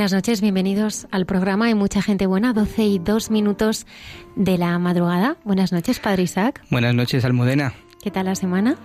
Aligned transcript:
Buenas 0.00 0.14
noches, 0.14 0.40
bienvenidos 0.40 1.06
al 1.10 1.26
programa 1.26 1.66
Hay 1.66 1.74
mucha 1.74 2.00
gente 2.00 2.26
buena, 2.26 2.54
12 2.54 2.84
y 2.84 2.98
2 3.00 3.30
minutos 3.30 3.86
de 4.34 4.56
la 4.56 4.78
madrugada. 4.78 5.36
Buenas 5.44 5.72
noches, 5.72 5.98
Padre 5.98 6.22
Isaac. 6.22 6.62
Buenas 6.70 6.94
noches, 6.94 7.22
Almudena. 7.26 7.74
¿Qué 8.02 8.10
tal 8.10 8.24
la 8.24 8.34
semana? 8.34 8.76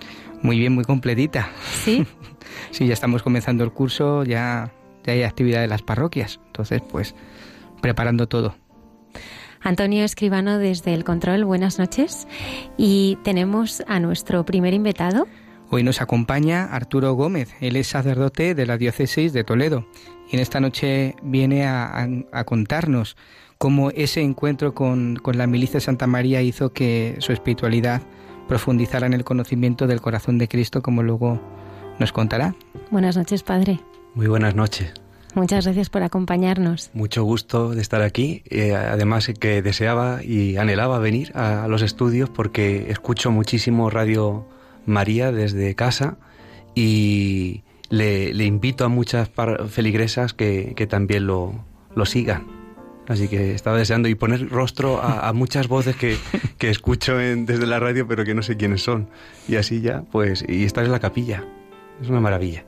Muy 0.41 0.59
bien, 0.59 0.75
muy 0.75 0.83
completita. 0.83 1.47
¿Sí? 1.71 2.05
sí, 2.71 2.86
ya 2.86 2.93
estamos 2.93 3.23
comenzando 3.23 3.63
el 3.63 3.71
curso, 3.71 4.25
ya, 4.25 4.73
ya 5.05 5.13
hay 5.13 5.23
actividad 5.23 5.61
de 5.61 5.67
las 5.67 5.81
parroquias, 5.83 6.41
entonces 6.47 6.81
pues 6.81 7.16
preparando 7.81 8.27
todo. 8.27 8.53
Antonio 9.61 10.03
Escribano 10.03 10.58
desde 10.58 10.93
el 10.93 11.05
control, 11.05 11.45
buenas 11.45 11.80
noches. 11.80 12.27
Y 12.75 13.17
tenemos 13.23 13.81
a 13.88 14.02
nuestro 14.02 14.43
primer 14.45 14.73
invitado. 14.73 15.27
Hoy 15.69 15.83
nos 15.83 16.02
acompaña 16.02 16.66
Arturo 16.66 17.13
Gómez, 17.13 17.55
él 17.59 17.75
es 17.75 17.88
sacerdote 17.88 18.55
de 18.55 18.66
la 18.66 18.77
diócesis 18.77 19.33
de 19.33 19.44
Toledo 19.44 19.85
y 20.31 20.35
en 20.35 20.41
esta 20.41 20.59
noche 20.59 21.16
viene 21.23 21.66
a, 21.66 22.08
contarnos 22.45 23.17
cómo 23.58 23.89
ese 23.91 24.21
encuentro 24.21 24.73
con, 24.73 25.19
la 25.33 25.47
milicia 25.47 25.75
de 25.75 25.81
Santa 25.81 26.08
María 26.08 26.41
hizo 26.41 26.71
que 26.71 27.16
su 27.19 27.31
espiritualidad 27.31 28.02
profundizara 28.47 29.08
en 29.08 29.13
el 29.13 29.23
conocimiento 29.23 29.88
del 29.88 30.02
corazón 30.02 30.38
de 30.38 30.47
Cristo, 30.47 30.81
como 30.81 31.03
luego 31.03 31.41
nos 31.99 32.11
contará. 32.11 32.55
Buenas 32.92 33.17
noches, 33.17 33.42
Padre. 33.43 33.80
Muy 34.14 34.27
buenas 34.27 34.55
noches. 34.55 34.93
Muchas 35.36 35.65
gracias 35.65 35.89
por 35.89 36.02
acompañarnos. 36.03 36.92
Mucho 36.93 37.23
gusto 37.23 37.71
de 37.71 37.82
estar 37.82 38.02
aquí. 38.02 38.43
Eh, 38.45 38.73
además 38.73 39.30
que 39.37 39.61
deseaba 39.61 40.23
y 40.23 40.55
anhelaba 40.55 40.97
venir 40.99 41.36
a, 41.36 41.67
los 41.67 41.82
estudios 41.82 42.30
porque 42.30 42.89
escucho 42.89 43.32
muchísimo 43.32 43.89
Radio 43.89 44.47
María 44.85 45.31
desde 45.31 45.75
casa 45.75 46.17
y, 46.75 47.63
le, 47.89 48.45
invito 48.45 48.85
a 48.85 48.89
muchas 48.89 49.29
feligresas 49.69 50.33
que, 50.33 50.87
también 50.89 51.27
lo, 51.27 51.63
sigan. 52.05 52.47
Así 53.07 53.27
que 53.27 53.53
estaba 53.53 53.77
deseando 53.77 54.07
y 54.07 54.15
poner 54.15 54.49
rostro 54.49 55.01
a, 55.01 55.31
muchas 55.33 55.67
voces 55.67 55.95
que, 55.95 56.17
escucho 56.59 57.17
desde 57.17 57.65
la 57.65 57.79
radio, 57.79 58.07
pero 58.07 58.25
que 58.25 58.33
no 58.33 58.41
sé 58.41 58.57
quiénes 58.57 58.81
son. 58.81 59.09
Y 59.47 59.55
así 59.55 59.81
ya, 59.81 60.03
pues, 60.11 60.43
y 60.47 60.63
estar 60.63 60.83
en 60.83 60.91
la 60.91 60.99
capilla. 60.99 61.43
Es 62.02 62.09
una 62.09 62.19
maravilla. 62.19 62.65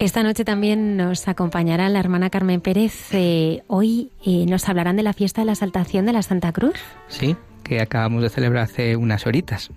Esta 0.00 0.22
noche 0.22 0.44
también 0.44 0.96
nos 0.96 1.28
acompañará 1.28 1.88
la 1.88 2.00
hermana 2.00 2.28
Carmen 2.28 2.60
Pérez. 2.60 3.12
Eh, 3.12 3.62
hoy 3.68 4.10
eh, 4.24 4.44
nos 4.48 4.68
hablarán 4.68 4.96
de 4.96 5.04
la 5.04 5.12
fiesta 5.12 5.42
de 5.42 5.46
la 5.46 5.54
Saltación 5.54 6.04
de 6.04 6.12
la 6.12 6.22
Santa 6.22 6.52
Cruz. 6.52 6.74
Sí, 7.08 7.36
que 7.64 7.80
acabamos 7.80 8.22
de 8.22 8.28
celebrar 8.28 8.64
hace 8.64 8.94
unas 8.96 9.26
horitas. 9.26 9.70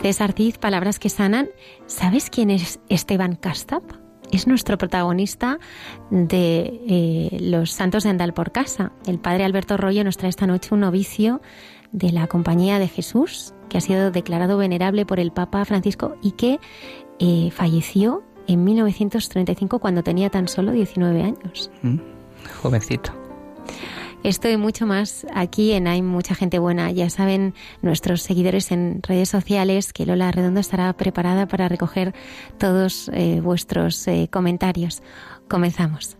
César 0.00 0.32
Cid, 0.32 0.56
Palabras 0.56 0.98
que 0.98 1.10
Sanan. 1.10 1.48
¿Sabes 1.86 2.30
quién 2.30 2.50
es 2.50 2.80
Esteban 2.88 3.36
Castap? 3.36 3.82
Es 4.32 4.46
nuestro 4.46 4.78
protagonista 4.78 5.58
de 6.10 6.80
eh, 6.88 7.38
Los 7.40 7.72
Santos 7.72 8.04
de 8.04 8.10
Andal 8.10 8.32
por 8.32 8.50
Casa. 8.50 8.92
El 9.06 9.18
padre 9.18 9.44
Alberto 9.44 9.76
Rollo 9.76 10.02
nos 10.04 10.16
trae 10.16 10.30
esta 10.30 10.46
noche 10.46 10.70
un 10.72 10.80
novicio 10.80 11.40
de 11.92 12.10
la 12.12 12.26
Compañía 12.26 12.78
de 12.78 12.88
Jesús, 12.88 13.54
que 13.68 13.78
ha 13.78 13.80
sido 13.80 14.10
declarado 14.10 14.56
venerable 14.58 15.06
por 15.06 15.20
el 15.20 15.32
Papa 15.32 15.64
Francisco 15.64 16.16
y 16.22 16.32
que 16.32 16.58
eh, 17.18 17.50
falleció 17.52 18.24
en 18.46 18.64
1935 18.64 19.78
cuando 19.78 20.02
tenía 20.02 20.30
tan 20.30 20.48
solo 20.48 20.72
19 20.72 21.22
años. 21.22 21.70
Mm, 21.82 21.98
jovencito. 22.62 23.12
Esto 24.26 24.48
y 24.48 24.56
mucho 24.56 24.88
más 24.88 25.24
aquí 25.32 25.70
en 25.70 25.86
Hay 25.86 26.02
Mucha 26.02 26.34
Gente 26.34 26.58
Buena. 26.58 26.90
Ya 26.90 27.08
saben 27.10 27.54
nuestros 27.80 28.22
seguidores 28.22 28.72
en 28.72 29.00
redes 29.04 29.28
sociales 29.28 29.92
que 29.92 30.04
Lola 30.04 30.32
Redondo 30.32 30.58
estará 30.58 30.92
preparada 30.94 31.46
para 31.46 31.68
recoger 31.68 32.12
todos 32.58 33.08
eh, 33.14 33.40
vuestros 33.40 34.08
eh, 34.08 34.28
comentarios. 34.28 35.00
Comenzamos. 35.48 36.15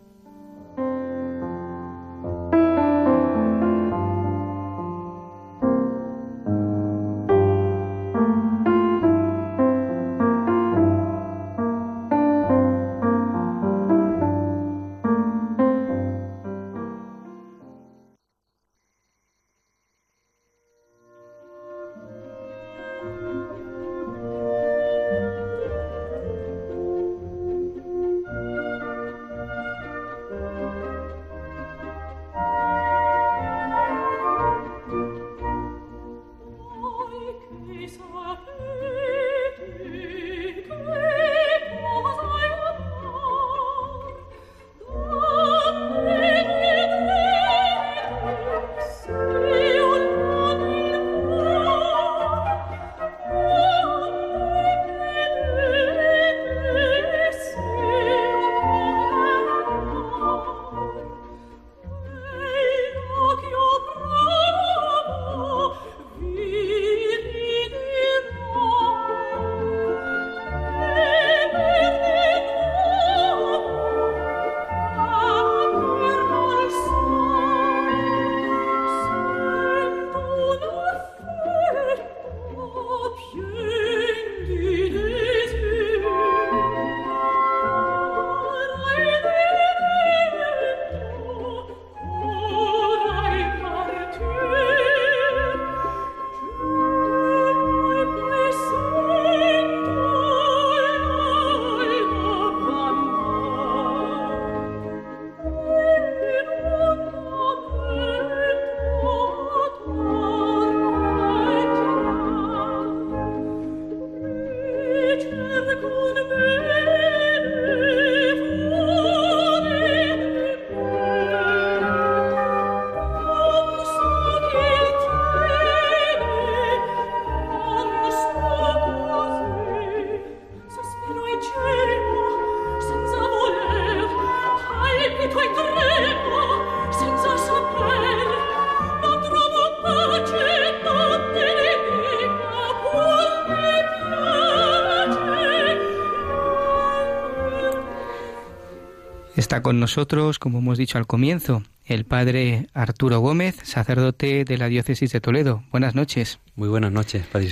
Está 149.56 149.62
con 149.62 149.80
nosotros, 149.80 150.38
como 150.38 150.58
hemos 150.58 150.76
dicho 150.76 150.98
al 150.98 151.06
comienzo, 151.06 151.62
el 151.86 152.04
padre 152.04 152.66
Arturo 152.74 153.20
Gómez, 153.20 153.56
sacerdote 153.62 154.44
de 154.44 154.58
la 154.58 154.68
diócesis 154.68 155.10
de 155.12 155.22
Toledo. 155.22 155.64
Buenas 155.70 155.94
noches. 155.94 156.41
Muy 156.56 156.68
buenas 156.68 156.92
noches, 156.92 157.24
Padre 157.26 157.48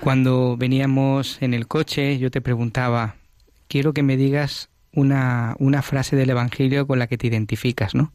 Cuando 0.00 0.56
veníamos 0.56 1.36
en 1.42 1.52
el 1.52 1.66
coche, 1.66 2.18
yo 2.18 2.30
te 2.30 2.40
preguntaba, 2.40 3.16
quiero 3.68 3.92
que 3.92 4.02
me 4.02 4.16
digas 4.16 4.70
una, 4.94 5.54
una 5.58 5.82
frase 5.82 6.16
del 6.16 6.30
Evangelio 6.30 6.86
con 6.86 6.98
la 6.98 7.08
que 7.08 7.18
te 7.18 7.26
identificas, 7.26 7.94
¿no? 7.94 8.10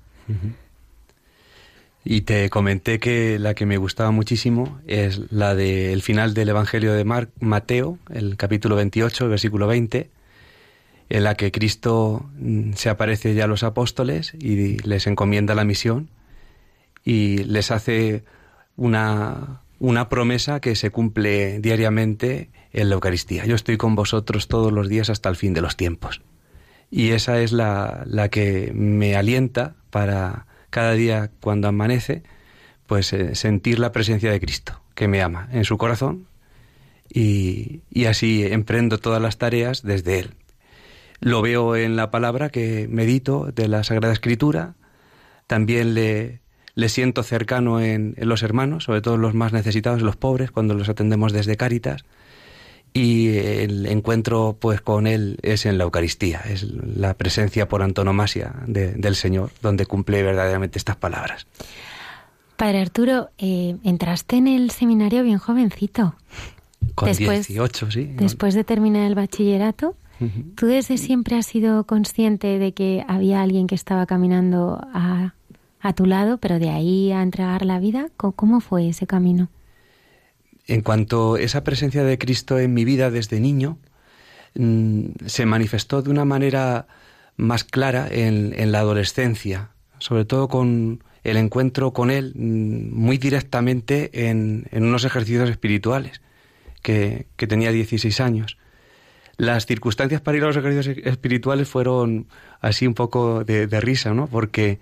Y 2.03 2.21
te 2.21 2.49
comenté 2.49 2.97
que 2.97 3.37
la 3.37 3.53
que 3.53 3.67
me 3.67 3.77
gustaba 3.77 4.09
muchísimo 4.09 4.79
es 4.87 5.31
la 5.31 5.53
del 5.53 6.01
final 6.01 6.33
del 6.33 6.49
Evangelio 6.49 6.93
de 6.93 7.05
Mateo, 7.39 7.99
el 8.11 8.37
capítulo 8.37 8.75
28, 8.75 9.29
versículo 9.29 9.67
20, 9.67 10.09
en 11.09 11.23
la 11.23 11.35
que 11.35 11.51
Cristo 11.51 12.29
mm, 12.37 12.73
se 12.73 12.89
aparece 12.89 13.33
ya 13.33 13.45
a 13.45 13.47
los 13.47 13.63
apóstoles 13.63 14.33
y 14.39 14.77
les 14.79 15.07
encomienda 15.07 15.55
la 15.55 15.65
misión 15.65 16.09
y 17.03 17.39
les 17.43 17.71
hace 17.71 18.23
una, 18.75 19.61
una 19.79 20.09
promesa 20.09 20.59
que 20.59 20.75
se 20.75 20.91
cumple 20.91 21.59
diariamente 21.59 22.49
en 22.71 22.89
la 22.89 22.95
Eucaristía. 22.95 23.45
Yo 23.45 23.55
estoy 23.55 23.77
con 23.77 23.95
vosotros 23.95 24.47
todos 24.47 24.71
los 24.71 24.87
días 24.87 25.09
hasta 25.09 25.29
el 25.29 25.35
fin 25.35 25.53
de 25.53 25.61
los 25.61 25.75
tiempos. 25.75 26.21
Y 26.91 27.11
esa 27.11 27.41
es 27.41 27.51
la, 27.51 28.03
la 28.05 28.29
que 28.29 28.71
me 28.73 29.15
alienta 29.15 29.75
para 29.89 30.45
cada 30.69 30.93
día 30.93 31.31
cuando 31.39 31.67
amanece, 31.67 32.23
pues 32.87 33.13
eh, 33.13 33.35
sentir 33.35 33.79
la 33.79 33.91
presencia 33.91 34.31
de 34.31 34.39
Cristo, 34.39 34.81
que 34.95 35.07
me 35.07 35.21
ama 35.21 35.49
en 35.51 35.65
su 35.65 35.77
corazón 35.77 36.27
y, 37.11 37.81
y 37.89 38.05
así 38.05 38.45
emprendo 38.45 38.97
todas 38.97 39.21
las 39.21 39.37
tareas 39.37 39.83
desde 39.83 40.19
Él. 40.19 40.35
Lo 41.19 41.41
veo 41.41 41.75
en 41.75 41.95
la 41.95 42.11
palabra 42.11 42.49
que 42.49 42.87
medito 42.89 43.51
de 43.53 43.67
la 43.67 43.83
Sagrada 43.83 44.13
Escritura, 44.13 44.75
también 45.47 45.93
le, 45.93 46.41
le 46.75 46.89
siento 46.89 47.23
cercano 47.23 47.81
en, 47.81 48.13
en, 48.17 48.29
los 48.29 48.43
hermanos, 48.43 48.85
sobre 48.85 49.01
todo 49.01 49.17
los 49.17 49.33
más 49.33 49.51
necesitados, 49.51 50.01
los 50.01 50.15
pobres, 50.15 50.51
cuando 50.51 50.73
los 50.73 50.89
atendemos 50.89 51.33
desde 51.33 51.57
Cáritas, 51.57 52.05
y 52.93 53.37
el 53.37 53.85
encuentro 53.85 54.57
pues 54.59 54.81
con 54.81 55.07
él 55.07 55.37
es 55.41 55.65
en 55.65 55.77
la 55.77 55.83
Eucaristía, 55.83 56.39
es 56.39 56.63
la 56.63 57.13
presencia 57.13 57.67
por 57.67 57.83
antonomasia 57.83 58.53
del 58.65 59.15
Señor, 59.15 59.51
donde 59.61 59.85
cumple 59.85 60.23
verdaderamente 60.23 60.77
estas 60.77 60.95
palabras. 60.95 61.45
Padre 62.57 62.81
Arturo, 62.81 63.29
eh, 63.37 63.77
entraste 63.83 64.35
en 64.35 64.47
el 64.47 64.71
seminario 64.71 65.23
bien 65.23 65.37
jovencito. 65.37 66.15
Con 66.95 67.07
después, 67.07 67.47
18, 67.47 67.91
sí. 67.91 68.11
Después 68.15 68.53
de 68.53 68.63
terminar 68.63 69.07
el 69.07 69.15
bachillerato, 69.15 69.95
¿tú 70.55 70.65
desde 70.65 70.97
siempre 70.97 71.37
has 71.37 71.45
sido 71.45 71.85
consciente 71.85 72.59
de 72.59 72.73
que 72.73 73.05
había 73.07 73.41
alguien 73.41 73.67
que 73.67 73.75
estaba 73.75 74.05
caminando 74.05 74.79
a, 74.93 75.33
a 75.79 75.93
tu 75.93 76.05
lado, 76.05 76.37
pero 76.37 76.59
de 76.59 76.69
ahí 76.69 77.11
a 77.11 77.21
entregar 77.21 77.65
la 77.65 77.79
vida? 77.79 78.09
¿Cómo 78.17 78.59
fue 78.59 78.89
ese 78.89 79.07
camino? 79.07 79.49
En 80.67 80.81
cuanto 80.81 81.33
a 81.33 81.41
esa 81.41 81.63
presencia 81.63 82.03
de 82.03 82.17
Cristo 82.19 82.59
en 82.59 82.73
mi 82.75 82.85
vida 82.85 83.09
desde 83.09 83.39
niño, 83.39 83.79
mm, 84.53 85.25
se 85.25 85.45
manifestó 85.47 86.01
de 86.01 86.11
una 86.11 86.25
manera 86.25 86.87
más 87.37 87.63
clara 87.63 88.07
en, 88.11 88.71
la 88.71 88.79
adolescencia, 88.79 89.71
sobre 89.97 90.25
todo 90.25 90.47
con 90.47 91.03
el 91.23 91.37
encuentro 91.37 91.91
con 91.91 92.11
Él 92.11 92.33
mm, 92.35 92.93
muy 92.93 93.17
directamente 93.17 94.29
en, 94.29 94.67
unos 94.71 95.05
ejercicios 95.05 95.49
espirituales, 95.49 96.21
que, 96.83 97.25
tenía 97.35 97.71
16 97.71 98.19
años. 98.21 98.57
Las 99.39 99.65
circunstancias 99.65 100.19
para 100.19 100.37
ir 100.37 100.43
a 100.43 100.47
los 100.47 100.57
ejercicios 100.57 100.97
espirituales 101.05 101.69
fueron 101.69 102.27
así 102.59 102.85
un 102.85 102.93
poco 102.93 103.45
de, 103.45 103.67
risa, 103.79 104.13
¿no? 104.13 104.27
Porque 104.27 104.79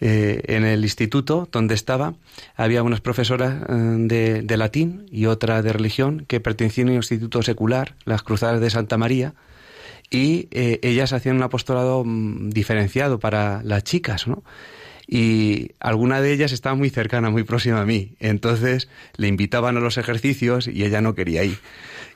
eh, 0.00 0.42
en 0.48 0.64
el 0.64 0.82
instituto 0.82 1.48
donde 1.52 1.76
estaba 1.76 2.14
había 2.56 2.82
unas 2.82 3.00
profesoras 3.00 3.62
eh, 3.68 4.40
de, 4.42 4.56
latín 4.56 5.06
y 5.12 5.26
otra 5.26 5.62
de 5.62 5.72
religión 5.72 6.24
que 6.26 6.40
pertenecían 6.40 6.88
a 6.88 6.90
un 6.90 6.96
instituto 6.96 7.40
secular, 7.44 7.94
las 8.04 8.24
Cruzadas 8.24 8.60
de 8.60 8.70
Santa 8.70 8.98
María, 8.98 9.34
y 10.10 10.48
eh, 10.50 10.80
ellas 10.82 11.12
hacían 11.12 11.36
un 11.36 11.44
apostolado 11.44 12.02
mm, 12.04 12.50
diferenciado 12.50 13.20
para 13.20 13.62
las 13.62 13.84
chicas, 13.84 14.26
¿no? 14.26 14.42
y 15.12 15.72
alguna 15.80 16.20
de 16.20 16.32
ellas 16.32 16.52
estaba 16.52 16.76
muy 16.76 16.88
cercana, 16.88 17.30
muy 17.30 17.42
próxima 17.42 17.80
a 17.80 17.84
mí. 17.84 18.12
Entonces 18.20 18.88
le 19.16 19.26
invitaban 19.26 19.76
a 19.76 19.80
los 19.80 19.98
ejercicios 19.98 20.68
y 20.68 20.84
ella 20.84 21.00
no 21.00 21.16
quería 21.16 21.42
ir. 21.42 21.58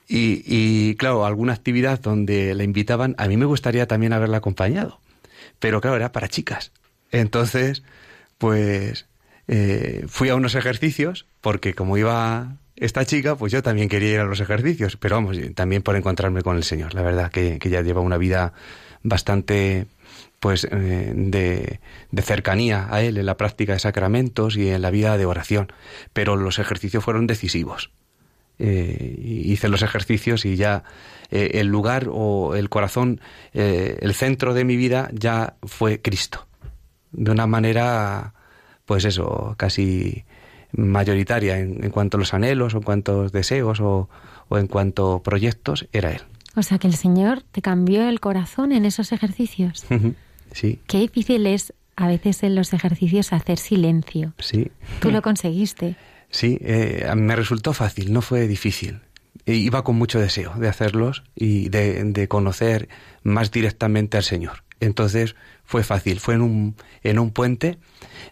Y, 0.07 0.43
y, 0.47 0.97
claro, 0.97 1.25
alguna 1.25 1.55
actividad 1.55 2.01
donde 2.01 2.55
la 2.55 2.65
invitaban, 2.65 3.15
a 3.19 3.27
mí 3.27 3.37
me 3.37 3.47
gustaría 3.47 3.87
también 3.87 4.13
haberla 4.13 4.39
acompañado. 4.39 5.01
Pero 5.59 5.81
claro, 5.81 5.97
era 5.97 6.13
para 6.13 6.29
chicas. 6.29 6.73
Entonces, 7.11 7.83
pues 8.39 9.07
eh, 9.49 10.05
fui 10.09 10.29
a 10.29 10.35
unos 10.35 10.55
ejercicios, 10.55 11.27
porque 11.41 11.75
como 11.75 11.97
iba 11.97 12.57
esta 12.77 13.05
chica, 13.05 13.37
pues 13.37 13.53
yo 13.53 13.63
también 13.63 13.89
quería 13.89 14.15
ir 14.15 14.21
a 14.21 14.25
los 14.25 14.41
ejercicios, 14.41 14.97
pero 14.97 15.17
vamos, 15.17 15.39
también 15.55 15.83
por 15.83 15.97
encontrarme 15.97 16.43
con 16.43 16.57
el 16.57 16.65
Señor. 16.65 16.95
La 16.95 17.03
verdad 17.03 17.31
que, 17.31 17.59
que 17.59 17.71
ya 17.71 17.83
lleva 17.83 18.01
una 18.01 18.19
vida 18.19 18.53
bastante 19.03 19.87
pues 20.41 20.65
eh, 20.65 21.13
de, 21.15 21.81
de, 22.11 22.23
cercanía 22.23 22.89
a 22.91 23.01
Él 23.03 23.17
en 23.17 23.27
la 23.27 23.37
práctica 23.37 23.73
de 23.73 23.79
sacramentos 23.79 24.57
y 24.57 24.69
en 24.69 24.83
la 24.83 24.91
vida 24.91 25.17
de 25.17 25.25
oración. 25.25 25.73
Pero 26.13 26.37
los 26.37 26.59
ejercicios 26.59 27.03
fueron 27.05 27.27
decisivos. 27.27 27.91
Eh, 28.59 29.19
hice 29.21 29.69
los 29.69 29.83
ejercicios 29.83 30.45
y 30.45 30.57
ya 30.57 30.85
el 31.31 31.67
lugar 31.67 32.09
o 32.13 32.55
el 32.55 32.69
corazón, 32.69 33.21
el 33.53 34.15
centro 34.15 34.55
de 34.55 34.65
mi 34.65 34.77
vida 34.77 35.11
ya 35.13 35.57
fue 35.65 36.01
Cristo 36.01 36.47
de 37.17 37.31
una 37.31 37.47
manera, 37.47 38.35
pues 38.85 39.05
eso, 39.05 39.55
casi 39.57 40.25
mayoritaria 40.73 41.59
en, 41.59 41.91
cuanto 41.91 42.17
a 42.17 42.21
los 42.21 42.35
anhelos 42.35 42.75
o 42.75 42.79
en 42.79 42.83
cuanto 42.83 43.13
a 43.13 43.23
los 43.23 43.33
deseos 43.33 43.81
o, 43.81 44.09
en 44.51 44.67
cuanto 44.67 45.15
a 45.15 45.23
proyectos, 45.23 45.87
era 45.93 46.13
él. 46.13 46.23
O 46.57 46.63
sea 46.63 46.79
que 46.79 46.87
el 46.87 46.95
Señor 46.95 47.43
te 47.43 47.63
cambió 47.63 48.09
el 48.09 48.21
corazón 48.21 48.73
en 48.73 48.85
esos 48.85 49.13
ejercicios. 49.13 49.85
sí. 50.53 50.81
Qué 50.87 50.99
difícil 50.99 51.47
es 51.47 51.73
a 51.97 52.09
veces 52.09 52.43
en 52.43 52.55
los 52.55 52.73
ejercicios 52.73 53.33
hacer 53.33 53.59
silencio. 53.59 54.35
Sí. 54.39 54.71
Tú 55.01 55.11
lo 55.11 55.23
conseguiste. 55.23 55.97
Sí, 56.35 56.59
eh, 56.63 57.09
me 57.15 57.37
resultó 57.37 57.73
fácil, 57.73 58.13
no 58.13 58.21
fue 58.21 58.49
difícil. 58.49 58.99
E 59.47 59.55
iba 59.55 59.85
con 59.85 59.95
mucho 59.95 60.19
deseo 60.19 60.53
de 60.57 60.67
hacerlos 60.67 61.23
y 61.37 61.69
de, 61.69 62.03
de 62.03 62.27
conocer 62.27 62.89
más 63.23 63.53
directamente 63.53 64.17
al 64.17 64.25
Señor. 64.25 64.65
Entonces 64.81 65.37
fue 65.63 65.85
fácil, 65.85 66.19
fue 66.19 66.35
en 66.35 66.41
un, 66.41 66.75
en 67.05 67.21
un 67.21 67.31
puente 67.31 67.79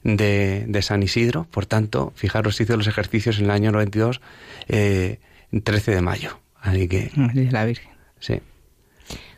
de, 0.03 0.65
de 0.67 0.83
San 0.83 1.05
Isidro, 1.05 1.45
por 1.45 1.67
tanto, 1.67 2.13
fijaros, 2.17 2.61
hice 2.61 2.77
los 2.77 2.89
ejercicios 2.89 3.39
en 3.39 3.45
el 3.45 3.51
año 3.53 3.71
92, 3.71 4.21
eh, 4.67 5.21
13 5.63 5.95
de 5.95 6.01
mayo. 6.01 6.41
Así 6.61 6.89
que... 6.89 7.13
La 7.53 7.65
Virgen. 7.65 7.93
Sí. 8.19 8.41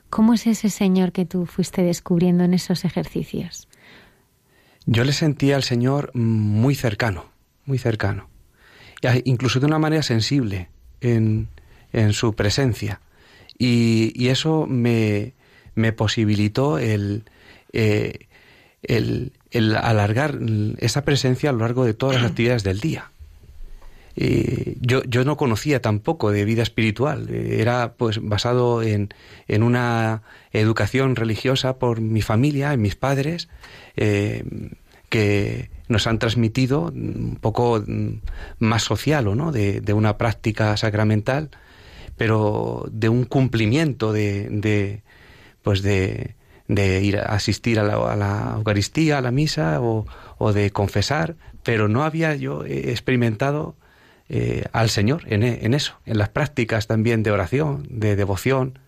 ¿Cómo 0.09 0.33
es 0.33 0.47
ese 0.47 0.71
Señor 0.71 1.13
que 1.13 1.27
tú 1.27 1.45
fuiste 1.45 1.83
descubriendo 1.83 2.45
en 2.45 2.55
esos 2.55 2.87
ejercicios? 2.87 3.69
Yo 4.87 5.05
le 5.05 5.13
sentía 5.13 5.57
al 5.57 5.65
Señor 5.65 6.13
muy 6.15 6.75
cercano, 6.75 7.27
muy 7.67 7.77
cercano. 7.77 8.33
Incluso 9.25 9.61
de 9.61 9.67
una 9.67 9.79
manera 9.79 10.03
sensible 10.03 10.69
en, 11.01 11.49
en 11.93 12.13
su 12.13 12.35
presencia. 12.35 13.01
Y, 13.59 14.13
y 14.15 14.29
eso 14.29 14.67
me, 14.67 15.35
me 15.75 15.93
posibilitó 15.93 16.79
el, 16.79 17.25
eh, 17.73 18.27
el, 18.83 19.33
alargar 19.77 20.39
esa 20.79 21.05
presencia 21.05 21.51
a 21.51 21.53
lo 21.53 21.61
largo 21.61 21.85
de 21.85 21.95
todas 21.95 22.21
las 22.21 22.31
actividades 22.31 22.65
del 22.65 22.81
día. 22.81 23.11
yo, 24.17 25.03
yo 25.05 25.25
no 25.25 25.37
conocía 25.37 25.81
tampoco 25.83 26.31
de 26.31 26.45
vida 26.45 26.63
espiritual, 26.63 27.29
era 27.31 27.95
pues 27.95 28.21
basado 28.23 28.83
en, 28.83 29.09
en 29.49 29.63
una 29.63 30.23
educación 30.53 31.17
religiosa 31.17 31.79
por 31.79 32.01
mi 32.01 32.23
familia, 32.23 32.73
en 32.73 32.83
mis 32.83 32.97
padres, 32.97 33.49
eh, 33.97 34.45
que 35.09 35.71
nos 35.89 36.07
han 36.07 36.19
transmitido 36.19 36.93
un 36.95 37.39
poco 37.41 37.83
más 38.59 38.83
social 38.83 39.29
o 39.29 39.35
no, 39.35 39.53
de, 39.53 39.81
de 39.81 39.93
una 39.93 40.17
práctica 40.19 40.77
sacramental, 40.77 41.51
pero 42.17 42.87
de 42.91 43.09
un 43.09 43.25
cumplimiento 43.25 44.13
de, 44.13 44.49
de 44.51 45.03
pues 45.63 45.83
de, 45.83 46.37
ir 46.69 47.19
a 47.19 47.35
asistir 47.35 47.79
a 47.81 47.85
la, 47.85 48.55
Eucaristía, 48.57 49.19
a 49.19 49.21
la 49.21 49.31
misa 49.31 49.81
o, 49.81 50.53
de 50.53 50.71
confesar, 50.71 51.37
pero 51.63 51.89
no 51.89 52.05
había 52.05 52.37
yo 52.37 52.65
experimentado 52.65 53.77
eh, 54.29 54.65
al 54.73 54.91
Señor 54.91 55.23
en, 55.27 55.43
en, 55.43 55.75
eso, 55.75 55.99
en 56.07 56.19
las 56.19 56.29
prácticas 56.29 56.87
también 56.87 57.23
de 57.23 57.31
oración, 57.31 57.87
de 57.91 58.17
devoción, 58.17 58.79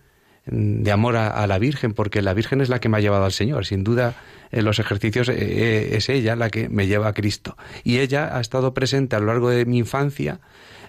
de 0.45 0.91
amor 0.91 1.17
a, 1.17 1.45
la 1.45 1.59
Virgen, 1.59 1.93
porque 1.93 2.21
la 2.21 2.33
Virgen 2.33 2.61
es 2.61 2.69
la 2.69 2.79
que 2.79 2.89
me 2.89 2.97
ha 2.97 3.01
llevado 3.01 3.25
al 3.25 3.33
Señor. 3.33 3.65
Sin 3.65 3.83
duda, 3.83 4.15
en 4.51 4.65
los 4.65 4.79
ejercicios 4.79 5.29
eh, 5.29 5.95
es 5.95 6.09
ella 6.09 6.35
la 6.35 6.49
que 6.49 6.69
me 6.69 6.87
lleva 6.87 7.09
a 7.09 7.13
Cristo. 7.13 7.57
Y 7.83 7.99
ella 7.99 8.37
ha 8.37 8.41
estado 8.41 8.73
presente 8.73 9.15
a 9.15 9.19
lo 9.19 9.27
largo 9.27 9.49
de 9.49 9.65
mi 9.65 9.77
infancia 9.77 10.39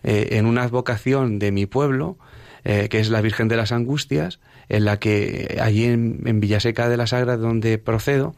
eh, 0.03 0.29
en 0.33 0.47
una 0.47 0.62
advocación 0.62 1.38
de 1.38 1.53
mi 1.53 1.67
pueblo, 1.67 2.19
que 2.65 3.00
es 3.00 3.09
la 3.09 3.23
Virgen 3.23 3.49
de 3.49 3.57
las 3.57 3.73
Angustias, 3.73 4.41
en 4.69 4.85
la 4.85 4.99
que 4.99 5.59
allí 5.62 5.85
en, 5.85 6.41
Villaseca 6.41 6.88
de 6.88 6.97
la 6.97 7.07
Sagra, 7.07 7.37
donde 7.37 7.79
procedo, 7.79 8.35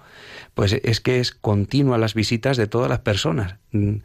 pues 0.55 0.73
es 0.73 1.01
que 1.01 1.21
es 1.21 1.33
continua 1.33 1.99
las 1.99 2.15
visitas 2.15 2.57
de 2.57 2.67
todas 2.67 2.89
las 2.89 3.01
personas. 3.01 3.57
Mm, 3.73 3.97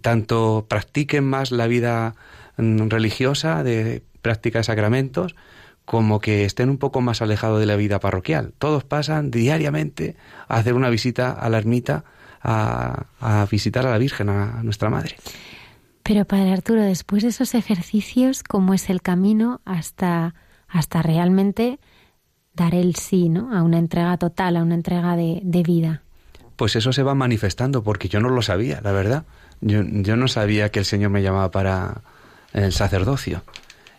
tanto 0.00 0.66
practiquen 0.68 1.24
más 1.24 1.50
la 1.50 1.66
vida 1.66 2.14
mm, 2.56 2.88
religiosa, 2.88 3.62
de 3.62 4.02
práctica 4.22 4.60
de 4.60 4.64
sacramentos, 4.64 5.36
como 5.84 6.20
que 6.20 6.44
estén 6.44 6.70
un 6.70 6.78
poco 6.78 7.00
más 7.00 7.22
alejados 7.22 7.60
de 7.60 7.66
la 7.66 7.76
vida 7.76 8.00
parroquial. 8.00 8.54
Todos 8.58 8.84
pasan 8.84 9.30
diariamente 9.30 10.16
a 10.48 10.56
hacer 10.56 10.74
una 10.74 10.90
visita 10.90 11.32
a 11.32 11.48
la 11.48 11.58
ermita, 11.58 12.04
a, 12.42 13.06
a 13.20 13.46
visitar 13.50 13.86
a 13.86 13.90
la 13.90 13.98
Virgen, 13.98 14.28
a 14.28 14.62
nuestra 14.62 14.90
Madre. 14.90 15.16
Pero 16.04 16.26
Padre 16.26 16.52
Arturo, 16.52 16.82
después 16.82 17.22
de 17.22 17.30
esos 17.30 17.54
ejercicios, 17.54 18.42
¿cómo 18.42 18.74
es 18.74 18.90
el 18.90 19.00
camino 19.00 19.62
hasta, 19.64 20.34
hasta 20.68 21.00
realmente 21.00 21.78
dar 22.54 22.74
el 22.74 22.94
sí, 22.94 23.30
¿no? 23.30 23.56
A 23.56 23.62
una 23.62 23.78
entrega 23.78 24.18
total, 24.18 24.58
a 24.58 24.62
una 24.62 24.74
entrega 24.74 25.16
de, 25.16 25.62
vida. 25.66 26.02
Pues 26.56 26.76
eso 26.76 26.92
se 26.92 27.02
va 27.02 27.14
manifestando, 27.14 27.82
porque 27.82 28.08
yo 28.08 28.20
no 28.20 28.28
lo 28.28 28.42
sabía, 28.42 28.82
la 28.82 28.92
verdad. 28.92 29.24
Yo, 29.62 29.82
yo 29.82 30.16
no 30.16 30.28
sabía 30.28 30.70
que 30.70 30.78
el 30.78 30.84
Señor 30.84 31.10
me 31.10 31.22
llamaba 31.22 31.50
para 31.50 32.02
el 32.52 32.72
sacerdocio. 32.72 33.42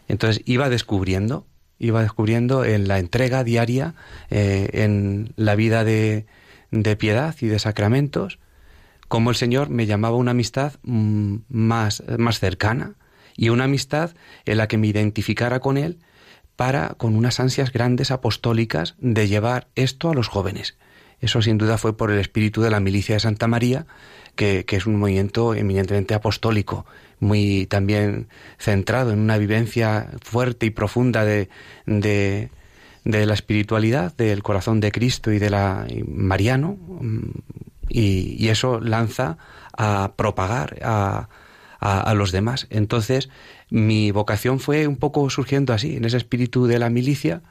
Entonces 0.08 0.44
iba 0.46 0.70
descubriendo, 0.70 1.48
iba 1.80 2.02
descubriendo 2.02 2.66
en 2.66 2.88
la 2.88 3.00
entrega 3.00 3.44
diaria, 3.44 3.96
eh, 4.30 4.70
en 4.74 5.34
la 5.36 5.56
vida 5.56 5.84
de, 5.84 6.26
de 6.72 6.96
piedad 6.96 7.36
y 7.42 7.48
de 7.48 7.60
sacramentos, 7.60 8.40
como 9.08 9.30
el 9.30 9.36
Señor 9.36 9.70
me 9.70 9.86
llamaba 9.86 10.18
una 10.18 10.32
amistad 10.32 10.74
mm, 10.84 11.38
más, 11.50 12.04
más 12.18 12.40
cercana 12.40 12.96
y 13.36 13.50
una 13.50 13.66
amistad 13.66 14.12
en 14.46 14.58
la 14.58 14.68
que 14.68 14.78
me 14.78 14.88
identificara 14.88 15.60
con 15.60 15.78
Él 15.78 16.00
para, 16.56 16.90
con 16.98 17.16
unas 17.16 17.40
ansias 17.40 17.72
grandes 17.72 18.12
apostólicas, 18.12 18.96
de 19.00 19.28
llevar 19.28 19.68
esto 19.76 20.10
a 20.10 20.14
los 20.14 20.28
jóvenes. 20.28 20.78
Eso 21.20 21.42
sin 21.42 21.58
duda 21.58 21.78
fue 21.78 21.98
por 21.98 22.12
el 22.12 22.20
espíritu 22.20 22.62
de 22.62 22.70
la 22.70 22.80
milicia 22.80 23.16
de 23.16 23.20
Santa 23.20 23.48
María, 23.48 23.88
que, 24.36 24.66
que, 24.66 24.78
es 24.78 24.86
un 24.86 24.98
movimiento 24.98 25.54
eminentemente 25.54 26.14
apostólico, 26.14 26.86
muy 27.20 27.66
también 27.68 28.28
centrado 28.58 29.12
en 29.12 29.20
una 29.20 29.38
vivencia 29.38 30.10
fuerte 30.22 30.66
y 30.66 30.70
profunda 30.70 31.26
de, 31.26 31.50
de, 31.86 32.50
la 33.04 33.34
espiritualidad, 33.34 34.16
del 34.16 34.44
corazón 34.44 34.80
de 34.80 34.92
Cristo 34.92 35.32
y 35.32 35.40
de 35.40 35.50
la 35.50 35.88
Mariano, 36.08 36.78
y, 37.90 38.48
eso 38.48 38.80
lanza 38.80 39.38
a 39.78 40.14
propagar 40.16 40.80
a, 40.84 41.30
a, 41.80 42.14
los 42.14 42.32
demás. 42.32 42.68
Entonces, 42.70 43.30
mi 43.70 44.12
vocación 44.12 44.60
fue 44.60 44.88
un 44.88 44.98
poco 44.98 45.30
surgiendo 45.30 45.74
así, 45.74 45.98
en 45.98 46.06
ese 46.06 46.18
espíritu 46.18 46.68
de 46.68 46.80
la 46.80 46.90
milicia. 46.90 47.42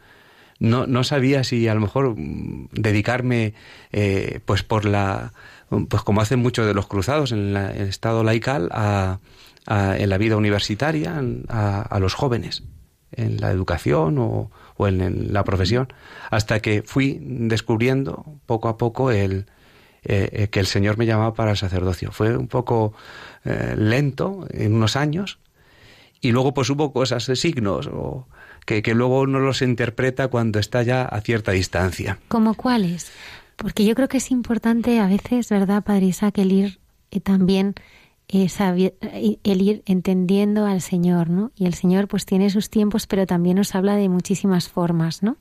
No, 0.61 0.87
no 0.87 1.05
sabía 1.05 1.45
si 1.45 1.69
a 1.69 1.75
lo 1.75 1.81
mejor 1.81 2.15
mm, 2.17 2.69
dedicarme, 2.73 3.55
eh, 3.93 4.41
pues 4.45 4.63
por 4.63 4.85
la, 4.85 5.33
pues 5.89 6.03
como 6.03 6.21
hacen 6.21 6.41
muchos 6.41 6.67
de 6.67 6.75
los 6.75 6.87
cruzados 6.87 7.33
en, 7.33 7.57
el 7.57 7.89
estado 7.89 8.25
laical, 8.25 8.69
a, 8.73 9.19
en 9.67 10.11
la 10.11 10.19
vida 10.19 10.37
universitaria, 10.37 11.23
a, 11.49 11.99
los 11.99 12.15
jóvenes, 12.15 12.65
en 13.13 13.41
la 13.41 13.51
educación 13.51 14.19
o, 14.19 14.51
o 14.77 14.87
en, 14.87 15.33
la 15.33 15.45
profesión, 15.45 15.93
hasta 16.31 16.61
que 16.61 16.83
fui 16.83 17.19
descubriendo 17.21 18.25
poco 18.47 18.69
a 18.69 18.77
poco 18.77 19.11
el, 19.11 19.47
eh, 20.07 20.29
eh, 20.33 20.49
que 20.49 20.61
el 20.61 20.67
Señor 20.67 20.99
me 20.99 21.07
llamaba 21.07 21.33
para 21.33 21.53
el 21.53 21.57
sacerdocio. 21.57 22.13
Fue 22.13 22.37
un 22.37 22.47
poco 22.47 22.93
eh, 23.45 23.75
lento 23.77 24.47
en 24.51 24.75
unos 24.75 24.97
años 24.97 25.39
y 26.21 26.31
luego 26.33 26.53
pues 26.53 26.69
hubo 26.69 26.93
cosas 26.93 27.27
de 27.27 27.37
signos 27.37 27.87
o 27.87 28.29
que, 28.67 28.83
luego 28.95 29.21
uno 29.21 29.39
los 29.39 29.63
interpreta 29.63 30.29
cuando 30.29 30.59
está 30.59 30.83
ya 30.83 31.05
a 31.05 31.21
cierta 31.23 31.53
distancia. 31.53 32.19
¿Como 32.29 32.55
cuáles? 32.55 33.13
Porque 33.57 33.87
yo 33.87 33.95
creo 33.95 34.09
que 34.09 34.19
es 34.19 34.31
importante 34.31 35.01
a 35.01 35.07
veces, 35.07 35.49
¿verdad, 35.49 35.83
Padre 35.83 36.07
Isaac, 36.07 36.37
el 36.39 36.53
ir 36.53 36.81
también 37.23 37.75
el 38.43 39.63
ir 39.63 39.83
entendiendo 39.87 40.67
al 40.67 40.81
Señor, 40.81 41.31
¿no? 41.31 41.53
Y 41.55 41.67
el 41.67 41.75
Señor 41.75 42.09
pues 42.09 42.27
tiene 42.27 42.51
sus 42.51 42.71
tiempos, 42.71 43.07
pero 43.07 43.27
también 43.27 43.57
nos 43.57 43.75
habla 43.75 43.97
de 43.97 44.09
muchísimas 44.09 44.69
formas, 44.69 45.23
¿no? 45.23 45.37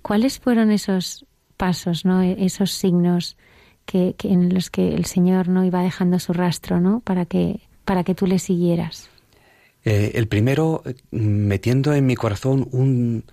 ¿Cuáles 0.00 0.38
fueron 0.38 0.70
esos 0.70 1.26
pasos, 1.56 2.04
¿no? 2.04 2.22
E-, 2.22 2.44
esos 2.44 2.72
signos 2.72 3.36
que, 3.84 4.14
en 4.24 4.54
los 4.54 4.70
que 4.70 4.94
el 4.94 5.04
Señor 5.04 5.48
no 5.48 5.64
iba 5.64 5.82
dejando 5.82 6.18
su 6.18 6.32
rastro, 6.32 6.80
¿no? 6.80 7.00
Para 7.00 7.26
que, 7.26 7.60
para 7.84 8.04
que 8.04 8.14
tú 8.14 8.26
le 8.26 8.38
siguieras. 8.38 9.10
Eh, 9.84 10.12
el 10.14 10.28
primero, 10.28 10.82
metiendo 11.10 11.92
en 11.92 12.06
mi 12.06 12.14
corazón 12.14 12.68
un, 12.72 13.24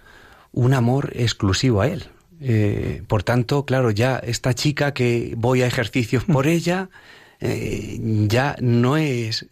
un 0.51 0.73
amor 0.73 1.11
exclusivo 1.15 1.81
a 1.81 1.87
Él. 1.87 2.03
Eh, 2.41 3.03
por 3.07 3.23
tanto, 3.23 3.65
claro, 3.65 3.91
ya 3.91 4.17
esta 4.17 4.53
chica 4.53 4.93
que 4.93 5.33
voy 5.37 5.61
a 5.61 5.67
ejercicios 5.67 6.23
por 6.25 6.47
ella, 6.57 6.89
eh, 7.39 7.99
ya 8.27 8.55
no 8.59 8.97
es, 8.97 9.47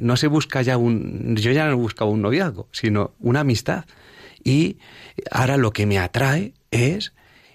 no 0.00 0.16
se 0.16 0.26
busca 0.26 0.62
ya 0.62 0.76
un, 0.76 1.36
yo 1.36 1.52
ya 1.52 1.68
no 1.68 1.76
buscaba 1.76 2.10
un 2.10 2.22
noviazgo, 2.22 2.68
sino 2.72 3.12
una 3.18 3.40
amistad. 3.40 3.84
Y 4.42 4.78
ahora 5.30 5.56
lo 5.56 5.72
que 5.72 5.86
me 5.86 5.98
atrae 5.98 6.54
es, 6.70 7.12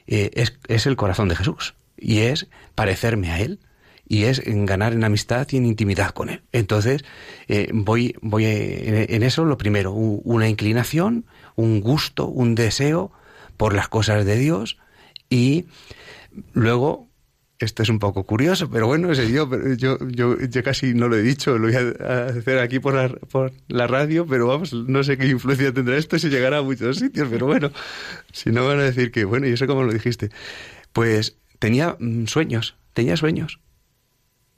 es, 0.07 0.57
es 0.67 0.85
el 0.85 0.95
corazón 0.95 1.29
de 1.29 1.35
Jesús 1.35 1.75
y 1.97 2.19
es 2.19 2.47
parecerme 2.75 3.31
a 3.31 3.39
Él 3.39 3.59
y 4.07 4.23
es 4.25 4.41
ganar 4.45 4.93
en 4.93 5.03
amistad 5.03 5.47
y 5.51 5.57
en 5.57 5.65
intimidad 5.65 6.11
con 6.11 6.29
Él. 6.29 6.41
Entonces, 6.51 7.03
eh, 7.47 7.69
voy, 7.73 8.15
voy 8.21 8.45
en 8.45 9.23
eso 9.23 9.45
lo 9.45 9.57
primero, 9.57 9.93
una 9.93 10.47
inclinación, 10.47 11.25
un 11.55 11.81
gusto, 11.81 12.27
un 12.27 12.55
deseo 12.55 13.11
por 13.57 13.73
las 13.73 13.87
cosas 13.87 14.25
de 14.25 14.37
Dios 14.37 14.77
y 15.29 15.65
luego, 16.53 17.04
esto 17.65 17.83
es 17.83 17.89
un 17.89 17.99
poco 17.99 18.23
curioso, 18.23 18.69
pero 18.69 18.87
bueno, 18.87 19.11
ese 19.11 19.31
yo, 19.31 19.49
yo, 19.75 19.97
yo, 20.07 20.63
casi 20.63 20.93
no 20.93 21.07
lo 21.07 21.17
he 21.17 21.21
dicho, 21.21 21.57
lo 21.57 21.67
voy 21.67 21.75
a 21.75 22.25
hacer 22.27 22.59
aquí 22.59 22.79
por 22.79 22.93
la, 22.93 23.09
por 23.09 23.51
la 23.67 23.87
radio, 23.87 24.25
pero 24.25 24.47
vamos, 24.47 24.73
no 24.73 25.03
sé 25.03 25.17
qué 25.17 25.27
influencia 25.27 25.73
tendrá 25.73 25.97
esto 25.97 26.17
si 26.17 26.29
llegará 26.29 26.59
a 26.59 26.61
muchos 26.61 26.97
sitios, 26.97 27.27
pero 27.29 27.45
bueno, 27.45 27.71
si 28.31 28.51
no 28.51 28.65
van 28.65 28.79
a 28.79 28.83
decir 28.83 29.11
que, 29.11 29.25
bueno, 29.25 29.47
y 29.47 29.51
eso 29.51 29.67
como 29.67 29.83
lo 29.83 29.91
dijiste, 29.91 30.29
pues 30.93 31.37
tenía 31.59 31.97
mm, 31.99 32.25
sueños, 32.27 32.77
tenía 32.93 33.17
sueños. 33.17 33.59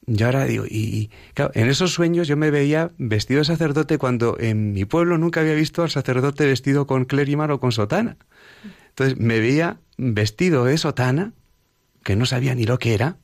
Yo 0.09 0.27
ahora 0.27 0.45
digo, 0.45 0.63
y, 0.65 1.09
claro, 1.33 1.51
en 1.53 1.67
esos 1.67 1.91
sueños 1.91 2.29
yo 2.29 2.37
me 2.37 2.49
veía 2.49 2.91
vestido 2.97 3.39
de 3.39 3.45
sacerdote 3.45 3.97
cuando 3.97 4.37
en 4.39 4.71
mi 4.71 4.85
pueblo 4.85 5.17
nunca 5.17 5.41
había 5.41 5.53
visto 5.53 5.83
al 5.83 5.89
sacerdote 5.89 6.45
vestido 6.45 6.87
con 6.87 7.03
clérimar 7.03 7.51
o 7.51 7.59
con 7.59 7.73
sotana. 7.73 8.17
Entonces 8.89 9.19
me 9.19 9.39
veía 9.39 9.79
vestido 9.97 10.63
de 10.63 10.77
sotana, 10.77 11.33
que 12.07 12.15
no 12.15 12.25
sabía 12.25 12.55
ni 12.55 12.63
lo 12.63 12.79
que 12.79 12.93
era, 12.93 13.17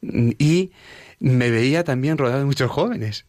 y 0.00 0.72
me 1.20 1.50
veía 1.50 1.84
también 1.84 2.16
rodeado 2.16 2.38
de 2.38 2.46
muchos 2.46 2.70
jóvenes. 2.70 3.26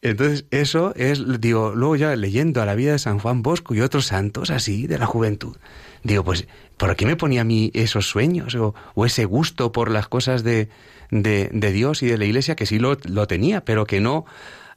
Entonces 0.00 0.44
eso 0.52 0.94
es, 0.94 1.20
digo, 1.40 1.74
luego 1.74 1.96
ya 1.96 2.14
leyendo 2.14 2.62
a 2.62 2.66
la 2.66 2.76
vida 2.76 2.92
de 2.92 3.00
San 3.00 3.18
Juan 3.18 3.42
Bosco 3.42 3.74
y 3.74 3.80
otros 3.80 4.06
santos 4.06 4.50
así 4.50 4.86
de 4.86 4.96
la 4.96 5.06
juventud, 5.06 5.56
digo, 6.04 6.22
pues 6.22 6.46
¿por 6.76 6.94
qué 6.94 7.04
me 7.04 7.16
ponía 7.16 7.40
a 7.40 7.44
mí 7.44 7.72
esos 7.74 8.08
sueños 8.08 8.54
o, 8.54 8.74
ese 9.04 9.24
gusto 9.24 9.72
por 9.72 9.90
las 9.90 10.06
cosas 10.06 10.44
de, 10.44 10.68
de, 11.10 11.72
Dios 11.72 12.04
y 12.04 12.06
de 12.06 12.16
la 12.16 12.26
Iglesia 12.26 12.54
que 12.54 12.66
sí 12.66 12.78
lo, 12.78 12.96
lo, 13.06 13.26
tenía, 13.26 13.64
pero 13.64 13.86
que 13.86 14.00
no... 14.00 14.24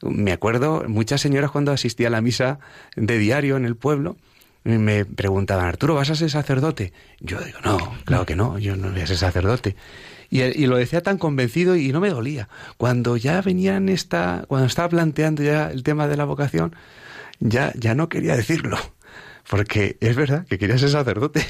Me 0.02 0.32
acuerdo, 0.34 0.84
muchas 0.88 1.22
señoras 1.22 1.52
cuando 1.52 1.72
asistía 1.72 2.08
a 2.08 2.10
la 2.10 2.20
misa 2.20 2.60
de 2.96 3.20
diario 3.20 3.58
en 3.58 3.64
el 3.64 3.78
pueblo, 3.78 4.18
me 4.64 5.06
preguntaban, 5.06 5.66
Arturo, 5.66 5.96
¿vas 5.96 6.10
a 6.10 6.16
ser 6.16 6.30
sacerdote? 6.30 6.94
Yo 7.20 7.40
digo, 7.42 7.60
no, 7.64 7.78
claro 8.06 8.26
que 8.26 8.36
no, 8.36 8.58
yo 8.60 8.76
no 8.76 8.92
voy 8.92 9.02
a 9.02 9.08
ser 9.08 9.18
sacerdote. 9.18 9.76
Y, 10.30 10.42
y, 10.42 10.66
lo 10.66 10.78
decía 10.78 11.02
tan 11.02 11.18
convencido 11.18 11.76
y 11.76 11.92
no 11.92 12.00
me 12.00 12.10
dolía. 12.10 12.50
Cuando 12.78 13.18
ya 13.18 13.42
venían 13.42 13.90
esta, 13.90 14.46
cuando 14.48 14.68
estaba 14.68 14.90
planteando 14.90 15.44
ya 15.44 15.70
el 15.70 15.84
tema 15.84 16.08
de 16.08 16.18
la 16.18 16.26
vocación, 16.26 16.76
ya, 17.40 17.72
ya 17.76 17.94
no 17.94 18.10
quería 18.10 18.36
decirlo. 18.36 18.78
Porque 19.50 19.98
es 20.00 20.16
verdad 20.16 20.46
que 20.48 20.58
quería 20.58 20.78
ser 20.78 20.90
sacerdote. 20.90 21.46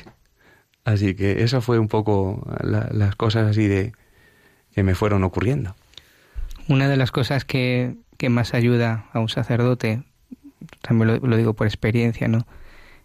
Así 0.86 1.16
que 1.16 1.44
eso 1.44 1.62
fue 1.62 1.80
un 1.80 1.88
poco 1.88 2.46
las 2.60 3.16
cosas 3.16 3.50
así 3.50 3.68
de 3.68 3.94
que 4.74 4.84
me 4.84 4.96
fueron 4.96 5.24
ocurriendo. 5.24 5.76
Una 6.68 6.90
de 6.90 6.98
las 6.98 7.12
cosas 7.12 7.46
que, 7.46 7.96
que 8.18 8.30
más 8.30 8.54
ayuda 8.54 9.06
a 9.14 9.20
un 9.20 9.30
sacerdote, 9.30 10.04
también 10.82 11.20
lo, 11.22 11.38
digo 11.38 11.54
por 11.54 11.68
experiencia, 11.68 12.28
¿no? 12.28 12.46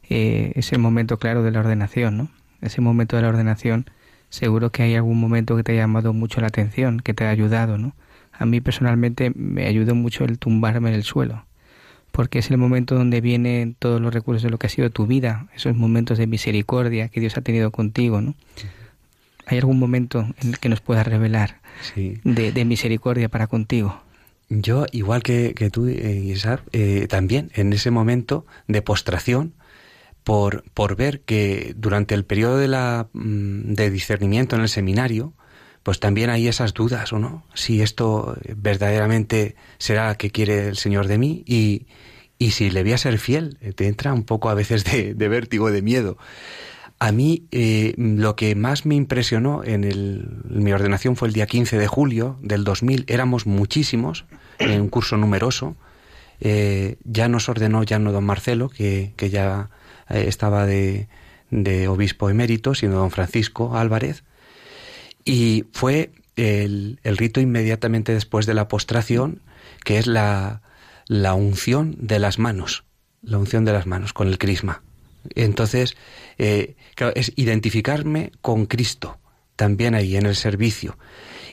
Eh, 0.08 0.52
es 0.56 0.72
el 0.72 0.78
momento 0.78 1.18
claro 1.18 1.42
de 1.42 1.50
la 1.50 1.60
ordenación, 1.60 2.16
¿no? 2.16 2.28
Ese 2.60 2.80
momento 2.80 3.16
de 3.16 3.22
la 3.22 3.28
ordenación, 3.28 3.86
seguro 4.30 4.70
que 4.70 4.82
hay 4.82 4.94
algún 4.94 5.20
momento 5.20 5.56
que 5.56 5.62
te 5.62 5.72
ha 5.72 5.76
llamado 5.76 6.12
mucho 6.12 6.40
la 6.40 6.48
atención, 6.48 7.00
que 7.00 7.14
te 7.14 7.24
ha 7.24 7.30
ayudado, 7.30 7.78
¿no? 7.78 7.94
A 8.32 8.46
mí 8.46 8.60
personalmente 8.60 9.32
me 9.34 9.66
ayudó 9.66 9.94
mucho 9.94 10.24
el 10.24 10.38
tumbarme 10.38 10.88
en 10.88 10.94
el 10.94 11.04
suelo, 11.04 11.44
porque 12.12 12.38
es 12.38 12.50
el 12.50 12.56
momento 12.56 12.94
donde 12.94 13.20
vienen 13.20 13.74
todos 13.78 14.00
los 14.00 14.14
recursos 14.14 14.42
de 14.42 14.50
lo 14.50 14.58
que 14.58 14.66
ha 14.66 14.70
sido 14.70 14.90
tu 14.90 15.06
vida, 15.06 15.48
esos 15.54 15.76
momentos 15.76 16.18
de 16.18 16.26
misericordia 16.26 17.08
que 17.08 17.20
Dios 17.20 17.36
ha 17.36 17.42
tenido 17.42 17.70
contigo, 17.70 18.20
¿no? 18.20 18.34
¿Hay 19.46 19.58
algún 19.58 19.78
momento 19.78 20.26
en 20.42 20.50
el 20.50 20.58
que 20.58 20.68
nos 20.68 20.80
pueda 20.80 21.02
revelar 21.04 21.60
de, 21.96 22.64
misericordia 22.66 23.28
para 23.28 23.46
contigo? 23.46 24.02
Yo, 24.50 24.84
igual 24.92 25.22
que, 25.22 25.54
tú, 25.72 25.86
eh, 25.86 26.34
eh, 26.72 27.06
también 27.08 27.50
en 27.54 27.72
ese 27.72 27.90
momento 27.90 28.46
de 28.66 28.82
postración, 28.82 29.54
por, 30.28 30.62
por 30.74 30.94
ver 30.94 31.22
que 31.22 31.72
durante 31.74 32.14
el 32.14 32.26
periodo 32.26 32.58
de, 32.58 32.68
la, 32.68 33.08
mm, 33.14 33.72
de 33.72 33.88
discernimiento 33.88 34.56
en 34.56 34.60
el 34.60 34.68
seminario, 34.68 35.32
pues 35.82 36.00
también 36.00 36.28
hay 36.28 36.48
esas 36.48 36.74
dudas, 36.74 37.14
¿o 37.14 37.18
no? 37.18 37.46
Si 37.54 37.80
esto 37.80 38.36
verdaderamente 38.54 39.56
será 39.78 40.16
que 40.16 40.30
quiere 40.30 40.68
el 40.68 40.76
Señor 40.76 41.06
de 41.06 41.16
mí 41.16 41.44
y, 41.46 41.86
y 42.38 42.50
si 42.50 42.68
le 42.68 42.82
voy 42.82 42.92
a 42.92 42.98
ser 42.98 43.18
fiel, 43.18 43.56
te 43.74 43.86
entra 43.86 44.12
un 44.12 44.24
poco 44.24 44.50
a 44.50 44.54
veces 44.54 44.84
de, 44.84 45.14
de 45.14 45.28
vértigo, 45.28 45.70
de 45.70 45.80
miedo. 45.80 46.18
A 46.98 47.10
mí 47.10 47.46
eh, 47.50 47.94
lo 47.96 48.36
que 48.36 48.54
más 48.54 48.84
me 48.84 48.96
impresionó 48.96 49.64
en, 49.64 49.82
el, 49.82 50.28
mi 50.44 50.74
ordenación 50.74 51.16
fue 51.16 51.28
el 51.28 51.32
día 51.32 51.46
15 51.46 51.78
de 51.78 51.86
julio 51.86 52.38
del 52.42 52.64
2000. 52.64 53.06
Éramos 53.08 53.46
muchísimos, 53.46 54.26
en 54.58 54.78
un 54.78 54.88
curso 54.90 55.16
numeroso. 55.16 55.74
Eh, 56.40 56.96
ya 57.04 57.30
nos 57.30 57.48
ordenó 57.48 57.82
ya 57.82 57.98
no 57.98 58.12
don 58.12 58.24
Marcelo, 58.24 58.68
que, 58.68 59.14
que 59.16 59.30
ya 59.30 59.70
eh, 60.10 60.24
estaba 60.28 60.66
de, 60.66 61.08
de, 61.50 61.88
obispo 61.88 62.30
emérito, 62.30 62.74
sino 62.74 62.96
don 62.96 63.10
Francisco 63.10 63.76
Álvarez. 63.76 64.24
Y 65.24 65.64
fue 65.72 66.10
el, 66.36 67.00
el, 67.02 67.16
rito 67.16 67.40
inmediatamente 67.40 68.12
después 68.12 68.46
de 68.46 68.54
la 68.54 68.68
postración, 68.68 69.42
que 69.84 69.98
es 69.98 70.06
la, 70.06 70.62
la 71.06 71.34
unción 71.34 71.96
de 71.98 72.18
las 72.18 72.38
manos, 72.38 72.84
la 73.22 73.38
unción 73.38 73.64
de 73.64 73.72
las 73.72 73.86
manos 73.86 74.12
con 74.12 74.28
el 74.28 74.38
crisma. 74.38 74.82
Entonces, 75.34 75.96
eh, 76.38 76.76
es 77.14 77.32
identificarme 77.36 78.32
con 78.40 78.66
Cristo, 78.66 79.18
también 79.56 79.94
ahí 79.94 80.16
en 80.16 80.26
el 80.26 80.36
servicio. 80.36 80.98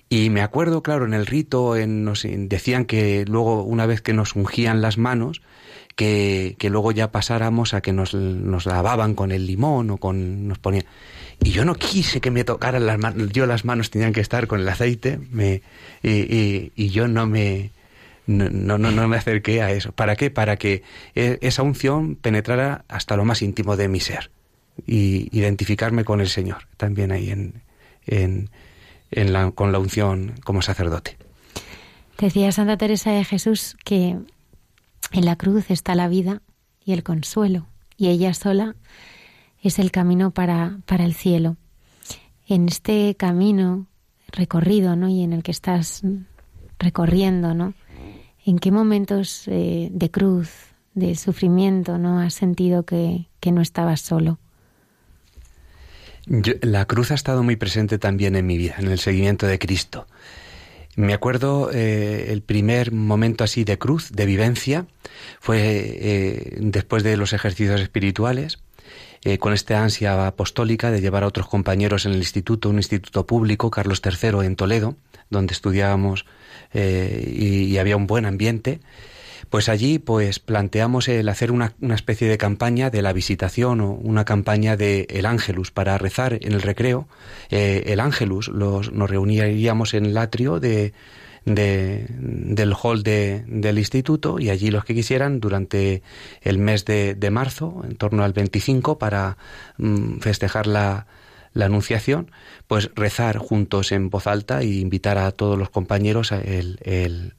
Y 0.07 0.29
me 0.29 0.41
acuerdo, 0.41 0.83
claro, 0.83 1.05
en 1.05 1.13
el 1.13 1.25
rito 1.25 1.75
en, 1.75 2.03
nos 2.03 2.25
decían 2.25 2.85
que 2.85 3.25
luego, 3.27 3.63
una 3.63 3.85
vez 3.85 4.01
que 4.01 4.13
nos 4.13 4.35
ungían 4.35 4.81
las 4.81 4.97
manos, 4.97 5.41
que, 5.95 6.55
que 6.57 6.69
luego 6.69 6.91
ya 6.91 7.11
pasáramos 7.11 7.73
a 7.73 7.81
que 7.81 7.93
nos, 7.93 8.13
nos, 8.13 8.65
lavaban 8.65 9.15
con 9.15 9.31
el 9.31 9.47
limón 9.47 9.89
o 9.91 9.97
con 9.97 10.47
nos 10.47 10.59
ponían. 10.59 10.85
Y 11.43 11.51
yo 11.51 11.65
no 11.65 11.75
quise 11.75 12.21
que 12.21 12.31
me 12.31 12.43
tocaran 12.43 12.85
las 12.85 12.97
manos, 12.97 13.31
yo 13.31 13.45
las 13.45 13.65
manos 13.65 13.89
tenían 13.89 14.13
que 14.13 14.21
estar 14.21 14.47
con 14.47 14.59
el 14.61 14.69
aceite, 14.69 15.19
me, 15.31 15.61
y, 16.03 16.09
y, 16.09 16.71
y 16.75 16.89
yo 16.89 17.07
no 17.07 17.27
me, 17.27 17.71
no, 18.27 18.49
no, 18.49 18.77
no, 18.77 19.07
me 19.07 19.17
acerqué 19.17 19.61
a 19.61 19.71
eso. 19.71 19.91
¿Para 19.91 20.15
qué? 20.15 20.31
Para 20.31 20.57
que 20.57 20.83
e, 21.13 21.37
esa 21.41 21.63
unción 21.63 22.15
penetrara 22.15 22.85
hasta 22.87 23.15
lo 23.15 23.25
más 23.25 23.41
íntimo 23.41 23.77
de 23.77 23.87
mi 23.87 23.99
ser 23.99 24.31
y 24.85 25.29
identificarme 25.37 26.03
con 26.03 26.21
el 26.21 26.27
Señor, 26.27 26.67
también 26.77 27.11
ahí 27.11 27.29
en, 27.29 27.61
en, 28.05 28.49
en 29.11 29.33
la, 29.33 29.51
con 29.51 29.71
la 29.71 29.79
unción 29.79 30.33
como 30.43 30.61
sacerdote. 30.61 31.17
Decía 32.17 32.51
Santa 32.51 32.77
Teresa 32.77 33.11
de 33.11 33.25
Jesús 33.25 33.77
que 33.83 34.17
en 35.11 35.25
la 35.25 35.35
cruz 35.35 35.71
está 35.71 35.95
la 35.95 36.07
vida 36.07 36.41
y 36.83 36.93
el 36.93 37.03
consuelo, 37.03 37.67
y 37.97 38.09
ella 38.09 38.33
sola 38.33 38.75
es 39.61 39.79
el 39.79 39.91
camino 39.91 40.31
para, 40.31 40.79
para 40.85 41.05
el 41.05 41.13
cielo. 41.13 41.57
En 42.47 42.67
este 42.67 43.15
camino 43.15 43.87
recorrido, 44.27 44.95
¿no? 44.95 45.07
Y 45.07 45.23
en 45.23 45.33
el 45.33 45.41
que 45.41 45.51
estás 45.51 46.03
recorriendo, 46.77 47.53
¿no? 47.53 47.73
¿En 48.45 48.59
qué 48.59 48.71
momentos 48.71 49.47
eh, 49.47 49.89
de 49.91 50.11
cruz, 50.11 50.51
de 50.93 51.15
sufrimiento, 51.15 51.97
no 51.97 52.19
has 52.19 52.35
sentido 52.35 52.83
que, 52.85 53.27
que 53.39 53.51
no 53.51 53.61
estabas 53.61 54.01
solo? 54.01 54.39
La 56.61 56.85
cruz 56.85 57.11
ha 57.11 57.15
estado 57.15 57.43
muy 57.43 57.55
presente 57.55 57.97
también 57.97 58.35
en 58.35 58.45
mi 58.45 58.57
vida, 58.57 58.75
en 58.77 58.87
el 58.87 58.99
seguimiento 58.99 59.47
de 59.47 59.59
Cristo. 59.59 60.07
Me 60.95 61.13
acuerdo 61.13 61.71
eh, 61.73 62.27
el 62.31 62.41
primer 62.41 62.91
momento 62.91 63.43
así 63.43 63.63
de 63.63 63.77
cruz, 63.77 64.11
de 64.11 64.25
vivencia, 64.25 64.85
fue 65.39 65.59
eh, 65.61 66.57
después 66.59 67.03
de 67.03 67.17
los 67.17 67.33
ejercicios 67.33 67.81
espirituales, 67.81 68.59
eh, 69.27 69.39
con 69.39 69.53
esta 69.53 69.81
ansia 69.81 70.27
apostólica 70.27 70.91
de 70.91 71.01
llevar 71.01 71.23
a 71.23 71.27
otros 71.27 71.47
compañeros 71.47 72.05
en 72.05 72.11
el 72.11 72.19
instituto, 72.19 72.69
un 72.69 72.75
instituto 72.75 73.25
público, 73.25 73.71
Carlos 73.71 73.99
III, 74.05 74.45
en 74.45 74.55
Toledo, 74.55 74.97
donde 75.31 75.53
estudiábamos 75.53 76.27
eh, 76.75 77.33
y, 77.35 77.63
y, 77.63 77.77
había 77.79 77.97
un 77.97 78.05
buen 78.05 78.27
ambiente. 78.27 78.81
Pues 79.49 79.69
allí 79.69 79.99
pues 79.99 80.39
planteamos 80.39 81.07
el 81.07 81.29
hacer 81.29 81.51
una, 81.51 81.73
una, 81.81 81.95
especie 81.95 82.27
de 82.27 82.37
campaña 82.37 82.89
de 82.89 83.01
la 83.01 83.13
visitación 83.13 83.81
o 83.81 83.91
una 83.91 84.25
campaña 84.25 84.75
de 84.75 85.07
el 85.09 85.25
Ángelus 85.25 85.71
para 85.71 85.97
rezar 85.97 86.37
en 86.41 86.53
el 86.53 86.61
recreo. 86.61 87.07
Eh, 87.49 87.83
el 87.87 87.99
Ángelus 87.99 88.49
nos 88.49 88.89
reuniríamos 88.91 89.93
en 89.93 90.05
el 90.05 90.17
atrio 90.17 90.59
de, 90.59 90.93
de, 91.45 92.07
del 92.09 92.73
hall 92.73 93.03
de, 93.03 93.43
del 93.47 93.77
instituto 93.77 94.39
y 94.39 94.49
allí 94.49 94.71
los 94.71 94.83
que 94.83 94.95
quisieran 94.95 95.39
durante 95.39 96.01
el 96.41 96.57
mes 96.57 96.85
de, 96.85 97.15
de 97.15 97.31
marzo, 97.31 97.81
en 97.87 97.95
torno 97.95 98.23
al 98.23 98.33
25, 98.33 98.97
para 98.97 99.37
mm, 99.77 100.19
festejar 100.19 100.67
la, 100.67 101.07
la 101.53 101.65
Anunciación, 101.65 102.31
pues 102.67 102.89
rezar 102.95 103.37
juntos 103.37 103.91
en 103.91 104.09
voz 104.09 104.27
alta 104.27 104.61
e 104.61 104.65
invitar 104.65 105.17
a 105.17 105.31
todos 105.31 105.57
los 105.57 105.69
compañeros 105.69 106.31
a 106.31 106.41
el, 106.41 106.79
el, 106.83 107.33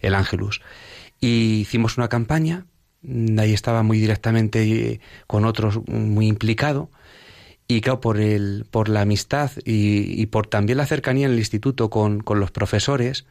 el 0.00 0.14
Ángelus. 0.14 0.60
Y 1.22 1.60
hicimos 1.60 1.96
una 1.96 2.08
campaña, 2.08 2.66
ahí 3.38 3.54
estaba 3.54 3.82
muy 3.82 3.98
directamente 3.98 4.62
eh, 4.62 5.00
con 5.26 5.46
otros 5.46 5.80
muy 5.88 6.26
implicado, 6.26 6.90
y 7.68 7.80
claro, 7.80 8.00
por, 8.00 8.20
el, 8.20 8.66
por 8.70 8.90
la 8.90 9.02
amistad 9.02 9.50
y, 9.64 10.20
y 10.20 10.26
por 10.26 10.46
también 10.46 10.76
la 10.76 10.84
cercanía 10.84 11.26
en 11.26 11.32
el 11.32 11.38
instituto 11.38 11.88
con, 11.88 12.20
con 12.20 12.40
los 12.40 12.50
profesores, 12.50 13.24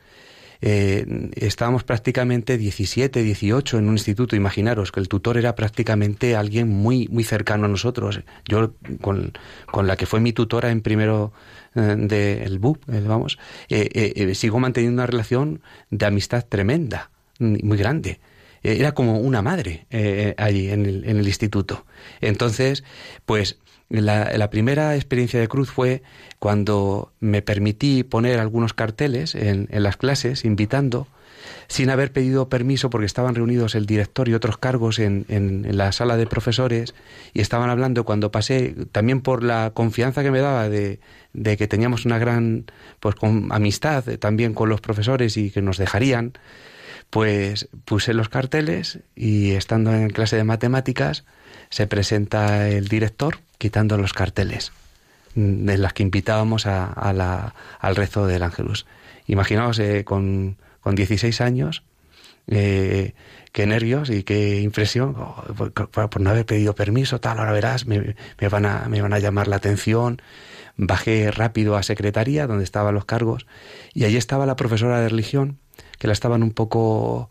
eh, 0.62 1.30
estábamos 1.36 1.84
prácticamente 1.84 2.58
17, 2.58 3.24
18 3.24 3.80
en 3.80 3.88
un 3.88 3.94
instituto. 3.94 4.36
Imaginaros 4.36 4.92
que 4.92 5.00
el 5.00 5.08
tutor 5.08 5.38
era 5.38 5.56
prácticamente 5.56 6.36
alguien 6.36 6.70
muy, 6.70 7.08
muy 7.10 7.24
cercano 7.24 7.66
a 7.66 7.68
nosotros. 7.68 8.22
Yo, 8.48 8.74
con, 9.02 9.34
con 9.72 9.88
la 9.88 9.98
que 9.98 10.06
fue 10.06 10.20
mi 10.20 10.34
tutora 10.34 10.72
en 10.72 10.82
primero 10.82 11.34
eh, 11.76 11.96
del 11.98 12.60
BUP, 12.60 12.90
eh, 12.90 13.02
vamos, 13.06 13.40
eh, 13.70 14.34
sigo 14.36 14.60
manteniendo 14.60 15.02
una 15.02 15.08
relación 15.08 15.62
de 15.90 16.06
amistad 16.06 16.46
tremenda 16.48 17.10
muy 17.42 17.78
grande. 17.78 18.20
Era 18.64 18.94
como 18.94 19.20
una 19.20 19.42
madre 19.42 19.88
eh, 19.90 20.36
allí 20.38 20.70
en 20.70 20.86
el, 20.86 21.04
en 21.06 21.18
el, 21.18 21.28
instituto. 21.28 21.86
Entonces, 22.22 22.84
pues 23.26 23.58
la, 23.90 24.50
primera 24.52 24.96
experiencia 24.96 25.40
de 25.40 25.48
cruz 25.48 25.72
fue 25.72 26.04
cuando 26.38 27.12
me 27.20 27.42
permití 27.42 28.04
poner 28.04 28.40
algunos 28.40 28.74
carteles 28.74 29.34
en, 29.34 29.68
en 29.72 29.84
las 29.84 29.98
clases 29.98 30.46
invitando 30.46 31.08
sin 31.68 31.90
haber 31.90 32.12
pedido 32.12 32.50
permiso 32.50 32.90
porque 32.90 33.06
estaban 33.06 33.34
reunidos 33.34 33.76
el 33.76 33.86
director 33.86 34.28
y 34.28 34.34
otros 34.34 34.58
cargos 34.58 35.00
en, 35.00 35.26
en, 35.30 35.66
en, 35.66 35.78
la 35.78 35.92
sala 35.92 36.18
de 36.18 36.28
profesores 36.28 36.94
y 37.34 37.42
estaban 37.42 37.70
hablando 37.70 38.04
cuando 38.04 38.32
pasé, 38.32 38.76
también 38.92 39.22
por 39.22 39.44
la 39.44 39.72
confianza 39.74 40.24
que 40.24 40.32
me 40.32 40.40
daba 40.40 40.70
de, 40.70 41.00
de 41.34 41.58
que 41.58 41.68
teníamos 41.68 42.06
una 42.06 42.20
gran 42.20 42.66
pues 43.00 43.16
amistad 43.50 44.04
también 44.20 44.54
con 44.54 44.70
los 44.70 44.82
profesores 44.82 45.38
y 45.38 45.50
que 45.50 45.62
nos 45.62 45.78
dejarían, 45.78 46.34
pues 47.12 47.70
puse 47.86 48.16
los 48.16 48.30
carteles 48.30 49.00
y 49.16 49.52
estando 49.52 49.94
en 49.94 50.10
clase 50.10 50.38
de 50.38 50.44
matemáticas 50.44 51.26
se 51.70 51.86
presenta 51.86 52.70
el 52.70 52.88
director 52.88 53.40
quitando 53.60 53.98
los 53.98 54.14
carteles 54.14 54.72
de 55.36 55.78
las 55.78 55.94
que 55.94 56.04
invitábamos 56.04 56.66
a, 56.66 56.86
a 56.86 57.14
la, 57.14 57.54
al 57.80 57.96
rezo 57.96 58.28
del 58.28 58.44
Ángelus. 58.44 58.86
Imaginaos 59.28 59.80
eh, 59.80 60.04
con, 60.04 60.58
con 60.82 60.96
16 60.96 61.42
años, 61.42 61.84
eh, 62.48 63.14
qué 63.52 63.66
nervios 63.66 64.10
y 64.10 64.24
qué 64.24 64.62
impresión 64.62 65.16
oh, 65.18 65.44
por, 65.56 65.72
por, 65.72 66.22
no 66.22 66.30
haber 66.30 66.46
pedido 66.46 66.76
permiso, 66.76 67.20
tal, 67.20 67.40
ahora 67.40 67.52
verás, 67.52 67.86
me, 67.86 68.16
me, 68.40 68.50
van 68.50 68.66
a, 68.66 68.88
me 68.90 69.02
van 69.02 69.14
a 69.14 69.20
llamar 69.20 69.48
la 69.48 69.58
atención. 69.58 70.22
Bajé 70.78 71.32
rápido 71.32 71.76
a 71.76 71.84
secretaría, 71.84 72.48
donde 72.48 72.64
estaban 72.64 72.96
los 72.96 73.06
cargos, 73.06 73.46
y 73.94 74.06
allí 74.06 74.18
estaba 74.18 74.46
la 74.46 74.56
profesora 74.56 75.00
de 75.00 75.10
religión, 75.10 75.60
que 76.02 76.08
la 76.08 76.14
estaban 76.14 76.42
un 76.42 76.50
poco 76.50 77.30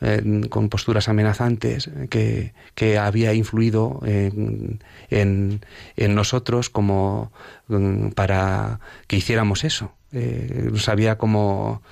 eh, 0.00 0.42
con 0.48 0.68
posturas 0.68 1.08
amenazantes, 1.08 1.90
que, 2.08 2.54
que 2.76 2.96
había 2.96 3.34
influido 3.34 3.98
en, 4.04 4.78
en, 5.10 5.66
en, 5.96 6.14
nosotros 6.14 6.70
como 6.70 7.32
mm, 7.66 8.10
para 8.10 8.78
que 9.08 9.16
hiciéramos 9.16 9.64
eso. 9.64 9.92
Eh, 10.12 10.68
nos 10.70 10.88
había 10.88 11.18
como 11.18 11.82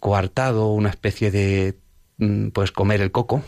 coartado 0.00 0.72
una 0.72 0.90
especie 0.90 1.30
de 1.30 1.76
mm, 2.18 2.48
pues 2.48 2.72
comer 2.72 3.00
el 3.00 3.12
coco. 3.12 3.44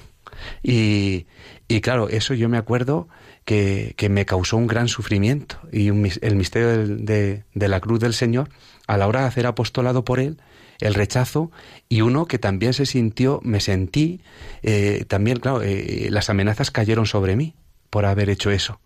Y, 0.62 1.26
y 1.66 1.80
claro, 1.80 2.08
eso 2.08 2.34
yo 2.34 2.48
me 2.48 2.56
acuerdo 2.56 3.08
que, 3.44 3.94
que, 3.96 4.08
me 4.08 4.26
causó 4.26 4.58
un 4.58 4.68
gran 4.68 4.86
sufrimiento 4.86 5.58
y 5.72 5.90
un, 5.90 6.08
el 6.20 6.36
misterio 6.36 6.86
de, 6.86 7.42
de 7.52 7.68
la 7.68 7.80
cruz 7.80 7.98
del 7.98 8.14
Señor, 8.14 8.48
a 8.86 8.96
la 8.96 9.08
hora 9.08 9.22
de 9.22 9.26
hacer 9.26 9.44
apostolado 9.48 10.04
por 10.04 10.20
él, 10.20 10.38
el 10.80 10.94
rechazo 10.94 11.50
y 11.88 12.02
uno 12.02 12.26
que 12.26 12.38
también 12.38 12.72
se 12.72 12.86
sintió, 12.86 13.40
me 13.42 13.60
sentí, 13.60 14.20
eh, 14.62 15.04
también, 15.08 15.38
claro, 15.38 15.62
eh, 15.62 16.08
las 16.10 16.30
amenazas 16.30 16.70
cayeron 16.70 17.06
sobre 17.06 17.36
mí 17.36 17.54
por 17.90 18.06
haber 18.06 18.30
hecho 18.30 18.50
eso. 18.50 18.80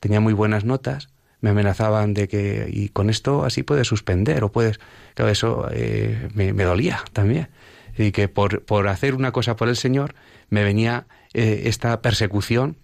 Tenía 0.00 0.20
muy 0.20 0.32
buenas 0.32 0.64
notas, 0.64 1.08
me 1.40 1.50
amenazaban 1.50 2.14
de 2.14 2.28
que, 2.28 2.68
y 2.70 2.88
con 2.88 3.10
esto 3.10 3.44
así 3.44 3.62
puedes 3.62 3.86
suspender 3.86 4.42
o 4.44 4.50
puedes, 4.50 4.80
claro, 5.14 5.30
eso 5.30 5.68
eh, 5.70 6.28
me, 6.34 6.52
me, 6.52 6.64
dolía 6.64 7.04
también. 7.12 7.48
Y 7.96 8.12
que 8.12 8.28
por, 8.28 8.62
por 8.64 8.88
hacer 8.88 9.14
una 9.14 9.32
cosa 9.32 9.56
por 9.56 9.68
el 9.68 9.76
Señor 9.76 10.14
me 10.50 10.64
venía 10.64 11.06
esta 11.32 12.00
persecución 12.02 12.76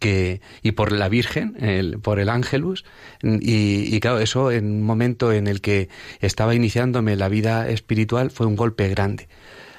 que 0.00 0.40
y 0.62 0.72
por 0.72 0.90
la 0.90 1.08
Virgen, 1.08 2.00
por 2.02 2.18
el 2.18 2.28
Ángelus, 2.28 2.84
y, 3.22 3.94
y, 3.94 4.00
claro, 4.00 4.18
eso 4.18 4.50
en 4.50 4.66
un 4.66 4.82
momento 4.82 5.32
en 5.32 5.46
el 5.46 5.60
que 5.60 5.88
estaba 6.20 6.56
iniciándome 6.56 7.14
la 7.14 7.28
vida 7.28 7.68
espiritual 7.68 8.32
fue 8.32 8.46
un 8.46 8.56
golpe 8.56 8.88
grande. 8.88 9.28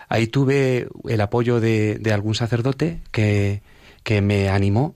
Ahí 0.08 0.28
tuve 0.28 0.88
el 1.10 1.22
apoyo 1.22 1.60
de, 1.60 1.98
de 2.00 2.14
algún 2.14 2.36
sacerdote 2.36 3.02
que, 3.12 3.62
que 4.04 4.22
me 4.22 4.50
animó, 4.50 4.96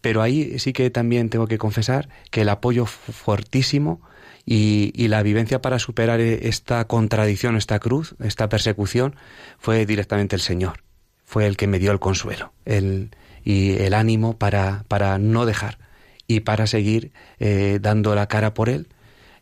pero 0.00 0.22
ahí 0.22 0.58
sí 0.58 0.72
que 0.72 0.90
también 0.90 1.30
tengo 1.30 1.48
que 1.48 1.58
confesar 1.58 2.08
que 2.30 2.42
el 2.42 2.48
apoyo 2.48 2.86
fuertísimo 2.86 4.00
y, 4.44 4.92
y, 4.94 5.08
la 5.08 5.22
vivencia 5.22 5.60
para 5.60 5.80
superar 5.80 6.20
esta 6.20 6.84
contradicción, 6.86 7.56
esta 7.56 7.80
cruz, 7.80 8.14
esta 8.22 8.48
persecución, 8.48 9.16
fue 9.58 9.86
directamente 9.86 10.36
el 10.36 10.42
Señor. 10.42 10.84
Fue 11.24 11.46
el 11.46 11.56
que 11.56 11.66
me 11.66 11.80
dio 11.80 11.90
el 11.90 11.98
consuelo, 11.98 12.52
el, 12.64 13.10
y 13.46 13.80
el 13.80 13.94
ánimo 13.94 14.36
para, 14.36 14.84
para 14.88 15.18
no 15.20 15.46
dejar 15.46 15.78
y 16.26 16.40
para 16.40 16.66
seguir 16.66 17.12
eh, 17.38 17.78
dando 17.80 18.16
la 18.16 18.26
cara 18.26 18.52
por 18.52 18.68
él 18.68 18.88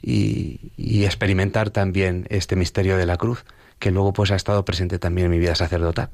y, 0.02 0.60
experimentar 1.04 1.70
también 1.70 2.26
este 2.28 2.54
misterio 2.54 2.96
de 2.96 3.06
la 3.06 3.16
cruz 3.16 3.44
que 3.78 3.90
luego 3.90 4.12
pues 4.12 4.30
ha 4.30 4.36
estado 4.36 4.64
presente 4.64 4.98
también 4.98 5.26
en 5.26 5.30
mi 5.30 5.38
vida 5.38 5.54
sacerdotal. 5.54 6.10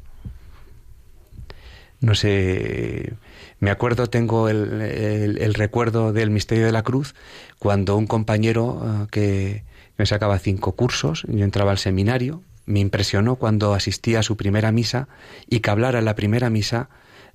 No 2.00 2.14
sé, 2.14 3.14
me 3.58 3.70
acuerdo, 3.70 4.06
tengo 4.06 4.48
el, 4.48 4.80
el, 4.80 5.54
recuerdo 5.54 6.12
del 6.12 6.30
misterio 6.30 6.66
de 6.66 6.72
la 6.72 6.82
cruz 6.82 7.14
cuando 7.58 7.96
un 7.96 8.06
compañero 8.06 8.66
uh, 8.66 9.06
que 9.08 9.64
me 9.96 10.06
sacaba 10.06 10.38
cinco 10.38 10.72
cursos, 10.72 11.24
yo 11.28 11.44
entraba 11.44 11.72
al 11.72 11.78
seminario, 11.78 12.42
me 12.66 12.80
impresionó 12.80 13.36
cuando 13.36 13.74
asistía 13.74 14.20
a 14.20 14.22
su 14.22 14.36
primera 14.36 14.72
misa 14.72 15.08
y 15.48 15.60
que 15.60 15.70
hablara 15.70 15.98
en 15.98 16.04
la 16.04 16.14
primera 16.14 16.50
misa 16.50 16.88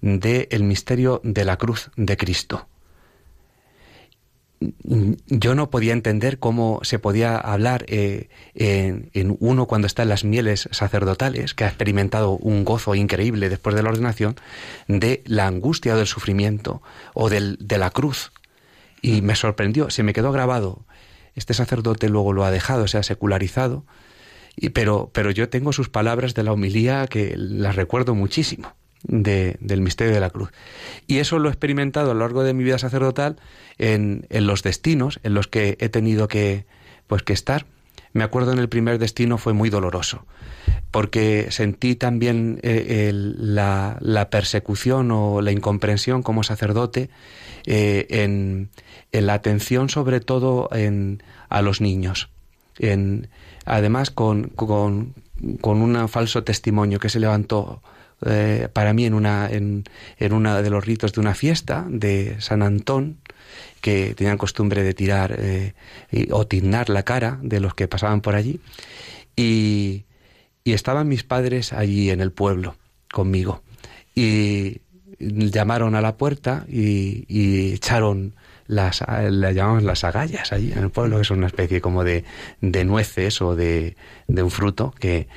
del 0.06 0.48
el 0.52 0.64
misterio 0.64 1.20
de 1.24 1.44
la 1.46 1.58
cruz 1.58 1.90
de 1.98 2.16
Cristo. 2.16 2.68
Yo 4.60 5.56
no 5.56 5.70
podía 5.72 5.94
entender 5.94 6.38
cómo 6.38 6.80
se 6.84 7.00
podía 7.00 7.38
hablar 7.38 7.86
eh, 7.88 8.30
en, 8.54 9.36
uno 9.40 9.66
cuando 9.66 9.88
está 9.88 10.04
en 10.04 10.10
las 10.10 10.24
mieles 10.24 10.70
sacerdotales, 10.72 11.56
que 11.56 11.64
ha 11.64 11.68
experimentado 11.68 12.38
un 12.38 12.64
gozo 12.64 12.94
increíble 12.94 13.50
después 13.50 13.76
de 13.76 13.82
la 13.82 13.90
ordenación, 13.90 14.36
de 14.88 15.24
la 15.26 15.48
angustia 15.48 15.96
o 15.96 15.98
del 15.98 16.08
sufrimiento 16.08 16.84
o 17.16 17.30
del, 17.30 17.58
de 17.60 17.80
la 17.80 17.90
cruz. 17.90 18.32
Y 19.02 19.24
me 19.24 19.36
sorprendió, 19.36 19.90
se 19.90 20.04
me 20.04 20.14
quedó 20.14 20.32
grabado. 20.32 20.86
Este 21.34 21.56
sacerdote 21.56 22.10
luego 22.10 22.32
lo 22.32 22.46
ha 22.46 22.52
dejado, 22.52 22.88
se 22.88 23.00
ha 23.00 23.04
secularizado, 23.04 23.86
pero, 24.74 25.10
pero 25.14 25.32
yo 25.32 25.50
tengo 25.50 25.74
sus 25.74 25.90
palabras 25.90 26.36
de 26.36 26.44
la 26.44 26.54
homilía 26.54 27.08
que 27.08 27.34
las 27.36 27.76
recuerdo 27.76 28.14
muchísimo 28.14 28.76
de, 29.08 29.58
del 29.60 29.82
misterio 29.82 30.14
de 30.14 30.20
la 30.20 30.30
cruz. 30.30 30.52
Y 31.08 31.20
eso 31.20 31.40
lo 31.40 31.50
he 31.50 31.52
experimentado 31.52 32.12
a 32.12 32.14
lo 32.14 32.22
largo 32.22 32.44
de 32.44 32.54
mi 32.54 32.64
vida 32.64 32.78
sacerdotal 32.78 33.38
en, 33.78 34.26
en 34.30 34.48
los 34.48 34.64
destinos 34.64 35.20
en 35.24 35.34
los 35.34 35.48
que 35.48 35.78
he 35.80 35.90
tenido 35.90 36.28
que, 36.28 36.66
pues, 37.08 37.24
que 37.24 37.34
estar. 37.34 37.66
Me 38.14 38.24
acuerdo 38.24 38.54
en 38.54 38.60
el 38.60 38.70
primer 38.70 38.98
destino 38.98 39.38
fue 39.38 39.52
muy 39.52 39.70
doloroso, 39.70 40.26
porque 40.90 41.48
sentí 41.50 41.96
también 41.96 42.60
eh, 42.64 43.12
la, 43.14 43.98
la, 44.00 44.30
persecución 44.30 45.12
o 45.12 45.42
la 45.42 45.52
incomprensión 45.52 46.24
como 46.24 46.44
sacerdote 46.44 47.10
eh, 47.66 48.08
en, 48.10 48.70
en, 49.12 49.26
la 49.26 49.34
atención 49.34 49.90
sobre 49.90 50.22
todo 50.22 50.70
en, 50.72 51.24
a 51.50 51.62
los 51.62 51.82
niños. 51.82 52.30
En, 52.80 53.28
además 53.66 54.12
con, 54.12 54.46
con, 54.48 55.14
con 55.60 55.82
un 55.82 56.08
falso 56.08 56.46
testimonio 56.46 57.00
que 57.00 57.10
se 57.10 57.20
levantó 57.20 57.82
eh, 58.26 58.70
para 58.72 58.94
mí 58.94 59.06
en 59.06 59.14
una 59.14 59.50
en, 59.50 59.84
en 60.18 60.34
uno 60.34 60.62
de 60.62 60.70
los 60.70 60.86
ritos 60.86 61.14
de 61.14 61.22
una 61.22 61.36
fiesta 61.36 61.86
de 61.90 62.40
San 62.40 62.62
Antón 62.62 63.18
que 63.82 64.16
tenían 64.16 64.38
costumbre 64.38 64.84
de 64.84 64.94
tirar 64.94 65.36
eh, 65.38 65.74
o 66.32 66.48
tignar 66.48 66.90
la 66.90 67.04
cara 67.04 67.40
de 67.42 67.60
los 67.60 67.76
que 67.76 67.88
pasaban 67.88 68.22
por 68.22 68.36
allí 68.36 68.60
y, 69.36 70.06
y 70.64 70.74
estaban 70.74 71.08
mis 71.08 71.24
padres 71.24 71.74
allí 71.74 72.10
en 72.10 72.22
el 72.22 72.32
pueblo 72.32 72.76
conmigo. 73.12 73.62
Y 74.16 74.82
llamaron 75.20 75.96
a 75.96 76.02
la 76.02 76.18
puerta 76.18 76.66
y, 76.68 77.26
y 77.28 77.74
echaron 77.74 78.34
las, 78.68 79.04
las 79.08 79.56
llamamos 79.56 79.84
las 79.84 80.04
agallas 80.04 80.52
allí 80.52 80.72
en 80.72 80.80
el 80.80 80.90
pueblo, 80.90 81.18
que 81.18 81.22
es 81.22 81.32
una 81.32 81.48
especie 81.48 81.82
como 81.82 82.04
de, 82.04 82.24
de 82.62 82.86
nueces 82.86 83.42
o 83.42 83.56
de, 83.56 83.96
de, 84.28 84.44
un 84.44 84.52
fruto. 84.52 84.94
que 85.00 85.28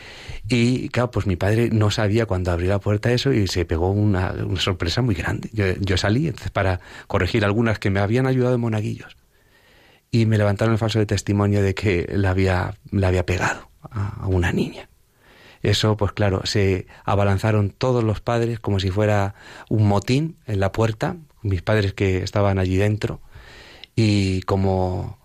Y 0.48 0.88
claro, 0.88 1.10
pues 1.10 1.26
mi 1.26 1.36
padre 1.36 1.70
no 1.70 1.90
sabía 1.90 2.26
cuando 2.26 2.52
abrió 2.52 2.70
la 2.70 2.80
puerta 2.80 3.12
eso 3.12 3.32
y 3.32 3.46
se 3.46 3.64
pegó 3.64 3.90
una, 3.90 4.32
una 4.32 4.60
sorpresa 4.60 5.02
muy 5.02 5.14
grande. 5.14 5.50
Yo, 5.52 5.66
yo, 5.80 5.96
salí 5.96 6.32
para 6.52 6.80
corregir 7.06 7.44
algunas 7.44 7.78
que 7.78 7.90
me 7.90 8.00
habían 8.00 8.26
ayudado 8.26 8.54
en 8.54 8.60
monaguillos. 8.60 9.16
Y 10.10 10.24
me 10.24 10.38
levantaron 10.38 10.72
el 10.72 10.78
falso 10.78 11.04
testimonio 11.06 11.62
de 11.62 11.74
que 11.74 12.06
la 12.10 12.30
había, 12.30 12.74
la 12.90 13.08
había 13.08 13.26
pegado 13.26 13.70
a 13.90 14.26
una 14.26 14.52
niña. 14.52 14.88
Eso, 15.62 15.96
pues 15.96 16.12
claro, 16.12 16.42
se 16.44 16.86
abalanzaron 17.04 17.70
todos 17.70 18.04
los 18.04 18.20
padres 18.20 18.60
como 18.60 18.80
si 18.80 18.90
fuera 18.90 19.34
un 19.68 19.88
motín 19.88 20.36
en 20.46 20.60
la 20.60 20.72
puerta, 20.72 21.16
mis 21.48 21.62
padres 21.62 21.92
que 21.94 22.18
estaban 22.18 22.58
allí 22.58 22.76
dentro, 22.76 23.20
y 23.96 24.42
como 24.42 25.18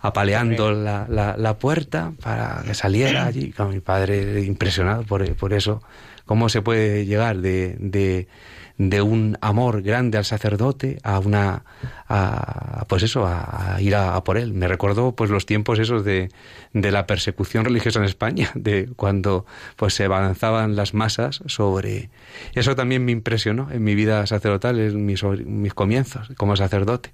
apaleando 0.00 0.72
la, 0.72 1.06
la, 1.08 1.36
la, 1.36 1.58
puerta 1.58 2.12
para 2.22 2.62
que 2.66 2.74
saliera 2.74 3.26
allí, 3.26 3.52
con 3.52 3.70
mi 3.70 3.80
padre 3.80 4.42
impresionado 4.42 5.02
por, 5.04 5.34
por 5.36 5.52
eso, 5.52 5.82
cómo 6.24 6.48
se 6.48 6.62
puede 6.62 7.04
llegar 7.06 7.38
de, 7.38 7.76
de 7.78 8.26
de 8.78 9.02
un 9.02 9.36
amor 9.40 9.82
grande 9.82 10.18
al 10.18 10.24
sacerdote 10.24 10.98
a 11.02 11.18
una 11.18 11.64
a, 12.08 12.84
pues 12.88 13.02
eso 13.02 13.26
a, 13.26 13.76
ir 13.80 13.96
a, 13.96 14.14
a, 14.14 14.22
por 14.24 14.38
él. 14.38 14.54
Me 14.54 14.68
recordó 14.68 15.12
pues 15.12 15.30
los 15.30 15.46
tiempos 15.46 15.80
esos 15.80 16.04
de, 16.04 16.30
de 16.72 16.92
la 16.92 17.06
persecución 17.06 17.64
religiosa 17.64 17.98
en 17.98 18.04
España 18.04 18.50
de 18.54 18.88
cuando 18.96 19.44
pues 19.76 19.94
se 19.94 20.04
avanzaban 20.04 20.76
las 20.76 20.94
masas 20.94 21.42
sobre 21.46 22.10
eso 22.54 22.76
también 22.76 23.04
me 23.04 23.12
impresionó 23.12 23.68
en 23.70 23.82
mi 23.82 23.96
vida 23.96 24.24
sacerdotal 24.26 24.78
en 24.78 25.04
mis, 25.04 25.24
mis 25.24 25.74
comienzos 25.74 26.30
como 26.36 26.56
sacerdote. 26.56 27.10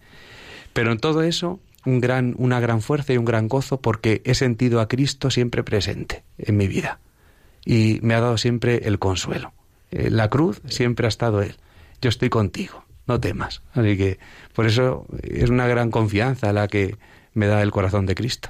Pero 0.75 0.93
en 0.93 0.99
todo 0.99 1.23
eso 1.23 1.61
un 1.87 2.01
gran, 2.01 2.35
una 2.37 2.61
gran 2.61 2.83
fuerza 2.83 3.15
y 3.15 3.17
un 3.17 3.25
gran 3.25 3.49
gozo 3.49 3.81
porque 3.81 4.21
he 4.25 4.35
sentido 4.35 4.81
a 4.81 4.89
Cristo 4.89 5.31
siempre 5.31 5.65
presente 5.65 6.25
en 6.37 6.59
mi 6.59 6.69
vida. 6.69 7.01
Y 7.65 8.01
me 8.03 8.15
ha 8.15 8.21
dado 8.21 8.37
siempre 8.37 8.83
el 8.85 8.99
consuelo 8.99 9.55
la 10.11 10.29
cruz 10.29 10.61
siempre 10.69 11.07
ha 11.07 11.09
estado 11.09 11.43
Él. 11.43 11.57
Yo 12.01 12.09
estoy 12.09 12.29
contigo, 12.29 12.85
no 13.07 13.21
temas. 13.21 13.63
Así 13.73 13.97
que 13.97 14.19
por 14.53 14.67
eso 14.67 15.07
es 15.23 15.51
una 15.51 15.67
gran 15.67 15.91
confianza 15.91 16.53
la 16.53 16.69
que 16.69 16.97
me 17.33 17.47
da 17.47 17.63
el 17.63 17.71
corazón 17.71 18.07
de 18.07 18.15
Cristo. 18.15 18.49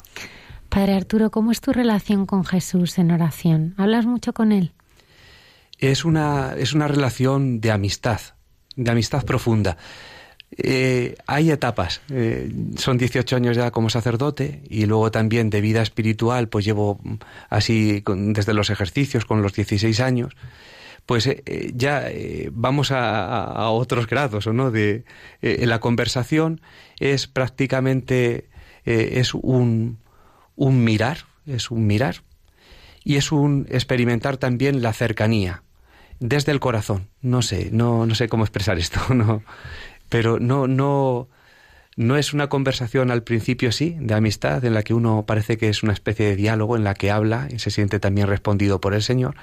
Padre 0.69 0.95
Arturo, 0.95 1.31
¿cómo 1.31 1.53
es 1.53 1.61
tu 1.61 1.73
relación 1.73 2.27
con 2.27 2.45
Jesús 2.45 2.99
en 2.99 3.13
oración? 3.13 3.75
¿Hablas 3.77 4.07
mucho 4.07 4.33
con 4.33 4.53
Él? 4.53 4.73
Es 5.79 6.05
una, 6.05 6.55
es 6.57 6.73
una 6.73 6.89
relación 6.89 7.61
de 7.61 7.71
amistad, 7.71 8.21
de 8.75 8.91
amistad 8.91 9.25
profunda. 9.25 9.77
Eh, 10.57 11.17
hay 11.27 11.51
etapas. 11.51 12.01
Eh, 12.11 12.53
son 12.77 12.99
18 12.99 13.37
años 13.37 13.57
ya 13.57 13.71
como 13.71 13.91
sacerdote 13.91 14.63
y 14.69 14.87
luego 14.87 15.11
también 15.11 15.51
de 15.51 15.61
vida 15.61 15.83
espiritual, 15.83 16.49
pues 16.49 16.65
llevo 16.65 17.01
así 17.51 18.03
con, 18.03 18.33
desde 18.33 18.55
los 18.55 18.71
ejercicios 18.71 19.25
con 19.25 19.43
los 19.43 19.55
16 19.55 20.01
años 20.01 20.37
pues 21.07 21.27
eh, 21.27 21.43
eh, 21.47 21.73
ya 21.75 22.09
eh, 22.09 22.51
vamos 22.53 22.91
a, 22.91 23.69
otros 23.71 24.07
grados, 24.07 24.47
¿no? 24.47 24.71
De 24.71 25.05
eh, 25.43 25.67
la 25.67 25.81
conversación 25.81 26.61
es 26.99 27.27
prácticamente 27.27 28.49
es 28.87 29.33
un, 29.33 29.99
un 30.57 30.85
mirar, 30.85 31.19
es 31.47 31.71
un 31.71 31.87
mirar 31.87 32.17
y 33.03 33.17
es 33.17 33.33
un 33.33 33.67
experimentar 33.71 34.37
también 34.37 34.83
la 34.83 34.93
cercanía 34.93 35.63
desde 36.21 36.53
el 36.53 36.61
corazón. 36.61 37.09
No 37.23 37.41
sé, 37.41 37.71
no, 37.73 38.05
no 38.05 38.15
sé 38.15 38.29
cómo 38.29 38.45
expresar 38.45 38.79
esto, 38.79 39.01
no, 39.15 39.43
pero 40.11 40.39
no, 40.39 40.67
no, 40.67 41.29
no 41.97 42.17
es 42.19 42.35
una 42.35 42.49
conversación 42.49 43.11
al 43.11 43.23
principio 43.23 43.73
sí, 43.73 43.97
de 43.99 44.15
amistad, 44.15 44.63
en 44.67 44.75
la 44.75 44.83
que 44.83 44.93
uno 44.93 45.25
parece 45.27 45.57
que 45.57 45.71
es 45.71 45.83
una 45.83 45.95
especie 45.95 46.27
de 46.27 46.37
diálogo 46.37 46.77
en 46.77 46.85
la 46.85 46.95
que 46.95 47.11
habla 47.11 47.49
y 47.51 47.59
se 47.59 47.71
siente 47.71 48.01
también 48.01 48.27
respondido 48.27 48.83
por 48.83 48.93
el 48.93 49.03
Señor 49.03 49.35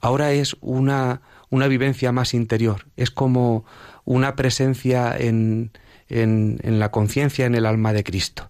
ahora 0.00 0.32
es 0.32 0.56
una, 0.60 1.22
una 1.50 1.68
vivencia 1.68 2.12
más 2.12 2.34
interior, 2.34 2.86
es 2.96 3.10
como 3.10 3.64
una 4.04 4.36
presencia 4.36 5.16
en, 5.16 5.70
en, 6.08 6.78
la 6.78 6.90
conciencia, 6.90 7.46
en 7.46 7.54
el 7.54 7.66
alma 7.66 7.92
de 7.92 8.04
Cristo. 8.04 8.48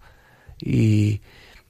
Y 0.60 1.20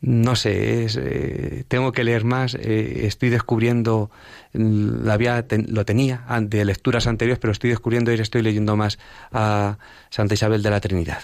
no 0.00 0.36
sé, 0.36 0.84
es, 0.84 0.96
eh, 1.00 1.64
tengo 1.68 1.92
que 1.92 2.04
leer 2.04 2.24
más, 2.24 2.54
eh, 2.54 3.06
estoy 3.06 3.30
descubriendo, 3.30 4.10
la 4.52 5.14
había, 5.14 5.44
lo 5.68 5.84
tenía 5.84 6.24
de 6.40 6.64
lecturas 6.64 7.06
anteriores, 7.06 7.38
pero 7.38 7.52
estoy 7.52 7.70
descubriendo 7.70 8.12
y 8.12 8.20
estoy 8.20 8.42
leyendo 8.42 8.76
más 8.76 8.98
a 9.32 9.78
Santa 10.10 10.34
Isabel 10.34 10.62
de 10.62 10.70
la 10.70 10.80
Trinidad, 10.80 11.22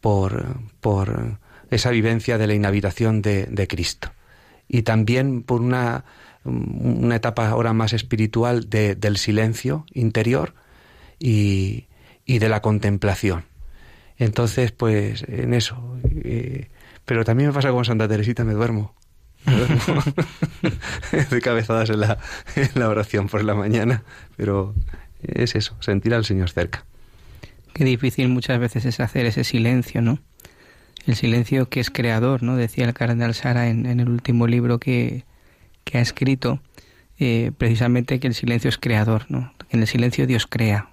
por, 0.00 0.56
por 0.80 1.38
esa 1.70 1.90
vivencia 1.90 2.38
de 2.38 2.46
la 2.46 2.54
inhabitación 2.54 3.22
de, 3.22 3.46
de 3.46 3.66
Cristo. 3.66 4.12
Y 4.68 4.82
también 4.82 5.42
por 5.42 5.60
una 5.60 6.04
una 6.44 7.16
etapa 7.16 7.48
ahora 7.48 7.72
más 7.72 7.92
espiritual 7.92 8.68
de, 8.68 8.94
del 8.94 9.16
silencio 9.16 9.86
interior 9.92 10.54
y, 11.18 11.86
y 12.24 12.38
de 12.38 12.48
la 12.48 12.60
contemplación. 12.62 13.44
Entonces, 14.18 14.72
pues 14.72 15.24
en 15.28 15.54
eso. 15.54 15.98
Eh, 16.24 16.68
pero 17.04 17.24
también 17.24 17.48
me 17.48 17.54
pasa 17.54 17.70
con 17.70 17.84
Santa 17.84 18.08
Teresita, 18.08 18.44
me 18.44 18.52
duermo. 18.54 18.94
Me 19.46 19.56
duermo. 19.56 20.02
de 21.30 21.40
cabezadas 21.40 21.90
en 21.90 22.00
la, 22.00 22.18
en 22.56 22.70
la 22.74 22.88
oración 22.88 23.28
por 23.28 23.42
la 23.44 23.54
mañana, 23.54 24.04
pero 24.36 24.74
es 25.22 25.54
eso, 25.54 25.76
sentir 25.80 26.14
al 26.14 26.24
Señor 26.24 26.50
cerca. 26.50 26.84
Qué 27.72 27.84
difícil 27.84 28.28
muchas 28.28 28.58
veces 28.58 28.84
es 28.84 29.00
hacer 29.00 29.26
ese 29.26 29.44
silencio, 29.44 30.02
¿no? 30.02 30.18
El 31.06 31.16
silencio 31.16 31.68
que 31.68 31.80
es 31.80 31.90
creador, 31.90 32.42
¿no? 32.42 32.56
Decía 32.56 32.84
el 32.84 32.94
cardenal 32.94 33.34
Sara 33.34 33.68
en, 33.68 33.86
el 33.86 34.08
último 34.08 34.46
libro 34.46 34.78
que, 34.78 35.24
que 35.84 35.98
ha 35.98 36.00
escrito, 36.00 36.60
eh, 37.18 37.52
precisamente 37.56 38.20
que 38.20 38.26
el 38.26 38.34
silencio 38.34 38.68
es 38.68 38.78
creador, 38.78 39.26
¿no? 39.28 39.52
En 39.70 39.80
el 39.80 39.86
silencio 39.86 40.26
Dios 40.26 40.46
crea. 40.46 40.88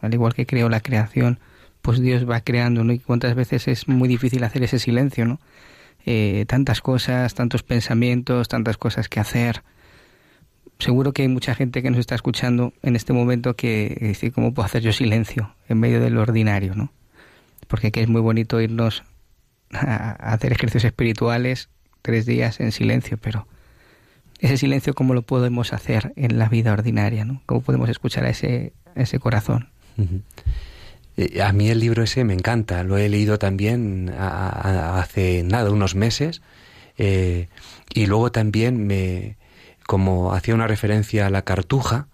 Al 0.00 0.12
igual 0.14 0.34
que 0.34 0.46
creó 0.46 0.68
la 0.68 0.80
creación, 0.80 1.40
pues 1.82 2.00
Dios 2.00 2.28
va 2.28 2.40
creando, 2.40 2.84
¿no? 2.84 2.92
Y 2.92 2.98
cuántas 2.98 3.34
veces 3.34 3.68
es 3.68 3.88
muy 3.88 4.08
difícil 4.08 4.44
hacer 4.44 4.62
ese 4.62 4.78
silencio, 4.78 5.24
¿no? 5.24 5.40
Eh, 6.04 6.44
tantas 6.46 6.80
cosas, 6.80 7.34
tantos 7.34 7.62
pensamientos, 7.62 8.48
tantas 8.48 8.76
cosas 8.76 9.08
que 9.08 9.20
hacer 9.20 9.62
seguro 10.78 11.12
que 11.12 11.22
hay 11.22 11.28
mucha 11.28 11.54
gente 11.54 11.82
que 11.82 11.90
nos 11.90 11.98
está 11.98 12.14
escuchando 12.14 12.72
en 12.82 12.96
este 12.96 13.12
momento 13.12 13.54
que 13.54 13.96
dice, 14.00 14.30
¿cómo 14.30 14.52
puedo 14.52 14.66
hacer 14.66 14.82
yo 14.82 14.92
silencio 14.92 15.54
en 15.68 15.80
medio 15.80 16.00
de 16.00 16.10
lo 16.10 16.22
ordinario? 16.22 16.74
¿no? 16.74 16.92
Porque 17.66 17.90
que 17.92 18.02
es 18.02 18.08
muy 18.08 18.20
bonito 18.20 18.60
irnos 18.60 19.04
a 19.72 20.12
hacer 20.32 20.52
ejercicios 20.52 20.84
espirituales 20.84 21.68
tres 22.02 22.26
días 22.26 22.60
en 22.60 22.72
silencio, 22.72 23.18
pero 23.18 23.48
ese 24.40 24.56
silencio, 24.56 24.94
¿cómo 24.94 25.14
lo 25.14 25.22
podemos 25.22 25.72
hacer 25.72 26.12
en 26.16 26.38
la 26.38 26.48
vida 26.48 26.72
ordinaria? 26.72 27.24
¿no? 27.24 27.42
¿Cómo 27.46 27.62
podemos 27.62 27.88
escuchar 27.88 28.24
a 28.24 28.30
ese, 28.30 28.72
ese 28.94 29.18
corazón? 29.18 29.68
Eh, 31.16 31.40
a 31.42 31.52
mí 31.52 31.70
el 31.70 31.80
libro 31.80 32.02
ese 32.02 32.24
me 32.24 32.34
encanta, 32.34 32.82
lo 32.82 32.98
he 32.98 33.08
leído 33.08 33.38
también 33.38 34.12
hace 34.18 35.42
nada, 35.42 35.70
unos 35.70 35.94
meses, 35.94 36.42
eh, 36.98 37.48
y 37.94 38.06
luego 38.06 38.30
también 38.30 38.86
me, 38.86 39.36
como 39.86 40.34
hacía 40.34 40.54
una 40.54 40.66
referencia 40.66 41.26
a 41.26 41.30
la 41.30 41.42
cartuja, 41.42 42.08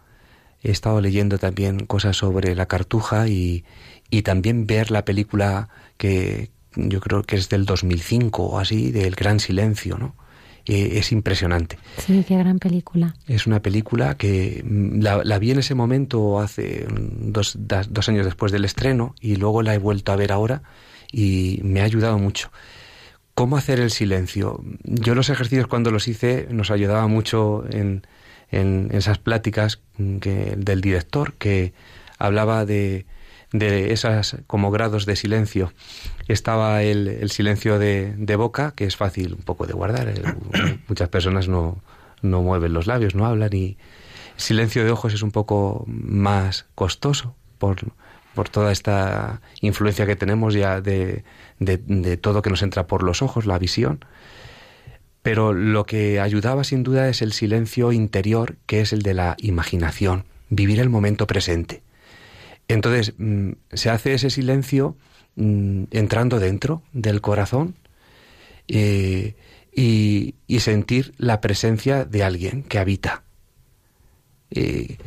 he 0.62 0.70
estado 0.70 1.00
leyendo 1.00 1.38
también 1.38 1.86
cosas 1.86 2.16
sobre 2.16 2.54
la 2.54 2.66
cartuja 2.66 3.26
y, 3.26 3.64
y 4.10 4.22
también 4.22 4.66
ver 4.66 4.92
la 4.92 5.04
película 5.04 5.68
que 5.96 6.50
yo 6.76 7.00
creo 7.00 7.24
que 7.24 7.36
es 7.36 7.48
del 7.48 7.66
2005 7.66 8.44
o 8.44 8.58
así, 8.58 8.92
del 8.92 9.14
Gran 9.16 9.40
Silencio, 9.40 9.98
¿no? 9.98 10.14
Eh, 10.66 10.98
es 10.98 11.10
impresionante. 11.10 11.78
Sí, 11.98 12.24
qué 12.26 12.36
gran 12.36 12.58
película. 12.58 13.14
Es 13.26 13.46
una 13.46 13.60
película 13.60 14.16
que 14.16 14.62
mm, 14.64 15.00
la, 15.00 15.22
la 15.24 15.38
vi 15.38 15.50
en 15.50 15.58
ese 15.58 15.74
momento 15.74 16.38
hace 16.40 16.86
dos, 16.88 17.58
dos 17.58 18.08
años 18.08 18.24
después 18.24 18.52
del 18.52 18.64
estreno 18.64 19.14
y 19.20 19.36
luego 19.36 19.62
la 19.62 19.74
he 19.74 19.78
vuelto 19.78 20.12
a 20.12 20.16
ver 20.16 20.30
ahora 20.30 20.62
y 21.10 21.60
me 21.64 21.80
ha 21.80 21.84
ayudado 21.84 22.18
mucho. 22.18 22.50
¿Cómo 23.34 23.56
hacer 23.56 23.80
el 23.80 23.90
silencio? 23.90 24.62
Yo 24.84 25.14
los 25.14 25.30
ejercicios 25.30 25.66
cuando 25.66 25.90
los 25.90 26.06
hice 26.06 26.46
nos 26.50 26.70
ayudaba 26.70 27.06
mucho 27.06 27.64
en, 27.70 28.06
en 28.50 28.90
esas 28.92 29.18
pláticas 29.18 29.80
que, 30.20 30.54
del 30.56 30.80
director 30.80 31.32
que 31.34 31.72
hablaba 32.18 32.64
de, 32.66 33.06
de 33.52 33.92
esas 33.92 34.36
como 34.46 34.70
grados 34.70 35.06
de 35.06 35.16
silencio. 35.16 35.72
Estaba 36.28 36.82
el, 36.82 37.08
el 37.08 37.30
silencio 37.30 37.78
de, 37.78 38.14
de, 38.16 38.36
boca, 38.36 38.72
que 38.74 38.84
es 38.84 38.96
fácil 38.96 39.34
un 39.34 39.42
poco 39.42 39.66
de 39.66 39.74
guardar. 39.74 40.12
Muchas 40.88 41.08
personas 41.08 41.48
no, 41.48 41.82
no 42.22 42.42
mueven 42.42 42.72
los 42.72 42.86
labios, 42.86 43.14
no 43.14 43.26
hablan 43.26 43.52
y 43.52 43.76
silencio 44.36 44.84
de 44.84 44.90
ojos 44.90 45.14
es 45.14 45.22
un 45.22 45.30
poco 45.30 45.84
más 45.86 46.66
costoso 46.74 47.34
por, 47.58 47.76
por 48.34 48.48
toda 48.48 48.72
esta 48.72 49.40
influencia 49.60 50.06
que 50.06 50.16
tenemos 50.16 50.54
ya 50.54 50.80
de, 50.80 51.24
de, 51.58 52.16
todo 52.16 52.42
que 52.42 52.50
nos 52.50 52.62
entra 52.62 52.86
por 52.86 53.02
los 53.02 53.22
ojos, 53.22 53.46
la 53.46 53.58
visión. 53.58 54.04
Pero 55.22 55.52
lo 55.52 55.86
que 55.86 56.18
ayudaba 56.20 56.64
sin 56.64 56.82
duda 56.82 57.08
es 57.08 57.22
el 57.22 57.32
silencio 57.32 57.92
interior, 57.92 58.56
que 58.66 58.80
es 58.80 58.92
el 58.92 59.02
de 59.02 59.14
la 59.14 59.36
imaginación, 59.38 60.24
vivir 60.48 60.80
el 60.80 60.88
momento 60.88 61.28
presente. 61.28 61.82
Entonces, 62.68 63.14
mm, 63.18 63.52
se 63.72 63.90
hace 63.90 64.14
ese 64.14 64.30
silencio 64.30 64.96
mm, 65.36 65.84
entrando 65.90 66.38
dentro 66.38 66.82
del 66.92 67.20
corazón 67.20 67.74
eh, 68.68 69.34
y, 69.74 70.34
sentir 70.60 71.12
la 71.18 71.40
presencia 71.40 72.04
de 72.04 72.22
alguien 72.22 72.62
que 72.62 72.78
habita. 72.78 73.24
Eh, 74.50 74.98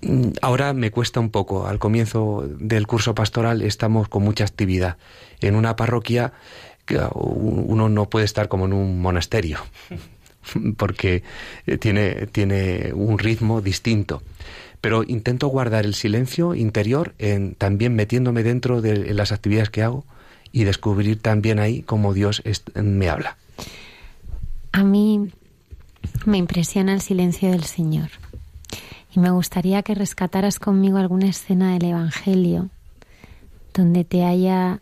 Mm, 0.00 0.30
ahora 0.42 0.72
me 0.74 0.90
cuesta 0.90 1.20
un 1.20 1.30
poco. 1.30 1.66
Al 1.66 1.78
comienzo 1.78 2.44
del 2.58 2.86
curso 2.86 3.14
pastoral 3.14 3.62
estamos 3.62 4.08
con 4.08 4.22
mucha 4.22 4.44
actividad. 4.44 4.96
En 5.40 5.54
una 5.54 5.76
parroquia 5.76 6.32
uno 7.14 7.90
no 7.90 8.08
puede 8.08 8.24
estar 8.24 8.48
como 8.48 8.64
en 8.64 8.72
un 8.72 9.02
monasterio, 9.02 9.58
porque 10.78 11.22
tiene, 11.80 12.26
tiene 12.28 12.92
un 12.94 13.18
ritmo 13.18 13.60
distinto. 13.60 14.22
Pero 14.80 15.02
intento 15.02 15.48
guardar 15.48 15.84
el 15.84 15.94
silencio 15.94 16.54
interior 16.54 17.14
en, 17.18 17.54
también 17.54 17.94
metiéndome 17.94 18.42
dentro 18.42 18.80
de 18.80 19.12
las 19.14 19.32
actividades 19.32 19.70
que 19.70 19.82
hago 19.82 20.04
y 20.52 20.64
descubrir 20.64 21.20
también 21.20 21.58
ahí 21.58 21.82
cómo 21.82 22.14
Dios 22.14 22.42
me 22.74 23.08
habla. 23.08 23.36
A 24.72 24.84
mí 24.84 25.30
me 26.24 26.38
impresiona 26.38 26.94
el 26.94 27.00
silencio 27.00 27.50
del 27.50 27.64
Señor 27.64 28.10
y 29.14 29.20
me 29.20 29.30
gustaría 29.30 29.82
que 29.82 29.94
rescataras 29.94 30.58
conmigo 30.58 30.98
alguna 30.98 31.28
escena 31.28 31.72
del 31.72 31.84
Evangelio 31.84 32.70
donde 33.74 34.04
te 34.04 34.24
haya 34.24 34.80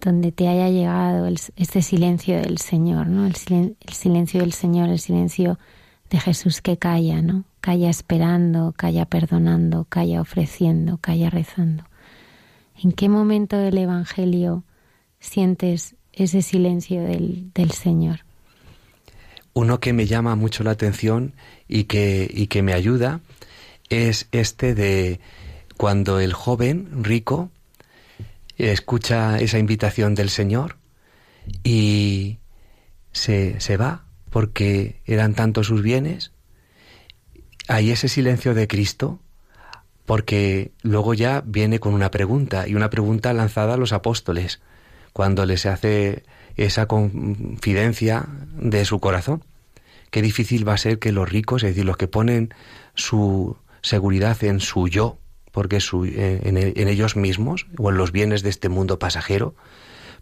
donde 0.00 0.32
te 0.32 0.48
haya 0.48 0.68
llegado 0.68 1.26
este 1.56 1.80
silencio 1.80 2.36
del 2.36 2.58
Señor, 2.58 3.06
¿no? 3.06 3.26
El, 3.26 3.34
silencio 3.36 4.40
del 4.40 4.52
Señor, 4.52 4.90
el 4.90 4.98
silencio 4.98 5.58
de 6.10 6.20
Jesús 6.20 6.60
que 6.60 6.76
calla, 6.76 7.22
¿no? 7.22 7.44
Calla 7.64 7.88
esperando, 7.88 8.74
calla 8.76 9.06
perdonando, 9.06 9.86
calla 9.88 10.20
ofreciendo, 10.20 10.98
calla 10.98 11.30
rezando. 11.30 11.84
¿En 12.76 12.92
qué 12.92 13.08
momento 13.08 13.56
del 13.56 13.78
Evangelio 13.78 14.64
sientes 15.18 15.94
ese 16.12 16.42
silencio 16.42 17.02
del, 17.02 17.54
del 17.54 17.70
Señor? 17.70 18.20
Uno 19.54 19.80
que 19.80 19.94
me 19.94 20.04
llama 20.04 20.36
mucho 20.36 20.62
la 20.62 20.72
atención 20.72 21.32
y 21.66 21.84
que, 21.84 22.30
y 22.30 22.48
que 22.48 22.60
me 22.60 22.74
ayuda 22.74 23.22
es 23.88 24.28
este 24.32 24.74
de 24.74 25.20
cuando 25.78 26.20
el 26.20 26.34
joven 26.34 27.02
rico 27.02 27.48
escucha 28.58 29.38
esa 29.38 29.58
invitación 29.58 30.14
del 30.14 30.28
Señor 30.28 30.76
y 31.62 32.40
se, 33.12 33.58
se 33.58 33.78
va 33.78 34.04
porque 34.28 35.00
eran 35.06 35.32
tantos 35.32 35.68
sus 35.68 35.80
bienes. 35.80 36.33
Hay 37.68 37.90
ese 37.90 38.08
silencio 38.08 38.54
de 38.54 38.68
Cristo 38.68 39.20
porque 40.04 40.72
luego 40.82 41.14
ya 41.14 41.42
viene 41.46 41.80
con 41.80 41.94
una 41.94 42.10
pregunta 42.10 42.68
y 42.68 42.74
una 42.74 42.90
pregunta 42.90 43.32
lanzada 43.32 43.74
a 43.74 43.76
los 43.78 43.92
apóstoles 43.92 44.60
cuando 45.12 45.46
les 45.46 45.64
hace 45.64 46.24
esa 46.56 46.86
confidencia 46.86 48.26
de 48.54 48.84
su 48.84 49.00
corazón. 49.00 49.44
Qué 50.10 50.22
difícil 50.22 50.68
va 50.68 50.74
a 50.74 50.78
ser 50.78 50.98
que 50.98 51.12
los 51.12 51.28
ricos, 51.28 51.62
es 51.62 51.70
decir, 51.70 51.84
los 51.84 51.96
que 51.96 52.08
ponen 52.08 52.54
su 52.94 53.56
seguridad 53.80 54.42
en 54.44 54.60
su 54.60 54.88
yo, 54.88 55.18
porque 55.52 55.80
su, 55.80 56.04
eh, 56.04 56.40
en, 56.44 56.88
ellos 56.88 57.16
mismos 57.16 57.66
o 57.78 57.90
en 57.90 57.96
los 57.96 58.12
bienes 58.12 58.42
de 58.42 58.50
este 58.50 58.68
mundo 58.68 58.98
pasajero, 58.98 59.54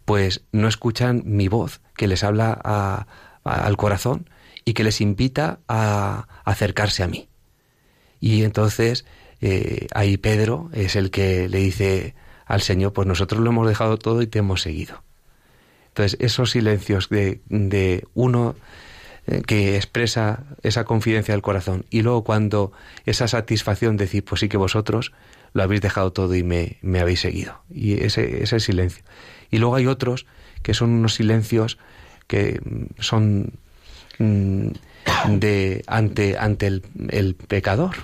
pues 0.05 0.45
no 0.53 0.69
escuchan 0.69 1.23
mi 1.25 1.49
voz 1.49 1.81
que 1.97 2.07
les 2.07 2.25
habla 2.25 3.07
al 3.45 3.77
corazón 3.77 4.29
y 4.65 4.75
que 4.75 4.85
les 4.85 5.01
invita 5.01 5.61
a, 5.69 6.27
acercarse 6.45 7.03
a 7.03 7.09
mí. 7.09 7.29
Y 8.23 8.45
entonces 8.45 9.05
eh, 9.41 9.89
ahí 9.93 10.17
Pedro 10.17 10.71
es 10.73 10.95
el 10.95 11.11
que 11.11 11.49
le 11.49 11.59
dice 11.59 12.15
al 12.47 12.63
Señor, 12.63 12.93
pues 12.93 13.09
nosotros 13.09 13.43
lo 13.43 13.51
hemos 13.51 13.67
dejado 13.67 13.99
todo 13.99 14.23
y 14.23 14.29
te 14.29 14.39
hemos 14.39 14.63
seguido. 14.63 15.03
Entonces 15.89 16.17
esos 16.21 16.53
silencios 16.53 17.09
de, 17.09 17.41
de 17.49 18.07
uno 18.15 18.55
eh, 19.27 19.43
que 19.45 19.75
expresa 19.75 20.45
esa 20.63 20.85
confidencia 20.85 21.35
del 21.35 21.43
corazón. 21.43 21.85
Y 21.91 22.03
luego 22.03 22.23
cuando 22.23 22.71
esa 23.07 23.27
satisfacción 23.27 23.97
de 23.97 24.05
decir, 24.05 24.25
pues 24.25 24.41
sí 24.41 24.49
que 24.49 24.57
vosotros 24.57 25.13
lo 25.53 25.65
habéis 25.65 25.81
dejado 25.81 26.13
todo 26.13 26.37
y 26.37 26.45
me, 26.45 26.79
me 26.81 27.01
habéis 27.01 27.21
seguido. 27.21 27.61
Y 27.69 28.05
ese, 28.05 28.45
ese 28.45 28.61
silencio. 28.61 29.03
Y 29.51 29.59
luego 29.59 29.75
hay 29.75 29.89
otros 29.89 30.27
que 30.63 30.75
son 30.75 30.91
unos 30.91 31.15
silencios 31.15 31.77
que 32.29 32.61
son 33.01 33.55
mm, 34.21 34.69
de 35.27 35.83
ante, 35.89 36.37
ante 36.39 36.69
el, 36.69 36.83
el 37.11 37.35
pecador. 37.35 37.97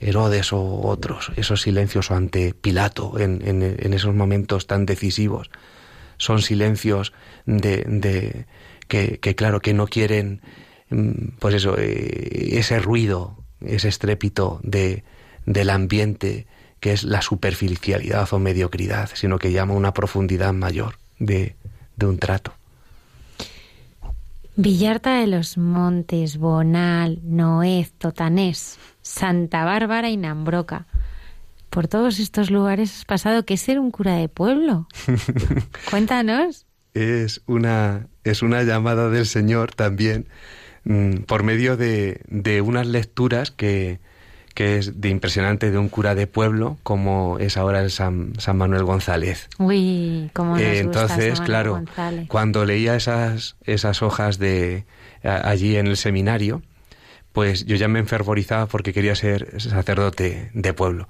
Herodes 0.00 0.52
o 0.52 0.82
otros, 0.82 1.32
esos 1.36 1.62
silencios 1.62 2.10
ante 2.10 2.54
Pilato 2.54 3.18
en, 3.18 3.46
en, 3.46 3.62
en, 3.62 3.92
esos 3.92 4.14
momentos 4.14 4.66
tan 4.66 4.86
decisivos, 4.86 5.50
son 6.16 6.42
silencios 6.42 7.12
de, 7.46 7.84
de, 7.86 8.46
que, 8.88 9.34
claro, 9.34 9.60
que 9.60 9.72
no 9.72 9.86
quieren, 9.86 10.40
mm, 10.90 11.36
pues 11.38 11.54
eso, 11.54 11.76
eh, 11.78 12.58
ese 12.58 12.78
ruido, 12.78 13.36
ese 13.60 13.88
estrépito 13.88 14.60
de, 14.62 15.04
del 15.46 15.70
ambiente 15.70 16.46
que 16.80 16.92
es 16.92 17.04
la 17.04 17.22
superficialidad 17.22 18.28
o 18.32 18.38
mediocridad, 18.38 19.10
sino 19.14 19.38
que 19.38 19.52
llama 19.52 19.74
una 19.74 19.92
profundidad 19.92 20.52
mayor 20.52 20.96
de, 21.18 21.56
de 21.96 22.06
un 22.06 22.18
trato. 22.18 22.54
Villarta 24.56 25.20
de 25.20 25.26
los 25.26 25.56
Montes, 25.56 26.36
Bonal, 26.36 27.20
Noez, 27.22 27.92
Totanés, 27.92 28.78
Santa 29.02 29.64
Bárbara 29.64 30.10
y 30.10 30.16
Nambroca. 30.16 30.86
Por 31.70 31.88
todos 31.88 32.18
estos 32.18 32.50
lugares 32.50 32.98
has 32.98 33.04
pasado 33.04 33.44
que 33.44 33.56
ser 33.56 33.78
un 33.78 33.90
cura 33.90 34.16
de 34.16 34.28
pueblo. 34.28 34.88
Cuéntanos. 35.90 36.66
Es 36.94 37.42
una, 37.46 38.08
es 38.24 38.42
una 38.42 38.64
llamada 38.64 39.08
del 39.08 39.26
Señor 39.26 39.74
también 39.74 40.26
mm, 40.84 41.18
por 41.26 41.44
medio 41.44 41.76
de, 41.76 42.22
de 42.26 42.60
unas 42.60 42.88
lecturas 42.88 43.52
que, 43.52 44.00
que 44.54 44.78
es 44.78 45.00
de 45.00 45.08
impresionante 45.08 45.70
de 45.70 45.78
un 45.78 45.88
cura 45.88 46.14
de 46.14 46.26
pueblo 46.26 46.76
como 46.82 47.38
es 47.38 47.56
ahora 47.56 47.80
el 47.80 47.90
San, 47.90 48.32
Manuel 48.54 48.84
González. 48.84 49.48
Uy, 49.58 50.30
cómo 50.32 50.52
nos 50.52 50.60
eh, 50.60 50.80
Entonces, 50.80 51.40
claro, 51.40 51.84
cuando 52.28 52.64
leía 52.64 52.96
esas, 52.96 53.56
esas 53.64 54.02
hojas 54.02 54.38
de 54.38 54.84
allí 55.22 55.76
en 55.76 55.86
el 55.86 55.96
seminario, 55.96 56.62
pues 57.32 57.64
yo 57.66 57.76
ya 57.76 57.88
me 57.88 57.98
enfervorizaba 57.98 58.66
porque 58.66 58.92
quería 58.92 59.14
ser 59.14 59.60
sacerdote 59.60 60.50
de 60.54 60.74
pueblo. 60.74 61.08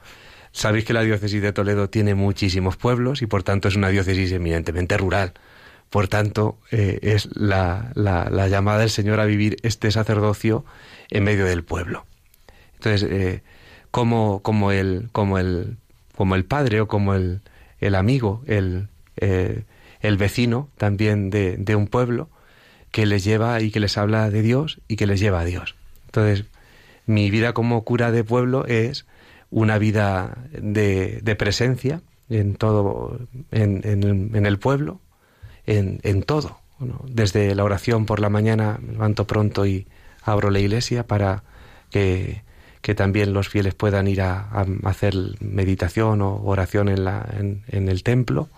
Sabéis 0.52 0.84
que 0.84 0.92
la 0.92 1.02
diócesis 1.02 1.40
de 1.40 1.52
Toledo 1.52 1.88
tiene 1.88 2.14
muchísimos 2.14 2.76
pueblos 2.76 3.22
y 3.22 3.26
por 3.26 3.42
tanto 3.42 3.68
es 3.68 3.76
una 3.76 3.88
diócesis 3.88 4.32
eminentemente 4.32 4.96
rural. 4.96 5.34
Por 5.90 6.08
tanto, 6.08 6.58
eh, 6.70 6.98
es 7.02 7.28
la, 7.34 7.90
la 7.94 8.48
llamada 8.48 8.80
del 8.80 8.90
Señor 8.90 9.18
a 9.20 9.26
vivir 9.26 9.56
este 9.62 9.90
sacerdocio 9.90 10.64
en 11.10 11.24
medio 11.24 11.44
del 11.44 11.64
pueblo. 11.64 12.06
Entonces, 12.80 13.08
eh, 13.10 13.42
como, 13.90 14.40
como, 14.40 14.72
el, 14.72 15.10
como, 15.12 15.38
el, 15.38 15.76
como 16.16 16.34
el 16.34 16.46
padre 16.46 16.80
o 16.80 16.88
como 16.88 17.14
el, 17.14 17.42
el 17.78 17.94
amigo, 17.94 18.42
el, 18.46 18.88
eh, 19.16 19.64
el 20.00 20.16
vecino 20.16 20.70
también 20.78 21.28
de, 21.28 21.58
de, 21.58 21.76
un 21.76 21.86
pueblo, 21.86 22.30
que 22.90 23.04
les 23.04 23.22
lleva 23.22 23.60
y 23.60 23.70
que 23.70 23.80
les 23.80 23.98
habla 23.98 24.30
de 24.30 24.40
Dios 24.40 24.80
y 24.88 24.96
que 24.96 25.06
les 25.06 25.20
lleva 25.20 25.40
a 25.40 25.44
Dios. 25.44 25.74
Entonces, 26.10 26.44
mi 27.06 27.30
vida 27.30 27.52
como 27.52 27.84
cura 27.84 28.10
de 28.10 28.24
pueblo 28.24 28.66
es 28.66 29.06
una 29.50 29.78
vida 29.78 30.38
de, 30.52 31.20
de 31.22 31.36
presencia 31.36 32.02
en 32.28 32.54
todo, 32.54 33.18
en, 33.50 33.80
en, 33.84 34.46
el 34.46 34.58
pueblo, 34.58 35.00
en, 35.66 36.00
en 36.02 36.22
todo. 36.22 36.58
Desde 37.06 37.54
la 37.54 37.64
oración 37.64 38.06
por 38.06 38.20
la 38.20 38.28
mañana 38.28 38.78
me 38.80 38.92
levanto 38.92 39.26
pronto 39.26 39.66
y 39.66 39.86
abro 40.22 40.50
la 40.50 40.60
iglesia 40.60 41.06
para 41.06 41.42
que 41.90 42.42
que 42.80 42.94
también 42.94 43.32
los 43.32 43.48
fieles 43.48 43.74
puedan 43.74 44.08
ir 44.08 44.22
a, 44.22 44.48
hacer 44.84 45.14
meditación 45.40 46.22
o 46.22 46.42
oración 46.44 46.88
en, 46.88 47.04
la, 47.04 47.26
en, 47.36 47.88
el 47.88 48.02
templo. 48.02 48.48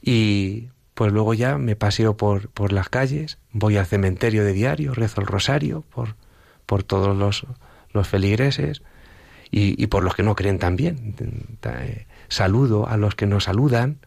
Y 0.00 0.68
pues 0.94 1.12
luego 1.12 1.34
ya 1.34 1.58
me 1.58 1.76
paseo 1.76 2.16
por, 2.16 2.48
por 2.50 2.72
las 2.72 2.88
calles, 2.88 3.38
voy 3.52 3.76
al 3.76 3.86
cementerio 3.86 4.44
de 4.44 4.52
diario, 4.52 4.94
rezo 4.94 5.20
el 5.20 5.26
rosario 5.26 5.82
por, 5.90 6.14
por 6.70 6.84
todos 6.84 7.16
los, 7.16 7.46
los 7.92 8.06
feligreses 8.06 8.82
y, 9.50 9.82
y 9.82 9.88
por 9.88 10.04
los 10.04 10.14
que 10.14 10.22
no 10.22 10.36
creen 10.36 10.60
también. 10.60 11.16
Eh, 11.64 12.06
saludo 12.28 12.86
a 12.86 12.96
los 12.96 13.16
que 13.16 13.26
nos 13.26 13.42
saludan, 13.44 13.98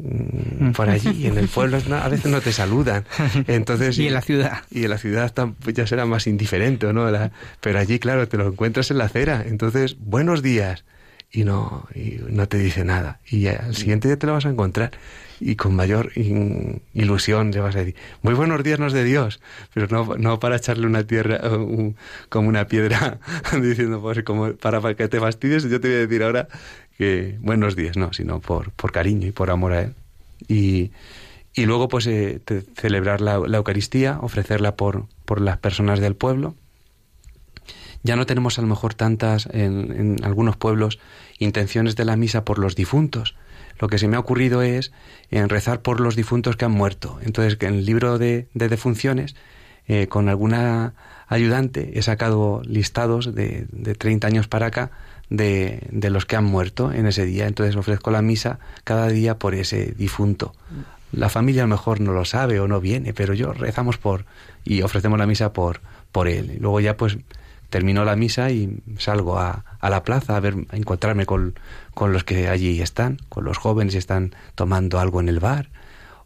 Mm, 0.00 0.70
por 0.72 0.88
allí 0.88 1.26
en 1.26 1.38
el 1.38 1.48
pueblo 1.48 1.78
a 1.96 2.08
veces 2.08 2.30
no 2.30 2.40
te 2.40 2.52
saludan. 2.52 3.04
Entonces 3.48 3.98
y 3.98 4.06
en 4.06 4.14
la 4.14 4.22
ciudad. 4.22 4.62
y 4.70 4.84
en 4.84 4.90
la 4.90 4.98
ciudad 4.98 5.32
pues 5.60 5.74
ya 5.74 5.86
será 5.88 6.06
más 6.06 6.28
indiferente 6.28 6.92
no 6.92 7.08
pero 7.60 7.78
allí 7.80 7.98
claro 7.98 8.28
te 8.28 8.36
lo 8.36 8.46
encuentras 8.46 8.90
en 8.90 8.98
la 8.98 9.04
acera. 9.04 9.42
Entonces 9.44 9.96
buenos 9.98 10.42
días 10.42 10.84
y 11.32 11.44
no 11.44 11.88
y 11.94 12.20
no 12.28 12.46
te 12.46 12.58
dice 12.58 12.84
nada. 12.84 13.18
Y 13.28 13.48
al 13.48 13.74
siguiente 13.74 14.06
día 14.08 14.18
te 14.18 14.26
lo 14.26 14.34
vas 14.34 14.46
a 14.46 14.50
encontrar 14.50 14.92
y 15.40 15.56
con 15.56 15.74
mayor 15.74 16.12
ilusión 16.94 17.50
le 17.50 17.60
vas 17.60 17.76
a 17.76 17.80
decir 17.80 17.94
muy 18.22 18.34
buenos 18.34 18.62
días 18.62 18.78
nos 18.78 18.92
de 18.92 19.04
Dios 19.04 19.40
pero 19.72 19.86
no, 19.88 20.16
no 20.16 20.40
para 20.40 20.56
echarle 20.56 20.86
una 20.86 21.04
tierra 21.04 21.40
como 22.28 22.48
una 22.48 22.66
piedra 22.66 23.18
diciendo 23.62 24.00
pues 24.00 24.22
para, 24.60 24.80
para 24.80 24.94
que 24.94 25.08
te 25.08 25.20
fastidies 25.20 25.64
yo 25.64 25.80
te 25.80 25.88
voy 25.88 25.96
a 25.96 26.00
decir 26.00 26.22
ahora 26.22 26.48
que 26.98 27.38
buenos 27.40 27.76
días, 27.76 27.96
no, 27.96 28.12
sino 28.12 28.40
por, 28.40 28.72
por 28.72 28.90
cariño 28.90 29.28
y 29.28 29.32
por 29.32 29.50
amor 29.50 29.72
a 29.72 29.82
Él. 29.82 29.94
Y, 30.48 30.90
y 31.54 31.64
luego, 31.64 31.88
pues, 31.88 32.06
eh, 32.08 32.40
celebrar 32.76 33.20
la, 33.20 33.36
Eucaristía, 33.36 34.18
ofrecerla 34.20 34.74
por, 34.74 35.06
por 35.24 35.40
las 35.40 35.58
personas 35.58 36.00
del 36.00 36.16
pueblo. 36.16 36.56
Ya 38.02 38.16
no 38.16 38.26
tenemos 38.26 38.58
a 38.58 38.62
lo 38.62 38.68
mejor 38.68 38.94
tantas, 38.94 39.48
en, 39.52 40.16
algunos 40.22 40.56
pueblos, 40.56 40.98
intenciones 41.38 41.96
de 41.96 42.04
la 42.04 42.16
misa 42.16 42.44
por 42.44 42.58
los 42.58 42.74
difuntos. 42.74 43.34
Lo 43.78 43.88
que 43.88 43.98
se 43.98 44.08
me 44.08 44.16
ha 44.16 44.20
ocurrido 44.20 44.62
es 44.62 44.92
en 45.30 45.48
rezar 45.48 45.82
por 45.82 46.00
los 46.00 46.16
difuntos 46.16 46.56
que 46.56 46.64
han 46.64 46.72
muerto. 46.72 47.18
Entonces, 47.22 47.56
en 47.60 47.74
el 47.74 47.84
libro 47.84 48.18
de, 48.18 48.48
de 48.54 48.68
defunciones, 48.68 49.36
eh, 49.86 50.06
con 50.06 50.28
alguna 50.28 50.94
ayudante, 51.28 51.98
he 51.98 52.02
sacado 52.02 52.62
listados 52.64 53.34
de, 53.34 53.66
de 53.70 53.94
30 53.94 54.26
años 54.26 54.48
para 54.48 54.66
acá 54.66 54.90
de, 55.30 55.86
de, 55.90 56.10
los 56.10 56.26
que 56.26 56.36
han 56.36 56.44
muerto 56.44 56.92
en 56.92 57.06
ese 57.06 57.24
día. 57.24 57.46
Entonces 57.46 57.76
ofrezco 57.76 58.10
la 58.10 58.22
misa 58.22 58.58
cada 58.84 59.08
día 59.08 59.38
por 59.38 59.54
ese 59.54 59.94
difunto. 59.96 60.54
La 61.12 61.30
familia 61.30 61.62
a 61.62 61.66
lo 61.66 61.70
mejor 61.70 62.00
no 62.00 62.12
lo 62.12 62.24
sabe 62.24 62.60
o 62.60 62.68
no 62.68 62.80
viene, 62.80 63.14
pero 63.14 63.32
yo 63.34 63.52
rezamos 63.52 63.96
por 63.96 64.26
y 64.64 64.82
ofrecemos 64.82 65.18
la 65.18 65.26
misa 65.26 65.52
por, 65.52 65.80
por 66.12 66.28
él. 66.28 66.52
Y 66.56 66.58
luego 66.58 66.80
ya 66.80 66.96
pues 66.96 67.16
termino 67.70 68.04
la 68.04 68.16
misa 68.16 68.50
y 68.50 68.82
salgo 68.98 69.38
a, 69.38 69.64
a 69.80 69.90
la 69.90 70.02
plaza 70.02 70.36
a 70.36 70.40
ver 70.40 70.54
a 70.70 70.76
encontrarme 70.76 71.26
con, 71.26 71.58
con, 71.94 72.12
los 72.12 72.24
que 72.24 72.48
allí 72.48 72.80
están, 72.80 73.18
con 73.28 73.44
los 73.44 73.58
jóvenes 73.58 73.94
que 73.94 73.98
están 73.98 74.34
tomando 74.54 75.00
algo 75.00 75.20
en 75.20 75.28
el 75.28 75.40
bar 75.40 75.68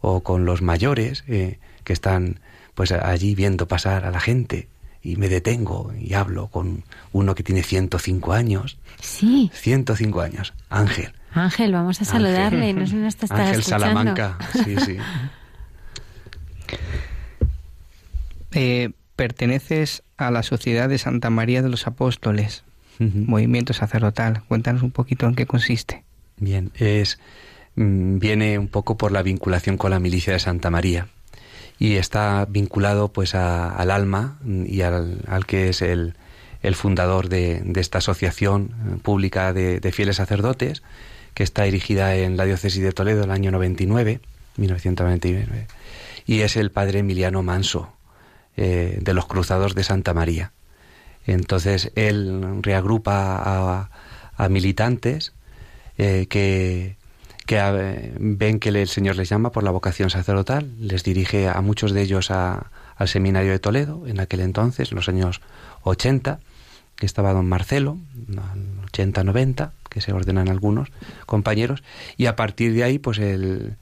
o 0.00 0.22
con 0.22 0.44
los 0.44 0.62
mayores 0.62 1.24
eh, 1.28 1.58
que 1.84 1.92
están 1.92 2.40
pues 2.74 2.92
allí 2.92 3.34
viendo 3.34 3.68
pasar 3.68 4.04
a 4.04 4.10
la 4.10 4.20
gente 4.20 4.68
y 5.02 5.16
me 5.16 5.28
detengo 5.28 5.92
y 5.98 6.14
hablo 6.14 6.46
con 6.46 6.84
uno 7.12 7.34
que 7.34 7.42
tiene 7.42 7.62
105 7.62 8.32
años. 8.32 8.78
Sí. 9.00 9.50
105 9.52 10.20
años, 10.20 10.54
Ángel. 10.70 11.12
Ángel, 11.34 11.72
vamos 11.72 12.00
a 12.00 12.04
saludarle, 12.04 12.72
no 12.72 12.86
sé 12.86 13.06
está 13.06 13.34
Ángel 13.34 13.62
Salamanca, 13.62 14.38
sí, 14.64 14.76
sí. 14.84 14.96
Eh, 18.54 18.90
perteneces 19.16 20.02
a 20.26 20.30
la 20.30 20.42
Sociedad 20.42 20.88
de 20.88 20.98
Santa 20.98 21.30
María 21.30 21.62
de 21.62 21.68
los 21.68 21.86
Apóstoles, 21.86 22.64
movimiento 22.98 23.72
sacerdotal. 23.72 24.42
Cuéntanos 24.46 24.82
un 24.82 24.92
poquito 24.92 25.26
en 25.26 25.34
qué 25.34 25.46
consiste. 25.46 26.04
Bien, 26.36 26.70
es 26.74 27.18
mm, 27.76 28.18
viene 28.18 28.58
un 28.58 28.68
poco 28.68 28.96
por 28.96 29.12
la 29.12 29.22
vinculación 29.22 29.76
con 29.76 29.90
la 29.90 29.98
milicia 29.98 30.32
de 30.32 30.38
Santa 30.38 30.70
María 30.70 31.08
y 31.78 31.96
está 31.96 32.46
vinculado 32.48 33.12
pues 33.12 33.34
al 33.34 33.90
alma 33.90 34.38
y 34.44 34.82
al, 34.82 35.46
que 35.46 35.68
es 35.68 35.82
el, 35.82 36.14
el 36.62 36.74
fundador 36.76 37.28
de, 37.28 37.60
de, 37.64 37.80
esta 37.80 37.98
asociación 37.98 38.70
eh, 38.70 38.98
pública 39.02 39.52
de, 39.52 39.80
fieles 39.92 40.16
sacerdotes 40.16 40.82
que 41.34 41.42
está 41.42 41.66
erigida 41.66 42.14
en 42.14 42.36
la 42.36 42.44
diócesis 42.44 42.82
de 42.82 42.92
Toledo 42.92 43.24
en 43.24 43.30
el 43.30 43.34
año 43.34 43.50
99, 43.50 44.20
1999, 44.58 45.66
y 46.26 46.40
es 46.40 46.56
el 46.56 46.70
padre 46.70 47.00
Emiliano 47.00 47.42
Manso 47.42 47.92
eh, 48.56 48.98
de 49.00 49.14
los 49.14 49.26
Cruzados 49.26 49.74
de 49.74 49.84
Santa 49.84 50.14
María. 50.14 50.52
Entonces 51.26 51.92
él 51.94 52.60
reagrupa 52.62 53.88
a, 54.36 54.48
militantes 54.48 55.32
eh, 55.96 56.26
que 56.28 56.96
que 57.46 58.12
ven 58.18 58.60
que 58.60 58.68
el 58.70 58.88
Señor 58.88 59.16
les 59.16 59.28
llama 59.28 59.50
por 59.50 59.62
la 59.62 59.70
vocación 59.70 60.10
sacerdotal, 60.10 60.70
les 60.78 61.02
dirige 61.02 61.48
a 61.48 61.60
muchos 61.60 61.92
de 61.92 62.02
ellos 62.02 62.30
al 62.30 63.08
seminario 63.08 63.50
de 63.50 63.58
Toledo, 63.58 64.06
en 64.06 64.20
aquel 64.20 64.40
entonces, 64.40 64.90
en 64.90 64.96
los 64.96 65.08
años 65.08 65.40
80, 65.82 66.40
que 66.96 67.06
estaba 67.06 67.32
don 67.32 67.48
Marcelo, 67.48 67.98
80-90, 68.92 69.72
que 69.88 70.00
se 70.00 70.12
ordenan 70.12 70.48
algunos 70.48 70.88
compañeros, 71.26 71.82
y 72.16 72.26
a 72.26 72.36
partir 72.36 72.74
de 72.74 72.84
ahí, 72.84 72.98
pues 72.98 73.18
el, 73.18 73.76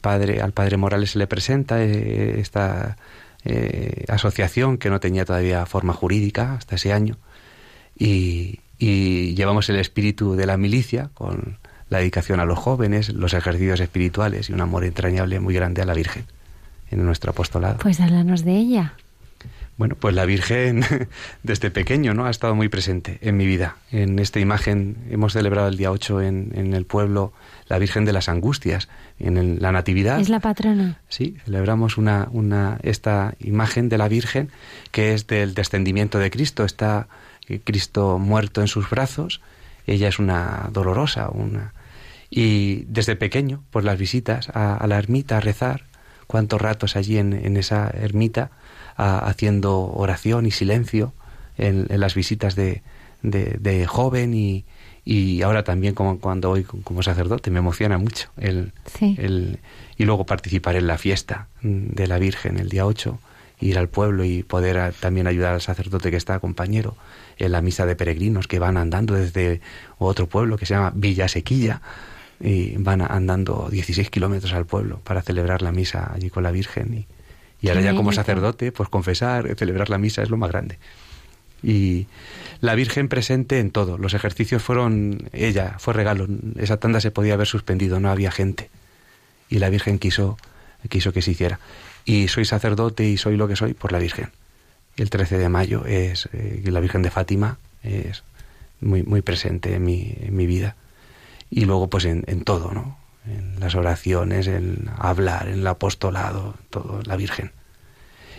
padre, 0.00 0.40
al 0.40 0.52
padre 0.52 0.76
Morales 0.76 1.10
se 1.12 1.18
le 1.18 1.26
presenta 1.26 1.82
eh, 1.82 2.38
esta 2.40 2.96
eh, 3.48 4.04
asociación 4.08 4.78
que 4.78 4.90
no 4.90 5.00
tenía 5.00 5.24
todavía 5.24 5.64
forma 5.66 5.92
jurídica 5.92 6.54
hasta 6.54 6.76
ese 6.76 6.92
año, 6.92 7.16
y, 7.98 8.60
y 8.78 9.34
llevamos 9.34 9.68
el 9.70 9.76
espíritu 9.76 10.36
de 10.36 10.46
la 10.46 10.56
milicia 10.56 11.10
con 11.14 11.58
la 11.88 11.98
dedicación 11.98 12.40
a 12.40 12.44
los 12.44 12.58
jóvenes, 12.58 13.08
los 13.12 13.34
ejercicios 13.34 13.80
espirituales 13.80 14.50
y 14.50 14.52
un 14.52 14.60
amor 14.60 14.84
entrañable 14.84 15.40
muy 15.40 15.54
grande 15.54 15.82
a 15.82 15.86
la 15.86 15.94
Virgen 15.94 16.26
en 16.90 17.04
nuestro 17.04 17.30
apostolado. 17.30 17.78
Pues 17.78 18.00
háblanos 18.00 18.44
de 18.44 18.56
ella. 18.56 18.94
Bueno, 19.78 19.94
pues 19.94 20.14
la 20.14 20.24
Virgen 20.24 20.84
desde 21.42 21.70
pequeño 21.70 22.12
¿no? 22.12 22.26
ha 22.26 22.30
estado 22.30 22.54
muy 22.54 22.68
presente 22.68 23.18
en 23.22 23.36
mi 23.36 23.46
vida. 23.46 23.76
En 23.90 24.18
esta 24.18 24.40
imagen 24.40 24.96
hemos 25.10 25.32
celebrado 25.32 25.68
el 25.68 25.76
día 25.76 25.90
8 25.90 26.20
en, 26.22 26.52
en 26.54 26.74
el 26.74 26.84
pueblo 26.84 27.32
la 27.68 27.78
Virgen 27.78 28.04
de 28.04 28.12
las 28.12 28.28
Angustias, 28.28 28.88
en 29.18 29.60
la 29.60 29.72
Natividad. 29.72 30.20
¿Es 30.20 30.28
la 30.28 30.40
patrona? 30.40 31.00
Sí, 31.08 31.36
celebramos 31.44 31.98
una, 31.98 32.28
una, 32.32 32.78
esta 32.82 33.34
imagen 33.38 33.88
de 33.88 33.98
la 33.98 34.08
Virgen 34.08 34.50
que 34.90 35.14
es 35.14 35.26
del 35.26 35.54
descendimiento 35.54 36.18
de 36.18 36.30
Cristo. 36.30 36.64
Está 36.64 37.08
Cristo 37.64 38.18
muerto 38.18 38.60
en 38.60 38.68
sus 38.68 38.90
brazos, 38.90 39.40
ella 39.86 40.08
es 40.08 40.18
una 40.18 40.68
dolorosa, 40.72 41.28
una 41.30 41.72
y 42.30 42.84
desde 42.88 43.16
pequeño, 43.16 43.64
pues 43.70 43.84
las 43.84 43.98
visitas 43.98 44.50
a, 44.50 44.86
la 44.86 44.98
ermita 44.98 45.38
a 45.38 45.40
rezar, 45.40 45.84
cuántos 46.26 46.60
ratos 46.60 46.96
allí 46.96 47.18
en, 47.18 47.56
esa 47.56 47.88
ermita 47.88 48.50
haciendo 48.96 49.80
oración 49.80 50.44
y 50.44 50.50
silencio 50.50 51.14
en, 51.56 51.86
las 51.88 52.14
visitas 52.14 52.54
de, 52.54 52.82
de, 53.22 53.86
joven 53.86 54.34
y, 54.34 54.64
y, 55.10 55.40
ahora 55.40 55.64
también 55.64 55.94
como 55.94 56.18
cuando 56.18 56.50
voy 56.50 56.64
como 56.64 57.02
sacerdote 57.02 57.50
me 57.50 57.60
emociona 57.60 57.96
mucho 57.96 58.28
el, 58.36 58.72
el, 59.00 59.58
y 59.96 60.04
luego 60.04 60.26
participar 60.26 60.76
en 60.76 60.86
la 60.86 60.98
fiesta 60.98 61.48
de 61.62 62.06
la 62.06 62.18
Virgen 62.18 62.58
el 62.58 62.68
día 62.68 62.84
8 62.84 63.18
ir 63.60 63.78
al 63.78 63.88
pueblo 63.88 64.24
y 64.24 64.42
poder 64.42 64.92
también 65.00 65.26
ayudar 65.26 65.54
al 65.54 65.62
sacerdote 65.62 66.10
que 66.10 66.18
está 66.18 66.38
compañero 66.40 66.94
en 67.38 67.52
la 67.52 67.62
misa 67.62 67.86
de 67.86 67.96
peregrinos 67.96 68.48
que 68.48 68.58
van 68.58 68.76
andando 68.76 69.14
desde 69.14 69.62
otro 69.96 70.26
pueblo 70.26 70.58
que 70.58 70.66
se 70.66 70.74
llama 70.74 70.92
Villa 70.94 71.26
Sequilla 71.26 71.80
y 72.38 72.76
van 72.76 73.00
andando 73.00 73.68
16 73.70 74.10
kilómetros 74.10 74.52
al 74.52 74.66
pueblo 74.66 75.00
para 75.04 75.22
celebrar 75.22 75.62
la 75.62 75.72
misa 75.72 76.12
allí 76.14 76.28
con 76.28 76.42
la 76.42 76.50
Virgen 76.50 76.92
y, 76.92 77.06
y 77.62 77.70
ahora 77.70 77.80
ya 77.80 77.94
como 77.94 78.12
sacerdote 78.12 78.72
pues 78.72 78.90
confesar, 78.90 79.56
celebrar 79.56 79.88
la 79.88 79.96
misa 79.96 80.22
es 80.22 80.28
lo 80.28 80.36
más 80.36 80.50
grande. 80.50 80.78
Y 81.62 82.06
la 82.60 82.74
Virgen 82.74 83.08
presente 83.08 83.58
en 83.58 83.70
todo. 83.70 83.98
Los 83.98 84.14
ejercicios 84.14 84.62
fueron 84.62 85.28
ella, 85.32 85.76
fue 85.78 85.94
regalo. 85.94 86.26
Esa 86.58 86.78
tanda 86.78 87.00
se 87.00 87.10
podía 87.10 87.34
haber 87.34 87.46
suspendido, 87.46 88.00
no 88.00 88.10
había 88.10 88.30
gente. 88.30 88.70
Y 89.48 89.58
la 89.58 89.70
Virgen 89.70 89.98
quiso, 89.98 90.36
quiso 90.88 91.12
que 91.12 91.22
se 91.22 91.32
hiciera 91.32 91.58
y 92.08 92.28
soy 92.28 92.46
sacerdote 92.46 93.04
y 93.04 93.18
soy 93.18 93.36
lo 93.36 93.48
que 93.48 93.54
soy 93.54 93.74
por 93.74 93.92
la 93.92 93.98
Virgen. 93.98 94.30
El 94.96 95.10
13 95.10 95.36
de 95.36 95.48
mayo 95.50 95.84
es 95.84 96.28
eh, 96.32 96.62
la 96.64 96.80
Virgen 96.80 97.02
de 97.02 97.10
Fátima 97.10 97.58
es 97.82 98.24
muy 98.80 99.02
muy 99.02 99.22
presente 99.22 99.74
en 99.74 99.84
mi, 99.84 100.14
en 100.20 100.34
mi 100.34 100.46
vida 100.46 100.74
y 101.50 101.66
luego 101.66 101.88
pues 101.88 102.06
en, 102.06 102.24
en, 102.26 102.44
todo, 102.44 102.72
¿no? 102.72 102.98
En 103.26 103.60
las 103.60 103.74
oraciones, 103.74 104.46
en 104.46 104.90
hablar, 104.96 105.48
en 105.48 105.60
el 105.60 105.66
apostolado, 105.66 106.54
todo 106.70 107.00
la 107.04 107.16
Virgen. 107.16 107.52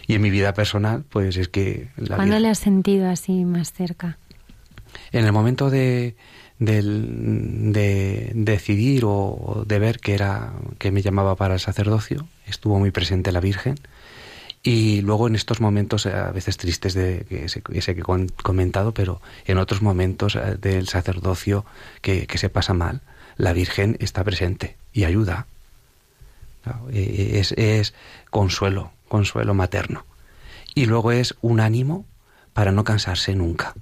Y 0.10 0.16
en 0.16 0.24
mi 0.24 0.32
vida 0.32 0.56
personal, 0.56 1.04
pues 1.08 1.38
es 1.38 1.50
que 1.50 1.90
la 1.96 2.16
¿Cuándo 2.16 2.40
le 2.40 2.50
has 2.50 2.58
sentido 2.58 3.08
así 3.08 3.46
más 3.46 3.72
cerca? 3.72 4.18
En 5.12 5.24
el 5.24 5.32
momento 5.32 5.70
de, 5.70 6.16
de, 6.58 8.32
decidir 8.34 9.04
o 9.06 9.66
de 9.68 9.78
ver 9.78 10.00
que 10.00 10.16
era 10.16 10.54
que 10.80 10.90
me 10.90 11.04
llamaba 11.04 11.36
para 11.36 11.54
el 11.54 11.60
sacerdocio 11.60 12.28
estuvo 12.48 12.80
muy 12.80 12.90
presente 12.90 13.32
la 13.32 13.40
Virgen. 13.40 13.76
Y 14.64 15.02
luego 15.02 15.28
en 15.28 15.36
estos 15.36 15.62
momentos 15.62 16.08
eh, 16.08 16.14
a 16.16 16.32
veces 16.32 16.58
tristes 16.58 16.96
de 16.96 17.28
que 17.30 17.46
ese, 17.46 17.62
que 17.62 17.78
he 17.78 18.04
comentado 18.42 18.96
pero 18.96 19.22
en 19.46 19.60
otros 19.60 19.84
momentos 19.84 20.36
eh, 20.36 20.58
del 20.60 20.88
sacerdocio 20.88 21.66
que, 22.02 22.26
se 22.34 22.50
pasa 22.50 22.74
mal 22.74 23.02
la 23.38 23.54
Virgen 23.54 23.96
está 24.00 24.24
presente 24.24 24.76
y 24.92 25.04
ayuda. 25.04 25.46
E, 26.92 27.38
es, 27.40 27.52
es 27.52 27.94
consuelo 28.32 28.92
consuelo 29.10 29.54
materno 29.54 30.06
y 30.74 30.86
luego 30.86 31.12
es 31.12 31.36
un 31.42 31.60
ánimo 31.60 32.06
para 32.54 32.72
no 32.72 32.86
cansarse 32.86 33.36
nunca 33.36 33.74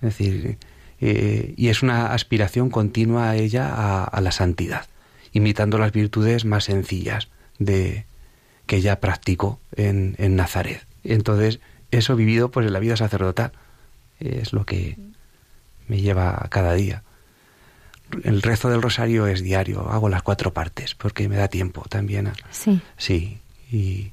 es 0.00 0.16
decir 0.16 0.58
eh, 1.00 1.54
y 1.56 1.68
es 1.68 1.82
una 1.82 2.12
aspiración 2.12 2.68
continua 2.68 3.30
a 3.30 3.36
ella 3.36 4.04
a, 4.04 4.20
la 4.20 4.32
santidad, 4.32 4.86
imitando 5.32 5.78
las 5.78 5.92
virtudes 5.92 6.44
más 6.44 6.64
sencillas 6.64 7.28
de 7.58 8.04
que 8.66 8.76
ella 8.76 9.00
practicó 9.00 9.58
en, 9.76 10.14
en 10.18 10.36
Nazaret. 10.36 10.86
Entonces, 11.02 11.60
eso 11.90 12.16
vivido 12.16 12.50
pues 12.50 12.66
en 12.66 12.74
la 12.74 12.80
vida 12.80 12.96
sacerdotal 12.96 13.52
es 14.20 14.52
lo 14.52 14.66
que 14.66 14.98
me 15.88 16.00
lleva 16.00 16.46
cada 16.50 16.74
día. 16.74 17.02
El 18.22 18.42
rezo 18.42 18.68
del 18.68 18.82
rosario 18.82 19.26
es 19.26 19.42
diario, 19.42 19.88
hago 19.90 20.10
las 20.10 20.22
cuatro 20.22 20.52
partes 20.52 20.94
porque 20.94 21.28
me 21.28 21.36
da 21.36 21.48
tiempo 21.48 21.84
también. 21.88 22.30
sí. 22.50 22.82
Sí, 22.98 23.38
y 23.72 24.10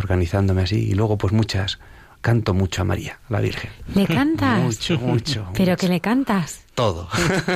organizándome 0.00 0.62
así. 0.62 0.88
Y 0.88 0.94
luego 0.94 1.18
pues 1.18 1.32
muchas 1.32 1.78
canto 2.20 2.54
mucho 2.54 2.82
a 2.82 2.84
María, 2.84 3.18
la 3.28 3.40
Virgen. 3.40 3.70
¿Le 3.94 4.06
cantas? 4.06 4.62
mucho, 4.62 4.98
mucho. 4.98 5.48
¿Pero 5.54 5.76
que 5.76 5.88
le 5.88 6.00
cantas? 6.00 6.64
Todo. 6.74 7.08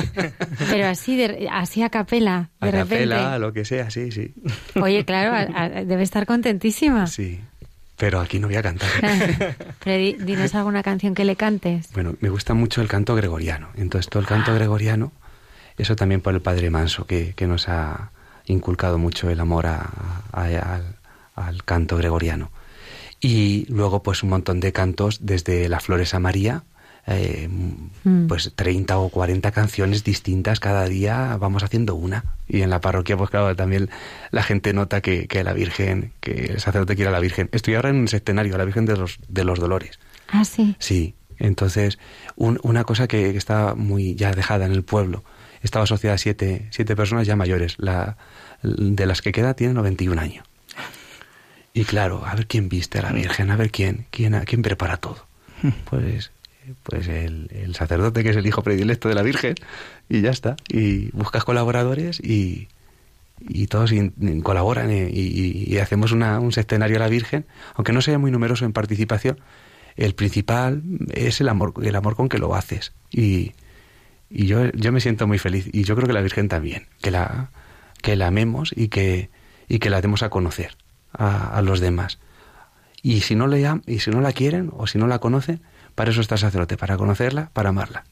Pero 0.71 0.87
así, 0.87 1.17
de, 1.17 1.49
así 1.51 1.83
a 1.83 1.91
capela, 1.91 2.51
de 2.61 2.69
a 2.69 2.73
repente. 2.73 3.09
capela, 3.09 3.39
lo 3.39 3.53
que 3.53 3.65
sea, 3.65 3.91
sí, 3.91 4.11
sí. 4.11 4.35
Oye, 4.81 5.05
claro, 5.05 5.53
debe 5.85 6.03
estar 6.03 6.27
contentísima. 6.27 7.07
Sí, 7.07 7.41
pero 7.97 8.21
aquí 8.21 8.39
no 8.39 8.49
voy 8.49 8.57
a 8.57 8.63
cantar. 8.63 8.89
pero 9.85 10.25
dinos 10.25 10.55
alguna 10.55 10.83
canción 10.83 11.15
que 11.15 11.25
le 11.25 11.37
cantes. 11.37 11.91
Bueno, 11.93 12.17
me 12.21 12.29
gusta 12.29 12.53
mucho 12.55 12.83
el 12.83 12.89
canto 12.89 13.15
gregoriano. 13.15 13.69
Entonces, 13.77 14.11
todo 14.11 14.21
el 14.21 14.27
canto 14.27 14.51
ah. 14.51 14.55
gregoriano, 14.55 15.13
eso 15.79 15.95
también 15.97 16.21
por 16.21 16.35
el 16.35 16.41
Padre 16.41 16.71
Manso, 16.71 17.07
que, 17.07 17.35
que 17.35 17.47
nos 17.47 17.69
ha 17.69 18.11
inculcado 18.47 18.99
mucho 18.99 19.31
el 19.31 19.41
amor 19.41 19.67
a, 19.67 19.91
al, 20.33 20.97
al 21.35 21.65
canto 21.65 21.97
gregoriano. 21.97 22.51
Y 23.21 23.67
luego, 23.69 24.03
pues 24.03 24.23
un 24.23 24.31
montón 24.31 24.61
de 24.61 24.73
cantos 24.73 25.21
desde 25.23 25.69
Las 25.69 25.85
Flores 25.85 26.15
a 26.15 26.19
María, 26.19 26.65
eh, 27.07 27.49
mm. 27.49 28.27
pues 28.27 28.53
30 28.55 28.99
o 28.99 29.09
40 29.09 29.51
canciones 29.53 30.05
distintas 30.05 30.61
cada 30.61 30.87
día, 30.87 31.37
vamos 31.39 31.63
haciendo 31.63 31.95
una. 31.95 32.25
Y 32.49 32.63
en 32.63 32.71
la 32.71 32.81
parroquia, 32.81 33.17
pues 33.17 33.31
claro, 33.31 33.55
también 33.57 33.91
la 34.31 34.43
gente 34.43 34.73
nota 34.73 35.01
que, 35.01 35.27
que 35.27 35.45
la 35.45 35.53
Virgen, 35.53 36.13
que 36.21 36.47
el 36.47 36.61
sacerdote 36.61 36.97
quiere 36.97 37.09
a 37.09 37.13
la 37.13 37.21
Virgen. 37.21 37.49
Estoy 37.53 37.75
ahora 37.75 37.91
en 37.91 37.97
un 37.97 38.09
septenario, 38.09 38.57
la 38.57 38.65
Virgen 38.65 38.87
de 38.87 38.97
los, 38.97 39.19
de 39.29 39.45
los 39.45 39.59
Dolores. 39.59 39.99
Ah, 40.29 40.45
sí. 40.45 40.77
Sí. 40.79 41.15
Entonces, 41.39 41.99
una 42.37 42.85
cosa 42.85 43.09
que, 43.09 43.37
está 43.37 43.75
muy 43.75 44.15
ya 44.15 44.33
dejada 44.33 44.67
en 44.67 44.73
el 44.73 44.85
pueblo, 44.85 45.25
estaba 45.63 45.85
asociada 45.85 46.15
a 46.15 46.19
siete, 46.19 46.69
siete 46.71 46.95
personas 46.95 47.27
ya 47.27 47.37
mayores. 47.37 47.75
La, 47.79 48.17
de 48.63 49.07
las 49.07 49.21
que 49.21 49.33
queda 49.33 49.55
tiene 49.55 49.75
91 49.75 50.21
años. 50.21 50.47
Y 51.77 51.85
claro, 51.85 52.25
a 52.25 52.37
ver 52.37 52.47
quién 52.47 52.69
viste 52.69 53.01
a 53.01 53.03
la 53.03 53.11
Virgen, 53.11 53.51
a 53.51 53.57
ver 53.57 53.73
quién, 53.73 54.07
quién, 54.13 54.41
quién 54.47 54.63
prepara 54.63 54.97
todo. 54.97 55.27
Pues, 55.91 56.31
pues 56.85 57.09
el, 57.09 57.75
sacerdote 57.75 58.23
que 58.23 58.31
es 58.31 58.37
el 58.37 58.47
hijo 58.47 58.63
predilecto 58.63 59.09
de 59.09 59.17
la 59.17 59.23
Virgen 59.23 59.57
y 60.09 60.21
ya 60.21 60.31
está. 60.31 60.55
Y 60.69 61.11
buscas 61.11 61.43
colaboradores 61.43 62.21
y, 62.21 62.69
y 63.41 63.67
todos 63.67 63.91
colaboran 64.45 64.91
y, 64.93 65.77
hacemos 65.79 66.13
una, 66.13 66.39
un 66.39 66.53
sextenario 66.53 66.97
a 66.97 67.01
la 67.01 67.09
Virgen, 67.09 67.45
aunque 67.75 67.93
no 67.93 68.03
sea 68.03 68.19
muy 68.19 68.31
numeroso 68.31 68.65
en 68.65 68.73
participación. 68.73 69.41
El 69.97 70.15
principal 70.15 70.81
es 71.13 71.41
el 71.41 71.49
amor, 71.49 71.75
el 71.83 71.97
amor 71.97 72.15
con 72.15 72.29
que 72.29 72.39
lo 72.39 72.55
haces. 72.55 72.93
Y, 73.11 73.53
y 74.31 74.47
yo, 74.47 74.71
yo 74.75 74.93
me 74.93 75.01
siento 75.01 75.27
muy 75.27 75.39
feliz. 75.39 75.69
Y 75.73 75.83
yo 75.83 75.97
creo 75.97 76.07
que 76.07 76.15
la 76.15 76.23
Virgen 76.23 76.47
también, 76.47 76.87
que 77.03 77.11
la, 77.11 77.51
que 78.01 78.15
la 78.15 78.29
amemos 78.29 78.73
y 78.77 78.87
que, 78.87 79.29
y 79.67 79.81
que 79.81 79.91
la 79.91 80.01
demos 80.01 80.23
a 80.23 80.31
conocer 80.31 80.77
a, 81.15 81.61
los 81.63 81.81
demás. 81.81 82.19
Y 83.03 83.21
si, 83.21 83.35
no 83.35 83.47
le, 83.47 83.67
y 83.87 84.01
si 84.01 84.11
no 84.11 84.21
la 84.21 84.33
quieren 84.33 84.71
o 84.77 84.87
si 84.87 84.99
no 84.99 85.07
la 85.07 85.19
conocen, 85.19 85.61
para 85.95 86.11
eso 86.11 86.21
está 86.21 86.37
el 86.37 86.41
sacerdote, 86.41 86.77
para 86.77 86.97
conocerla, 86.97 87.51
para 87.53 87.71
amarla. 87.71 88.05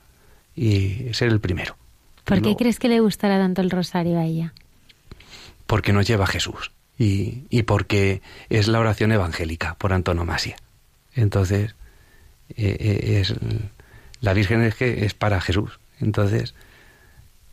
Y 0.54 1.08
ser 1.12 1.28
el 1.28 1.40
primero. 1.40 1.76
¿Por 2.24 2.42
qué 2.42 2.56
crees 2.56 2.78
que 2.78 2.88
le 2.88 3.00
gustará 3.00 3.38
tanto 3.38 3.62
el 3.62 3.70
rosario 3.70 4.18
a 4.18 4.24
ella? 4.24 4.52
Porque 5.66 5.92
nos 5.92 6.06
lleva 6.06 6.24
a 6.24 6.28
Jesús 6.28 6.72
y, 6.98 7.44
y 7.50 7.62
porque 7.62 8.22
es 8.48 8.68
la 8.68 8.78
oración 8.78 9.12
evangélica 9.12 9.74
por 9.74 9.92
antonomasia. 9.92 10.56
Entonces, 11.14 11.74
eh, 12.56 12.76
eh, 12.78 13.20
es, 13.20 13.34
la 14.20 14.34
Virgen 14.34 14.62
es 14.62 14.74
que 14.74 15.04
es 15.04 15.14
para 15.14 15.40
Jesús. 15.40 15.80
Entonces, 16.00 16.54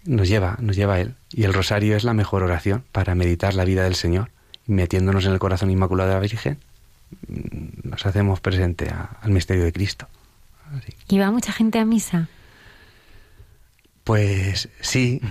nos 0.06 0.28
lleva, 0.28 0.58
nos 0.60 0.76
lleva 0.76 0.96
a 0.96 1.02
Él. 1.02 1.16
Y 1.32 1.44
el 1.44 1.54
rosario 1.54 1.96
es 1.96 2.04
la 2.04 2.14
mejor 2.14 2.44
oración 2.44 2.84
para 2.92 3.16
meditar 3.16 3.54
la 3.54 3.66
vida 3.66 3.84
del 3.84 3.96
Señor 3.96 4.30
metiéndonos 4.70 5.26
en 5.26 5.34
el 5.34 5.40
corazón 5.40 5.72
inmaculado 5.72 6.10
de 6.10 6.16
la 6.16 6.22
Virgen, 6.22 6.58
nos 7.84 8.06
hacemos 8.06 8.40
presente 8.40 8.88
al 8.90 9.32
misterio 9.32 9.64
de 9.64 9.74
Cristo. 9.74 10.08
¿Y 11.08 11.18
va 11.18 11.32
mucha 11.32 11.52
gente 11.52 11.80
a 11.80 11.86
misa? 11.86 12.30
Pues 14.04 14.70
sí, 14.80 15.22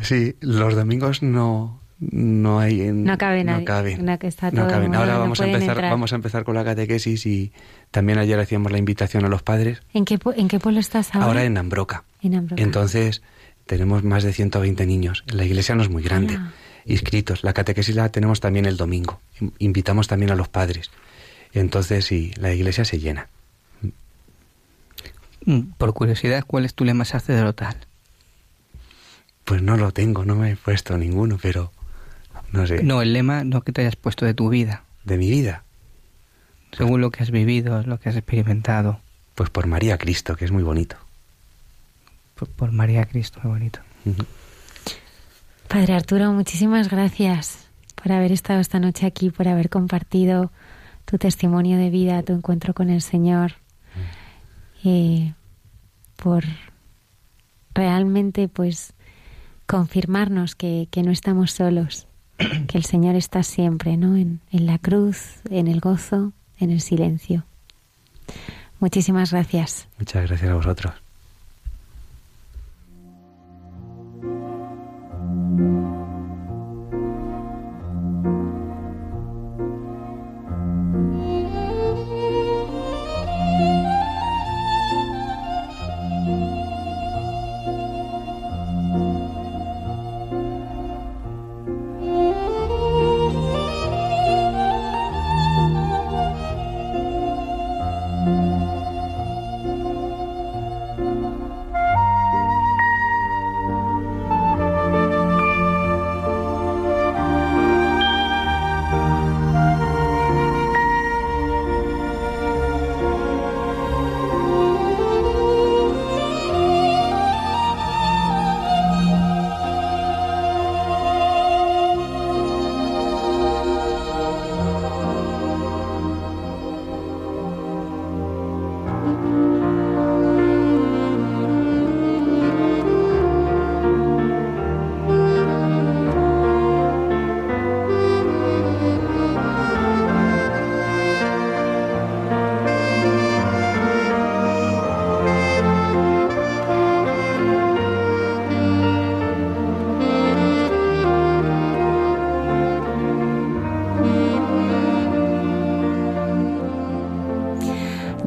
sí. 0.00 0.36
Los 0.40 0.74
domingos 0.74 1.22
no, 1.22 1.78
no 1.98 2.58
hay 2.58 2.90
no 2.92 3.18
cabe 3.18 3.44
nadie, 3.44 3.60
no 3.60 4.68
caben. 4.68 4.94
ahora 4.94 5.18
vamos 5.18 5.40
a 5.40 5.46
empezar 5.46 5.80
vamos 5.82 6.12
a 6.12 6.16
empezar 6.16 6.44
con 6.44 6.54
la 6.54 6.64
catequesis 6.64 7.26
y 7.26 7.52
también 7.90 8.18
ayer 8.18 8.38
hacíamos 8.40 8.72
la 8.72 8.78
invitación 8.78 9.24
a 9.24 9.28
los 9.28 9.42
padres 9.42 9.82
en 9.94 10.04
qué 10.04 10.18
en 10.36 10.48
qué 10.48 10.58
pueblo 10.58 10.80
estás 10.80 11.14
ahora 11.14 11.26
ahora 11.26 11.44
en 11.44 11.56
Ambroca, 11.56 12.04
entonces 12.20 13.22
tenemos 13.64 14.04
más 14.04 14.24
de 14.24 14.34
120 14.34 14.84
niños 14.84 15.24
la 15.26 15.44
iglesia 15.44 15.74
no 15.74 15.82
es 15.82 15.88
muy 15.88 16.02
grande 16.02 16.36
ah 16.38 16.52
inscritos. 16.86 17.44
La 17.44 17.52
catequesis 17.52 17.94
la 17.94 18.08
tenemos 18.10 18.40
también 18.40 18.64
el 18.64 18.76
domingo. 18.76 19.20
Invitamos 19.58 20.08
también 20.08 20.30
a 20.30 20.36
los 20.36 20.48
padres. 20.48 20.90
Entonces, 21.52 22.04
sí, 22.04 22.32
la 22.36 22.52
iglesia 22.52 22.84
se 22.84 22.98
llena. 22.98 23.28
Mm, 25.44 25.72
por 25.78 25.92
curiosidad, 25.94 26.44
¿cuál 26.46 26.64
es 26.64 26.74
tu 26.74 26.84
lema 26.84 27.04
sacerdotal? 27.04 27.76
Pues 29.44 29.62
no 29.62 29.76
lo 29.76 29.92
tengo, 29.92 30.24
no 30.24 30.34
me 30.34 30.52
he 30.52 30.56
puesto 30.56 30.98
ninguno, 30.98 31.38
pero 31.40 31.72
no 32.52 32.66
sé. 32.66 32.82
No, 32.82 33.00
el 33.00 33.12
lema 33.12 33.44
no 33.44 33.62
que 33.62 33.72
te 33.72 33.82
hayas 33.82 33.96
puesto 33.96 34.24
de 34.24 34.34
tu 34.34 34.48
vida. 34.48 34.84
¿De 35.04 35.18
mi 35.18 35.30
vida? 35.30 35.62
Según 36.72 37.00
lo 37.00 37.10
que 37.10 37.22
has 37.22 37.30
vivido, 37.30 37.82
lo 37.84 37.98
que 38.00 38.08
has 38.08 38.16
experimentado. 38.16 39.00
Pues 39.34 39.50
por 39.50 39.66
María 39.66 39.98
Cristo, 39.98 40.36
que 40.36 40.44
es 40.44 40.50
muy 40.50 40.62
bonito. 40.62 40.96
Por, 42.56 42.72
María 42.72 43.06
Cristo, 43.06 43.40
muy 43.44 43.52
bonito. 43.52 43.80
Padre 45.68 45.94
Arturo, 45.94 46.32
muchísimas 46.32 46.88
gracias 46.88 47.68
por 47.94 48.12
haber 48.12 48.32
estado 48.32 48.60
esta 48.60 48.78
noche 48.78 49.04
aquí, 49.06 49.30
por 49.30 49.48
haber 49.48 49.68
compartido 49.68 50.52
tu 51.04 51.18
testimonio 51.18 51.76
de 51.76 51.90
vida, 51.90 52.22
tu 52.22 52.32
encuentro 52.32 52.72
con 52.72 52.88
el 52.88 53.02
Señor, 53.02 53.54
y 54.82 55.32
por 56.16 56.44
realmente 57.74 58.48
pues 58.48 58.94
confirmarnos 59.66 60.54
que, 60.54 60.88
que, 60.90 61.02
no 61.02 61.10
estamos 61.10 61.50
solos, 61.50 62.06
que 62.68 62.78
el 62.78 62.84
Señor 62.84 63.16
está 63.16 63.42
siempre, 63.42 63.96
¿no? 63.96 64.16
En, 64.16 64.40
en 64.52 64.66
la 64.66 64.78
cruz, 64.78 65.40
en 65.50 65.66
el 65.66 65.80
gozo, 65.80 66.32
en 66.58 66.70
el 66.70 66.80
silencio. 66.80 67.44
Muchísimas 68.78 69.32
gracias. 69.32 69.88
Muchas 69.98 70.28
gracias 70.28 70.50
a 70.50 70.54
vosotros. 70.54 71.05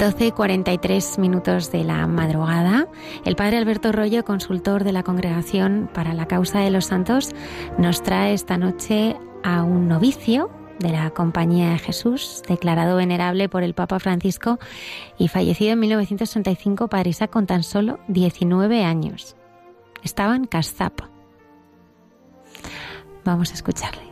12 0.10 0.32
43 0.32 1.20
minutos 1.20 1.72
de 1.72 1.84
la 1.84 2.08
madrugada, 2.08 2.88
el 3.26 3.36
padre 3.36 3.58
Alberto 3.58 3.92
Rollo, 3.92 4.26
consultor 4.26 4.84
de 4.84 4.92
la 4.92 5.04
Congregación 5.04 5.88
para 5.94 6.16
la 6.16 6.26
Causa 6.26 6.62
de 6.62 6.72
los 6.72 6.86
Santos, 6.86 7.30
nos 7.78 8.02
trae 8.02 8.34
esta 8.34 8.58
noche 8.58 9.18
a 9.44 9.62
un 9.62 9.88
novicio 9.88 10.50
de 10.80 10.90
la 10.90 11.12
Compañía 11.12 11.70
de 11.70 11.78
Jesús, 11.78 12.42
declarado 12.48 12.98
venerable 12.98 13.50
por 13.50 13.62
el 13.62 13.76
Papa 13.76 14.00
Francisco 14.00 14.58
y 15.20 15.28
fallecido 15.28 15.74
en 15.74 15.80
1965, 15.82 16.88
padre 16.88 17.12
Isaac, 17.12 17.30
con 17.30 17.46
tan 17.46 17.62
solo 17.62 18.00
19 18.08 18.84
años. 18.84 19.36
Estaba 20.02 20.36
en 20.36 20.46
Castap. 20.46 21.02
Vamos 23.24 23.52
a 23.52 23.54
escucharle. 23.54 24.09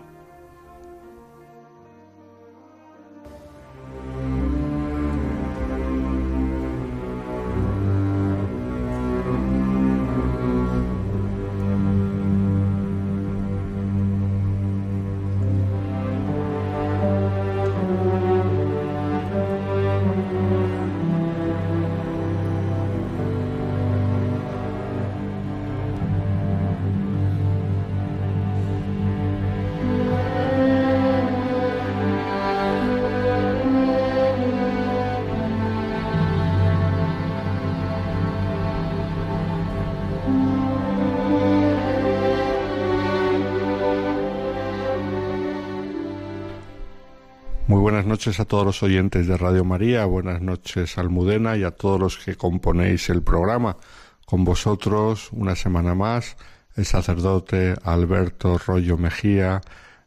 Noches 48.07 48.39
a 48.39 48.45
todos 48.45 48.65
los 48.65 48.83
oyentes 48.83 49.27
de 49.27 49.37
Radio 49.37 49.65
María, 49.65 50.05
buenas 50.05 50.41
noches 50.41 50.97
Almudena 50.97 51.57
y 51.57 51.63
a 51.63 51.71
todos 51.71 51.99
los 51.99 52.17
que 52.17 52.35
componéis 52.35 53.09
el 53.09 53.21
programa. 53.21 53.77
Con 54.25 54.45
vosotros, 54.45 55.29
una 55.33 55.55
semana 55.57 55.93
más, 55.93 56.37
el 56.75 56.85
sacerdote 56.85 57.75
Alberto 57.83 58.57
Rollo 58.57 58.97
Mejía 58.97 59.59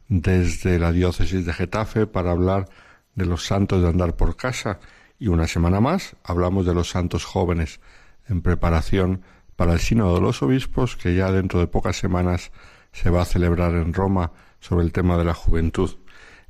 desde 0.09 0.79
la 0.79 0.93
diócesis 0.93 1.45
de 1.45 1.53
Getafe 1.53 2.07
para 2.07 2.31
hablar 2.31 2.71
de 3.15 3.27
los 3.27 3.45
santos 3.45 3.83
de 3.83 3.89
andar 3.89 4.17
por 4.17 4.35
casa. 4.35 4.81
Y 5.19 5.29
una 5.29 5.47
semana 5.47 5.81
más 5.81 6.17
hablamos 6.25 6.65
de 6.65 6.75
los 6.75 6.89
santos 6.89 7.27
jóvenes 7.27 7.81
en 8.29 8.41
preparación 8.41 9.23
para 9.57 9.75
el 9.75 9.81
Sínodo 9.81 10.15
de 10.15 10.23
los 10.23 10.43
Obispos 10.43 10.97
que 10.97 11.15
ya 11.15 11.31
dentro 11.31 11.61
de 11.61 11.67
pocas 11.67 11.97
semanas 11.97 12.51
se 12.93 13.11
va 13.11 13.23
a 13.23 13.27
celebrar 13.27 13.75
en 13.75 13.93
Roma 13.93 14.33
sobre 14.59 14.87
el 14.87 14.93
tema 14.93 15.19
de 15.19 15.25
la 15.25 15.35
juventud. 15.35 15.91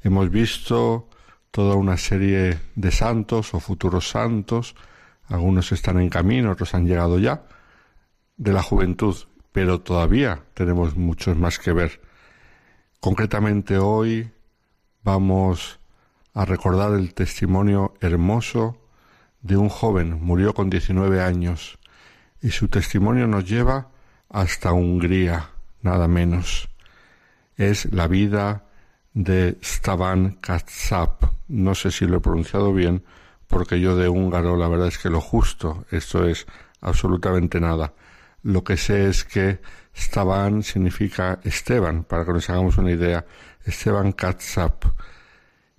Hemos 0.02 0.30
visto 0.30 1.09
toda 1.50 1.74
una 1.74 1.96
serie 1.96 2.58
de 2.74 2.90
santos 2.92 3.54
o 3.54 3.60
futuros 3.60 4.08
santos, 4.08 4.74
algunos 5.26 5.72
están 5.72 6.00
en 6.00 6.08
camino, 6.08 6.50
otros 6.50 6.74
han 6.74 6.86
llegado 6.86 7.18
ya, 7.18 7.44
de 8.36 8.52
la 8.52 8.62
juventud, 8.62 9.16
pero 9.52 9.80
todavía 9.80 10.44
tenemos 10.54 10.96
muchos 10.96 11.36
más 11.36 11.58
que 11.58 11.72
ver. 11.72 12.00
Concretamente 13.00 13.78
hoy 13.78 14.30
vamos 15.02 15.80
a 16.34 16.44
recordar 16.44 16.92
el 16.92 17.14
testimonio 17.14 17.94
hermoso 18.00 18.76
de 19.42 19.56
un 19.56 19.68
joven, 19.68 20.22
murió 20.22 20.54
con 20.54 20.70
19 20.70 21.22
años, 21.22 21.78
y 22.42 22.50
su 22.50 22.68
testimonio 22.68 23.26
nos 23.26 23.48
lleva 23.48 23.88
hasta 24.28 24.72
Hungría, 24.72 25.50
nada 25.82 26.08
menos. 26.08 26.68
Es 27.56 27.92
la 27.92 28.06
vida 28.06 28.64
de 29.14 29.58
Stavan 29.62 30.38
Katsap. 30.40 31.24
No 31.48 31.74
sé 31.74 31.90
si 31.90 32.06
lo 32.06 32.18
he 32.18 32.20
pronunciado 32.20 32.72
bien, 32.72 33.04
porque 33.48 33.80
yo 33.80 33.96
de 33.96 34.08
húngaro 34.08 34.56
la 34.56 34.68
verdad 34.68 34.88
es 34.88 34.98
que 34.98 35.10
lo 35.10 35.20
justo, 35.20 35.84
esto 35.90 36.26
es 36.26 36.46
absolutamente 36.80 37.60
nada. 37.60 37.92
Lo 38.42 38.64
que 38.64 38.76
sé 38.76 39.08
es 39.08 39.24
que 39.24 39.60
Stavan 39.94 40.62
significa 40.62 41.40
Esteban, 41.42 42.04
para 42.04 42.24
que 42.24 42.32
nos 42.32 42.48
hagamos 42.48 42.78
una 42.78 42.92
idea. 42.92 43.26
Esteban 43.64 44.12
Katsap. 44.12 44.84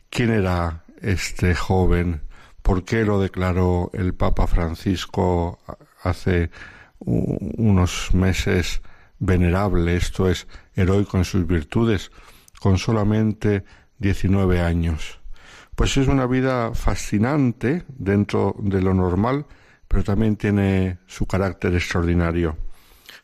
¿Quién 0.09 0.32
era 0.32 0.84
este 1.01 1.55
joven? 1.55 2.21
¿Por 2.61 2.84
qué 2.84 3.03
lo 3.03 3.19
declaró 3.19 3.89
el 3.93 4.13
Papa 4.13 4.45
Francisco 4.45 5.59
hace 6.03 6.51
unos 6.99 8.13
meses 8.13 8.82
venerable? 9.17 9.95
Esto 9.95 10.29
es 10.29 10.47
heroico 10.75 11.17
en 11.17 11.25
sus 11.25 11.47
virtudes 11.47 12.11
con 12.62 12.78
solamente 12.78 13.64
19 13.97 14.62
años. 14.62 15.20
Pues 15.76 15.97
es 15.97 16.07
una 16.07 16.28
vida 16.28 16.76
fascinante 16.76 17.84
dentro 17.88 18.55
de 18.59 18.84
lo 18.84 18.93
normal, 18.93 19.47
pero 19.88 20.03
también 20.03 20.36
tiene 20.36 20.99
su 21.07 21.26
carácter 21.26 21.74
extraordinario. 21.74 22.55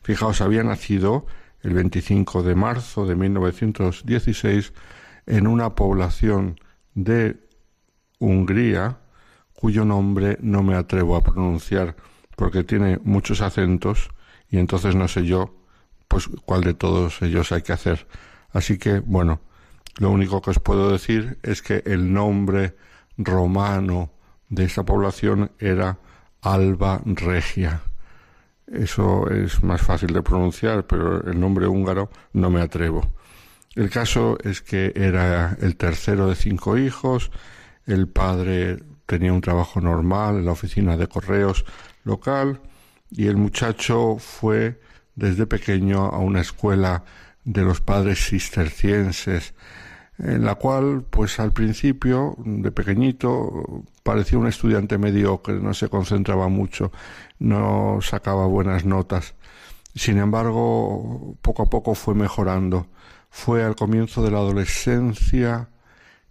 Fijaos, 0.01 0.41
había 0.41 0.63
nacido 0.63 1.27
el 1.61 1.75
25 1.75 2.41
de 2.41 2.55
marzo 2.55 3.05
de 3.05 3.15
1916 3.15 4.73
en 5.27 5.45
una 5.45 5.75
población 5.75 6.59
de 6.95 7.37
Hungría 8.17 8.97
cuyo 9.53 9.85
nombre 9.85 10.39
no 10.41 10.63
me 10.63 10.73
atrevo 10.73 11.15
a 11.15 11.23
pronunciar 11.23 11.95
porque 12.35 12.63
tiene 12.63 12.99
muchos 13.03 13.41
acentos 13.41 14.09
y 14.49 14.57
entonces 14.57 14.95
no 14.95 15.07
sé 15.07 15.25
yo 15.27 15.53
pues 16.07 16.27
cuál 16.45 16.63
de 16.63 16.73
todos 16.73 17.21
ellos 17.21 17.51
hay 17.51 17.61
que 17.61 17.73
hacer. 17.73 18.07
Así 18.57 18.79
que, 18.79 19.01
bueno, 19.01 19.39
lo 19.99 20.09
único 20.09 20.41
que 20.41 20.49
os 20.49 20.57
puedo 20.57 20.91
decir 20.91 21.37
es 21.43 21.61
que 21.61 21.83
el 21.85 22.11
nombre 22.11 22.75
romano 23.15 24.09
de 24.49 24.63
esta 24.63 24.83
población 24.83 25.51
era 25.59 25.99
Alba 26.41 26.99
Regia. 27.05 27.83
Eso 28.65 29.29
es 29.29 29.61
más 29.61 29.83
fácil 29.83 30.11
de 30.11 30.23
pronunciar, 30.23 30.87
pero 30.87 31.23
el 31.29 31.39
nombre 31.39 31.67
húngaro 31.67 32.09
no 32.33 32.49
me 32.49 32.59
atrevo. 32.59 33.13
El 33.75 33.91
caso 33.91 34.39
es 34.43 34.63
que 34.63 34.91
era 34.95 35.55
el 35.61 35.75
tercero 35.75 36.27
de 36.27 36.33
cinco 36.33 36.79
hijos, 36.79 37.29
el 37.85 38.07
padre 38.07 38.79
tenía 39.05 39.33
un 39.33 39.41
trabajo 39.41 39.81
normal 39.81 40.37
en 40.37 40.45
la 40.45 40.53
oficina 40.53 40.97
de 40.97 41.05
correos 41.05 41.63
local 42.05 42.59
y 43.11 43.27
el 43.27 43.37
muchacho 43.37 44.17
fue 44.17 44.81
desde 45.13 45.45
pequeño 45.45 46.05
a 46.05 46.17
una 46.17 46.41
escuela 46.41 47.03
de 47.47 47.63
los 47.63 47.79
padres 47.79 48.27
cistercienses 48.27 49.53
en 50.19 50.43
la 50.43 50.55
cual, 50.55 51.05
pues 51.09 51.39
al 51.39 51.53
principio, 51.53 52.35
de 52.39 52.71
pequeñito, 52.71 53.85
parecía 54.03 54.37
un 54.37 54.47
estudiante 54.47 54.97
mediocre, 54.97 55.59
no 55.59 55.73
se 55.73 55.89
concentraba 55.89 56.49
mucho, 56.49 56.91
no 57.39 57.99
sacaba 58.01 58.47
buenas 58.47 58.83
notas. 58.83 59.35
Sin 59.95 60.17
embargo, 60.17 61.37
poco 61.41 61.63
a 61.63 61.69
poco 61.69 61.95
fue 61.95 62.15
mejorando. 62.15 62.87
Fue 63.29 63.63
al 63.63 63.75
comienzo 63.75 64.23
de 64.23 64.31
la 64.31 64.39
adolescencia 64.39 65.69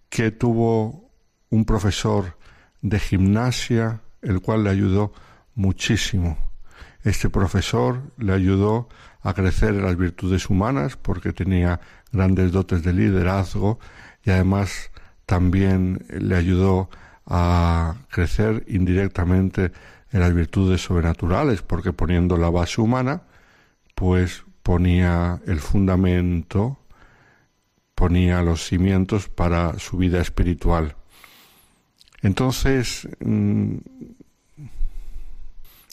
que 0.09 0.31
tuvo 0.31 1.09
un 1.49 1.65
profesor 1.65 2.37
de 2.81 2.99
gimnasia, 2.99 4.01
el 4.21 4.41
cual 4.41 4.65
le 4.65 4.69
ayudó 4.69 5.13
muchísimo. 5.55 6.37
Este 7.03 7.29
profesor 7.29 8.01
le 8.17 8.33
ayudó 8.33 8.89
a 9.27 9.33
crecer 9.33 9.71
en 9.75 9.83
las 9.83 9.97
virtudes 9.97 10.49
humanas 10.49 10.95
porque 10.95 11.33
tenía 11.33 11.81
grandes 12.13 12.53
dotes 12.53 12.81
de 12.81 12.93
liderazgo 12.93 13.77
y 14.23 14.29
además 14.29 14.89
también 15.25 16.05
le 16.07 16.33
ayudó 16.33 16.89
a 17.25 17.95
crecer 18.09 18.63
indirectamente 18.69 19.73
en 20.13 20.21
las 20.21 20.33
virtudes 20.33 20.79
sobrenaturales 20.79 21.61
porque 21.61 21.91
poniendo 21.91 22.37
la 22.37 22.49
base 22.49 22.79
humana 22.79 23.23
pues 23.95 24.45
ponía 24.63 25.41
el 25.45 25.59
fundamento 25.59 26.79
ponía 27.95 28.41
los 28.43 28.65
cimientos 28.65 29.27
para 29.27 29.77
su 29.77 29.97
vida 29.97 30.21
espiritual. 30.21 30.95
Entonces 32.21 33.09
mm, 33.19 33.75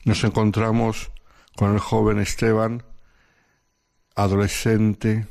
nos 0.04 0.22
encontramos 0.22 1.10
con 1.56 1.72
el 1.72 1.80
joven 1.80 2.20
Esteban, 2.20 2.84
adolescente, 4.14 5.26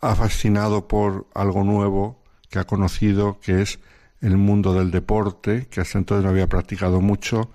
ha 0.00 0.14
fascinado 0.14 0.88
por 0.88 1.26
algo 1.34 1.64
nuevo 1.64 2.22
que 2.48 2.58
ha 2.58 2.64
conocido, 2.64 3.38
que 3.40 3.62
es 3.62 3.78
el 4.20 4.36
mundo 4.36 4.74
del 4.74 4.90
deporte, 4.90 5.66
que 5.70 5.80
hasta 5.80 5.98
entonces 5.98 6.24
no 6.24 6.30
había 6.30 6.46
practicado 6.46 7.00
mucho, 7.00 7.50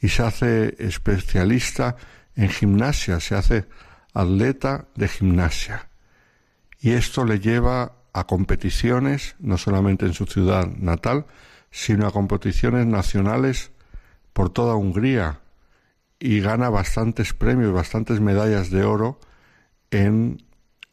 y 0.00 0.08
se 0.08 0.22
hace 0.22 0.74
especialista 0.78 1.96
en 2.36 2.48
gimnasia, 2.48 3.20
se 3.20 3.34
hace 3.34 3.64
atleta 4.12 4.86
de 4.94 5.08
gimnasia. 5.08 5.88
Y 6.80 6.90
esto 6.90 7.24
le 7.24 7.40
lleva 7.40 7.92
a 8.12 8.24
competiciones, 8.24 9.34
no 9.38 9.56
solamente 9.58 10.06
en 10.06 10.14
su 10.14 10.26
ciudad 10.26 10.66
natal, 10.66 11.26
sino 11.70 12.06
a 12.06 12.12
competiciones 12.12 12.86
nacionales 12.86 13.72
por 14.32 14.50
toda 14.50 14.76
Hungría 14.76 15.40
y 16.18 16.40
gana 16.40 16.70
bastantes 16.70 17.32
premios, 17.34 17.72
bastantes 17.72 18.20
medallas 18.20 18.70
de 18.70 18.84
oro 18.84 19.20
en 19.90 20.44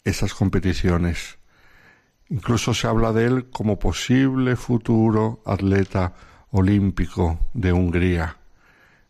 esas 0.04 0.34
competiciones. 0.34 1.38
Incluso 2.30 2.74
se 2.74 2.88
habla 2.88 3.12
de 3.14 3.26
él 3.26 3.50
como 3.50 3.78
posible 3.78 4.56
futuro 4.56 5.42
atleta 5.46 6.14
olímpico 6.52 7.40
de 7.54 7.74
Hungría. 7.74 8.38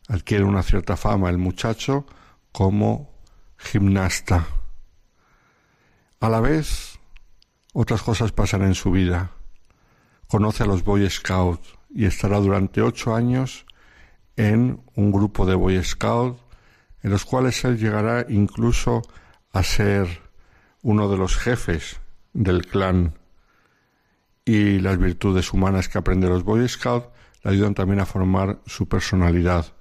Adquiere 0.07 0.43
una 0.43 0.63
cierta 0.63 0.97
fama 0.97 1.29
el 1.29 1.37
muchacho 1.37 2.05
como 2.51 3.11
gimnasta. 3.57 4.47
A 6.19 6.29
la 6.29 6.39
vez, 6.39 6.99
otras 7.73 8.01
cosas 8.01 8.31
pasan 8.31 8.63
en 8.63 8.75
su 8.75 8.91
vida. 8.91 9.31
Conoce 10.27 10.63
a 10.63 10.65
los 10.67 10.83
Boy 10.83 11.09
Scouts 11.09 11.77
y 11.89 12.05
estará 12.05 12.39
durante 12.39 12.81
ocho 12.81 13.15
años 13.15 13.65
en 14.41 14.81
un 14.95 15.11
grupo 15.11 15.45
de 15.45 15.53
Boy 15.53 15.83
Scouts 15.83 16.41
en 17.03 17.11
los 17.11 17.25
cuales 17.25 17.63
él 17.63 17.77
llegará 17.77 18.25
incluso 18.27 19.03
a 19.53 19.61
ser 19.61 20.07
uno 20.81 21.09
de 21.09 21.17
los 21.17 21.37
jefes 21.37 21.99
del 22.33 22.65
clan 22.65 23.13
y 24.43 24.79
las 24.79 24.97
virtudes 24.97 25.53
humanas 25.53 25.89
que 25.89 25.99
aprende 25.99 26.27
los 26.27 26.43
Boy 26.43 26.67
Scouts 26.67 27.07
le 27.43 27.51
ayudan 27.51 27.75
también 27.75 27.99
a 27.99 28.07
formar 28.07 28.59
su 28.65 28.87
personalidad. 28.87 29.73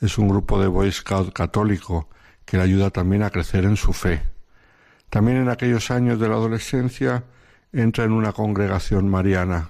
Es 0.00 0.16
un 0.16 0.28
grupo 0.28 0.58
de 0.58 0.68
Boy 0.68 0.90
Scout 0.90 1.34
católico 1.34 2.08
que 2.46 2.56
le 2.56 2.62
ayuda 2.62 2.88
también 2.88 3.22
a 3.22 3.30
crecer 3.30 3.64
en 3.64 3.76
su 3.76 3.92
fe. 3.92 4.22
También 5.10 5.36
en 5.36 5.50
aquellos 5.50 5.90
años 5.90 6.18
de 6.18 6.28
la 6.28 6.36
adolescencia 6.36 7.24
entra 7.72 8.04
en 8.04 8.12
una 8.12 8.32
congregación 8.32 9.06
mariana 9.06 9.68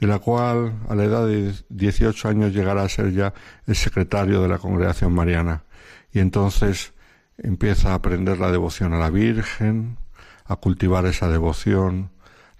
de 0.00 0.06
la 0.06 0.18
cual 0.18 0.80
a 0.88 0.94
la 0.94 1.04
edad 1.04 1.26
de 1.26 1.54
18 1.68 2.28
años 2.28 2.54
llegará 2.54 2.82
a 2.82 2.88
ser 2.88 3.12
ya 3.12 3.34
el 3.66 3.76
secretario 3.76 4.40
de 4.40 4.48
la 4.48 4.58
Congregación 4.58 5.12
Mariana. 5.12 5.64
Y 6.12 6.20
entonces 6.20 6.94
empieza 7.36 7.90
a 7.92 7.94
aprender 7.94 8.38
la 8.38 8.50
devoción 8.50 8.94
a 8.94 8.98
la 8.98 9.10
Virgen, 9.10 9.98
a 10.46 10.56
cultivar 10.56 11.04
esa 11.04 11.28
devoción, 11.28 12.10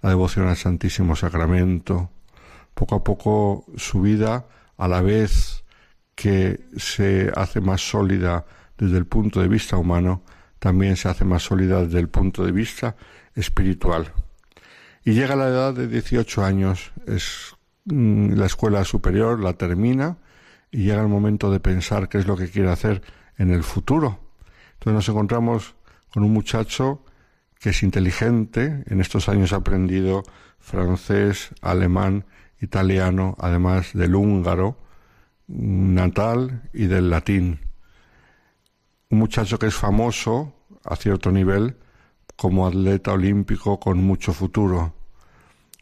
la 0.01 0.09
devoción 0.09 0.47
al 0.47 0.55
Santísimo 0.55 1.15
Sacramento. 1.15 2.11
Poco 2.75 2.95
a 2.95 3.03
poco 3.03 3.65
su 3.75 4.01
vida, 4.01 4.45
a 4.77 4.87
la 4.87 5.01
vez 5.01 5.63
que 6.13 6.67
se 6.77 7.31
hace 7.35 7.59
más 7.59 7.81
sólida 7.81 8.45
desde 8.77 8.97
el 8.97 9.05
punto 9.05 9.41
de 9.41 9.47
vista 9.47 9.77
humano, 9.77 10.23
también 10.59 10.95
se 10.95 11.09
hace 11.09 11.25
más 11.25 11.41
sólida 11.41 11.83
desde 11.83 11.99
el 11.99 12.07
punto 12.07 12.45
de 12.45 12.51
vista 12.51 12.95
espiritual. 13.33 14.13
Y 15.03 15.13
llega 15.13 15.33
a 15.33 15.37
la 15.37 15.47
edad 15.47 15.73
de 15.73 15.87
18 15.87 16.43
años, 16.43 16.91
es 17.07 17.55
mm, 17.85 18.33
la 18.33 18.45
escuela 18.45 18.83
superior, 18.85 19.39
la 19.39 19.53
termina 19.53 20.17
y 20.69 20.83
llega 20.83 21.01
el 21.01 21.07
momento 21.07 21.51
de 21.51 21.59
pensar 21.59 22.07
qué 22.07 22.19
es 22.19 22.27
lo 22.27 22.37
que 22.37 22.49
quiere 22.49 22.69
hacer 22.69 23.01
en 23.37 23.51
el 23.51 23.63
futuro. 23.63 24.19
Entonces 24.73 24.93
nos 24.93 25.09
encontramos 25.09 25.75
con 26.13 26.23
un 26.23 26.31
muchacho 26.31 27.03
que 27.59 27.69
es 27.69 27.83
inteligente, 27.83 28.83
en 28.87 29.01
estos 29.01 29.29
años 29.29 29.53
ha 29.53 29.57
aprendido 29.57 30.23
francés, 30.59 31.49
alemán, 31.61 32.25
italiano, 32.59 33.35
además 33.39 33.91
del 33.93 34.15
húngaro 34.15 34.77
natal 35.47 36.69
y 36.73 36.85
del 36.85 37.09
latín. 37.09 37.59
Un 39.09 39.19
muchacho 39.19 39.59
que 39.59 39.67
es 39.67 39.75
famoso 39.75 40.55
a 40.85 40.95
cierto 40.95 41.31
nivel 41.31 41.75
como 42.41 42.65
atleta 42.65 43.13
olímpico 43.13 43.79
con 43.79 43.99
mucho 43.99 44.33
futuro. 44.33 44.95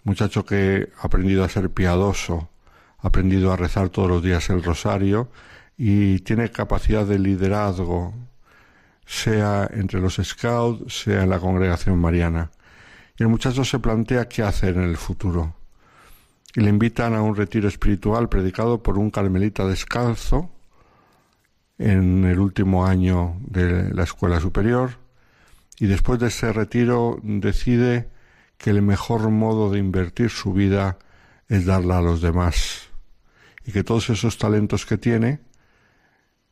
Muchacho 0.04 0.46
que 0.46 0.90
ha 0.98 1.06
aprendido 1.06 1.46
a 1.46 1.48
ser 1.48 1.70
piadoso, 1.70 2.50
ha 2.98 3.08
aprendido 3.08 3.54
a 3.54 3.56
rezar 3.56 3.88
todos 3.88 4.10
los 4.10 4.22
días 4.22 4.50
el 4.50 4.62
rosario 4.62 5.30
y 5.78 6.20
tiene 6.20 6.52
capacidad 6.52 7.06
de 7.06 7.18
liderazgo, 7.18 8.14
sea 9.06 9.70
entre 9.72 10.02
los 10.02 10.20
scouts, 10.22 10.94
sea 10.94 11.24
en 11.24 11.30
la 11.30 11.40
congregación 11.40 11.98
mariana. 11.98 12.52
Y 13.18 13.24
el 13.24 13.30
muchacho 13.30 13.64
se 13.64 13.80
plantea 13.80 14.28
qué 14.28 14.44
hacer 14.44 14.76
en 14.76 14.84
el 14.84 14.98
futuro. 14.98 15.56
Y 16.54 16.60
le 16.60 16.70
invitan 16.70 17.14
a 17.14 17.22
un 17.22 17.38
retiro 17.38 17.70
espiritual 17.70 18.28
predicado 18.28 18.84
por 18.84 18.98
un 18.98 19.12
carmelita 19.12 19.66
descalzo 19.66 20.50
en 21.78 22.26
el 22.26 22.38
último 22.38 22.86
año 22.86 23.38
de 23.48 23.94
la 23.94 24.04
escuela 24.04 24.42
superior 24.42 25.08
y 25.80 25.88
después 25.88 26.20
de 26.20 26.28
ese 26.28 26.52
retiro 26.52 27.20
decide 27.24 28.10
que 28.58 28.70
el 28.70 28.82
mejor 28.82 29.30
modo 29.30 29.72
de 29.72 29.80
invertir 29.80 30.30
su 30.30 30.52
vida 30.52 31.00
es 31.48 31.66
darla 31.66 32.00
a 32.00 32.02
los 32.02 32.22
demás 32.22 32.90
y 33.66 33.72
que 33.72 33.84
todos 33.84 34.10
esos 34.10 34.38
talentos 34.38 34.86
que 34.86 34.98
tiene 34.98 35.40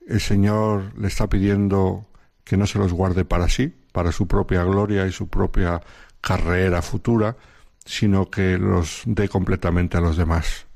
el 0.08 0.22
Señor 0.22 0.98
le 0.98 1.10
está 1.10 1.28
pidiendo 1.28 2.08
que 2.46 2.56
no 2.56 2.66
se 2.66 2.80
los 2.80 2.94
guarde 2.94 3.26
para 3.26 3.50
sí, 3.50 3.76
para 3.92 4.14
su 4.14 4.26
propia 4.26 4.64
gloria 4.64 5.06
y 5.06 5.12
su 5.12 5.28
propia 5.28 5.82
carrera 6.22 6.82
futura, 6.82 7.36
sino 7.84 8.30
que 8.30 8.58
los 8.58 9.02
dé 9.06 9.28
completamente 9.28 9.98
a 9.98 10.02
los 10.02 10.16
demás. 10.16 10.68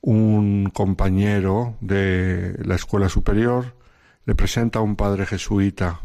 Un 0.00 0.70
compañero 0.72 1.76
de 1.80 2.56
la 2.64 2.76
escuela 2.76 3.08
superior 3.08 3.74
le 4.24 4.36
presenta 4.36 4.78
a 4.78 4.82
un 4.82 4.94
padre 4.94 5.26
jesuita 5.26 6.00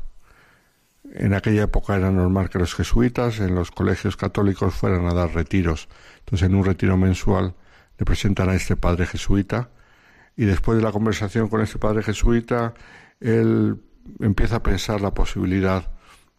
en 1.13 1.33
aquella 1.33 1.63
época 1.63 1.95
era 1.95 2.11
normal 2.11 2.49
que 2.49 2.59
los 2.59 2.75
jesuitas 2.75 3.39
en 3.39 3.55
los 3.55 3.71
colegios 3.71 4.17
católicos 4.17 4.73
fueran 4.73 5.05
a 5.07 5.13
dar 5.13 5.33
retiros. 5.33 5.87
Entonces, 6.19 6.47
en 6.47 6.55
un 6.55 6.65
retiro 6.65 6.97
mensual 6.97 7.55
le 7.97 8.05
presentan 8.05 8.49
a 8.49 8.55
este 8.55 8.75
padre 8.75 9.05
jesuita 9.05 9.69
y 10.35 10.45
después 10.45 10.77
de 10.77 10.83
la 10.83 10.91
conversación 10.91 11.47
con 11.47 11.61
este 11.61 11.79
padre 11.79 12.03
jesuita, 12.03 12.73
él 13.19 13.81
empieza 14.19 14.57
a 14.57 14.63
pensar 14.63 15.01
la 15.01 15.13
posibilidad 15.13 15.91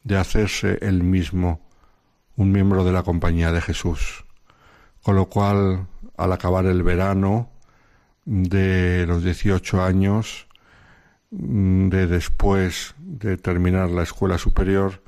de 0.04 0.16
hacerse 0.16 0.78
él 0.80 1.02
mismo 1.02 1.68
un 2.36 2.52
miembro 2.52 2.84
de 2.84 2.92
la 2.92 3.02
compañía 3.02 3.50
de 3.50 3.60
Jesús. 3.60 4.24
Con 5.02 5.16
lo 5.16 5.26
cual, 5.26 5.88
al 6.16 6.32
acabar 6.32 6.66
el 6.66 6.82
verano 6.84 7.50
de 8.24 9.04
los 9.06 9.24
18 9.24 9.82
años, 9.82 10.46
de 11.30 12.06
después 12.06 12.94
de 13.08 13.38
terminar 13.38 13.90
la 13.90 14.02
escuela 14.02 14.36
superior, 14.36 15.02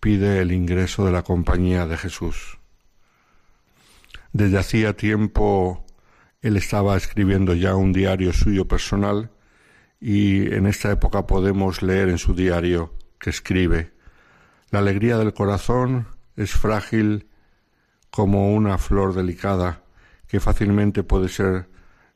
pide 0.00 0.40
el 0.40 0.52
ingreso 0.52 1.04
de 1.04 1.12
la 1.12 1.22
compañía 1.22 1.86
de 1.86 1.98
Jesús. 1.98 2.58
Desde 4.32 4.58
hacía 4.58 4.96
tiempo 4.96 5.84
él 6.40 6.56
estaba 6.56 6.96
escribiendo 6.96 7.54
ya 7.54 7.76
un 7.76 7.92
diario 7.92 8.32
suyo 8.32 8.66
personal 8.66 9.30
y 10.00 10.52
en 10.54 10.66
esta 10.66 10.90
época 10.90 11.26
podemos 11.26 11.82
leer 11.82 12.08
en 12.08 12.18
su 12.18 12.34
diario 12.34 12.94
que 13.20 13.30
escribe 13.30 13.92
La 14.70 14.78
alegría 14.78 15.18
del 15.18 15.34
corazón 15.34 16.08
es 16.36 16.52
frágil 16.52 17.28
como 18.10 18.54
una 18.54 18.78
flor 18.78 19.14
delicada 19.14 19.82
que 20.26 20.40
fácilmente 20.40 21.02
puede 21.02 21.28
ser 21.28 21.68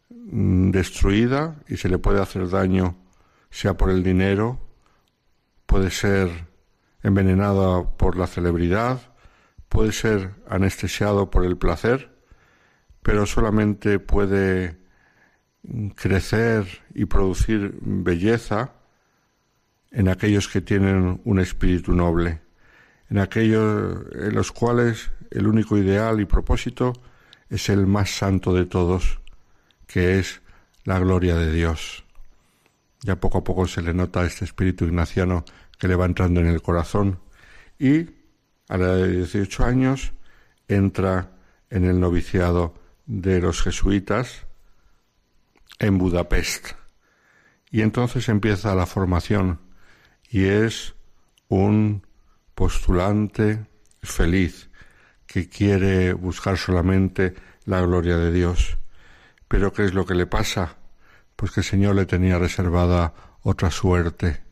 mm, 0.09 0.71
destruida 0.71 1.57
y 1.69 1.77
se 1.77 1.91
le 1.91 1.99
puede 1.99 2.23
hacer 2.23 2.49
daño 2.49 2.97
sea 3.51 3.77
por 3.77 3.91
el 3.91 4.03
dinero, 4.03 4.66
puede 5.67 5.91
ser 5.91 6.47
envenenada 7.03 7.97
por 7.97 8.17
la 8.17 8.27
celebridad, 8.27 9.01
puede 9.69 9.93
ser 9.93 10.35
anestesiado 10.49 11.31
por 11.31 11.45
el 11.45 11.57
placer, 11.57 12.17
pero 13.03 13.27
solamente 13.27 13.99
puede 13.99 14.79
crecer 15.95 16.67
y 16.95 17.07
producir 17.07 17.77
belleza 17.81 18.73
en 19.91 20.09
aquellos 20.09 20.49
que 20.49 20.61
tienen 20.61 21.21
un 21.25 21.39
espíritu 21.39 21.95
noble, 21.95 22.41
en 23.09 23.19
aquellos 23.19 24.05
en 24.15 24.35
los 24.35 24.53
cuales 24.53 25.11
el 25.31 25.47
único 25.47 25.77
ideal 25.79 26.21
y 26.21 26.25
propósito 26.25 26.93
es 27.49 27.69
el 27.69 27.87
más 27.87 28.11
santo 28.11 28.55
de 28.55 28.67
todos, 28.67 29.21
que 29.87 30.19
es 30.19 30.43
la 30.85 30.99
gloria 30.99 31.37
de 31.37 31.53
Dios. 31.53 32.06
Ya 33.07 33.21
poco 33.21 33.39
a 33.39 33.45
poco 33.45 33.69
se 33.69 33.83
le 33.83 33.95
nota 33.95 34.27
este 34.27 34.45
espíritu 34.45 34.85
ignaciano 34.85 35.45
que 35.79 35.87
le 35.87 35.95
va 35.95 36.07
entrando 36.07 36.41
en 36.41 36.49
el 36.49 36.61
corazón 36.61 37.21
y 37.79 38.01
a 38.69 38.77
la 38.77 38.87
edad 38.87 38.97
de 38.97 39.17
18 39.19 39.65
años 39.65 40.13
entra 40.67 41.31
en 41.71 41.85
el 41.85 42.01
noviciado 42.01 42.75
de 43.07 43.41
los 43.41 43.63
jesuitas 43.63 44.49
en 45.79 45.99
Budapest. 45.99 46.73
Y 47.71 47.83
entonces 47.83 48.29
empieza 48.29 48.75
la 48.75 48.87
formación 48.87 49.61
y 50.29 50.47
es 50.47 50.97
un 51.47 52.05
postulante 52.57 53.67
feliz 54.03 54.69
que 55.29 55.49
quiere 55.49 56.13
buscar 56.13 56.59
solamente 56.59 57.37
la 57.67 57.83
gloria 57.83 58.17
de 58.17 58.33
Dios. 58.33 58.79
Pero 59.47 59.73
¿qué 59.73 59.85
es 59.85 59.95
lo 59.95 60.05
que 60.05 60.15
le 60.17 60.27
pasa? 60.27 60.77
Pues 61.37 61.53
que 61.53 61.61
el 61.61 61.65
Señor 61.65 61.95
le 61.95 62.07
tenía 62.07 62.39
reservada 62.39 63.13
otra 63.43 63.71
suerte. 63.71 64.43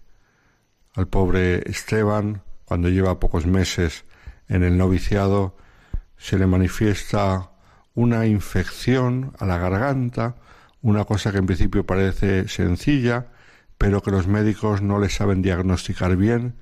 Al 0.95 1.09
pobre 1.09 1.69
Esteban, 1.69 2.43
cuando 2.65 2.89
lleva 2.89 3.19
pocos 3.19 3.47
meses 3.47 4.05
en 4.49 4.63
el 4.63 4.77
noviciado, 4.77 5.57
se 6.17 6.39
le 6.39 6.47
manifiesta 6.47 7.51
una 7.95 8.27
infección 8.27 9.33
a 9.39 9.47
la 9.47 9.59
garganta, 9.59 10.37
una 10.83 11.05
cosa 11.05 11.33
que 11.33 11.39
en 11.39 11.47
principio 11.47 11.87
parece 11.87 12.49
sencilla, 12.49 13.29
pero 13.79 14.03
que 14.03 14.11
los 14.11 14.27
médicos 14.27 14.83
no 14.83 14.99
le 14.99 15.09
saben 15.09 15.43
diagnosticar 15.43 16.17
bien, 16.17 16.57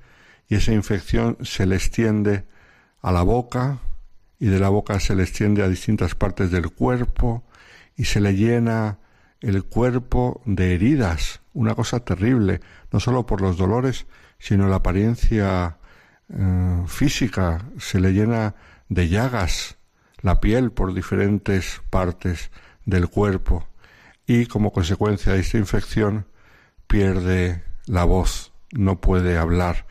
y 0.47 0.55
esa 0.55 0.71
infección 0.71 1.37
se 1.41 1.65
le 1.65 1.75
extiende 1.75 2.45
a 3.01 3.11
la 3.11 3.23
boca, 3.23 3.79
y 4.39 4.47
de 4.47 4.59
la 4.59 4.69
boca 4.69 4.99
se 4.99 5.15
le 5.15 5.23
extiende 5.23 5.63
a 5.63 5.69
distintas 5.69 6.15
partes 6.15 6.51
del 6.51 6.71
cuerpo, 6.71 7.43
y 7.95 8.05
se 8.05 8.21
le 8.21 8.35
llena 8.35 8.99
el 9.43 9.63
cuerpo 9.65 10.41
de 10.45 10.73
heridas, 10.73 11.41
una 11.53 11.75
cosa 11.75 11.99
terrible, 11.99 12.61
no 12.91 12.99
solo 12.99 13.25
por 13.25 13.41
los 13.41 13.57
dolores, 13.57 14.07
sino 14.39 14.67
la 14.67 14.77
apariencia 14.77 15.77
eh, 16.29 16.83
física, 16.87 17.65
se 17.77 17.99
le 17.99 18.13
llena 18.13 18.55
de 18.87 19.09
llagas, 19.09 19.77
la 20.21 20.39
piel 20.39 20.71
por 20.71 20.93
diferentes 20.93 21.81
partes 21.89 22.51
del 22.85 23.09
cuerpo 23.09 23.67
y 24.25 24.45
como 24.45 24.71
consecuencia 24.71 25.33
de 25.33 25.41
esta 25.41 25.57
infección 25.57 26.25
pierde 26.87 27.63
la 27.85 28.05
voz, 28.05 28.53
no 28.71 29.01
puede 29.01 29.37
hablar, 29.37 29.85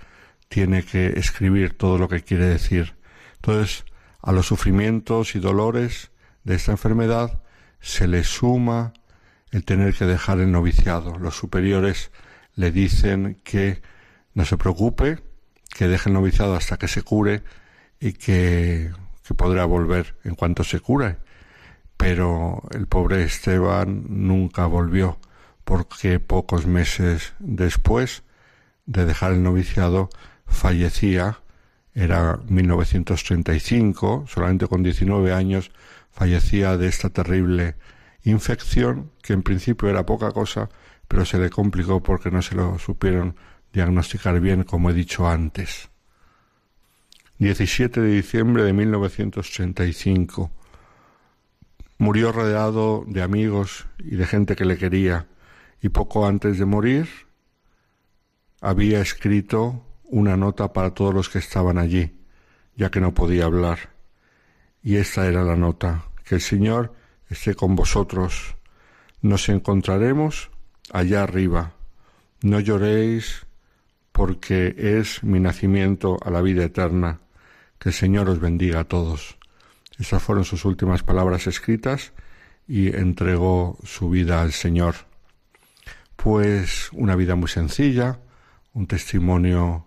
tiene 0.49 0.83
que 0.83 1.19
escribir 1.19 1.77
todo 1.77 1.99
lo 1.99 2.09
que 2.09 2.23
quiere 2.23 2.47
decir. 2.47 2.95
Entonces, 3.37 3.85
a 4.23 4.33
los 4.33 4.47
sufrimientos 4.47 5.35
y 5.35 5.41
dolores 5.41 6.11
de 6.45 6.55
esta 6.55 6.73
enfermedad 6.73 7.43
se 7.81 8.09
le 8.09 8.25
suma 8.25 8.95
el 9.53 9.65
tener 9.65 9.95
que 9.95 10.07
dejar 10.07 10.41
el 10.41 10.51
noviciado. 10.51 11.19
Los 11.19 11.37
superiores 11.37 12.11
le 12.57 12.73
dicen 12.73 13.41
que 13.45 13.81
no 14.35 14.45
se 14.45 14.57
preocupe, 14.57 15.21
que 15.69 15.87
deje 15.87 16.09
el 16.09 16.15
noviciado 16.15 16.57
hasta 16.57 16.77
que 16.77 16.89
se 16.89 17.03
cure 17.03 17.43
y 18.01 18.15
que 18.15 18.91
que 19.23 19.35
podrá 19.35 19.65
volver 19.65 20.17
en 20.25 20.35
cuanto 20.35 20.65
se 20.65 20.81
cure. 20.81 21.19
Pero 21.97 22.63
el 22.73 22.87
pobre 22.87 23.23
Esteban 23.23 24.05
nunca 24.09 24.67
volvió, 24.67 25.19
porque 25.65 26.19
pocos 26.19 26.67
meses 26.67 27.35
después 27.39 28.25
de 28.87 29.07
dejar 29.07 29.33
el 29.33 29.43
noviciado 29.43 30.11
fallecía, 30.47 31.39
era 31.95 32.41
1935, 32.49 34.25
solamente 34.27 34.67
con 34.67 34.83
19 34.83 35.33
años, 35.33 35.71
fallecía 36.11 36.77
de 36.77 36.89
esta 36.89 37.11
terrible 37.11 37.77
infección, 38.25 39.11
que 39.23 39.33
en 39.33 39.43
principio 39.43 39.89
era 39.89 40.07
poca 40.07 40.31
cosa, 40.33 40.68
pero 41.09 41.25
se 41.25 41.39
le 41.39 41.51
complicó 41.51 42.03
porque 42.03 42.31
no 42.31 42.43
se 42.43 42.55
lo 42.55 42.79
supieron 42.79 43.37
diagnosticar 43.73 44.39
bien, 44.41 44.64
como 44.64 44.91
he 44.91 44.95
dicho 44.95 45.29
antes. 45.29 45.91
17 47.39 48.01
de 48.01 48.14
diciembre 48.14 48.62
de 48.62 48.73
1935. 48.73 50.51
Murió 51.99 52.33
rodeado 52.33 53.05
de 53.07 53.23
amigos 53.23 53.87
y 53.99 54.16
de 54.16 54.27
gente 54.27 54.55
que 54.57 54.64
le 54.64 54.79
quería, 54.79 55.27
y 55.81 55.89
poco 55.89 56.27
antes 56.27 56.59
de 56.59 56.64
morir 56.64 57.09
había 58.61 59.01
escrito 59.01 59.85
una 60.05 60.37
nota 60.37 60.73
para 60.73 60.95
todos 60.95 61.12
los 61.12 61.29
que 61.29 61.39
estaban 61.39 61.79
allí, 61.79 62.14
ya 62.77 62.91
que 62.91 63.01
no 63.01 63.12
podía 63.12 63.47
hablar. 63.47 63.91
Y 64.83 64.97
esta 64.97 65.27
era 65.27 65.43
la 65.43 65.57
nota, 65.57 66.05
que 66.25 66.37
el 66.37 66.41
Señor 66.41 66.95
esté 67.33 67.55
con 67.55 67.74
vosotros. 67.74 68.57
Nos 69.22 69.49
encontraremos 69.49 70.51
allá 70.93 71.22
arriba. 71.22 71.72
No 72.43 72.61
lloréis 72.61 73.47
porque 74.12 74.74
es 74.76 75.24
mi 75.24 75.41
nacimiento 75.41 76.18
a 76.22 76.30
la 76.30 76.43
vida 76.43 76.64
eterna. 76.64 77.20
Que 77.78 77.89
el 77.89 77.95
Señor 77.95 78.28
os 78.28 78.39
bendiga 78.39 78.80
a 78.80 78.85
todos. 78.85 79.39
Esas 79.99 80.22
fueron 80.22 80.45
sus 80.45 80.64
últimas 80.64 81.03
palabras 81.03 81.47
escritas 81.47 82.12
y 82.68 82.95
entregó 82.95 83.78
su 83.83 84.11
vida 84.11 84.43
al 84.43 84.53
Señor. 84.53 84.95
Pues 86.16 86.91
una 86.93 87.16
vida 87.16 87.35
muy 87.35 87.49
sencilla, 87.49 88.20
un 88.74 88.87
testimonio 88.87 89.87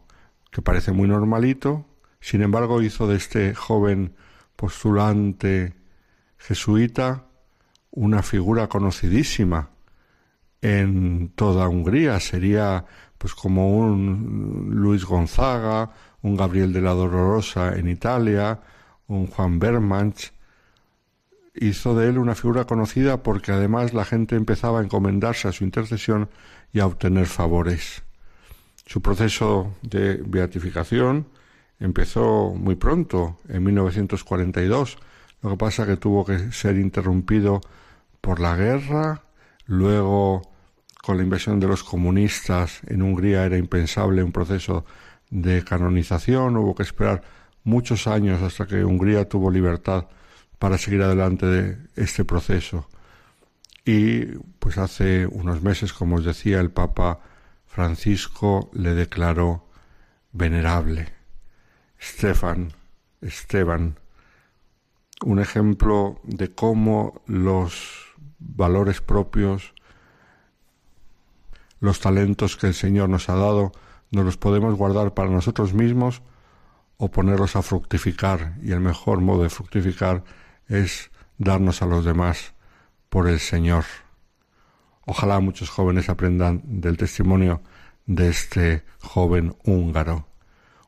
que 0.51 0.61
parece 0.61 0.91
muy 0.91 1.07
normalito, 1.07 1.85
sin 2.19 2.41
embargo 2.41 2.81
hizo 2.81 3.07
de 3.07 3.17
este 3.17 3.53
joven 3.53 4.15
postulante 4.55 5.75
jesuita 6.37 7.25
una 7.95 8.21
figura 8.21 8.67
conocidísima 8.67 9.69
en 10.61 11.29
toda 11.35 11.67
Hungría. 11.67 12.19
Sería 12.19 12.85
pues 13.17 13.33
como 13.33 13.77
un 13.77 14.69
Luis 14.71 15.05
Gonzaga, 15.05 15.91
un 16.21 16.35
Gabriel 16.35 16.73
de 16.73 16.81
la 16.81 16.93
Dolorosa 16.93 17.75
en 17.75 17.89
Italia, 17.89 18.59
un 19.07 19.27
Juan 19.27 19.59
Bermanch, 19.59 20.33
hizo 21.55 21.95
de 21.95 22.09
él 22.09 22.17
una 22.17 22.35
figura 22.35 22.65
conocida 22.65 23.23
porque 23.23 23.51
además 23.51 23.93
la 23.93 24.05
gente 24.05 24.35
empezaba 24.35 24.79
a 24.79 24.83
encomendarse 24.83 25.47
a 25.47 25.51
su 25.51 25.63
intercesión 25.63 26.29
y 26.73 26.79
a 26.79 26.85
obtener 26.85 27.27
favores. 27.27 28.03
Su 28.85 29.01
proceso 29.01 29.73
de 29.81 30.21
beatificación 30.25 31.27
empezó 31.79 32.53
muy 32.53 32.75
pronto, 32.75 33.39
en 33.47 33.63
1942, 33.63 34.97
lo 35.41 35.49
que 35.51 35.57
pasa 35.57 35.85
que 35.85 35.97
tuvo 35.97 36.25
que 36.25 36.51
ser 36.51 36.77
interrumpido 36.77 37.61
por 38.25 38.39
la 38.39 38.55
guerra, 38.55 39.21
luego 39.67 40.41
con 41.03 41.17
la 41.17 41.23
invasión 41.23 41.59
de 41.59 41.67
los 41.67 41.83
comunistas 41.83 42.81
en 42.87 43.03
Hungría 43.03 43.45
era 43.45 43.55
impensable 43.55 44.23
un 44.23 44.31
proceso 44.31 44.83
de 45.29 45.63
canonización, 45.63 46.57
hubo 46.57 46.73
que 46.73 46.81
esperar 46.81 47.21
muchos 47.63 48.07
años 48.07 48.41
hasta 48.41 48.65
que 48.65 48.83
Hungría 48.83 49.29
tuvo 49.29 49.51
libertad 49.51 50.07
para 50.57 50.79
seguir 50.79 51.03
adelante 51.03 51.45
de 51.45 51.77
este 51.95 52.25
proceso. 52.25 52.89
Y 53.85 54.25
pues 54.57 54.79
hace 54.79 55.27
unos 55.27 55.61
meses, 55.61 55.93
como 55.93 56.15
os 56.15 56.25
decía, 56.25 56.59
el 56.59 56.71
Papa 56.71 57.19
Francisco 57.67 58.71
le 58.73 58.95
declaró 58.95 59.69
venerable. 60.31 61.13
Estefan, 61.99 62.73
Esteban, 63.21 63.99
un 65.23 65.39
ejemplo 65.39 66.19
de 66.23 66.55
cómo 66.55 67.21
los 67.27 68.04
valores 68.55 69.01
propios, 69.01 69.73
los 71.79 71.99
talentos 71.99 72.57
que 72.57 72.67
el 72.67 72.73
Señor 72.73 73.09
nos 73.09 73.29
ha 73.29 73.35
dado, 73.35 73.71
nos 74.11 74.25
los 74.25 74.37
podemos 74.37 74.75
guardar 74.75 75.13
para 75.13 75.29
nosotros 75.29 75.73
mismos 75.73 76.21
o 76.97 77.11
ponerlos 77.11 77.55
a 77.55 77.61
fructificar. 77.61 78.55
Y 78.61 78.71
el 78.71 78.79
mejor 78.79 79.21
modo 79.21 79.43
de 79.43 79.49
fructificar 79.49 80.23
es 80.67 81.11
darnos 81.37 81.81
a 81.81 81.85
los 81.85 82.05
demás 82.05 82.53
por 83.09 83.27
el 83.27 83.39
Señor. 83.39 83.85
Ojalá 85.05 85.39
muchos 85.39 85.69
jóvenes 85.69 86.09
aprendan 86.09 86.61
del 86.65 86.97
testimonio 86.97 87.61
de 88.05 88.29
este 88.29 88.83
joven 88.99 89.55
húngaro. 89.63 90.27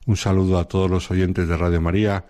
Un 0.05 0.17
saludo 0.17 0.57
a 0.59 0.67
todos 0.67 0.89
los 0.89 1.11
oyentes 1.11 1.47
de 1.47 1.57
Radio 1.57 1.81
María 1.81 2.25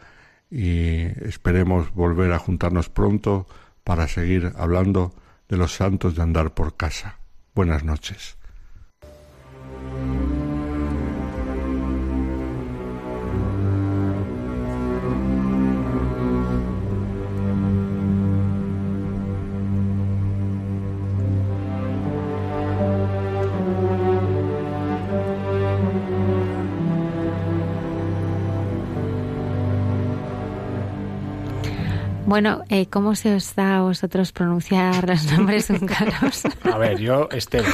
y 0.50 1.02
esperemos 1.28 1.94
volver 1.94 2.32
a 2.34 2.40
juntarnos 2.40 2.90
pronto 2.90 3.48
para 3.88 4.10
seguir 4.10 4.52
hablando 4.58 5.14
de 5.48 5.56
los 5.56 5.72
santos 5.72 6.14
de 6.14 6.22
andar 6.22 6.54
por 6.54 6.76
casa. 6.76 7.20
Buenas 7.56 7.86
noches. 7.86 8.37
Bueno, 32.28 32.64
eh, 32.70 32.88
¿cómo 32.88 33.16
se 33.16 33.34
os 33.36 33.56
da 33.56 33.78
a 33.78 33.82
vosotros 33.82 34.34
pronunciar 34.34 35.08
los 35.08 35.32
nombres 35.32 35.70
húngaros? 35.70 36.44
A 36.72 36.78
ver, 36.78 37.00
yo 37.00 37.30
Esteban. 37.32 37.72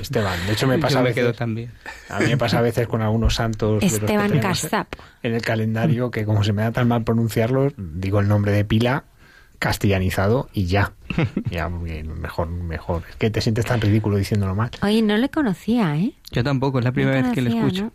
Esteban. 0.00 0.38
De 0.46 0.52
hecho, 0.52 0.66
me 0.66 0.78
pasa 0.78 0.94
Yo 0.94 0.98
a 0.98 1.02
me 1.02 1.08
veces, 1.08 1.22
quedo 1.24 1.32
también. 1.32 1.72
a 2.10 2.20
mí 2.20 2.26
me 2.26 2.36
pasa 2.36 2.58
a 2.58 2.62
veces 2.62 2.86
con 2.86 3.00
algunos 3.00 3.34
santos 3.34 3.80
de 3.80 3.86
los 3.86 3.98
que 3.98 4.04
Esteban 4.04 4.38
Castap. 4.40 4.88
en 5.22 5.34
el 5.34 5.40
calendario 5.42 6.10
que 6.10 6.24
como 6.26 6.44
se 6.44 6.52
me 6.52 6.62
da 6.62 6.70
tan 6.70 6.86
mal 6.86 7.02
pronunciarlos, 7.02 7.72
digo 7.78 8.20
el 8.20 8.28
nombre 8.28 8.52
de 8.52 8.64
pila 8.64 9.04
castellanizado 9.58 10.48
y 10.52 10.66
ya. 10.66 10.92
Ya, 11.50 11.68
mejor, 11.68 12.48
mejor. 12.48 13.02
Es 13.08 13.16
que 13.16 13.30
te 13.30 13.40
sientes 13.40 13.64
tan 13.64 13.80
ridículo 13.80 14.16
diciéndolo 14.18 14.54
mal. 14.54 14.70
Oye, 14.82 15.00
no 15.02 15.16
le 15.16 15.30
conocía, 15.30 15.96
¿eh? 15.96 16.12
Yo 16.30 16.44
tampoco, 16.44 16.78
es 16.78 16.84
la 16.84 16.92
primera 16.92 17.20
No 17.22 17.28
vez 17.28 17.34
que 17.34 17.40
lo 17.42 17.48
escucho. 17.50 17.84
¿no? 17.84 17.92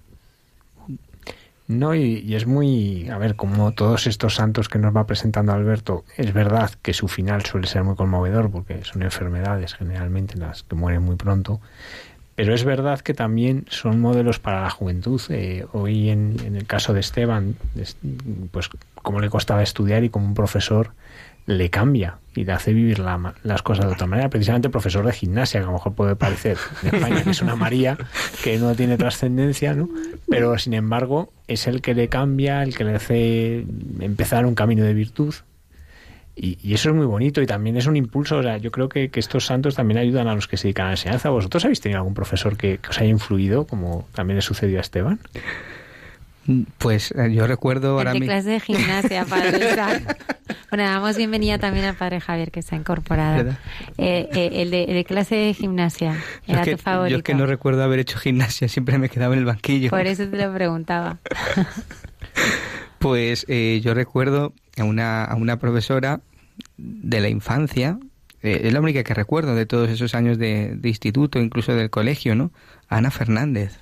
No, 1.67 1.95
y, 1.95 2.19
y 2.19 2.35
es 2.35 2.45
muy, 2.45 3.09
a 3.09 3.17
ver, 3.17 3.35
como 3.37 3.71
todos 3.71 4.05
estos 4.05 4.35
santos 4.35 4.67
que 4.67 4.79
nos 4.79 4.95
va 4.95 5.07
presentando 5.07 5.53
Alberto, 5.53 6.03
es 6.17 6.33
verdad 6.33 6.71
que 6.81 6.93
su 6.93 7.07
final 7.07 7.43
suele 7.45 7.67
ser 7.67 7.83
muy 7.85 7.95
conmovedor 7.95 8.51
porque 8.51 8.83
son 8.83 9.01
enfermedades 9.01 9.73
generalmente 9.73 10.37
las 10.37 10.63
que 10.63 10.75
mueren 10.75 11.03
muy 11.03 11.15
pronto, 11.15 11.61
pero 12.35 12.53
es 12.53 12.65
verdad 12.65 12.99
que 12.99 13.13
también 13.13 13.65
son 13.69 14.01
modelos 14.01 14.39
para 14.39 14.61
la 14.63 14.69
juventud. 14.71 15.21
Eh, 15.29 15.65
hoy 15.71 16.09
en, 16.09 16.35
en 16.43 16.55
el 16.57 16.65
caso 16.65 16.93
de 16.93 16.99
Esteban, 16.99 17.55
es- 17.75 17.95
pues 18.51 18.69
como 18.95 19.21
le 19.21 19.29
costaba 19.29 19.63
estudiar 19.63 20.03
y 20.03 20.09
como 20.09 20.25
un 20.25 20.33
profesor 20.33 20.91
le 21.45 21.69
cambia 21.69 22.19
y 22.35 22.45
le 22.45 22.51
hace 22.53 22.73
vivir 22.73 22.99
la 22.99 23.33
las 23.43 23.61
cosas 23.61 23.85
de 23.85 23.93
otra 23.93 24.07
manera. 24.07 24.29
Precisamente 24.29 24.69
profesor 24.69 25.05
de 25.05 25.13
gimnasia, 25.13 25.59
que 25.59 25.65
a 25.65 25.67
lo 25.67 25.73
mejor 25.73 25.93
puede 25.93 26.15
parecer 26.15 26.57
España 26.83 27.23
que 27.23 27.31
es 27.31 27.41
una 27.41 27.55
María 27.55 27.97
que 28.43 28.57
no 28.57 28.73
tiene 28.75 28.97
trascendencia, 28.97 29.73
¿no? 29.73 29.89
Pero 30.29 30.57
sin 30.57 30.73
embargo 30.73 31.31
es 31.47 31.67
el 31.67 31.81
que 31.81 31.93
le 31.93 32.07
cambia, 32.07 32.63
el 32.63 32.75
que 32.75 32.83
le 32.83 32.95
hace 32.95 33.65
empezar 33.99 34.45
un 34.45 34.55
camino 34.55 34.83
de 34.83 34.93
virtud. 34.93 35.35
Y, 36.35 36.57
y 36.63 36.73
eso 36.73 36.89
es 36.89 36.95
muy 36.95 37.05
bonito 37.05 37.43
y 37.43 37.45
también 37.45 37.77
es 37.77 37.85
un 37.85 37.95
impulso. 37.95 38.37
O 38.37 38.43
sea, 38.43 38.57
yo 38.57 38.71
creo 38.71 38.89
que, 38.89 39.09
que 39.09 39.19
estos 39.19 39.45
santos 39.45 39.75
también 39.75 39.99
ayudan 39.99 40.27
a 40.27 40.33
los 40.33 40.47
que 40.47 40.57
se 40.57 40.63
dedican 40.63 40.85
a 40.85 40.89
la 40.89 40.93
enseñanza. 40.93 41.29
¿Vosotros 41.29 41.63
habéis 41.65 41.79
tenido 41.79 41.99
algún 41.99 42.15
profesor 42.15 42.57
que, 42.57 42.79
que 42.79 42.89
os 42.89 42.97
haya 42.99 43.09
influido, 43.09 43.67
como 43.67 44.07
también 44.15 44.37
le 44.37 44.41
sucedió 44.41 44.79
a 44.79 44.81
Esteban? 44.81 45.19
Pues 46.77 47.11
eh, 47.17 47.33
yo 47.33 47.47
recuerdo 47.47 47.91
ahora 47.91 48.13
de 48.13 48.19
mi- 48.19 48.25
clase 48.25 48.49
de 48.49 48.59
gimnasia, 48.59 49.23
padre. 49.29 49.59
Bueno, 50.69 50.83
damos 50.83 51.15
bienvenida 51.15 51.57
también 51.57 51.85
al 51.85 51.95
padre 51.95 52.19
Javier, 52.19 52.51
que 52.51 52.61
se 52.61 52.75
ha 52.75 52.77
incorporado. 52.77 53.51
Eh, 53.97 54.27
eh, 54.33 54.49
el, 54.55 54.71
de, 54.71 54.83
el 54.83 54.93
de 54.95 55.05
clase 55.05 55.35
de 55.35 55.53
gimnasia 55.53 56.17
era 56.47 56.61
es 56.61 56.65
que, 56.65 56.71
tu 56.75 56.81
favorito. 56.81 57.11
yo 57.11 57.17
es 57.17 57.23
que 57.23 57.33
no 57.35 57.45
recuerdo 57.45 57.83
haber 57.83 57.99
hecho 57.99 58.17
gimnasia, 58.17 58.67
siempre 58.67 58.97
me 58.97 59.07
quedaba 59.09 59.33
en 59.35 59.39
el 59.39 59.45
banquillo. 59.45 59.89
Por 59.89 60.05
eso 60.05 60.27
te 60.27 60.37
lo 60.37 60.53
preguntaba. 60.53 61.17
Pues 62.99 63.45
eh, 63.49 63.81
yo 63.83 63.93
recuerdo 63.93 64.53
a 64.77 64.83
una, 64.85 65.25
a 65.25 65.35
una 65.35 65.59
profesora 65.59 66.21
de 66.77 67.19
la 67.19 67.27
infancia, 67.27 67.99
eh, 68.41 68.61
es 68.63 68.71
la 68.73 68.79
única 68.79 69.03
que 69.03 69.13
recuerdo 69.13 69.55
de 69.55 69.65
todos 69.65 69.89
esos 69.89 70.15
años 70.15 70.37
de, 70.37 70.75
de 70.77 70.87
instituto, 70.89 71.39
incluso 71.39 71.73
del 71.75 71.89
colegio, 71.89 72.33
¿no? 72.35 72.51
Ana 72.87 73.11
Fernández. 73.11 73.79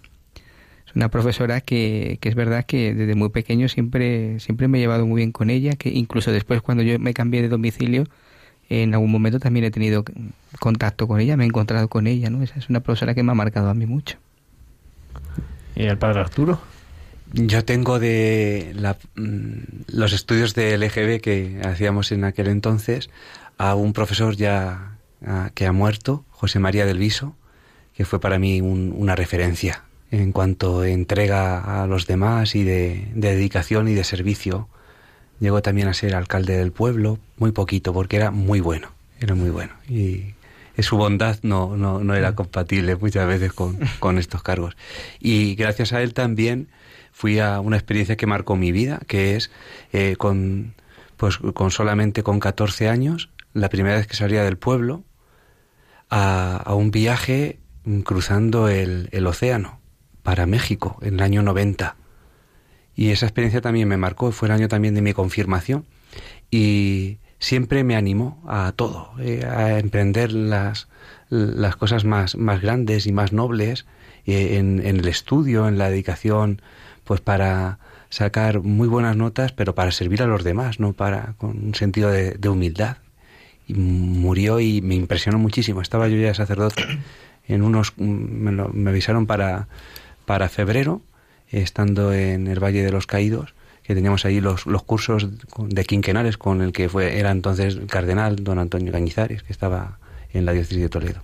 Es 0.92 0.96
una 0.98 1.08
profesora 1.08 1.62
que, 1.62 2.18
que 2.20 2.28
es 2.28 2.36
verdad 2.36 2.66
que 2.66 2.94
desde 2.94 3.16
muy 3.16 3.30
pequeño 3.30 3.70
siempre, 3.70 4.42
siempre 4.42 4.68
me 4.68 4.78
he 4.78 4.82
llevado 4.82 5.06
muy 5.06 5.20
bien 5.22 5.32
con 5.32 5.50
ella, 5.50 5.72
que 5.78 5.88
incluso 5.88 6.34
después 6.34 6.62
cuando 6.62 6.84
yo 6.84 7.00
me 7.00 7.14
cambié 7.14 7.42
de 7.42 7.48
domicilio, 7.48 8.04
en 8.68 8.94
algún 8.94 9.10
momento 9.10 9.39
también 9.39 9.64
he 9.64 9.72
tenido 9.72 10.04
contacto 10.60 11.08
con 11.08 11.22
ella, 11.22 11.38
me 11.38 11.46
he 11.46 11.48
encontrado 11.48 11.88
con 11.88 12.08
ella, 12.08 12.30
¿no? 12.30 12.44
Esa 12.44 12.60
es 12.60 12.68
una 12.70 12.82
profesora 12.82 13.14
que 13.16 13.24
me 13.24 13.32
ha 13.32 13.36
marcado 13.36 13.70
a 13.70 13.74
mí 13.74 13.86
mucho. 13.86 14.18
¿Y 15.78 15.84
el 15.86 15.98
padre 15.98 16.20
Arturo? 16.20 16.60
Yo 17.32 17.64
tengo 17.64 17.98
de 17.98 18.74
la- 18.76 18.98
mm, 19.16 19.94
los 19.94 20.12
estudios 20.12 20.54
de 20.56 20.74
LGB 20.78 21.22
que 21.22 21.62
hacíamos 21.64 22.12
en 22.12 22.26
aquel 22.26 22.48
entonces 22.48 23.10
a 23.58 23.76
un 23.76 23.94
profesor 23.94 24.36
ya 24.36 24.98
que 25.54 25.66
ha 25.68 25.72
muerto, 25.72 26.26
José 26.32 26.60
María 26.60 26.86
del 26.86 26.98
Viso, 26.98 27.36
que 27.94 28.04
fue 28.04 28.20
para 28.20 28.39
mí 28.39 28.60
un- 28.60 28.94
una 28.98 29.16
referencia 29.16 29.84
en 30.12 30.34
cuanto 30.34 30.84
entrega 30.84 31.82
a 31.82 31.88
los 31.88 32.05
demás 32.05 32.55
y 32.55 32.64
de, 32.64 33.07
de 33.16 33.36
dedicación 33.36 33.88
y 33.88 33.93
de 33.93 34.03
servicio. 34.03 34.68
Llegó 35.39 35.62
también 35.62 35.88
a 35.88 35.93
ser 35.93 36.14
alcalde 36.16 36.57
del 36.57 36.72
pueblo, 36.72 37.18
muy 37.38 37.51
poquito, 37.53 37.93
porque 37.93 38.18
era 38.18 38.30
muy 38.30 38.59
bueno, 38.59 38.91
era 39.20 39.34
muy 39.34 39.49
bueno. 39.49 39.74
Y 39.89 40.36
su 40.78 40.97
bondad 40.97 41.39
no, 41.43 41.78
no, 41.78 42.03
no 42.03 42.16
era 42.16 42.36
compatible 42.36 42.95
muchas 42.95 43.28
veces 43.28 43.53
con, 43.53 43.80
con 43.99 44.18
estos 44.18 44.43
cargos. 44.43 44.76
Y 45.20 45.55
gracias 45.55 45.93
a 45.93 46.01
él 46.01 46.14
también 46.14 46.68
fui 47.12 47.39
a 47.39 47.59
una 47.59 47.78
experiencia 47.78 48.18
que 48.18 48.28
marcó 48.28 48.55
mi 48.55 48.72
vida, 48.72 48.99
que 49.07 49.36
es 49.36 49.51
eh, 49.93 50.16
con, 50.18 50.74
pues, 51.18 51.38
con 51.38 51.72
solamente 51.72 52.22
con 52.24 52.39
14 52.39 52.89
años, 52.89 53.30
la 53.53 53.70
primera 53.70 53.95
vez 53.95 54.07
que 54.07 54.16
salía 54.16 54.43
del 54.43 54.57
pueblo, 54.57 55.03
a, 56.09 56.57
a 56.57 56.76
un 56.76 56.91
viaje 56.91 57.59
mm, 57.86 58.01
cruzando 58.01 58.68
el, 58.68 59.07
el 59.12 59.26
océano 59.28 59.81
para 60.24 60.45
México 60.45 60.97
en 61.01 61.15
el 61.15 61.22
año 61.22 61.41
90. 61.43 61.95
Y 62.95 63.09
esa 63.11 63.26
experiencia 63.26 63.61
también 63.61 63.88
me 63.88 63.97
marcó, 63.97 64.32
fue 64.32 64.47
el 64.47 64.53
año 64.53 64.67
también 64.67 64.93
de 64.95 65.01
mi 65.01 65.13
confirmación 65.13 65.86
y 66.49 67.17
siempre 67.39 67.84
me 67.84 67.95
animó 67.95 68.43
a 68.47 68.72
todo, 68.76 69.11
eh, 69.19 69.45
a 69.45 69.80
emprender 69.80 70.32
las, 70.34 70.88
las 71.30 71.76
cosas 71.76 72.03
más, 72.05 72.36
más 72.36 72.61
grandes 72.61 73.07
y 73.07 73.11
más 73.13 73.32
nobles 73.34 73.86
eh, 74.26 74.57
en, 74.57 74.82
el 74.86 75.07
estudio, 75.07 75.67
en 75.67 75.78
la 75.78 75.89
dedicación, 75.89 76.61
pues 77.05 77.22
para 77.22 77.80
sacar 78.09 78.59
muy 78.61 78.88
buenas 78.89 79.15
notas, 79.15 79.53
pero 79.53 79.74
para 79.74 79.91
servir 79.91 80.22
a 80.22 80.28
los 80.28 80.43
demás, 80.43 80.80
no 80.80 80.93
para 80.93 81.34
con 81.38 81.51
un 81.65 81.76
sentido 81.76 82.11
de, 82.11 82.32
de 82.32 82.49
humildad. 82.49 82.97
Y 83.67 83.74
murió 83.76 84.59
y 84.59 84.82
me 84.82 84.95
impresionó 84.95 85.39
muchísimo. 85.39 85.82
Estaba 85.82 86.09
yo 86.09 86.17
ya 86.17 86.34
sacerdote 86.34 86.84
en 87.47 87.61
unos 87.63 87.97
me, 87.97 88.51
lo- 88.51 88.67
me 88.69 88.89
avisaron 88.89 89.26
para 89.28 89.67
para 90.26 90.49
febrero, 90.49 91.01
estando 91.49 92.13
en 92.13 92.47
el 92.47 92.63
Valle 92.63 92.84
de 92.84 92.91
los 92.91 93.07
Caídos, 93.07 93.53
que 93.84 93.95
teníamos 93.95 94.26
ahí 94.26 94.41
los, 94.41 94.65
los 94.65 94.84
cursos 94.84 95.28
de 95.57 95.84
quinquenales 95.86 96.38
con 96.38 96.61
el 96.61 96.72
que 96.72 96.88
fue 96.88 97.17
era 97.19 97.32
entonces 97.32 97.76
el 97.76 97.88
cardenal 97.88 98.43
don 98.43 98.59
Antonio 98.59 98.91
Cañizares, 98.91 99.43
que 99.43 99.51
estaba 99.51 99.99
en 100.34 100.45
la 100.45 100.53
diócesis 100.53 100.82
de 100.82 100.89
Toledo. 100.89 101.24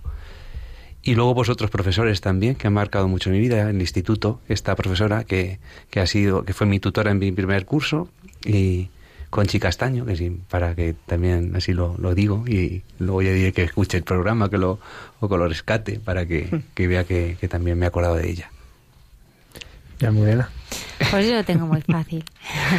Y 1.02 1.14
luego 1.14 1.32
vosotros 1.32 1.70
profesores 1.70 2.20
también, 2.20 2.56
que 2.56 2.66
han 2.66 2.74
marcado 2.74 3.08
mucho 3.08 3.30
mi 3.30 3.38
vida, 3.38 3.62
en 3.62 3.68
el 3.68 3.80
instituto, 3.80 4.40
esta 4.48 4.74
profesora 4.74 5.24
que, 5.24 5.58
que 5.90 6.00
ha 6.00 6.06
sido, 6.06 6.44
que 6.44 6.52
fue 6.52 6.66
mi 6.66 6.80
tutora 6.80 7.10
en 7.10 7.18
mi 7.18 7.32
primer 7.32 7.64
curso, 7.64 8.08
y 8.44 8.90
Conchi 9.30 9.60
Castaño, 9.60 10.04
que 10.04 10.16
sí, 10.16 10.38
para 10.50 10.74
que 10.74 10.94
también 11.06 11.54
así 11.54 11.72
lo, 11.72 11.96
lo 11.98 12.14
digo, 12.14 12.44
y 12.46 12.82
luego 12.98 13.22
ya 13.22 13.32
diré 13.32 13.52
que 13.52 13.62
escuche 13.62 13.96
el 13.96 14.02
programa, 14.02 14.50
que 14.50 14.58
lo, 14.58 14.80
o 15.20 15.28
que 15.28 15.36
lo 15.36 15.48
rescate, 15.48 16.00
para 16.00 16.26
que, 16.26 16.62
que 16.74 16.86
vea 16.88 17.04
que, 17.04 17.36
que 17.40 17.48
también 17.48 17.78
me 17.78 17.86
he 17.86 17.88
acordado 17.88 18.16
de 18.16 18.28
ella. 18.28 18.50
Ya, 19.98 20.12
Mudena. 20.12 20.48
Pues 21.10 21.26
yo 21.26 21.34
lo 21.34 21.44
tengo 21.44 21.66
muy 21.66 21.80
fácil. 21.82 22.24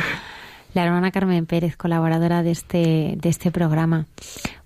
la 0.74 0.86
hermana 0.86 1.12
Carmen 1.12 1.46
Pérez, 1.46 1.76
colaboradora 1.76 2.44
de 2.44 2.52
este, 2.52 3.18
de 3.20 3.30
este 3.30 3.52
programa, 3.52 4.06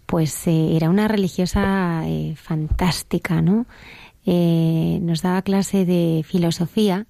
pues 0.06 0.48
eh, 0.48 0.76
era 0.76 0.90
una 0.90 1.08
religiosa 1.08 2.04
eh, 2.06 2.36
fantástica, 2.36 3.42
¿no? 3.42 3.66
Eh, 4.26 5.00
nos 5.02 5.22
daba 5.22 5.42
clase 5.42 5.86
de 5.86 6.24
filosofía 6.26 7.08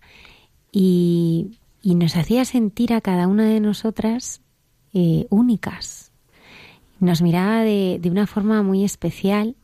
y, 0.72 1.60
y, 1.82 1.96
nos 1.96 2.16
hacía 2.16 2.46
sentir 2.46 2.94
a 2.94 3.02
cada 3.02 3.28
una 3.28 3.46
de 3.46 3.60
nosotras 3.60 4.42
únicas. 5.30 6.12
Nos 7.00 7.22
miraba 7.22 7.64
de, 7.64 7.98
de 8.00 8.12
una 8.12 8.28
forma 8.28 8.62
muy 8.62 8.84
especial 8.84 9.56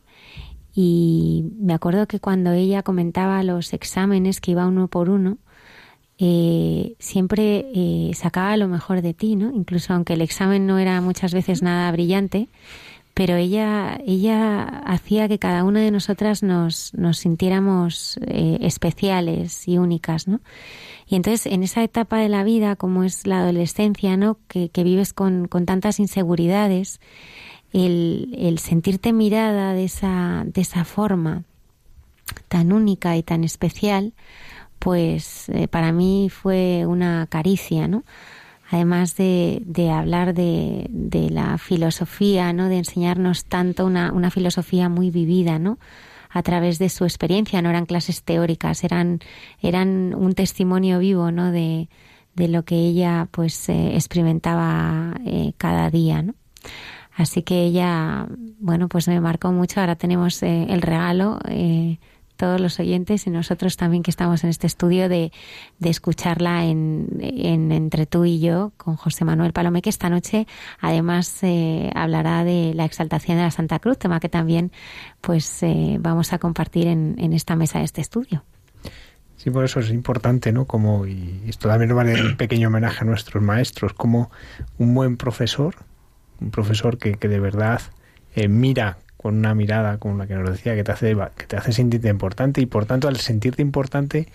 y 0.74 1.44
me 1.58 1.72
acuerdo 1.72 2.06
que 2.06 2.20
cuando 2.20 2.52
ella 2.52 2.82
comentaba 2.82 3.42
los 3.44 3.72
exámenes 3.72 4.40
que 4.40 4.50
iba 4.52 4.66
uno 4.66 4.88
por 4.88 5.08
uno, 5.08 5.38
eh, 6.22 6.96
siempre 6.98 7.66
eh, 7.74 8.10
sacaba 8.14 8.58
lo 8.58 8.68
mejor 8.68 9.00
de 9.00 9.14
ti, 9.14 9.36
¿no? 9.36 9.52
Incluso 9.54 9.94
aunque 9.94 10.12
el 10.12 10.20
examen 10.20 10.66
no 10.66 10.78
era 10.78 11.00
muchas 11.00 11.32
veces 11.32 11.62
nada 11.62 11.90
brillante, 11.90 12.48
pero 13.14 13.36
ella, 13.36 13.98
ella 14.06 14.62
hacía 14.64 15.28
que 15.28 15.38
cada 15.38 15.64
una 15.64 15.80
de 15.80 15.90
nosotras 15.90 16.42
nos, 16.42 16.92
nos 16.92 17.16
sintiéramos 17.18 18.20
eh, 18.26 18.58
especiales 18.60 19.66
y 19.66 19.78
únicas, 19.78 20.28
¿no? 20.28 20.40
Y 21.08 21.16
entonces 21.16 21.50
en 21.50 21.62
esa 21.62 21.82
etapa 21.82 22.18
de 22.18 22.28
la 22.28 22.44
vida, 22.44 22.76
como 22.76 23.02
es 23.02 23.26
la 23.26 23.40
adolescencia, 23.40 24.18
¿no? 24.18 24.36
Que, 24.46 24.68
que 24.68 24.84
vives 24.84 25.14
con, 25.14 25.48
con 25.48 25.64
tantas 25.64 26.00
inseguridades, 26.00 27.00
el, 27.72 28.36
el 28.38 28.58
sentirte 28.58 29.14
mirada 29.14 29.72
de 29.72 29.84
esa, 29.84 30.44
de 30.44 30.60
esa 30.60 30.84
forma 30.84 31.44
tan 32.48 32.72
única 32.72 33.16
y 33.16 33.22
tan 33.22 33.42
especial, 33.42 34.12
pues 34.80 35.48
eh, 35.50 35.68
para 35.68 35.92
mí 35.92 36.28
fue 36.30 36.84
una 36.86 37.28
caricia, 37.28 37.86
¿no? 37.86 38.02
Además 38.72 39.16
de, 39.16 39.62
de 39.64 39.90
hablar 39.90 40.34
de, 40.34 40.86
de, 40.90 41.30
la 41.30 41.58
filosofía, 41.58 42.52
¿no? 42.52 42.68
De 42.68 42.78
enseñarnos 42.78 43.44
tanto 43.44 43.86
una, 43.86 44.12
una 44.12 44.30
filosofía 44.30 44.88
muy 44.88 45.10
vivida, 45.10 45.58
¿no? 45.60 45.78
a 46.32 46.42
través 46.42 46.78
de 46.78 46.88
su 46.88 47.04
experiencia, 47.04 47.60
no 47.60 47.70
eran 47.70 47.86
clases 47.86 48.22
teóricas, 48.22 48.84
eran, 48.84 49.18
eran 49.60 50.14
un 50.14 50.34
testimonio 50.34 51.00
vivo, 51.00 51.32
¿no? 51.32 51.50
De, 51.50 51.88
de 52.34 52.48
lo 52.48 52.64
que 52.64 52.76
ella, 52.76 53.28
pues, 53.30 53.68
eh, 53.68 53.96
experimentaba 53.96 55.14
eh, 55.26 55.52
cada 55.56 55.90
día, 55.90 56.22
¿no? 56.22 56.34
Así 57.16 57.42
que 57.42 57.64
ella, 57.64 58.28
bueno, 58.60 58.88
pues 58.88 59.08
me 59.08 59.20
marcó 59.20 59.50
mucho. 59.52 59.80
Ahora 59.80 59.96
tenemos 59.96 60.42
eh, 60.42 60.66
el 60.70 60.80
regalo 60.80 61.38
todos 62.40 62.58
los 62.58 62.80
oyentes 62.80 63.26
y 63.26 63.30
nosotros 63.30 63.76
también 63.76 64.02
que 64.02 64.10
estamos 64.10 64.42
en 64.44 64.48
este 64.48 64.66
estudio 64.66 65.10
de, 65.10 65.30
de 65.78 65.90
escucharla 65.90 66.64
en, 66.64 67.06
en, 67.20 67.70
entre 67.70 68.06
tú 68.06 68.24
y 68.24 68.40
yo 68.40 68.72
con 68.78 68.96
José 68.96 69.26
Manuel 69.26 69.52
Palomé, 69.52 69.82
que 69.82 69.90
esta 69.90 70.08
noche 70.08 70.46
además 70.80 71.42
eh, 71.42 71.90
hablará 71.94 72.42
de 72.42 72.72
la 72.74 72.86
exaltación 72.86 73.36
de 73.36 73.42
la 73.42 73.50
Santa 73.50 73.78
Cruz, 73.78 73.98
tema 73.98 74.20
que 74.20 74.30
también 74.30 74.72
pues 75.20 75.62
eh, 75.62 75.98
vamos 76.00 76.32
a 76.32 76.38
compartir 76.38 76.86
en, 76.86 77.16
en 77.18 77.34
esta 77.34 77.56
mesa 77.56 77.80
de 77.80 77.84
este 77.84 78.00
estudio. 78.00 78.42
Sí, 79.36 79.50
por 79.50 79.66
eso 79.66 79.80
es 79.80 79.90
importante, 79.90 80.50
¿no? 80.50 80.64
Como, 80.64 81.06
y 81.06 81.42
esto 81.46 81.68
también 81.68 81.94
vale 81.94 82.22
un 82.22 82.38
pequeño 82.38 82.68
homenaje 82.68 83.02
a 83.02 83.04
nuestros 83.04 83.42
maestros, 83.42 83.92
como 83.92 84.30
un 84.78 84.94
buen 84.94 85.18
profesor, 85.18 85.74
un 86.40 86.50
profesor 86.50 86.96
que, 86.96 87.16
que 87.16 87.28
de 87.28 87.38
verdad 87.38 87.82
eh, 88.34 88.48
mira 88.48 88.96
con 89.20 89.36
una 89.36 89.54
mirada 89.54 89.98
como 89.98 90.16
la 90.16 90.26
que 90.26 90.34
nos 90.34 90.48
decía 90.48 90.74
que 90.74 90.82
te 90.82 90.92
hace 90.92 91.14
que 91.36 91.44
te 91.46 91.56
hace 91.56 91.72
sentirte 91.72 92.08
importante 92.08 92.62
y 92.62 92.66
por 92.66 92.86
tanto 92.86 93.06
al 93.06 93.16
sentirte 93.16 93.60
importante 93.60 94.28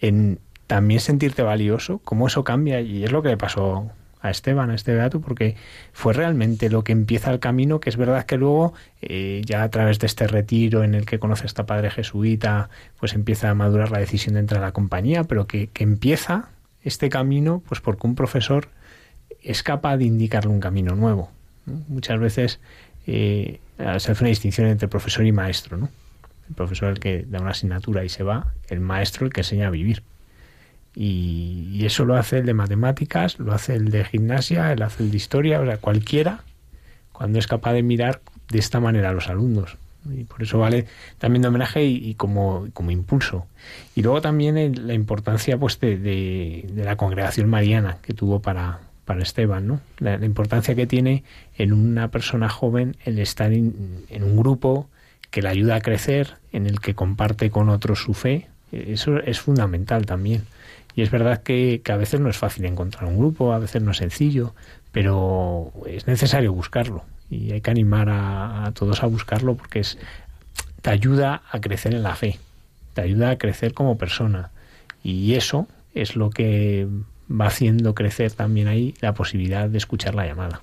en 0.00 0.40
también 0.66 0.98
sentirte 0.98 1.42
valioso 1.42 2.00
cómo 2.02 2.26
eso 2.26 2.42
cambia 2.42 2.80
y 2.80 3.04
es 3.04 3.12
lo 3.12 3.22
que 3.22 3.28
le 3.28 3.36
pasó 3.36 3.90
a 4.20 4.30
Esteban, 4.30 4.70
a 4.70 4.74
este 4.74 4.94
beato, 4.94 5.20
porque 5.20 5.54
fue 5.92 6.14
realmente 6.14 6.70
lo 6.70 6.82
que 6.82 6.92
empieza 6.92 7.30
el 7.30 7.40
camino, 7.40 7.78
que 7.78 7.90
es 7.90 7.98
verdad 7.98 8.24
que 8.24 8.38
luego, 8.38 8.72
eh, 9.02 9.42
ya 9.44 9.62
a 9.62 9.68
través 9.68 9.98
de 9.98 10.06
este 10.06 10.26
retiro 10.26 10.82
en 10.82 10.94
el 10.94 11.04
que 11.04 11.18
conoce 11.18 11.42
a 11.42 11.46
esta 11.46 11.66
padre 11.66 11.90
jesuita, 11.90 12.70
pues 12.98 13.12
empieza 13.12 13.50
a 13.50 13.54
madurar 13.54 13.90
la 13.90 13.98
decisión 13.98 14.34
de 14.34 14.40
entrar 14.40 14.62
a 14.62 14.66
la 14.68 14.72
compañía, 14.72 15.24
pero 15.24 15.46
que, 15.46 15.66
que 15.66 15.84
empieza 15.84 16.48
este 16.82 17.10
camino, 17.10 17.62
pues 17.68 17.82
porque 17.82 18.06
un 18.06 18.14
profesor 18.14 18.68
es 19.42 19.62
capaz 19.62 19.98
de 19.98 20.06
indicarle 20.06 20.50
un 20.50 20.60
camino 20.60 20.96
nuevo. 20.96 21.30
Muchas 21.66 22.18
veces 22.18 22.60
eh, 23.06 23.60
se 23.78 23.84
hace 23.84 24.12
una 24.12 24.28
distinción 24.28 24.68
entre 24.68 24.88
profesor 24.88 25.26
y 25.26 25.32
maestro, 25.32 25.76
¿no? 25.76 25.88
El 26.48 26.54
profesor 26.54 26.90
el 26.90 27.00
que 27.00 27.24
da 27.28 27.40
una 27.40 27.50
asignatura 27.50 28.04
y 28.04 28.08
se 28.08 28.22
va, 28.22 28.52
el 28.68 28.80
maestro 28.80 29.26
el 29.26 29.32
que 29.32 29.40
enseña 29.40 29.68
a 29.68 29.70
vivir. 29.70 30.02
Y, 30.94 31.84
eso 31.84 32.04
lo 32.04 32.16
hace 32.16 32.38
el 32.38 32.46
de 32.46 32.54
matemáticas, 32.54 33.38
lo 33.38 33.52
hace 33.52 33.74
el 33.74 33.90
de 33.90 34.04
gimnasia, 34.04 34.72
el 34.72 34.82
hace 34.82 35.02
el 35.02 35.10
de 35.10 35.16
historia, 35.16 35.60
o 35.60 35.66
sea, 35.66 35.78
cualquiera, 35.78 36.44
cuando 37.12 37.38
es 37.38 37.46
capaz 37.46 37.72
de 37.72 37.82
mirar 37.82 38.20
de 38.48 38.58
esta 38.58 38.80
manera 38.80 39.10
a 39.10 39.12
los 39.12 39.28
alumnos. 39.28 39.76
Y 40.10 40.24
por 40.24 40.42
eso 40.42 40.58
vale 40.58 40.86
también 41.18 41.42
de 41.42 41.48
homenaje 41.48 41.84
y, 41.84 42.14
como, 42.14 42.68
como, 42.74 42.90
impulso. 42.90 43.46
Y 43.94 44.02
luego 44.02 44.20
también 44.20 44.86
la 44.86 44.94
importancia 44.94 45.58
pues, 45.58 45.80
de 45.80 46.64
la 46.76 46.96
congregación 46.96 47.48
mariana 47.48 47.98
que 48.02 48.12
tuvo 48.12 48.40
para, 48.40 48.80
para 49.04 49.22
Esteban, 49.22 49.66
¿no? 49.66 49.80
La, 49.98 50.14
importancia 50.24 50.74
que 50.74 50.86
tiene 50.86 51.24
en 51.56 51.72
una 51.72 52.08
persona 52.08 52.48
joven 52.48 52.96
el 53.04 53.18
estar 53.18 53.52
en, 53.52 54.06
un 54.10 54.36
grupo 54.36 54.88
que 55.30 55.42
le 55.42 55.48
ayuda 55.48 55.76
a 55.76 55.80
crecer, 55.80 56.34
en 56.52 56.66
el 56.66 56.80
que 56.80 56.94
comparte 56.94 57.50
con 57.50 57.68
otros 57.68 58.00
su 58.02 58.14
fe. 58.14 58.48
Eso 58.72 59.18
es 59.18 59.40
fundamental 59.40 60.06
también. 60.06 60.44
Y 60.96 61.02
es 61.02 61.10
verdad 61.10 61.42
que, 61.42 61.80
que 61.84 61.92
a 61.92 61.96
veces 61.96 62.20
no 62.20 62.28
es 62.30 62.36
fácil 62.36 62.64
encontrar 62.64 63.04
un 63.04 63.18
grupo, 63.18 63.52
a 63.52 63.58
veces 63.58 63.82
no 63.82 63.90
es 63.90 63.96
sencillo, 63.96 64.54
pero 64.92 65.72
es 65.86 66.06
necesario 66.06 66.52
buscarlo. 66.52 67.04
Y 67.30 67.52
hay 67.52 67.60
que 67.60 67.70
animar 67.70 68.08
a, 68.08 68.64
a 68.64 68.72
todos 68.72 69.02
a 69.02 69.06
buscarlo 69.06 69.56
porque 69.56 69.80
es, 69.80 69.98
te 70.82 70.90
ayuda 70.90 71.42
a 71.50 71.60
crecer 71.60 71.94
en 71.94 72.02
la 72.04 72.14
fe, 72.14 72.38
te 72.94 73.02
ayuda 73.02 73.30
a 73.30 73.38
crecer 73.38 73.74
como 73.74 73.98
persona. 73.98 74.50
Y 75.02 75.34
eso 75.34 75.66
es 75.94 76.16
lo 76.16 76.30
que 76.30 76.86
va 77.30 77.46
haciendo 77.46 77.94
crecer 77.94 78.32
también 78.32 78.68
ahí 78.68 78.94
la 79.00 79.14
posibilidad 79.14 79.68
de 79.68 79.78
escuchar 79.78 80.14
la 80.14 80.26
llamada. 80.26 80.60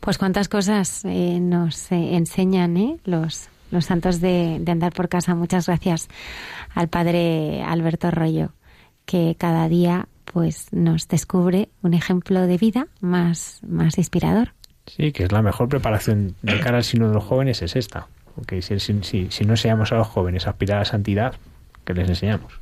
Pues 0.00 0.18
cuántas 0.18 0.48
cosas 0.48 1.04
eh, 1.04 1.40
nos 1.40 1.90
eh, 1.90 2.16
enseñan 2.16 2.76
¿eh? 2.76 2.98
los, 3.04 3.48
los 3.70 3.86
santos 3.86 4.20
de, 4.20 4.58
de, 4.60 4.72
andar 4.72 4.92
por 4.92 5.08
casa. 5.08 5.34
Muchas 5.34 5.66
gracias 5.66 6.08
al 6.74 6.88
padre 6.88 7.62
Alberto 7.62 8.10
Rollo, 8.10 8.52
que 9.04 9.34
cada 9.38 9.68
día 9.68 10.08
pues 10.24 10.72
nos 10.72 11.08
descubre 11.08 11.68
un 11.82 11.94
ejemplo 11.94 12.46
de 12.46 12.58
vida 12.58 12.88
más, 13.00 13.60
más 13.66 13.98
inspirador. 13.98 14.52
Sí, 14.86 15.10
que 15.12 15.24
es 15.24 15.32
la 15.32 15.42
mejor 15.42 15.68
preparación 15.68 16.36
de 16.42 16.60
cara 16.60 16.78
al 16.78 16.84
sino 16.84 17.08
de 17.08 17.14
los 17.14 17.24
jóvenes 17.24 17.62
es 17.62 17.74
esta. 17.74 18.06
Porque 18.34 18.60
si, 18.62 18.78
si, 18.78 19.30
si 19.30 19.44
no 19.44 19.54
enseñamos 19.54 19.92
a 19.92 19.96
los 19.96 20.06
jóvenes 20.06 20.46
a 20.46 20.50
aspirar 20.50 20.76
a 20.76 20.80
la 20.80 20.84
santidad, 20.84 21.34
¿qué 21.84 21.94
les 21.94 22.08
enseñamos? 22.08 22.60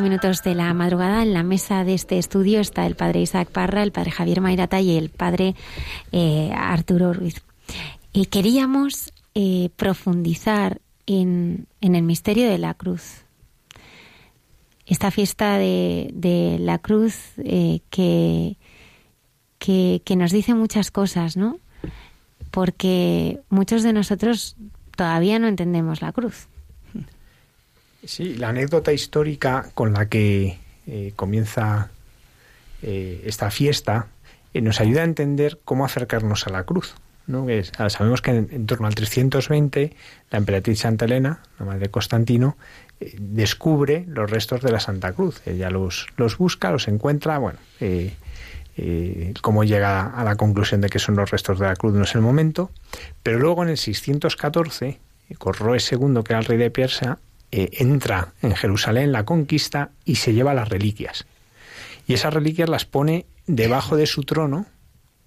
Minutos 0.00 0.42
de 0.42 0.54
la 0.54 0.72
madrugada. 0.74 1.22
En 1.22 1.34
la 1.34 1.42
mesa 1.42 1.84
de 1.84 1.94
este 1.94 2.18
estudio 2.18 2.60
está 2.60 2.86
el 2.86 2.94
padre 2.94 3.20
Isaac 3.20 3.48
Parra, 3.50 3.82
el 3.82 3.92
padre 3.92 4.10
Javier 4.10 4.40
Mairata 4.40 4.80
y 4.80 4.96
el 4.96 5.10
padre 5.10 5.54
eh, 6.12 6.50
Arturo 6.54 7.12
Ruiz. 7.12 7.42
Y 8.12 8.26
queríamos 8.26 9.12
eh, 9.34 9.70
profundizar 9.76 10.80
en, 11.06 11.66
el 11.80 12.02
misterio 12.02 12.48
de 12.48 12.58
la 12.58 12.74
cruz. 12.74 13.24
Esta 14.86 15.10
fiesta 15.10 15.58
de, 15.58 16.56
la 16.60 16.78
cruz 16.78 17.16
eh, 17.38 17.80
que, 17.90 18.56
que 19.58 20.16
nos 20.16 20.32
dice 20.32 20.54
muchas 20.54 20.90
cosas, 20.90 21.36
¿no? 21.36 21.58
Porque 22.50 23.40
muchos 23.48 23.82
de 23.82 23.92
nosotros 23.92 24.56
todavía 24.96 25.38
no 25.38 25.48
entendemos 25.48 26.02
la 26.02 26.12
cruz. 26.12 26.48
Sí, 28.04 28.34
la 28.34 28.48
anécdota 28.48 28.92
histórica 28.92 29.70
con 29.74 29.92
la 29.92 30.06
que 30.06 30.58
eh, 30.86 31.12
comienza 31.14 31.90
eh, 32.82 33.22
esta 33.26 33.50
fiesta 33.50 34.08
eh, 34.54 34.60
nos 34.60 34.80
ayuda 34.80 35.02
a 35.02 35.04
entender 35.04 35.60
cómo 35.64 35.84
acercarnos 35.84 36.46
a 36.46 36.50
la 36.50 36.64
cruz. 36.64 36.94
¿no? 37.28 37.46
Ah, 37.78 37.88
sabemos 37.88 38.20
que 38.20 38.32
en, 38.32 38.66
torno 38.66 38.88
al 38.88 38.96
320 38.96 39.94
la 40.32 40.38
emperatriz 40.38 40.80
Santa 40.80 41.04
Elena, 41.04 41.40
la 41.60 41.66
madre 41.66 41.80
de 41.80 41.90
Constantino, 41.90 42.56
descubre 43.18 44.04
los 44.08 44.28
restos 44.28 44.60
de 44.62 44.72
la 44.72 44.80
Santa 44.80 45.12
Cruz. 45.12 45.40
Ella 45.46 45.70
los, 45.70 46.08
los 46.16 46.36
busca, 46.36 46.72
los 46.72 46.88
encuentra, 46.88 47.38
bueno, 47.38 47.58
cómo 49.40 49.62
llega 49.62 50.06
a 50.06 50.24
la 50.24 50.34
conclusión 50.34 50.80
de 50.80 50.88
que 50.88 50.98
son 50.98 51.14
los 51.14 51.30
restos 51.30 51.60
de 51.60 51.66
la 51.66 51.76
cruz 51.76 51.94
no 51.94 52.02
es 52.02 52.14
el 52.16 52.20
momento, 52.20 52.70
pero 53.22 53.38
luego 53.38 53.62
en 53.62 53.70
el 53.70 53.78
614, 53.78 54.98
Corroe 55.38 55.78
II, 55.78 56.22
que 56.24 56.32
era 56.32 56.40
el 56.40 56.44
rey 56.44 56.58
de 56.58 56.70
Persia, 56.70 57.18
eh, 57.52 57.68
entra 57.72 58.32
en 58.40 58.54
Jerusalén, 58.54 59.12
la 59.12 59.24
conquista 59.24 59.90
y 60.06 60.16
se 60.16 60.32
lleva 60.32 60.54
las 60.54 60.70
reliquias. 60.70 61.26
Y 62.06 62.14
esas 62.14 62.32
reliquias 62.32 62.70
las 62.70 62.86
pone 62.86 63.26
debajo 63.46 63.96
de 63.96 64.06
su 64.06 64.22
trono 64.22 64.64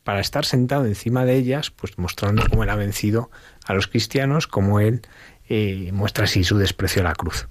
para 0.03 0.21
estar 0.21 0.43
sentado 0.43 0.85
encima 0.85 1.23
de 1.23 1.35
ellas, 1.35 1.69
pues 1.69 1.97
mostrando 1.99 2.43
cómo 2.49 2.63
él 2.63 2.71
ha 2.71 2.75
vencido 2.75 3.29
a 3.65 3.75
los 3.75 3.87
cristianos, 3.87 4.47
como 4.47 4.79
él 4.79 5.01
eh, 5.49 5.91
muestra 5.93 6.25
así 6.25 6.43
su 6.43 6.57
desprecio 6.57 7.01
a 7.01 7.05
la 7.05 7.13
cruz. 7.13 7.47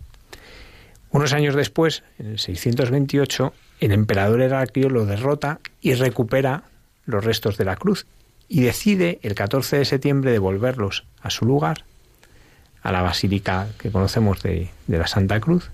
Unos 1.11 1.33
años 1.33 1.55
después, 1.55 2.03
en 2.19 2.27
el 2.27 2.39
628, 2.41 3.55
el 3.79 3.93
emperador 3.93 4.41
Heraclio 4.41 4.91
lo 4.91 5.07
derrota 5.07 5.61
y 5.81 5.95
recupera 5.95 6.65
los 7.07 7.25
restos 7.25 7.57
de 7.57 7.65
la 7.65 7.77
cruz 7.77 8.07
y 8.49 8.63
decide 8.63 9.21
el 9.23 9.37
14 9.37 9.79
de 9.79 9.85
septiembre 9.85 10.33
devolverlos 10.33 11.07
a 11.23 11.31
su 11.31 11.45
lugar 11.45 11.85
a 12.85 12.93
la 12.93 13.03
basílica 13.03 13.67
que 13.79 13.91
conocemos 13.91 14.43
de, 14.43 14.69
la 14.87 15.07
Santa 15.09 15.41
Cruz. 15.41 15.71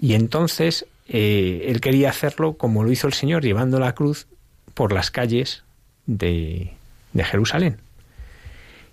Y 0.00 0.14
entonces 0.14 0.84
eh, 1.08 1.66
él 1.68 1.80
quería 1.80 2.10
hacerlo 2.10 2.54
como 2.54 2.84
lo 2.84 2.92
hizo 2.92 3.06
el 3.06 3.14
Señor, 3.14 3.42
llevando 3.42 3.78
la 3.78 3.94
cruz 3.94 4.26
por 4.74 4.92
las 4.92 5.10
calles 5.10 5.62
de, 6.06 6.72
de 7.12 7.24
Jerusalén. 7.24 7.78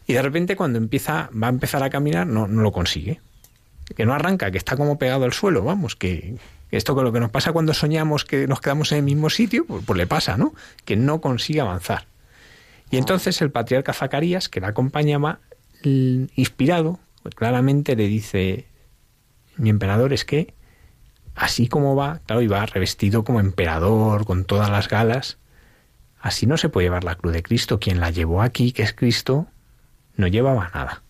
Y 0.05 0.13
de 0.13 0.21
repente 0.21 0.55
cuando 0.55 0.77
empieza, 0.77 1.29
va 1.31 1.47
a 1.47 1.49
empezar 1.49 1.83
a 1.83 1.89
caminar, 1.89 2.27
no, 2.27 2.47
no 2.47 2.61
lo 2.61 2.71
consigue. 2.71 3.19
Que 3.95 4.05
no 4.05 4.13
arranca, 4.13 4.51
que 4.51 4.57
está 4.57 4.77
como 4.77 4.99
pegado 4.99 5.25
al 5.25 5.33
suelo, 5.33 5.63
vamos, 5.63 5.95
que, 5.95 6.35
esto 6.69 6.93
con 6.93 7.05
lo 7.05 7.11
que 7.11 7.19
nos 7.19 7.31
pasa 7.31 7.53
cuando 7.53 7.73
soñamos 7.73 8.23
que 8.23 8.45
nos 8.47 8.61
quedamos 8.61 8.91
en 8.91 8.99
el 8.99 9.03
mismo 9.03 9.29
sitio, 9.29 9.65
pues, 9.65 9.83
pues, 9.83 9.97
le 9.97 10.05
pasa, 10.05 10.37
¿no? 10.37 10.53
Que 10.85 10.95
no 10.95 11.21
consigue 11.21 11.61
avanzar. 11.61 12.05
Y 12.91 12.97
entonces 12.97 13.41
el 13.41 13.51
patriarca 13.51 13.93
Zacarías, 13.93 14.47
que 14.47 14.61
la 14.61 14.69
acompañaba, 14.69 15.39
inspirado 15.84 16.99
pues 17.27 17.35
claramente 17.35 17.97
le 17.97 18.07
dice, 18.07 18.67
mi 19.57 19.69
emperador 19.69 20.13
es 20.13 20.23
que, 20.23 20.53
así 21.35 21.67
como 21.67 21.93
va, 21.93 22.21
claro, 22.25 22.41
y 22.41 22.47
va 22.47 22.65
revestido 22.65 23.25
como 23.25 23.41
emperador, 23.41 24.25
con 24.25 24.45
todas 24.45 24.69
las 24.69 24.87
galas, 24.87 25.37
así 26.21 26.45
no 26.45 26.55
se 26.55 26.69
puede 26.69 26.85
llevar 26.85 27.03
la 27.03 27.15
cruz 27.15 27.33
de 27.33 27.43
Cristo. 27.43 27.81
Quien 27.81 27.99
la 27.99 28.11
llevó 28.11 28.41
aquí, 28.41 28.71
que 28.71 28.83
es 28.83 28.93
Cristo, 28.93 29.47
no 30.15 30.27
llevaba 30.27 30.71
nada. 30.73 31.03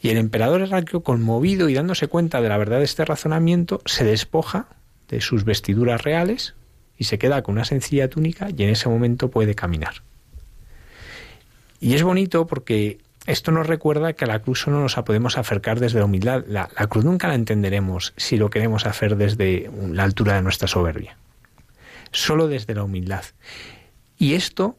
Y 0.00 0.08
el 0.08 0.16
emperador 0.16 0.62
Heraclio, 0.62 1.02
conmovido 1.02 1.68
y 1.68 1.74
dándose 1.74 2.08
cuenta 2.08 2.40
de 2.40 2.48
la 2.48 2.56
verdad 2.56 2.78
de 2.78 2.84
este 2.84 3.04
razonamiento, 3.04 3.82
se 3.84 4.04
despoja 4.06 4.66
de 5.10 5.20
sus 5.20 5.44
vestiduras 5.44 6.00
reales 6.00 6.54
y 6.96 7.04
se 7.04 7.18
queda 7.18 7.42
con 7.42 7.56
una 7.56 7.66
sencilla 7.66 8.08
túnica 8.08 8.48
y 8.48 8.62
en 8.62 8.70
ese 8.70 8.88
momento 8.88 9.30
puede 9.30 9.54
caminar. 9.54 9.96
Y 11.80 11.92
es 11.92 12.02
bonito 12.02 12.46
porque 12.46 12.98
esto 13.30 13.52
nos 13.52 13.66
recuerda 13.66 14.12
que 14.12 14.24
a 14.24 14.28
la 14.28 14.40
cruz 14.40 14.60
solo 14.60 14.80
nos 14.80 14.96
podemos 14.96 15.38
acercar 15.38 15.78
desde 15.78 16.00
la 16.00 16.06
humildad. 16.06 16.44
La, 16.48 16.66
cruz 16.88 17.04
nunca 17.04 17.28
la 17.28 17.36
entenderemos 17.36 18.12
si 18.16 18.36
lo 18.36 18.50
queremos 18.50 18.86
hacer 18.86 19.16
desde 19.16 19.70
la 19.88 20.02
altura 20.02 20.34
de 20.34 20.42
nuestra 20.42 20.66
soberbia. 20.66 21.16
Solo 22.10 22.48
desde 22.48 22.74
la 22.74 22.82
humildad. 22.82 23.24
Y 24.18 24.34
esto 24.34 24.76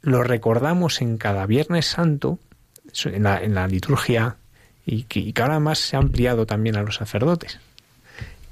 lo 0.00 0.22
recordamos 0.22 1.02
en 1.02 1.18
cada 1.18 1.44
Viernes 1.44 1.86
Santo, 1.86 2.38
en 3.04 3.22
la, 3.22 3.68
liturgia, 3.68 4.36
y 4.86 5.02
que, 5.02 5.32
ahora 5.42 5.60
más 5.60 5.78
se 5.78 5.96
ha 5.96 5.98
ampliado 5.98 6.46
también 6.46 6.76
a 6.76 6.82
los 6.82 6.96
sacerdotes. 6.96 7.60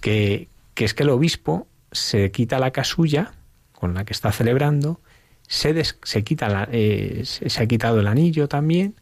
Que, 0.02 0.48
es 0.76 0.92
que 0.92 1.02
el 1.04 1.10
obispo 1.10 1.66
se 1.90 2.30
quita 2.30 2.58
la 2.58 2.70
casulla 2.70 3.32
con 3.72 3.94
la 3.94 4.04
que 4.04 4.12
está 4.12 4.30
celebrando, 4.30 5.00
se, 5.48 5.82
se, 5.84 6.24
quita 6.24 6.68
eh, 6.70 7.22
se 7.24 7.62
ha 7.62 7.66
quitado 7.66 8.00
el 8.00 8.08
anillo 8.08 8.48
también 8.48 8.94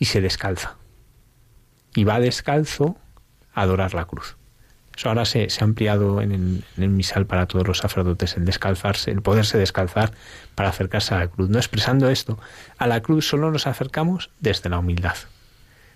y 0.00 0.06
se 0.06 0.20
descalza. 0.20 0.74
Y 1.94 2.02
va 2.02 2.18
descalzo 2.18 2.96
a 3.54 3.62
adorar 3.62 3.94
la 3.94 4.06
cruz. 4.06 4.36
Eso 4.96 5.08
ahora 5.08 5.24
se, 5.24 5.46
ha 5.46 5.64
ampliado 5.64 6.20
en 6.20 6.64
el, 6.76 6.88
misal 6.88 7.26
para 7.26 7.46
todos 7.46 7.66
los 7.66 7.78
sacerdotes, 7.78 8.36
el 8.36 8.44
descalzarse, 8.44 9.10
el 9.10 9.22
poderse 9.22 9.56
descalzar 9.56 10.12
para 10.56 10.70
acercarse 10.70 11.14
a 11.14 11.20
la 11.20 11.28
cruz. 11.28 11.48
No 11.48 11.58
expresando 11.58 12.10
esto, 12.10 12.38
a 12.76 12.86
la 12.86 13.00
cruz 13.00 13.28
solo 13.28 13.50
nos 13.50 13.66
acercamos 13.66 14.30
desde 14.40 14.68
la 14.68 14.78
humildad. 14.78 15.16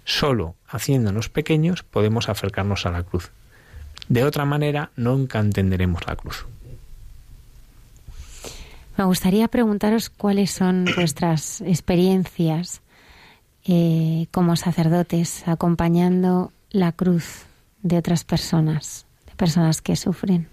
Solo 0.04 0.54
haciéndonos 0.68 1.28
pequeños 1.28 1.82
podemos 1.82 2.28
acercarnos 2.28 2.86
a 2.86 2.90
la 2.90 3.02
cruz. 3.02 3.30
De 4.08 4.24
otra 4.24 4.44
manera, 4.44 4.90
nunca 4.96 5.38
entenderemos 5.40 6.06
la 6.06 6.16
cruz. 6.16 6.46
Me 8.96 9.04
gustaría 9.04 9.48
preguntaros 9.48 10.08
cuáles 10.08 10.50
son 10.50 10.86
vuestras 10.94 11.62
experiencias 11.62 12.80
eh, 13.64 14.26
como 14.30 14.56
sacerdotes 14.56 15.46
acompañando 15.46 16.52
la 16.70 16.92
cruz 16.92 17.42
de 17.82 17.98
otras 17.98 18.24
personas, 18.24 19.06
de 19.26 19.34
personas 19.34 19.82
que 19.82 19.96
sufren. 19.96 20.48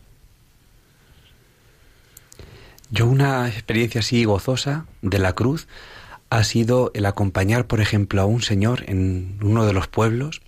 Yo 2.89 3.07
una 3.07 3.47
experiencia 3.47 3.99
así 3.99 4.25
gozosa 4.25 4.85
de 5.01 5.19
la 5.19 5.33
cruz 5.33 5.67
ha 6.29 6.43
sido 6.43 6.91
el 6.93 7.05
acompañar, 7.05 7.67
por 7.67 7.81
ejemplo, 7.81 8.21
a 8.21 8.25
un 8.25 8.41
señor 8.41 8.83
en 8.87 9.37
uno 9.41 9.65
de 9.65 9.73
los 9.73 9.87
pueblos 9.87 10.41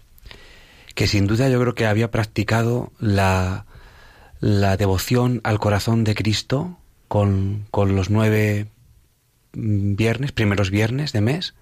que 0.95 1.07
sin 1.07 1.27
duda 1.27 1.49
yo 1.49 1.59
creo 1.59 1.75
que 1.75 1.85
había 1.85 2.11
practicado 2.11 2.91
la, 2.99 3.65
la 4.39 4.77
devoción 4.77 5.41
al 5.43 5.59
corazón 5.59 6.03
de 6.03 6.15
Cristo 6.15 6.77
con, 7.07 7.65
con 7.71 7.95
los 7.95 8.09
nueve 8.09 8.67
viernes, 9.53 10.31
primeros 10.31 10.69
viernes 10.69 11.13
de 11.13 11.21
mes, 11.21 11.53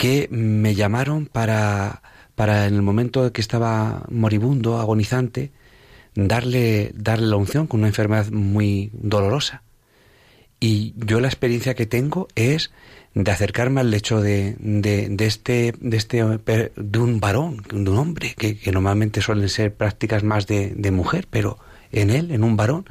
que 0.00 0.28
me 0.30 0.74
llamaron 0.74 1.26
para, 1.26 2.00
para 2.34 2.66
en 2.66 2.74
el 2.74 2.80
momento 2.80 3.34
que 3.34 3.42
estaba 3.42 4.06
moribundo, 4.08 4.78
agonizante, 4.78 5.52
darle, 6.14 6.92
darle 6.94 7.26
la 7.26 7.36
unción 7.36 7.66
con 7.66 7.80
una 7.80 7.88
enfermedad 7.88 8.30
muy 8.30 8.88
dolorosa. 8.94 9.62
Y 10.58 10.94
yo 10.96 11.20
la 11.20 11.28
experiencia 11.28 11.74
que 11.74 11.84
tengo 11.84 12.28
es 12.34 12.70
de 13.12 13.30
acercarme 13.30 13.82
al 13.82 13.90
lecho 13.90 14.22
de, 14.22 14.56
de, 14.58 15.10
de 15.10 15.26
este, 15.26 15.74
de 15.78 15.98
este, 15.98 16.24
de 16.24 16.98
un 16.98 17.20
varón, 17.20 17.62
de 17.70 17.90
un 17.90 17.98
hombre, 17.98 18.34
que, 18.38 18.58
normalmente 18.72 19.20
suelen 19.20 19.50
ser 19.50 19.74
prácticas 19.74 20.22
más 20.24 20.46
de, 20.46 20.72
de 20.74 20.90
mujer, 20.92 21.26
pero 21.28 21.58
en 21.92 22.08
él, 22.08 22.30
en 22.30 22.42
un 22.42 22.56
varón, 22.56 22.86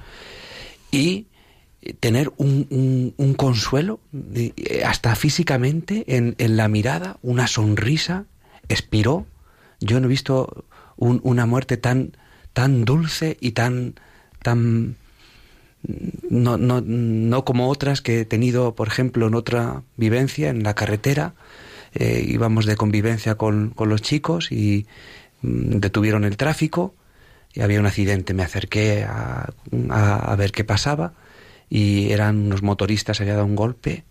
y 0.92 1.26
tener 2.00 2.32
un, 2.38 3.14
un, 3.18 3.34
consuelo, 3.36 4.00
eh, 4.36 4.84
hasta 4.86 5.16
físicamente, 5.16 6.04
en, 6.08 6.36
la 6.58 6.68
mirada, 6.68 7.18
una 7.22 7.48
sonrisa, 7.48 8.26
expiró. 8.68 9.26
Yo 9.80 10.00
no 10.00 10.08
he 10.08 10.10
visto 10.10 10.66
una 10.98 11.46
muerte 11.46 11.78
tan, 11.78 12.18
tan 12.54 12.84
dulce 12.84 13.38
y 13.40 13.52
tan, 13.52 13.96
tan 14.44 14.98
no, 16.30 16.58
no, 16.58 16.82
no 16.82 17.46
como 17.46 17.70
otras 17.70 18.02
que 18.02 18.22
he 18.22 18.26
tenido, 18.26 18.76
por 18.76 18.90
ejemplo, 18.90 19.28
en 19.28 19.36
otra 19.36 19.84
vivencia, 19.96 20.50
en 20.50 20.64
la 20.64 20.76
carretera. 20.76 21.34
Eh, 21.94 22.24
íbamos 22.28 22.66
de 22.66 22.76
convivencia 22.76 23.36
con, 23.36 23.70
con 23.70 23.88
los 23.88 24.02
chicos 24.02 24.52
y 24.52 24.86
mm, 25.42 25.80
detuvieron 25.80 26.26
el 26.26 26.36
tráfico 26.36 26.94
y 27.54 27.62
había 27.62 27.80
un 27.80 27.86
accidente. 27.86 28.34
Me 28.34 28.44
acerqué 28.44 29.06
a, 29.06 29.50
a 29.90 30.36
ver 30.36 30.52
qué 30.52 30.66
pasaba 30.66 31.14
y 31.70 32.12
eran 32.12 32.38
unos 32.38 32.64
motoristas, 32.64 33.22
había 33.22 33.34
dado 33.34 33.46
un 33.46 33.56
golpe. 33.56 34.04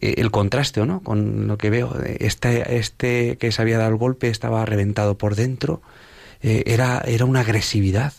Eh, 0.00 0.14
el 0.18 0.30
contraste, 0.30 0.84
¿no? 0.86 1.02
Con 1.02 1.46
lo 1.46 1.58
que 1.58 1.70
veo, 1.70 1.94
este, 2.02 2.78
este 2.78 3.36
que 3.38 3.52
se 3.52 3.62
había 3.62 3.78
dado 3.78 3.90
el 3.90 3.96
golpe 3.96 4.28
estaba 4.28 4.64
reventado 4.64 5.18
por 5.18 5.34
dentro, 5.34 5.82
eh, 6.40 6.64
era, 6.66 7.02
era 7.06 7.24
una 7.24 7.40
agresividad. 7.40 8.12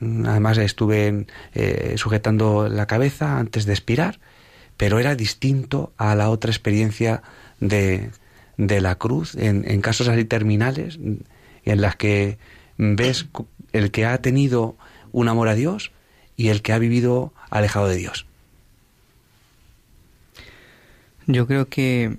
Además 0.00 0.58
estuve 0.58 1.26
eh, 1.54 1.94
sujetando 1.96 2.68
la 2.68 2.86
cabeza 2.86 3.38
antes 3.38 3.64
de 3.64 3.72
expirar, 3.72 4.18
pero 4.76 4.98
era 4.98 5.14
distinto 5.14 5.92
a 5.96 6.14
la 6.14 6.28
otra 6.28 6.50
experiencia 6.50 7.22
de, 7.60 8.10
de 8.58 8.80
la 8.80 8.96
cruz 8.96 9.34
en, 9.36 9.64
en 9.66 9.80
casos 9.80 10.08
así 10.08 10.24
terminales 10.24 10.98
en 11.64 11.80
las 11.80 11.96
que 11.96 12.38
ves 12.76 13.26
el 13.72 13.90
que 13.90 14.04
ha 14.04 14.18
tenido 14.18 14.76
un 15.12 15.28
amor 15.28 15.48
a 15.48 15.54
Dios 15.54 15.92
y 16.36 16.48
el 16.48 16.60
que 16.60 16.72
ha 16.74 16.78
vivido 16.78 17.32
alejado 17.58 17.88
de 17.88 17.96
Dios. 17.96 18.26
Yo 21.26 21.46
creo 21.46 21.68
que 21.68 22.18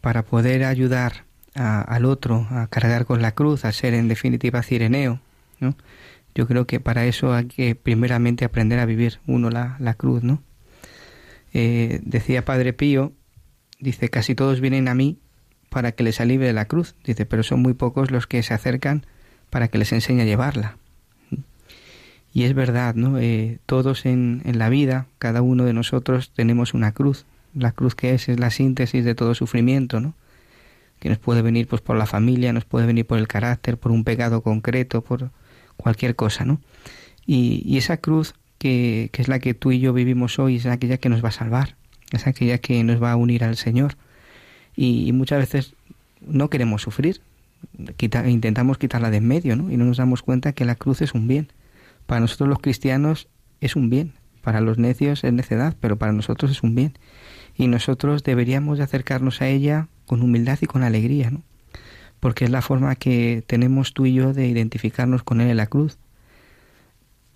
para 0.00 0.22
poder 0.22 0.64
ayudar 0.64 1.24
al 1.54 2.04
otro 2.04 2.46
a 2.50 2.66
cargar 2.66 3.06
con 3.06 3.22
la 3.22 3.32
cruz, 3.32 3.64
a 3.64 3.72
ser 3.72 3.94
en 3.94 4.08
definitiva 4.08 4.62
cireneo, 4.62 5.20
¿no? 5.60 5.76
yo 6.34 6.46
creo 6.46 6.66
que 6.66 6.80
para 6.80 7.06
eso 7.06 7.32
hay 7.32 7.46
que 7.46 7.74
primeramente 7.74 8.44
aprender 8.44 8.80
a 8.80 8.86
vivir 8.86 9.20
uno 9.26 9.50
la, 9.50 9.76
la 9.78 9.94
cruz, 9.94 10.22
¿no? 10.24 10.42
Eh, 11.52 12.00
decía 12.02 12.44
Padre 12.44 12.72
Pío, 12.72 13.12
dice, 13.78 14.08
casi 14.08 14.34
todos 14.34 14.60
vienen 14.60 14.88
a 14.88 14.94
mí 14.94 15.18
para 15.70 15.92
que 15.92 16.02
les 16.02 16.20
alivie 16.20 16.52
la 16.52 16.66
cruz, 16.66 16.96
dice, 17.04 17.26
pero 17.26 17.44
son 17.44 17.62
muy 17.62 17.74
pocos 17.74 18.10
los 18.10 18.26
que 18.26 18.42
se 18.42 18.54
acercan 18.54 19.06
para 19.50 19.68
que 19.68 19.78
les 19.78 19.92
enseñe 19.92 20.22
a 20.22 20.24
llevarla. 20.24 20.76
Y 22.34 22.42
es 22.42 22.52
verdad, 22.52 22.96
¿no? 22.96 23.16
Eh, 23.20 23.60
todos 23.64 24.04
en, 24.06 24.42
en 24.44 24.58
la 24.58 24.68
vida, 24.68 25.06
cada 25.20 25.40
uno 25.40 25.64
de 25.64 25.72
nosotros 25.72 26.32
tenemos 26.34 26.74
una 26.74 26.90
cruz. 26.90 27.26
La 27.54 27.70
cruz 27.70 27.94
que 27.94 28.12
es 28.12 28.28
es 28.28 28.40
la 28.40 28.50
síntesis 28.50 29.04
de 29.04 29.14
todo 29.14 29.36
sufrimiento, 29.36 30.00
¿no? 30.00 30.14
Que 30.98 31.08
nos 31.08 31.18
puede 31.18 31.42
venir 31.42 31.68
pues 31.68 31.80
por 31.80 31.96
la 31.96 32.06
familia, 32.06 32.52
nos 32.52 32.64
puede 32.64 32.86
venir 32.86 33.06
por 33.06 33.18
el 33.18 33.28
carácter, 33.28 33.78
por 33.78 33.92
un 33.92 34.02
pecado 34.02 34.40
concreto, 34.42 35.00
por 35.00 35.30
cualquier 35.76 36.16
cosa, 36.16 36.44
¿no? 36.44 36.60
Y, 37.24 37.62
y 37.64 37.78
esa 37.78 37.98
cruz 37.98 38.34
que, 38.58 39.10
que, 39.12 39.22
es 39.22 39.28
la 39.28 39.38
que 39.38 39.54
tú 39.54 39.70
y 39.70 39.78
yo 39.78 39.92
vivimos 39.92 40.40
hoy 40.40 40.56
es 40.56 40.66
aquella 40.66 40.96
que 40.96 41.08
nos 41.08 41.22
va 41.24 41.28
a 41.28 41.32
salvar, 41.32 41.76
es 42.10 42.26
aquella 42.26 42.58
que 42.58 42.82
nos 42.82 43.00
va 43.00 43.12
a 43.12 43.16
unir 43.16 43.44
al 43.44 43.56
Señor. 43.56 43.96
Y, 44.74 45.06
y 45.06 45.12
muchas 45.12 45.38
veces 45.38 45.74
no 46.20 46.50
queremos 46.50 46.82
sufrir, 46.82 47.20
quita, 47.96 48.28
intentamos 48.28 48.76
quitarla 48.76 49.10
de 49.10 49.18
en 49.18 49.28
medio, 49.28 49.54
¿no? 49.54 49.70
Y 49.70 49.76
no 49.76 49.84
nos 49.84 49.98
damos 49.98 50.22
cuenta 50.22 50.52
que 50.52 50.64
la 50.64 50.74
cruz 50.74 51.00
es 51.00 51.14
un 51.14 51.28
bien 51.28 51.46
para 52.06 52.20
nosotros 52.20 52.48
los 52.48 52.58
cristianos 52.58 53.28
es 53.60 53.76
un 53.76 53.90
bien, 53.90 54.12
para 54.42 54.60
los 54.60 54.78
necios 54.78 55.24
es 55.24 55.32
necedad, 55.32 55.76
pero 55.80 55.96
para 55.96 56.12
nosotros 56.12 56.50
es 56.50 56.62
un 56.62 56.74
bien. 56.74 56.94
Y 57.56 57.66
nosotros 57.68 58.22
deberíamos 58.22 58.78
de 58.78 58.84
acercarnos 58.84 59.40
a 59.40 59.48
ella 59.48 59.88
con 60.06 60.22
humildad 60.22 60.58
y 60.60 60.66
con 60.66 60.82
alegría, 60.82 61.30
¿no? 61.30 61.42
Porque 62.20 62.44
es 62.44 62.50
la 62.50 62.62
forma 62.62 62.94
que 62.94 63.42
tenemos 63.46 63.94
tú 63.94 64.06
y 64.06 64.14
yo 64.14 64.32
de 64.32 64.46
identificarnos 64.46 65.22
con 65.22 65.40
Él 65.40 65.50
en 65.50 65.56
la 65.56 65.66
cruz. 65.66 65.98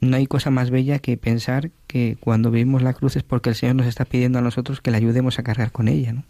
No 0.01 0.17
hay 0.17 0.27
cosa 0.27 0.51
más 0.51 0.71
bella 0.71 0.99
que 0.99 1.17
pensar 1.17 1.71
que 1.87 2.17
cuando 2.21 2.51
vivimos 2.51 2.83
la 2.83 2.95
cruz 2.95 3.17
es 3.17 3.23
porque 3.23 3.51
el 3.51 3.57
Señor 3.57 3.77
nos 3.77 3.87
está 3.87 4.05
pidiendo 4.05 4.39
a 4.39 4.43
nosotros 4.43 4.81
que 4.81 4.91
le 4.91 4.97
ayudemos 4.97 5.39
a 5.39 5.43
cargar 5.43 5.73
con 5.73 5.89
ella, 5.89 6.13
¿no? 6.13 6.25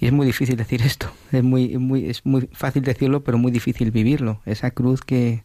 Y 0.00 0.06
es 0.06 0.12
muy 0.12 0.26
difícil 0.26 0.56
decir 0.56 0.80
esto, 0.80 1.12
es 1.30 1.42
muy, 1.42 1.76
muy, 1.76 2.08
es 2.08 2.24
muy 2.24 2.48
fácil 2.52 2.82
decirlo, 2.82 3.22
pero 3.22 3.36
muy 3.36 3.52
difícil 3.52 3.90
vivirlo. 3.90 4.40
Esa 4.46 4.70
cruz 4.70 5.02
que, 5.02 5.44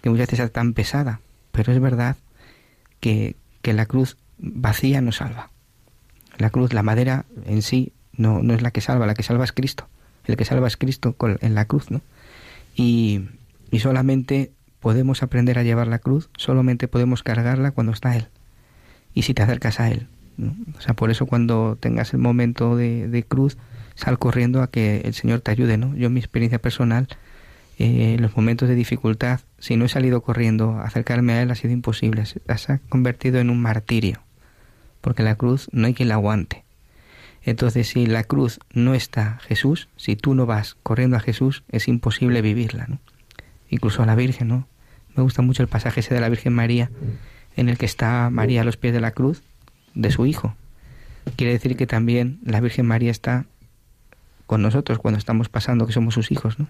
que 0.00 0.10
muchas 0.10 0.28
veces 0.28 0.46
es 0.46 0.52
tan 0.52 0.72
pesada, 0.72 1.20
pero 1.52 1.72
es 1.72 1.80
verdad 1.80 2.16
que, 3.00 3.36
que 3.62 3.72
la 3.72 3.86
cruz 3.86 4.16
vacía 4.38 5.00
no 5.00 5.12
salva. 5.12 5.50
La 6.38 6.50
cruz, 6.50 6.72
la 6.72 6.82
madera 6.82 7.26
en 7.46 7.62
sí 7.62 7.92
no, 8.12 8.42
no 8.42 8.54
es 8.54 8.62
la 8.62 8.70
que 8.70 8.80
salva, 8.80 9.06
la 9.06 9.14
que 9.14 9.22
salva 9.22 9.44
es 9.44 9.52
Cristo. 9.52 9.88
El 10.24 10.36
que 10.36 10.44
salva 10.44 10.68
es 10.68 10.76
Cristo 10.76 11.16
en 11.40 11.54
la 11.54 11.64
cruz, 11.64 11.90
¿no? 11.90 12.00
Y, 12.76 13.22
y 13.70 13.80
solamente 13.80 14.52
podemos 14.80 15.22
aprender 15.22 15.58
a 15.58 15.62
llevar 15.62 15.88
la 15.88 15.98
cruz, 15.98 16.30
solamente 16.36 16.88
podemos 16.88 17.22
cargarla 17.22 17.70
cuando 17.72 17.92
está 17.92 18.16
Él. 18.16 18.28
Y 19.14 19.22
si 19.22 19.34
te 19.34 19.42
acercas 19.42 19.80
a 19.80 19.90
Él. 19.90 20.08
¿no? 20.36 20.54
O 20.78 20.80
sea, 20.80 20.94
por 20.94 21.10
eso 21.10 21.26
cuando 21.26 21.76
tengas 21.78 22.12
el 22.14 22.20
momento 22.20 22.76
de, 22.76 23.08
de, 23.08 23.22
cruz, 23.24 23.58
sal 23.94 24.18
corriendo 24.18 24.62
a 24.62 24.70
que 24.70 25.02
el 25.04 25.14
Señor 25.14 25.40
te 25.40 25.50
ayude, 25.50 25.76
¿no? 25.76 25.94
Yo 25.96 26.06
en 26.06 26.14
mi 26.14 26.20
experiencia 26.20 26.60
personal, 26.60 27.08
eh, 27.82 28.18
los 28.20 28.36
momentos 28.36 28.68
de 28.68 28.74
dificultad, 28.74 29.40
si 29.58 29.76
no 29.76 29.86
he 29.86 29.88
salido 29.88 30.20
corriendo, 30.20 30.78
acercarme 30.80 31.32
a 31.32 31.40
Él 31.40 31.50
ha 31.50 31.54
sido 31.54 31.72
imposible. 31.72 32.26
Se 32.26 32.42
ha 32.46 32.78
convertido 32.90 33.38
en 33.38 33.48
un 33.48 33.62
martirio, 33.62 34.20
porque 35.00 35.22
la 35.22 35.34
cruz 35.34 35.70
no 35.72 35.86
hay 35.86 35.94
quien 35.94 36.10
la 36.10 36.16
aguante. 36.16 36.62
Entonces, 37.42 37.88
si 37.88 38.04
la 38.04 38.22
cruz 38.24 38.60
no 38.74 38.92
está 38.92 39.38
Jesús, 39.40 39.88
si 39.96 40.14
tú 40.14 40.34
no 40.34 40.44
vas 40.44 40.76
corriendo 40.82 41.16
a 41.16 41.20
Jesús, 41.20 41.62
es 41.70 41.88
imposible 41.88 42.42
vivirla. 42.42 42.86
Incluso 43.70 44.02
a 44.02 44.06
la 44.06 44.14
Virgen, 44.14 44.48
¿no? 44.48 44.68
Me 45.16 45.22
gusta 45.22 45.40
mucho 45.40 45.62
el 45.62 45.68
pasaje 45.70 46.00
ese 46.00 46.14
de 46.14 46.20
la 46.20 46.28
Virgen 46.28 46.52
María, 46.52 46.90
en 47.56 47.70
el 47.70 47.78
que 47.78 47.86
está 47.86 48.28
María 48.28 48.60
a 48.60 48.64
los 48.64 48.76
pies 48.76 48.92
de 48.92 49.00
la 49.00 49.12
cruz 49.12 49.42
de 49.94 50.10
su 50.10 50.26
Hijo. 50.26 50.54
Quiere 51.36 51.54
decir 51.54 51.78
que 51.78 51.86
también 51.86 52.40
la 52.44 52.60
Virgen 52.60 52.84
María 52.84 53.10
está 53.10 53.46
con 54.46 54.60
nosotros 54.60 54.98
cuando 54.98 55.16
estamos 55.16 55.48
pasando, 55.48 55.86
que 55.86 55.94
somos 55.94 56.12
sus 56.12 56.30
hijos, 56.30 56.58
¿no? 56.58 56.68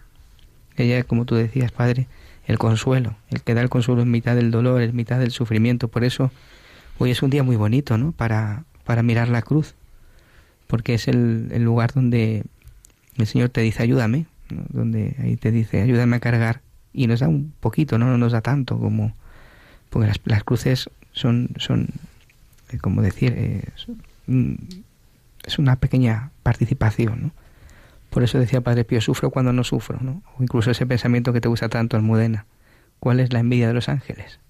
Ella, 0.82 1.05
como 1.05 1.24
tú 1.24 1.35
decías, 1.35 1.73
Padre, 1.73 2.07
el 2.47 2.59
consuelo, 2.59 3.16
el 3.31 3.43
que 3.43 3.55
da 3.55 3.61
el 3.61 3.69
consuelo 3.69 4.02
en 4.02 4.11
mitad 4.11 4.35
del 4.35 4.51
dolor, 4.51 4.82
en 4.82 4.94
mitad 4.94 5.19
del 5.19 5.31
sufrimiento. 5.31 5.89
Por 5.89 6.05
eso 6.05 6.31
hoy 6.98 7.11
es 7.11 7.23
un 7.23 7.31
día 7.31 7.43
muy 7.43 7.57
bonito, 7.57 7.98
¿no? 7.98 8.12
Para, 8.12 8.65
para 8.85 9.02
mirar 9.02 9.28
la 9.28 9.43
cruz, 9.43 9.74
porque 10.66 10.94
es 10.94 11.09
el, 11.09 11.48
el 11.52 11.62
lugar 11.62 11.93
donde 11.93 12.44
el 13.16 13.27
Señor 13.27 13.51
te 13.51 13.61
dice, 13.61 13.82
ayúdame, 13.82 14.27
donde 14.70 15.16
ahí 15.23 15.36
te 15.36 15.52
dice, 15.52 15.82
ayúdame 15.82 16.16
a 16.16 16.20
cargar, 16.20 16.61
y 16.93 17.07
nos 17.07 17.20
da 17.20 17.28
un 17.28 17.52
poquito, 17.61 17.98
¿no? 17.98 18.07
No 18.07 18.19
nos 18.19 18.32
da 18.32 18.40
tanto 18.40 18.78
como... 18.78 19.15
Porque 19.90 20.09
las, 20.09 20.20
las 20.24 20.44
cruces 20.44 20.89
son, 21.12 21.51
son 21.57 21.89
eh, 22.70 22.78
como 22.78 23.02
decir, 23.02 23.35
eh, 23.36 23.65
es 25.44 25.59
una 25.59 25.77
pequeña 25.77 26.31
participación, 26.43 27.23
¿no? 27.23 27.31
Por 28.10 28.24
eso 28.24 28.38
decía 28.38 28.60
Padre 28.60 28.84
Pío, 28.84 29.00
sufro 29.00 29.30
cuando 29.30 29.52
no 29.52 29.62
sufro, 29.62 29.98
¿no? 30.00 30.22
O 30.36 30.42
incluso 30.42 30.72
ese 30.72 30.84
pensamiento 30.84 31.32
que 31.32 31.40
te 31.40 31.48
gusta 31.48 31.68
tanto, 31.68 31.96
Almudena. 31.96 32.44
¿Cuál 32.98 33.20
es 33.20 33.32
la 33.32 33.38
envidia 33.38 33.68
de 33.68 33.74
los 33.74 33.88
ángeles? 33.88 34.40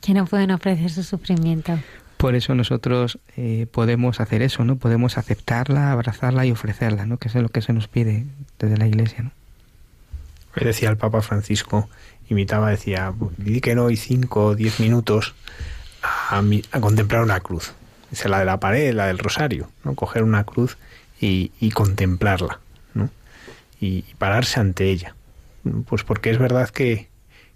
Que 0.00 0.14
no 0.14 0.26
pueden 0.26 0.50
ofrecer 0.50 0.90
su 0.90 1.02
sufrimiento. 1.02 1.78
Por 2.18 2.34
eso 2.34 2.54
nosotros 2.54 3.18
eh, 3.36 3.66
podemos 3.72 4.20
hacer 4.20 4.42
eso, 4.42 4.64
¿no? 4.64 4.76
Podemos 4.76 5.16
aceptarla, 5.16 5.90
abrazarla 5.90 6.44
y 6.44 6.52
ofrecerla, 6.52 7.06
¿no? 7.06 7.16
Que 7.16 7.28
es 7.28 7.34
lo 7.34 7.48
que 7.48 7.62
se 7.62 7.72
nos 7.72 7.88
pide 7.88 8.26
desde 8.58 8.76
la 8.76 8.86
Iglesia, 8.86 9.22
¿no? 9.22 9.32
Hoy 10.54 10.66
decía 10.66 10.90
el 10.90 10.98
Papa 10.98 11.22
Francisco, 11.22 11.88
imitaba, 12.28 12.70
decía, 12.70 13.14
dediquen 13.38 13.78
hoy 13.78 13.96
cinco 13.96 14.46
o 14.46 14.54
diez 14.54 14.78
minutos 14.78 15.34
a, 16.02 16.42
a, 16.72 16.80
contemplar 16.80 17.22
una 17.22 17.40
cruz. 17.40 17.72
Dice 18.10 18.28
la 18.28 18.40
de 18.40 18.44
la 18.44 18.60
pared, 18.60 18.92
la 18.92 19.06
del 19.06 19.18
rosario, 19.18 19.70
¿no? 19.84 19.94
Coger 19.94 20.22
una 20.22 20.44
cruz 20.44 20.76
y, 21.20 21.52
y 21.60 21.70
contemplarla 21.70 22.60
y, 23.80 24.02
pararse 24.18 24.60
ante 24.60 24.90
ella. 24.90 25.14
Pues 25.86 26.04
porque 26.04 26.30
es 26.30 26.38
verdad 26.38 26.70
que, 26.70 27.08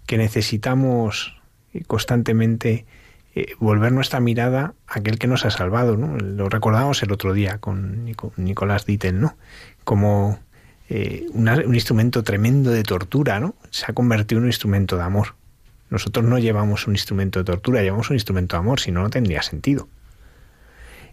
que 0.05 0.17
necesitamos 0.17 1.35
constantemente 1.87 2.85
eh, 3.35 3.53
volver 3.59 3.91
nuestra 3.91 4.19
mirada 4.19 4.73
a 4.87 4.99
aquel 4.99 5.19
que 5.19 5.27
nos 5.27 5.45
ha 5.45 5.51
salvado, 5.51 5.97
¿no? 5.97 6.17
Lo 6.17 6.47
recordamos 6.47 7.03
el 7.03 7.11
otro 7.11 7.33
día 7.33 7.57
con 7.57 8.05
Nicolás 8.37 8.85
Dittel, 8.85 9.19
¿no? 9.19 9.35
Como 9.83 10.39
eh, 10.87 11.25
un 11.33 11.75
instrumento 11.75 12.23
tremendo 12.23 12.71
de 12.71 12.83
tortura, 12.83 13.39
¿no? 13.39 13.55
Se 13.71 13.85
ha 13.87 13.93
convertido 13.93 14.39
en 14.39 14.43
un 14.43 14.49
instrumento 14.49 14.95
de 14.95 15.03
amor. 15.03 15.35
Nosotros 15.89 16.25
no 16.25 16.39
llevamos 16.39 16.87
un 16.87 16.93
instrumento 16.93 17.39
de 17.39 17.45
tortura, 17.45 17.81
llevamos 17.81 18.09
un 18.09 18.15
instrumento 18.15 18.55
de 18.55 18.59
amor, 18.59 18.79
si 18.79 18.91
no, 18.91 19.01
no 19.01 19.09
tendría 19.09 19.41
sentido. 19.41 19.87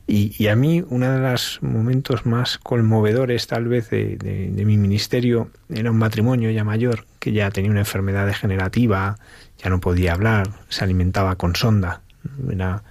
Y, 0.07 0.49
a 0.49 0.57
mí 0.57 0.85
uno 0.89 1.11
de 1.11 1.31
los 1.31 1.63
momentos 1.63 2.27
más 2.27 2.59
conmovedores 2.59 3.47
tal 3.47 3.69
vez 3.69 3.89
de, 3.91 4.17
de, 4.17 4.65
mi 4.65 4.77
ministerio 4.77 5.49
era 5.73 5.91
un 5.91 5.97
matrimonio 5.97 6.51
ya 6.51 6.65
mayor 6.65 7.07
que 7.21 7.33
ya 7.33 7.51
tenía 7.51 7.71
una 7.71 7.81
enfermedad 7.81 8.27
degenerativa, 8.27 9.17
ya 9.63 9.71
no 9.71 9.81
podía 9.81 10.13
hablar, 10.13 10.51
se 10.69 10.83
alimentaba 10.85 11.37
con 11.37 11.55
sonda, 11.55 12.03
era 12.51 12.83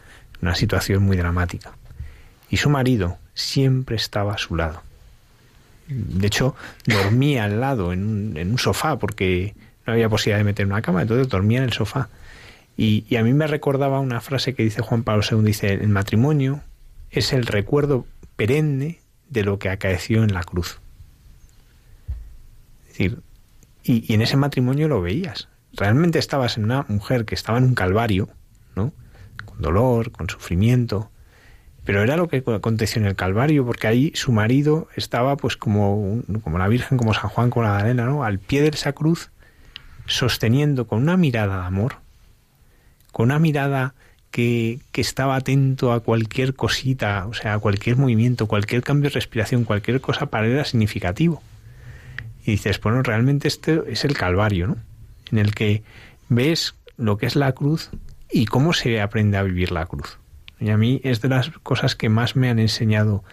una 0.41 0.55
situación 0.55 1.03
muy 1.03 1.17
dramática. 1.17 1.73
Y 2.49 2.57
su 2.57 2.69
marido 2.69 3.17
siempre 3.33 3.97
estaba 3.97 4.33
a 4.33 4.37
su 4.37 4.55
lado. 4.55 4.81
De 5.87 6.27
hecho, 6.27 6.55
dormía 6.85 7.43
al 7.43 7.59
lado 7.59 7.91
en 7.91 8.37
un, 8.37 8.57
sofá 8.57 8.97
porque 8.97 9.53
no 9.85 9.93
había 9.93 10.07
posibilidad 10.07 10.37
de 10.37 10.45
meter 10.45 10.65
una 10.65 10.81
cama, 10.81 11.01
entonces 11.01 11.27
dormía 11.27 11.59
en 11.59 11.65
el 11.65 11.73
sofá. 11.73 12.07
Y, 12.77 13.05
y 13.09 13.17
a 13.17 13.23
mí 13.23 13.33
me 13.33 13.47
recordaba 13.47 13.99
una 13.99 14.21
frase 14.21 14.55
que 14.55 14.63
dice 14.63 14.81
Juan 14.81 15.03
Pablo 15.03 15.23
II, 15.29 15.43
dice, 15.43 15.73
el 15.73 15.89
matrimonio 15.89 16.61
es 17.11 17.33
el 17.33 17.45
recuerdo 17.45 18.05
perenne 18.35 18.99
de 19.29 19.43
lo 19.43 19.59
que 19.59 19.69
acaeció 19.69 20.23
en 20.23 20.33
la 20.33 20.43
cruz. 20.43 20.79
Es 22.81 22.87
decir, 22.89 23.19
y, 23.83 24.11
y, 24.11 24.15
en 24.15 24.21
ese 24.21 24.37
matrimonio 24.37 24.87
lo 24.87 25.01
veías. 25.01 25.47
Realmente 25.73 26.19
estabas 26.19 26.57
en 26.57 26.65
una 26.65 26.85
mujer 26.87 27.25
que 27.25 27.35
estaba 27.35 27.57
en 27.57 27.65
un 27.65 27.75
calvario, 27.75 28.29
¿no? 28.75 28.93
Con 29.45 29.61
dolor, 29.61 30.11
con 30.11 30.29
sufrimiento. 30.29 31.11
Pero 31.83 32.03
era 32.03 32.15
lo 32.15 32.27
que 32.27 32.43
aconteció 32.45 33.01
en 33.01 33.07
el 33.07 33.15
Calvario, 33.15 33.65
porque 33.65 33.87
ahí 33.87 34.11
su 34.13 34.31
marido 34.31 34.87
estaba, 34.95 35.35
pues, 35.35 35.57
como, 35.57 36.21
como 36.43 36.59
la 36.59 36.67
Virgen, 36.67 36.97
como 36.97 37.13
San 37.13 37.29
Juan 37.29 37.49
con 37.49 37.63
la 37.63 37.73
Galena, 37.73 38.05
¿no? 38.05 38.23
Al 38.23 38.37
pie 38.37 38.61
de 38.61 38.69
esa 38.69 38.93
cruz, 38.93 39.31
sosteniendo 40.05 40.85
con 40.85 41.01
una 41.01 41.17
mirada 41.17 41.61
de 41.61 41.65
amor, 41.65 41.95
con 43.11 43.25
una 43.25 43.39
mirada 43.39 43.95
que, 44.31 44.79
estaba 44.93 45.35
atento 45.35 45.91
a 45.91 45.99
cualquier 45.99 46.55
cosita, 46.55 47.27
o 47.27 47.33
sea, 47.33 47.53
a 47.53 47.59
cualquier 47.59 47.97
movimiento, 47.97 48.47
cualquier 48.47 48.81
cambio 48.81 49.09
de 49.09 49.15
respiración, 49.15 49.65
cualquier 49.65 50.01
cosa 50.01 50.27
para 50.27 50.47
él 50.47 50.53
era 50.53 50.65
significativo. 50.65 51.43
Y 52.43 52.51
dices, 52.51 52.79
bueno, 52.81 53.03
realmente 53.03 53.47
este 53.47 53.81
es 53.87 54.03
el 54.05 54.17
Calvario, 54.17 54.67
¿no? 54.67 54.77
En 55.31 55.37
el 55.37 55.53
que 55.53 55.83
ves 56.29 56.75
lo 56.97 57.17
que 57.17 57.25
es 57.27 57.35
la 57.35 57.51
cruz 57.51 57.91
y 58.31 58.45
cómo 58.45 58.73
se 58.73 59.01
aprende 59.01 59.37
a 59.37 59.43
vivir 59.43 59.71
la 59.71 59.85
cruz. 59.85 60.17
Y 60.59 60.69
a 60.69 60.77
mí 60.77 61.01
es 61.03 61.21
de 61.21 61.29
las 61.29 61.49
cosas 61.63 61.95
que 61.95 62.09
más 62.09 62.35
me 62.35 62.49
han 62.49 62.59
enseñado 62.59 63.23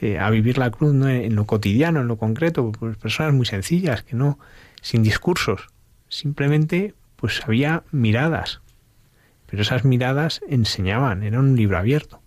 eh, 0.00 0.18
a 0.18 0.30
vivir 0.30 0.58
la 0.58 0.70
cruz 0.70 0.92
¿no? 0.92 1.08
en 1.08 1.34
lo 1.34 1.46
cotidiano, 1.46 2.00
en 2.00 2.08
lo 2.08 2.16
concreto, 2.16 2.72
pues 2.72 2.96
personas 2.96 3.34
muy 3.34 3.46
sencillas, 3.46 4.02
que 4.02 4.16
no, 4.16 4.38
sin 4.82 5.02
discursos, 5.02 5.68
simplemente 6.08 6.94
pues 7.16 7.42
había 7.44 7.84
miradas, 7.90 8.60
pero 9.46 9.62
esas 9.62 9.84
miradas 9.84 10.40
enseñaban, 10.48 11.22
era 11.22 11.38
un 11.38 11.56
libro 11.56 11.78
abierto, 11.78 12.20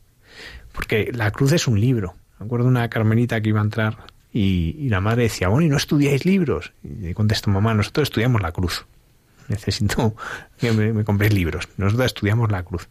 porque 0.74 1.12
la 1.14 1.32
cruz 1.32 1.52
es 1.52 1.68
un 1.68 1.80
libro. 1.80 2.16
Me 2.40 2.46
acuerdo 2.46 2.68
una 2.68 2.90
carmelita 2.90 3.42
que 3.42 3.50
iba 3.50 3.60
a 3.60 3.64
entrar 3.64 3.98
y, 4.32 4.90
la 4.90 5.02
madre 5.02 5.24
decía, 5.24 5.48
bueno, 5.48 5.66
¿y 5.66 5.70
no 5.70 5.78
estudiáis 5.78 6.26
libros? 6.26 6.74
Y 6.84 7.14
contesto, 7.14 7.50
mamá, 7.50 7.74
nosotros 7.74 8.10
estudiamos 8.10 8.42
la 8.42 8.52
cruz. 8.52 8.86
Necesito 9.48 10.16
que 10.60 10.72
me, 10.72 10.94
me 10.94 11.04
compréis 11.04 11.34
libros. 11.34 11.68
Nosotros 11.78 12.06
estudiamos 12.06 12.52
la 12.52 12.64
cruz. 12.64 12.88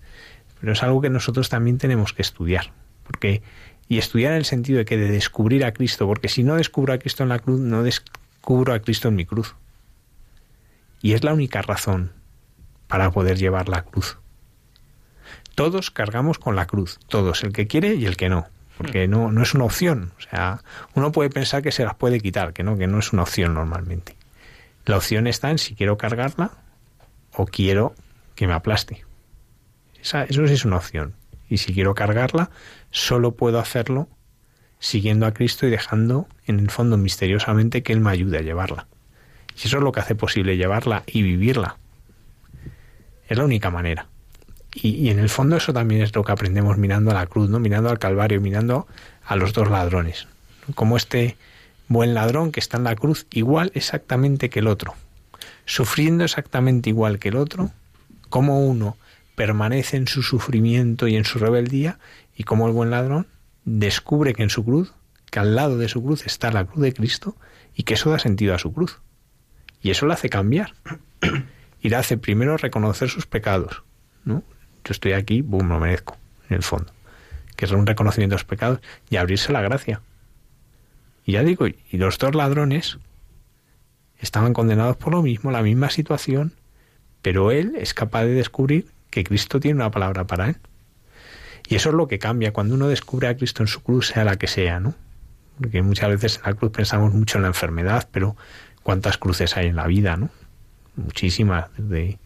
Pero 0.61 0.73
es 0.73 0.83
algo 0.83 1.01
que 1.01 1.11
nosotros 1.11 1.49
también 1.49 1.79
tenemos 1.79 2.13
que 2.13 2.23
estudiar. 2.23 2.73
Porque, 3.05 3.43
y 3.89 3.99
estudiar 3.99 4.33
en 4.33 4.39
el 4.39 4.45
sentido 4.45 4.79
de 4.79 4.85
que 4.85 4.97
de 4.97 5.09
descubrir 5.09 5.65
a 5.65 5.73
Cristo, 5.73 6.07
porque 6.07 6.29
si 6.29 6.43
no 6.43 6.57
descubro 6.57 6.93
a 6.93 6.99
Cristo 6.99 7.23
en 7.23 7.29
la 7.29 7.39
cruz, 7.39 7.61
no 7.61 7.85
descubro 7.85 8.75
a 8.75 8.81
Cristo 8.81 9.09
en 9.09 9.15
mi 9.15 9.27
cruz. 9.27 9.55
Y 11.03 11.13
es 11.13 11.23
la 11.23 11.33
única 11.33 11.63
razón 11.63 12.16
para 12.89 13.11
poder 13.11 13.39
llevar 13.39 13.69
la 13.69 13.83
cruz. 13.83 14.19
Todos 15.55 15.91
cargamos 15.91 16.39
con 16.39 16.57
la 16.57 16.67
cruz, 16.67 16.99
todos, 17.09 17.43
el 17.45 17.53
que 17.53 17.67
quiere 17.67 17.95
y 17.95 18.07
el 18.07 18.17
que 18.17 18.29
no, 18.29 18.47
porque 18.77 19.09
no, 19.09 19.33
no 19.33 19.43
es 19.43 19.55
una 19.55 19.65
opción. 19.65 20.13
O 20.19 20.21
sea, 20.21 20.63
uno 20.95 21.13
puede 21.13 21.31
pensar 21.31 21.63
que 21.63 21.73
se 21.73 21.85
las 21.85 21.95
puede 21.95 22.21
quitar, 22.21 22.53
que 22.53 22.63
no, 22.63 22.77
que 22.77 22.87
no 22.87 22.99
es 22.99 23.13
una 23.13 23.23
opción 23.23 23.55
normalmente. 23.55 24.17
La 24.85 24.99
opción 24.99 25.27
está 25.27 25.51
en 25.51 25.59
si 25.59 25.75
quiero 25.75 25.97
cargarla 25.97 26.51
o 27.33 27.47
quiero 27.47 27.95
que 28.35 28.47
me 28.47 28.53
aplaste 28.53 29.07
eso 30.15 30.47
sí 30.47 30.55
es 30.55 30.65
una 30.65 30.77
opción. 30.77 31.15
Y 31.49 31.59
si 31.59 31.75
quiero 31.75 31.95
cargarla, 31.95 32.51
solo 32.91 33.33
puedo 33.33 33.59
hacerlo 33.59 34.09
siguiendo 34.79 35.27
a 35.27 35.33
Cristo 35.33 35.67
y 35.67 35.71
dejando 35.71 36.29
en 36.45 36.61
el 36.61 36.71
fondo 36.71 36.97
misteriosamente 36.97 37.83
que 37.83 37.93
Él 37.93 38.01
me 38.01 38.11
ayude 38.11 38.39
a 38.39 38.43
llevarla. 38.43 38.87
Y 39.57 39.67
eso 39.67 39.79
es 39.79 39.83
lo 39.83 39.93
que 39.93 40.01
hace 40.01 40.15
posible 40.15 40.57
llevarla 40.57 41.03
y 41.07 41.23
vivirla. 41.23 41.79
Es 43.29 43.39
la 43.39 43.45
única 43.45 43.71
manera. 43.71 44.07
Y, 44.75 45.09
en 45.09 45.19
el 45.19 45.31
fondo 45.31 45.57
eso 45.57 45.73
también 45.73 46.03
es 46.03 46.15
lo 46.15 46.23
que 46.23 46.33
aprendemos 46.33 46.77
mirando 46.77 47.11
a 47.11 47.15
la 47.15 47.27
cruz, 47.27 47.49
¿no? 47.49 47.59
mirando 47.59 47.89
al 47.89 47.99
Calvario, 47.99 48.41
mirando 48.41 48.87
a 49.25 49.37
los 49.37 49.55
dos 49.55 49.71
ladrones. 49.71 50.29
Como 50.75 50.97
este 50.97 51.37
buen 51.89 52.13
ladrón 52.13 52.53
que 52.53 52.61
está 52.61 52.77
en 52.77 52.85
la 52.85 52.95
cruz 52.95 53.27
igual 53.31 53.71
exactamente 53.75 54.51
que 54.51 54.59
el 54.59 54.67
otro, 54.67 54.95
sufriendo 55.65 56.25
exactamente 56.25 56.91
igual 56.91 57.19
que 57.19 57.31
el 57.31 57.37
otro, 57.37 57.71
como 58.29 58.67
uno 58.67 58.99
permanece 59.35 59.97
en 59.97 60.09
su 60.09 60.23
sufrimiento 60.23 61.09
y 61.09 61.17
en 61.17 61.25
su 61.25 61.39
rebeldía, 61.39 61.99
y 62.37 62.45
como 62.45 62.67
el 62.67 62.73
buen 62.73 62.91
ladrón 62.91 63.27
descubre 63.65 64.35
que 64.35 64.43
en 64.43 64.51
su 64.51 64.65
cruz, 64.65 64.93
que 65.31 65.39
al 65.39 65.55
lado 65.55 65.79
de 65.79 65.89
su 65.89 66.03
cruz 66.03 66.27
está 66.27 66.51
la 66.51 66.65
cruz 66.65 66.83
de 66.83 66.93
Cristo, 66.93 67.37
y 67.75 67.85
que 67.85 67.95
eso 67.95 68.11
da 68.11 68.19
sentido 68.19 68.55
a 68.55 68.59
su 68.59 68.73
cruz. 68.73 69.01
Y 69.83 69.91
eso 69.91 70.07
le 70.07 70.15
hace 70.15 70.29
cambiar. 70.29 70.75
Le 71.89 71.97
hace 71.97 72.17
primero 72.17 72.57
reconocer 72.57 73.09
sus 73.09 73.27
pecados. 73.27 73.83
¿no? 74.25 74.43
Yo 74.85 74.93
estoy 74.93 75.13
aquí, 75.13 75.43
boom, 75.43 75.69
lo 75.69 75.81
merezco, 75.81 76.17
en 76.49 76.57
el 76.57 76.63
fondo. 76.63 76.93
Que 77.57 77.65
es 77.65 77.71
un 77.71 77.87
reconocimiento 77.87 78.35
de 78.35 78.39
los 78.39 78.45
pecados 78.45 78.81
y 79.09 79.17
abrirse 79.17 79.53
la 79.53 79.63
gracia. 79.63 80.01
Y 81.25 81.33
ya 81.33 81.43
digo, 81.43 81.67
y 81.67 81.97
los 81.97 82.19
dos 82.19 82.35
ladrones 82.35 82.99
estaban 84.19 84.53
condenados 84.53 84.97
por 84.97 85.13
lo 85.13 85.23
mismo, 85.23 85.51
la 85.51 85.63
misma 85.63 85.91
situación, 85.91 86.55
pero 87.23 87.51
él 87.51 87.75
es 87.77 87.95
capaz 87.95 88.25
de 88.25 88.35
descubrir 88.35 88.91
que 89.11 89.25
Cristo 89.25 89.61
tiene 89.61 89.77
una 89.77 89.91
palabra 89.91 90.27
para 90.27 90.49
él. 90.49 90.57
Y 91.69 91.75
eso 91.75 91.89
es 91.89 91.95
lo 91.97 92.07
que 92.07 92.19
cambia 92.19 92.53
cuando 92.53 92.75
uno 92.75 92.87
descubre 92.89 93.29
a 93.29 93.37
Cristo 93.37 93.63
en 93.63 93.67
su 93.67 93.83
cruz, 93.83 94.09
sea 94.09 94.25
la 94.25 94.37
que 94.37 94.47
sea, 94.47 94.79
¿no? 94.79 94.95
Porque 95.59 95.83
muchas 95.83 96.09
veces 96.11 96.37
en 96.37 96.51
la 96.51 96.55
cruz 96.55 96.71
pensamos 96.71 97.13
mucho 97.13 97.39
en 97.39 97.43
la 97.43 97.49
enfermedad, 97.49 98.09
pero 98.13 98.37
¿cuántas 98.83 99.19
cruces 99.19 99.57
hay 99.57 99.67
en 99.67 99.77
la 99.77 99.87
vida, 99.87 100.17
no? 100.17 100.31
Muchísimas, 100.97 101.67
desde, 101.77 102.19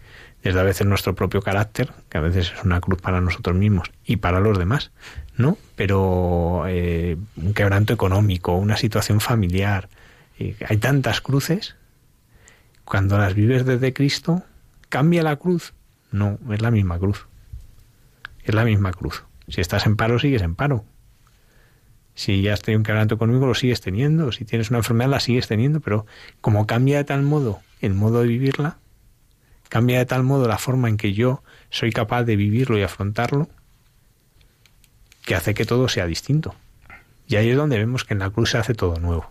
desde 0.42 0.60
a 0.60 0.62
veces 0.62 0.86
nuestro 0.86 1.14
propio 1.14 1.42
carácter, 1.42 1.92
que 2.09 2.18
a 2.18 2.20
veces 2.20 2.52
es 2.56 2.64
una 2.64 2.80
cruz 2.80 3.01
para 3.01 3.20
nosotros 3.20 3.56
mismos 3.56 3.90
y 4.05 4.16
para 4.16 4.40
los 4.40 4.59
demás, 4.59 4.92
¿no? 5.36 5.59
Pero 5.76 6.64
eh, 6.68 7.16
un 7.36 7.52
quebranto 7.52 7.92
económico, 7.92 8.55
una 8.55 8.76
situación 8.76 9.20
familiar, 9.20 9.88
eh, 10.38 10.56
hay 10.66 10.76
tantas 10.78 11.20
cruces, 11.20 11.76
cuando 12.84 13.18
las 13.18 13.34
vives 13.34 13.64
desde 13.64 13.92
Cristo, 13.92 14.42
cambia 14.88 15.22
la 15.22 15.36
cruz 15.36 15.74
no, 16.12 16.38
es 16.51 16.60
la 16.60 16.70
misma 16.70 16.98
cruz. 16.98 17.26
Es 18.42 18.55
la 18.55 18.64
misma 18.64 18.92
cruz. 18.92 19.24
Si 19.48 19.60
estás 19.60 19.86
en 19.86 19.97
paro, 19.97 20.18
sigues 20.18 20.42
en 20.42 20.55
paro. 20.55 20.84
Si 22.14 22.42
ya 22.42 22.55
has 22.55 22.62
tenido 22.62 22.80
un 22.80 22.84
quebranto 22.84 23.18
conmigo, 23.18 23.47
lo 23.47 23.55
sigues 23.55 23.80
teniendo. 23.80 24.32
Si 24.32 24.44
tienes 24.44 24.70
una 24.70 24.78
enfermedad, 24.78 25.10
la 25.10 25.20
sigues 25.20 25.47
teniendo. 25.47 25.80
Pero 25.80 26.06
como 26.40 26.66
cambia 26.66 26.98
de 26.98 27.05
tal 27.05 27.22
modo 27.22 27.60
el 27.81 27.94
modo 27.94 28.20
de 28.20 28.28
vivirla, 28.28 28.78
cambia 29.69 29.98
de 29.98 30.07
tal 30.07 30.23
modo 30.23 30.48
la 30.48 30.59
forma 30.59 30.89
en 30.89 30.97
que 30.97 31.12
yo 31.12 31.43
soy 31.70 31.93
capaz 31.93 32.24
de 32.24 32.36
vivirlo 32.36 32.78
y 32.78 32.82
afrontarlo, 32.82 33.48
que 35.24 35.35
hace 35.35 35.55
que 35.55 35.65
todo 35.65 35.89
sea 35.89 36.07
distinto. 36.07 36.55
Y 37.28 37.36
ahí 37.36 37.51
es 37.51 37.57
donde 37.57 37.78
vemos 37.78 38.05
que 38.05 38.15
en 38.15 38.20
la 38.20 38.31
cruz 38.31 38.51
se 38.51 38.59
hace 38.59 38.74
todo 38.74 38.98
nuevo. 38.98 39.31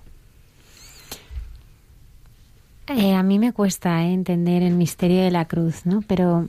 Eh, 2.88 3.14
a 3.14 3.22
mí 3.22 3.38
me 3.38 3.54
cuesta 3.54 4.04
eh, 4.04 4.14
entender 4.14 4.64
el 4.64 4.74
misterio 4.74 5.22
de 5.22 5.30
la 5.30 5.46
cruz, 5.46 5.86
¿no? 5.86 6.02
Pero 6.08 6.48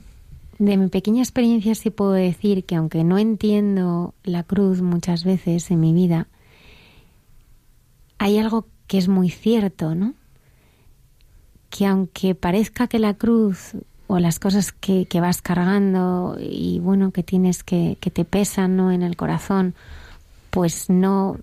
de 0.57 0.77
mi 0.77 0.87
pequeña 0.87 1.21
experiencia 1.21 1.75
sí 1.75 1.89
puedo 1.89 2.13
decir 2.13 2.63
que 2.63 2.75
aunque 2.75 3.03
no 3.03 3.17
entiendo 3.17 4.15
la 4.23 4.43
cruz 4.43 4.81
muchas 4.81 5.23
veces 5.23 5.69
en 5.69 5.79
mi 5.79 5.93
vida, 5.93 6.27
hay 8.17 8.37
algo 8.37 8.67
que 8.87 8.97
es 8.97 9.07
muy 9.07 9.29
cierto, 9.29 9.93
¿no? 9.93 10.13
Que 11.71 11.87
aunque 11.87 12.35
parezca 12.35 12.85
que 12.85 12.99
la 12.99 13.15
cruz 13.15 13.73
o 14.05 14.19
las 14.19 14.37
cosas 14.39 14.71
que, 14.71 15.07
vas 15.19 15.41
cargando 15.41 16.37
y 16.39 16.79
bueno, 16.79 17.11
que 17.11 17.23
tienes 17.23 17.63
que, 17.63 17.97
que 17.99 18.11
te 18.11 18.25
pesan 18.25 18.75
¿no? 18.75 18.91
en 18.91 19.01
el 19.01 19.15
corazón, 19.15 19.73
pues 20.51 20.89
no, 20.89 21.37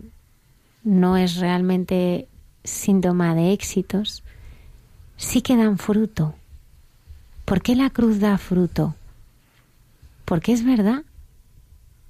no 0.85 1.17
es 1.17 1.37
realmente 1.37 2.29
síntoma 2.65 3.35
de 3.35 3.53
éxitos, 3.53 4.23
sí 5.17 5.43
que 5.43 5.57
dan 5.57 5.79
fruto. 5.79 6.35
¿Por 7.45 7.63
qué 7.63 7.75
la 7.75 7.91
cruz 7.91 8.21
da 8.21 8.37
fruto? 8.37 8.95
Porque 10.25 10.53
es 10.53 10.65
verdad, 10.65 11.05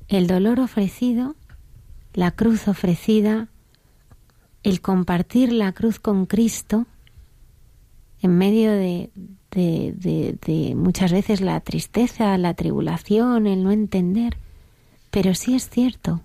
el 0.09 0.27
dolor 0.27 0.59
ofrecido, 0.59 1.36
la 2.15 2.32
cruz 2.32 2.66
ofrecida, 2.66 3.47
el 4.65 4.81
compartir 4.81 5.53
la 5.53 5.73
cruz 5.73 6.01
con 6.01 6.27
Cristo, 6.27 6.86
en 8.23 8.39
medio 8.39 8.73
de, 8.73 9.11
de, 9.51 10.74
muchas 10.77 11.12
veces 11.12 11.40
la 11.40 11.61
tristeza, 11.61 12.36
la 12.39 12.55
tribulación, 12.55 13.47
el 13.47 13.62
no 13.62 13.73
entender, 13.73 14.36
pero 15.11 15.35
sí 15.35 15.55
es 15.55 15.69
cierto, 15.69 16.20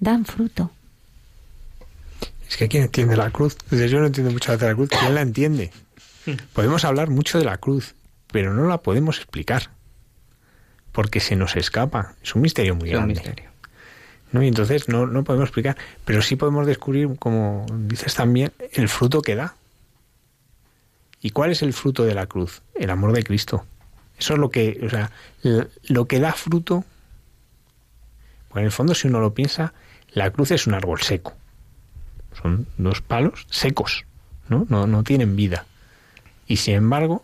dan 0.00 0.24
fruto. 0.24 0.70
Es 2.48 2.56
que 2.56 2.68
¿quién 2.68 2.84
entiende 2.84 3.16
la 3.16 3.30
cruz? 3.30 3.56
Yo 3.70 4.00
no 4.00 4.06
entiendo 4.06 4.30
mucho 4.30 4.56
de 4.56 4.66
la 4.66 4.74
cruz. 4.74 4.90
¿Quién 4.90 5.14
la 5.14 5.22
entiende? 5.22 5.70
Podemos 6.52 6.84
hablar 6.84 7.08
mucho 7.08 7.38
de 7.38 7.44
la 7.44 7.56
cruz, 7.56 7.94
pero 8.30 8.52
no 8.52 8.66
la 8.66 8.82
podemos 8.82 9.16
explicar 9.16 9.70
porque 10.92 11.20
se 11.20 11.36
nos 11.36 11.56
escapa. 11.56 12.14
Es 12.22 12.34
un 12.34 12.42
misterio 12.42 12.74
muy 12.74 12.90
grande. 12.90 13.14
Misterio. 13.14 13.50
¿no? 14.32 14.42
Y 14.42 14.48
entonces 14.48 14.88
no, 14.88 15.06
no 15.06 15.24
podemos 15.24 15.48
explicar, 15.48 15.76
pero 16.04 16.22
sí 16.22 16.36
podemos 16.36 16.66
descubrir, 16.66 17.08
como 17.18 17.66
dices 17.70 18.14
también, 18.14 18.52
el 18.72 18.88
fruto 18.88 19.22
que 19.22 19.34
da. 19.34 19.54
¿Y 21.22 21.30
cuál 21.30 21.52
es 21.52 21.62
el 21.62 21.72
fruto 21.72 22.04
de 22.04 22.14
la 22.14 22.26
cruz? 22.26 22.62
El 22.74 22.90
amor 22.90 23.12
de 23.12 23.22
Cristo. 23.22 23.64
Eso 24.18 24.34
es 24.34 24.38
lo 24.38 24.50
que, 24.50 24.80
o 24.84 24.90
sea, 24.90 25.10
lo 25.84 26.06
que 26.06 26.20
da 26.20 26.32
fruto. 26.32 26.84
Pues 28.48 28.60
en 28.60 28.66
el 28.66 28.72
fondo, 28.72 28.94
si 28.94 29.08
uno 29.08 29.20
lo 29.20 29.32
piensa, 29.32 29.72
la 30.12 30.30
cruz 30.30 30.50
es 30.50 30.66
un 30.66 30.74
árbol 30.74 31.00
seco. 31.00 31.34
Son 32.40 32.66
dos 32.76 33.00
palos 33.00 33.46
secos, 33.50 34.04
¿no? 34.48 34.66
No, 34.68 34.86
no 34.86 35.04
tienen 35.04 35.36
vida. 35.36 35.64
Y 36.46 36.56
sin 36.56 36.74
embargo, 36.74 37.22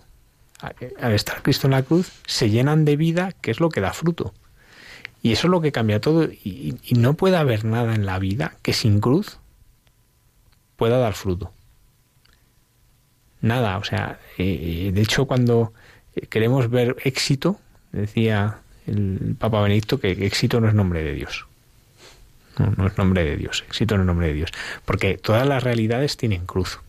al 0.61 1.13
estar 1.13 1.43
Cristo 1.43 1.67
en 1.67 1.73
la 1.73 1.83
cruz, 1.83 2.11
se 2.27 2.51
llenan 2.51 2.85
de 2.85 2.97
vida, 2.97 3.33
que 3.41 3.51
es 3.51 3.61
lo 3.61 3.69
que 3.69 3.81
da 3.81 3.93
fruto. 3.93 4.33
Y 5.23 5.33
eso 5.33 5.47
es 5.47 5.51
lo 5.51 5.61
que 5.61 5.73
cambia 5.73 6.01
todo. 6.01 6.25
Y, 6.25 6.79
no 6.97 7.15
puede 7.15 7.37
haber 7.37 7.65
nada 7.65 7.95
en 7.95 8.07
la 8.07 8.19
vida 8.19 8.55
que 8.63 8.73
sin 8.73 9.01
cruz 9.01 9.39
pueda 10.77 10.99
dar 10.99 11.15
fruto. 11.15 11.53
Nada. 13.41 13.79
O 13.79 13.85
sea, 13.85 14.19
eh, 14.39 14.91
de 14.93 15.01
hecho, 15.03 15.27
cuando 15.27 15.73
queremos 16.29 16.71
ver 16.71 16.97
éxito, 17.05 17.61
decía 17.93 18.59
el 18.87 19.37
Papa 19.39 19.63
Benedicto 19.63 20.01
que 20.01 20.13
éxito 20.27 20.61
no 20.61 20.69
es 20.69 20.75
nombre 20.75 21.03
de 21.03 21.13
Dios. 21.15 21.47
No, 22.59 22.73
no, 22.77 22.87
es 22.87 22.99
nombre 22.99 23.25
de 23.25 23.37
Dios. 23.37 23.65
Éxito 23.69 23.97
no 23.97 24.03
es 24.03 24.07
nombre 24.07 24.29
de 24.29 24.35
Dios. 24.35 24.51
Porque 24.85 25.17
todas 25.17 25.47
las 25.47 25.63
realidades 25.63 26.17
tienen 26.17 26.47
cruz. 26.47 26.81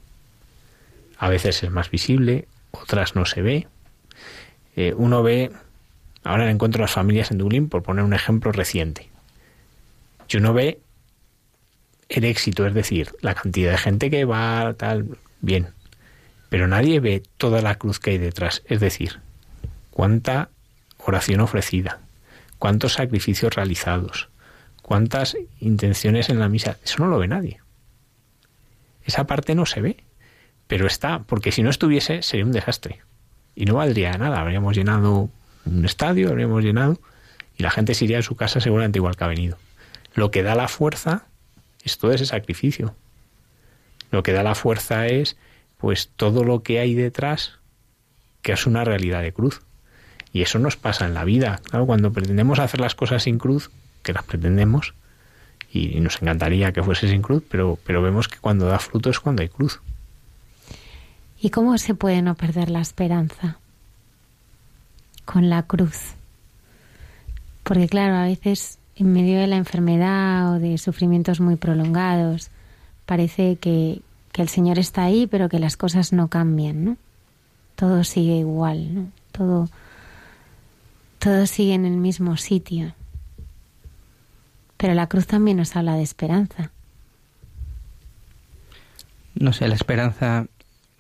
A 1.18 1.30
veces 1.30 1.62
es 1.64 1.70
más 1.70 1.92
visible, 1.92 2.48
otras 2.72 3.16
no 3.16 3.26
se 3.26 3.42
ve. 3.42 3.68
Eh, 4.76 4.94
uno 4.96 5.22
ve, 5.22 5.52
ahora 6.24 6.50
encuentro 6.50 6.82
las 6.82 6.92
familias 6.92 7.32
en 7.32 7.38
Dublín, 7.38 7.70
por 7.70 7.84
poner 7.84 8.04
un 8.04 8.14
ejemplo 8.14 8.52
reciente. 8.52 9.10
Y 10.30 10.38
uno 10.38 10.54
ve 10.54 10.80
el 12.08 12.24
éxito, 12.24 12.66
es 12.66 12.74
decir, 12.74 13.12
la 13.22 13.36
cantidad 13.36 13.72
de 13.72 13.78
gente 13.78 14.10
que 14.10 14.26
va, 14.26 14.74
tal, 14.76 15.18
bien. 15.42 15.70
Pero 16.50 16.68
nadie 16.68 17.00
ve 17.00 17.24
toda 17.38 17.62
la 17.62 17.76
cruz 17.76 18.00
que 18.00 18.12
hay 18.12 18.18
detrás, 18.18 18.64
es 18.66 18.80
decir, 18.80 19.20
cuánta 19.92 20.50
oración 20.98 21.40
ofrecida, 21.42 22.00
cuántos 22.58 22.94
sacrificios 22.94 23.56
realizados, 23.56 24.30
cuántas 24.82 25.38
intenciones 25.60 26.30
en 26.30 26.40
la 26.40 26.50
misa. 26.50 26.78
Eso 26.84 27.04
no 27.04 27.08
lo 27.08 27.20
ve 27.20 27.28
nadie. 27.28 27.62
Esa 29.06 29.26
parte 29.26 29.56
no 29.56 29.66
se 29.66 29.82
ve, 29.82 30.04
pero 30.68 30.88
está, 30.88 31.24
porque 31.24 31.52
si 31.52 31.64
no 31.64 31.70
estuviese 31.70 32.22
sería 32.22 32.46
un 32.46 32.52
desastre. 32.52 33.02
Y 33.56 33.66
no 33.66 33.76
valdría 33.76 34.14
nada. 34.14 34.40
Habríamos 34.40 34.76
llenado 34.76 35.30
un 35.66 35.86
estadio, 35.86 36.30
habríamos 36.30 36.64
llenado, 36.64 37.00
y 37.58 37.64
la 37.64 37.72
gente 37.72 37.94
se 37.94 38.06
iría 38.06 38.20
a 38.20 38.24
su 38.24 38.36
casa 38.36 38.60
seguramente 38.60 39.00
igual 39.00 39.16
que 39.16 39.24
ha 39.24 39.28
venido. 39.28 39.58
Lo 40.14 40.32
que 40.32 40.44
da 40.44 40.56
la 40.56 40.68
fuerza 40.68 41.26
es 41.84 41.98
todo 41.98 42.12
ese 42.12 42.26
sacrificio. 42.26 42.96
Lo 44.12 44.24
que 44.24 44.32
da 44.32 44.44
la 44.44 44.56
fuerza 44.56 45.08
es, 45.08 45.38
pues, 45.80 46.10
todo 46.16 46.44
lo 46.44 46.62
que 46.62 46.80
hay 46.80 46.94
detrás, 46.94 47.54
que 48.42 48.52
es 48.52 48.68
una 48.68 48.84
realidad 48.84 49.22
de 49.22 49.34
cruz. 49.34 49.62
Y 50.32 50.44
eso 50.44 50.60
nos 50.60 50.78
pasa 50.78 51.08
en 51.08 51.16
la 51.16 51.24
vida. 51.24 51.60
Claro, 51.64 51.88
cuando 51.88 52.14
pretendemos 52.14 52.60
hacer 52.60 52.80
las 52.80 52.94
cosas 52.94 53.24
sin 53.24 53.40
cruz, 53.40 53.72
que 54.04 54.14
las 54.14 54.24
pretendemos, 54.24 54.94
y 55.72 56.00
nos 56.00 56.22
encantaría 56.22 56.72
que 56.72 56.84
fuese 56.84 57.08
sin 57.08 57.22
cruz, 57.22 57.44
pero, 57.50 57.78
pero 57.84 58.02
vemos 58.02 58.28
que 58.28 58.38
cuando 58.38 58.68
da 58.68 58.80
fruto 58.80 59.10
es 59.10 59.20
cuando 59.20 59.42
hay 59.42 59.50
cruz. 59.50 59.82
¿Y 61.42 61.50
cómo 61.50 61.78
se 61.78 61.94
puede 61.94 62.22
no 62.22 62.36
perder 62.36 62.70
la 62.70 62.82
esperanza? 62.82 63.58
Con 65.26 65.50
la 65.50 65.64
cruz. 65.64 66.16
Porque 67.64 67.88
claro, 67.88 68.16
a 68.16 68.24
veces 68.24 68.80
en 68.96 69.14
medio 69.14 69.40
de 69.40 69.48
la 69.48 69.56
enfermedad 69.56 70.56
o 70.56 70.60
de 70.60 70.78
sufrimientos 70.78 71.40
muy 71.40 71.56
prolongados, 71.56 72.50
parece 73.06 73.56
que, 73.56 74.02
que 74.40 74.44
el 74.44 74.48
Señor 74.48 74.80
está 74.80 75.04
ahí, 75.04 75.28
pero 75.28 75.50
que 75.50 75.60
las 75.60 75.76
cosas 75.76 76.14
no 76.14 76.30
cambian, 76.30 76.86
¿no? 76.86 76.98
Todo 77.76 78.06
sigue 78.06 78.38
igual, 78.38 78.96
¿no? 78.96 79.12
Todo, 81.20 81.46
sigue 81.46 81.74
en 81.74 81.84
el 81.84 81.98
mismo 81.98 82.38
sitio. 82.38 82.96
Pero 84.78 84.94
la 84.94 85.08
cruz 85.08 85.28
también 85.28 85.58
nos 85.58 85.76
habla 85.76 85.96
de 85.96 86.04
esperanza. 86.04 86.72
No 89.36 89.52
sé, 89.52 89.68
la 89.68 89.76
esperanza, 89.76 90.46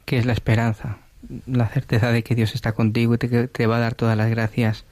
¿qué 0.03 0.17
es 0.17 0.25
la 0.25 0.33
esperanza? 0.33 0.97
La 1.45 1.69
certeza 1.69 2.11
de 2.11 2.23
que 2.23 2.35
Dios 2.35 2.55
está 2.55 2.73
contigo 2.73 3.13
y 3.13 3.19
te, 3.19 3.47
te 3.47 3.67
va 3.67 3.77
a 3.77 3.79
dar 3.79 3.95
todas 3.95 4.17
las 4.17 4.29
gracias 4.29 4.83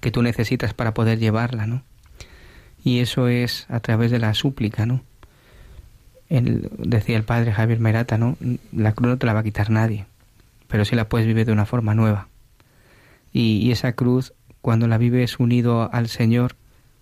que 0.00 0.10
tú 0.10 0.20
necesitas 0.20 0.74
para 0.74 0.92
poder 0.92 1.18
llevarla, 1.18 1.66
¿no? 1.66 1.84
Y 2.84 2.98
eso 2.98 3.28
es 3.28 3.64
a 3.70 3.80
través 3.80 4.10
de 4.10 4.18
la 4.18 4.34
súplica, 4.34 4.84
¿no? 4.84 5.02
El, 6.28 6.70
decía 6.78 7.16
el 7.16 7.24
padre 7.24 7.52
Javier 7.52 7.80
Merata, 7.80 8.18
¿no? 8.18 8.36
La 8.72 8.92
cruz 8.92 9.08
no 9.08 9.18
te 9.18 9.26
la 9.26 9.34
va 9.34 9.40
a 9.40 9.44
quitar 9.44 9.70
nadie, 9.70 10.06
pero 10.68 10.84
sí 10.84 10.96
la 10.96 11.08
puedes 11.08 11.26
vivir 11.26 11.46
de 11.46 11.52
una 11.52 11.66
forma 11.66 11.94
nueva. 11.94 12.28
Y, 13.32 13.72
esa 13.72 13.92
cruz, 13.92 14.32
cuando 14.60 14.86
la 14.86 14.96
vives 14.96 15.40
unido 15.40 15.92
al 15.92 16.08
Señor, 16.08 16.54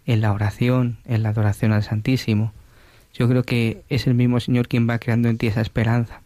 en 0.07 0.21
la 0.21 0.33
oración, 0.33 0.97
en 1.05 1.23
la 1.23 1.29
adoración 1.29 1.73
al 1.73 1.83
Santísimo. 1.83 2.53
Yo 3.15 3.29
creo 3.29 3.45
que 3.45 3.83
es 3.89 4.07
el 4.07 4.15
mismo 4.15 4.41
Señor 4.41 4.67
quien 4.67 4.89
va 4.89 4.99
creando 4.99 5.29
en 5.29 5.39
ti 5.39 5.47
esa 5.47 5.61
esperanza. 5.61 6.23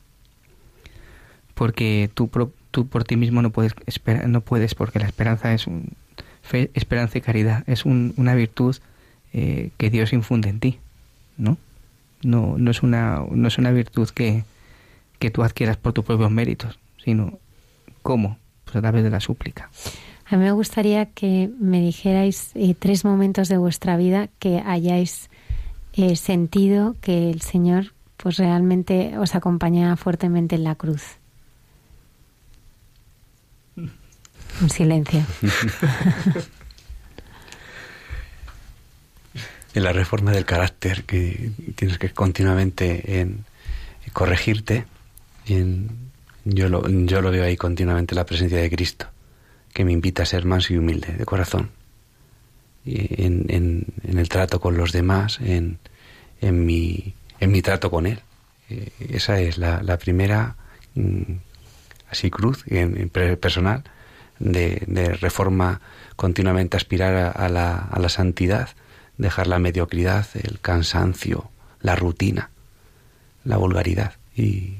Porque 1.54 2.08
tú, 2.14 2.30
tú 2.70 2.86
por 2.86 3.04
ti 3.04 3.16
mismo 3.16 3.42
no 3.42 3.50
puedes, 3.50 3.74
no 4.26 4.40
puedes, 4.40 4.74
porque 4.74 4.98
la 4.98 5.06
esperanza 5.06 5.52
es 5.52 5.66
un, 5.66 5.90
fe, 6.42 6.70
esperanza 6.74 7.18
y 7.18 7.20
caridad, 7.20 7.64
es 7.66 7.84
un, 7.84 8.14
una 8.16 8.34
virtud 8.34 8.76
eh, 9.32 9.70
que 9.76 9.90
Dios 9.90 10.12
infunde 10.12 10.48
en 10.48 10.60
ti, 10.60 10.78
¿no? 11.36 11.58
No, 12.26 12.56
no, 12.58 12.72
es, 12.72 12.82
una, 12.82 13.22
no 13.30 13.46
es 13.46 13.56
una 13.56 13.70
virtud 13.70 14.08
que, 14.10 14.42
que 15.20 15.30
tú 15.30 15.44
adquieras 15.44 15.76
por 15.76 15.92
tus 15.92 16.04
propios 16.04 16.30
méritos, 16.32 16.76
sino 17.04 17.38
¿cómo? 18.02 18.38
Pues 18.64 18.74
a 18.74 18.80
través 18.80 19.04
de 19.04 19.10
la 19.10 19.20
súplica. 19.20 19.70
A 20.28 20.36
mí 20.36 20.42
me 20.42 20.50
gustaría 20.50 21.06
que 21.06 21.50
me 21.60 21.80
dijerais 21.80 22.50
eh, 22.54 22.74
tres 22.76 23.04
momentos 23.04 23.48
de 23.48 23.58
vuestra 23.58 23.96
vida 23.96 24.28
que 24.40 24.60
hayáis 24.66 25.30
eh, 25.92 26.16
sentido 26.16 26.96
que 27.00 27.30
el 27.30 27.42
Señor 27.42 27.92
pues 28.16 28.38
realmente 28.38 29.16
os 29.18 29.36
acompaña 29.36 29.94
fuertemente 29.94 30.56
en 30.56 30.64
la 30.64 30.74
cruz. 30.74 31.02
Un 33.76 34.70
silencio. 34.70 35.22
en 39.76 39.84
la 39.84 39.92
reforma 39.92 40.32
del 40.32 40.46
carácter 40.46 41.04
que 41.04 41.50
tienes 41.74 41.98
que 41.98 42.08
continuamente 42.08 43.20
en, 43.20 43.44
corregirte, 44.14 44.86
en, 45.46 45.90
yo, 46.44 46.70
lo, 46.70 46.88
yo 46.88 47.20
lo 47.20 47.30
veo 47.30 47.44
ahí 47.44 47.58
continuamente 47.58 48.14
la 48.14 48.24
presencia 48.24 48.58
de 48.58 48.70
Cristo 48.70 49.06
que 49.74 49.84
me 49.84 49.92
invita 49.92 50.22
a 50.22 50.26
ser 50.26 50.46
manso 50.46 50.72
y 50.72 50.78
humilde 50.78 51.12
de 51.12 51.26
corazón. 51.26 51.68
En, 52.86 53.44
en, 53.48 53.84
en 54.02 54.18
el 54.18 54.30
trato 54.30 54.60
con 54.60 54.78
los 54.78 54.92
demás, 54.92 55.40
en, 55.42 55.78
en, 56.40 56.64
mi, 56.64 57.12
en 57.40 57.52
mi 57.52 57.60
trato 57.60 57.90
con 57.90 58.06
Él. 58.06 58.20
Eh, 58.70 58.90
esa 59.10 59.40
es 59.40 59.58
la, 59.58 59.82
la 59.82 59.98
primera, 59.98 60.56
mm, 60.94 61.20
así 62.08 62.30
cruz, 62.30 62.64
personal, 63.42 63.84
de, 64.38 64.82
de, 64.86 65.12
reforma 65.12 65.82
continuamente 66.14 66.78
aspirar 66.78 67.14
a, 67.14 67.30
a, 67.30 67.50
la, 67.50 67.76
a 67.76 67.98
la 67.98 68.08
santidad, 68.08 68.70
dejar 69.18 69.46
la 69.46 69.58
mediocridad, 69.58 70.26
el 70.34 70.60
cansancio, 70.60 71.50
la 71.80 71.96
rutina, 71.96 72.50
la 73.44 73.56
vulgaridad 73.56 74.14
y, 74.34 74.78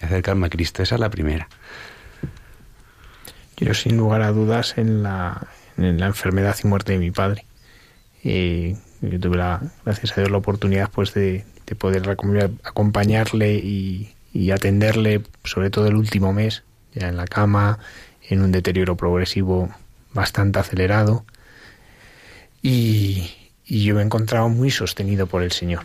acercarme 0.00 0.48
a 0.48 0.50
Cristo. 0.50 0.82
Esa 0.82 0.96
es 0.96 1.00
la 1.00 1.10
primera. 1.10 1.48
Yo 3.56 3.72
sin 3.72 3.96
lugar 3.96 4.22
a 4.22 4.32
dudas 4.32 4.76
en 4.76 5.04
la, 5.04 5.46
en 5.78 6.00
la 6.00 6.06
enfermedad 6.06 6.56
y 6.62 6.66
muerte 6.66 6.92
de 6.92 6.98
mi 6.98 7.12
padre. 7.12 7.46
Y 8.24 8.74
yo 9.00 9.20
tuve 9.20 9.36
la, 9.36 9.62
gracias 9.84 10.12
a 10.12 10.20
Dios 10.20 10.30
la 10.30 10.38
oportunidad 10.38 10.90
pues 10.90 11.14
de, 11.14 11.44
de 11.66 11.74
poder 11.76 12.08
acompañarle 12.64 13.54
y, 13.54 14.12
y, 14.32 14.50
atenderle 14.50 15.22
sobre 15.44 15.70
todo 15.70 15.86
el 15.86 15.94
último 15.94 16.32
mes, 16.32 16.64
ya 16.92 17.08
en 17.08 17.16
la 17.16 17.26
cama, 17.26 17.78
en 18.28 18.42
un 18.42 18.50
deterioro 18.50 18.96
progresivo 18.96 19.72
bastante 20.12 20.58
acelerado. 20.58 21.24
Y, 22.60 23.30
y 23.72 23.84
yo 23.84 23.94
me 23.94 24.02
he 24.02 24.04
encontrado 24.04 24.50
muy 24.50 24.70
sostenido 24.70 25.26
por 25.26 25.42
el 25.42 25.50
Señor, 25.50 25.84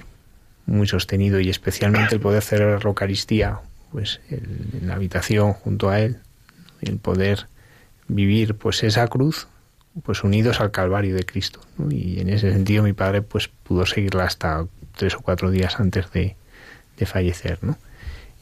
muy 0.65 0.88
sostenido 0.88 1.39
y 1.39 1.49
especialmente 1.49 2.15
el 2.15 2.19
poder 2.19 2.39
hacer 2.39 2.59
la 2.59 2.81
Eucaristía 2.84 3.61
pues 3.93 4.19
el, 4.30 4.43
en 4.81 4.89
la 4.89 4.95
habitación 4.95 5.53
junto 5.53 5.88
a 5.88 6.01
Él, 6.01 6.18
el 6.81 6.97
poder 6.97 7.47
vivir 8.09 8.55
pues 8.55 8.84
esa 8.84 9.07
cruz 9.07 9.47
pues 10.03 10.26
unidos 10.26 10.59
al 10.59 10.72
Calvario 10.72 11.15
de 11.15 11.23
Cristo. 11.23 11.61
Y 11.89 12.19
en 12.19 12.27
ese 12.27 12.51
sentido 12.51 12.84
mi 12.84 12.91
padre 12.91 13.22
pues 13.22 13.47
pudo 13.47 13.85
seguirla 13.85 14.26
hasta 14.26 14.68
tres 14.97 15.15
o 15.15 15.22
cuatro 15.22 15.49
días 15.49 15.80
antes 15.80 16.11
de, 16.11 16.35
de 16.97 17.05
fallecer, 17.05 17.59
¿no? 17.61 17.77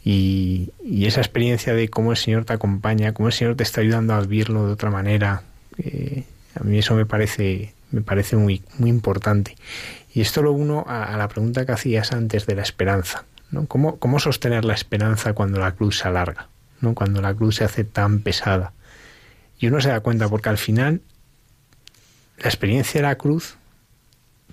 Y, 0.04 0.72
y, 0.84 1.06
esa 1.06 1.22
experiencia 1.22 1.76
de 1.76 1.88
cómo 1.90 2.10
el 2.10 2.18
Señor 2.18 2.46
te 2.46 2.54
acompaña, 2.54 3.14
cómo 3.14 3.28
el 3.28 3.34
Señor 3.34 3.56
te 3.56 3.64
está 3.64 3.82
ayudando 3.82 4.16
a 4.16 4.22
vivirlo 4.22 4.66
de 4.66 4.74
otra 4.74 4.90
manera, 4.90 5.44
eh, 5.78 6.24
a 6.60 6.64
mí 6.64 6.80
eso 6.80 6.96
me 6.96 7.06
parece, 7.06 7.75
me 7.91 8.02
parece 8.02 8.36
muy, 8.36 8.64
muy 8.78 8.90
importante. 8.90 9.56
Y 10.14 10.22
esto 10.22 10.41
lo 10.41 10.52
uno 10.52 10.86
a, 10.88 11.16
la 11.18 11.28
pregunta 11.28 11.66
que 11.66 11.72
hacías 11.72 12.12
antes 12.12 12.45
de 12.45 12.56
la 12.56 12.62
esperanza, 12.62 13.26
¿no? 13.52 13.68
¿Cómo, 13.68 13.98
¿Cómo 13.98 14.20
sostener 14.20 14.66
la 14.66 14.74
esperanza 14.74 15.34
cuando 15.34 15.60
la 15.60 15.72
cruz 15.74 15.99
se 15.99 16.07
alarga, 16.07 16.48
¿no? 16.82 16.94
Cuando 16.94 17.22
la 17.22 17.34
cruz 17.34 17.57
se 17.57 17.64
hace 17.64 17.84
tan 17.84 18.20
pesada 18.20 18.74
y 19.60 19.68
uno 19.68 19.82
se 19.82 19.90
da 19.90 19.99
cuenta 19.99 20.30
porque 20.30 20.49
al 20.49 20.57
final 20.57 21.02
la 22.38 22.49
experiencia 22.49 23.02
de 23.02 23.07
la 23.07 23.16
cruz 23.16 23.57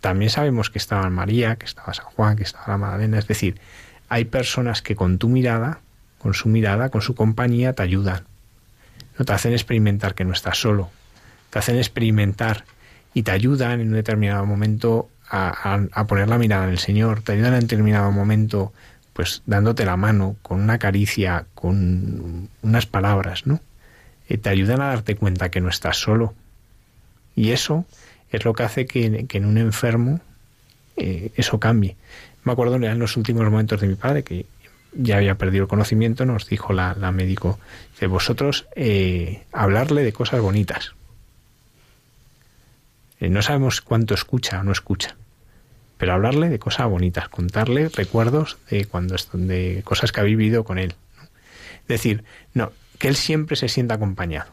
también 0.01 0.31
sabemos 0.31 0.71
que 0.71 0.79
estaba 0.79 1.09
María, 1.11 1.57
que 1.57 1.67
estaba 1.67 1.95
San 1.95 2.07
Juan, 2.07 2.37
que 2.37 2.43
estaba 2.43 2.65
la 2.69 2.79
Magdalena, 2.79 3.19
es 3.19 3.29
decir, 3.29 3.61
hay 4.09 4.25
personas 4.25 4.83
que 4.83 4.97
con 4.97 5.19
tu 5.19 5.29
mirada, 5.29 5.81
con 6.19 6.35
su 6.35 6.49
mirada, 6.49 6.89
con 6.89 7.03
su 7.03 7.15
compañía 7.15 7.73
te 7.73 7.83
ayudan. 7.83 8.25
No 9.19 9.25
te 9.25 9.33
hacen 9.33 9.53
experimentar 9.53 10.15
que 10.15 10.25
no 10.25 10.33
estás 10.33 10.59
solo, 10.59 10.91
te 11.51 11.59
hacen 11.59 11.77
experimentar 11.77 12.65
y 13.15 13.23
te 13.23 13.31
ayudan 13.31 13.81
en 13.81 13.89
un 13.89 13.95
determinado 13.95 14.47
momento 14.47 15.09
a, 15.29 15.81
a, 15.93 16.07
poner 16.07 16.29
la 16.29 16.39
mirada 16.39 16.65
en 16.65 16.71
el 16.71 16.79
Señor, 16.79 17.23
te 17.23 17.33
ayudan 17.33 17.55
en 17.55 17.61
determinado 17.61 18.11
momento 18.13 18.73
pues 19.13 19.43
dándote 19.47 19.85
la 19.85 19.97
mano, 19.97 20.37
con 20.43 20.61
una 20.61 20.79
caricia, 20.79 21.47
con 21.55 22.49
unas 22.63 22.87
palabras, 22.87 23.47
¿no? 23.47 23.61
Eh, 24.29 24.39
te 24.39 24.49
ayudan 24.49 24.81
a 24.81 24.87
darte 24.87 25.17
cuenta 25.17 25.51
que 25.51 25.61
no 25.61 25.69
estás 25.69 25.99
solo. 25.99 26.35
Y 27.37 27.51
eso 27.51 27.85
es 28.31 28.45
lo 28.45 28.55
que 28.55 28.63
hace 28.63 28.87
que, 28.87 29.27
en 29.31 29.47
un 29.47 29.59
enfermo 29.59 30.21
eh, 30.97 31.31
eso 31.37 31.61
cambie. 31.61 31.97
Me 32.45 32.53
acuerdo 32.53 32.77
en 32.77 32.99
los 32.99 33.17
últimos 33.17 33.45
momentos 33.45 33.81
de 33.81 33.89
mi 33.89 33.95
padre, 33.95 34.23
que 34.23 34.47
ya 34.95 35.17
había 35.17 35.37
perdido 35.37 35.65
el 35.65 35.69
conocimiento, 35.69 36.25
nos 36.25 36.47
dijo 36.49 36.73
la, 36.73 36.95
médico, 37.13 37.59
de 38.01 38.07
vosotros 38.07 38.67
eh, 38.75 39.45
hablarle 39.53 40.03
de 40.03 40.13
cosas 40.13 40.41
bonitas. 40.41 40.95
No 43.31 43.43
sabemos 43.43 43.81
cuánto 43.81 44.15
escucha 44.15 44.61
o 44.61 44.65
no 44.65 44.73
escucha, 44.73 45.17
pero 45.99 46.15
hablarle 46.15 46.49
de 46.49 46.59
cosas 46.59 46.89
bonitas, 46.89 47.29
contarle 47.29 47.89
recuerdos 47.89 48.59
de 48.71 48.87
cuando 48.87 49.17
de 49.33 49.83
cosas 49.85 50.13
que 50.13 50.21
ha 50.21 50.25
vivido 50.25 50.65
con 50.65 50.79
él. 50.79 50.95
Es 51.83 51.89
decir, 51.89 52.25
no, 52.55 52.73
que 52.99 53.09
él 53.09 53.17
siempre 53.17 53.57
se 53.57 53.69
sienta 53.69 53.95
acompañado. 53.95 54.51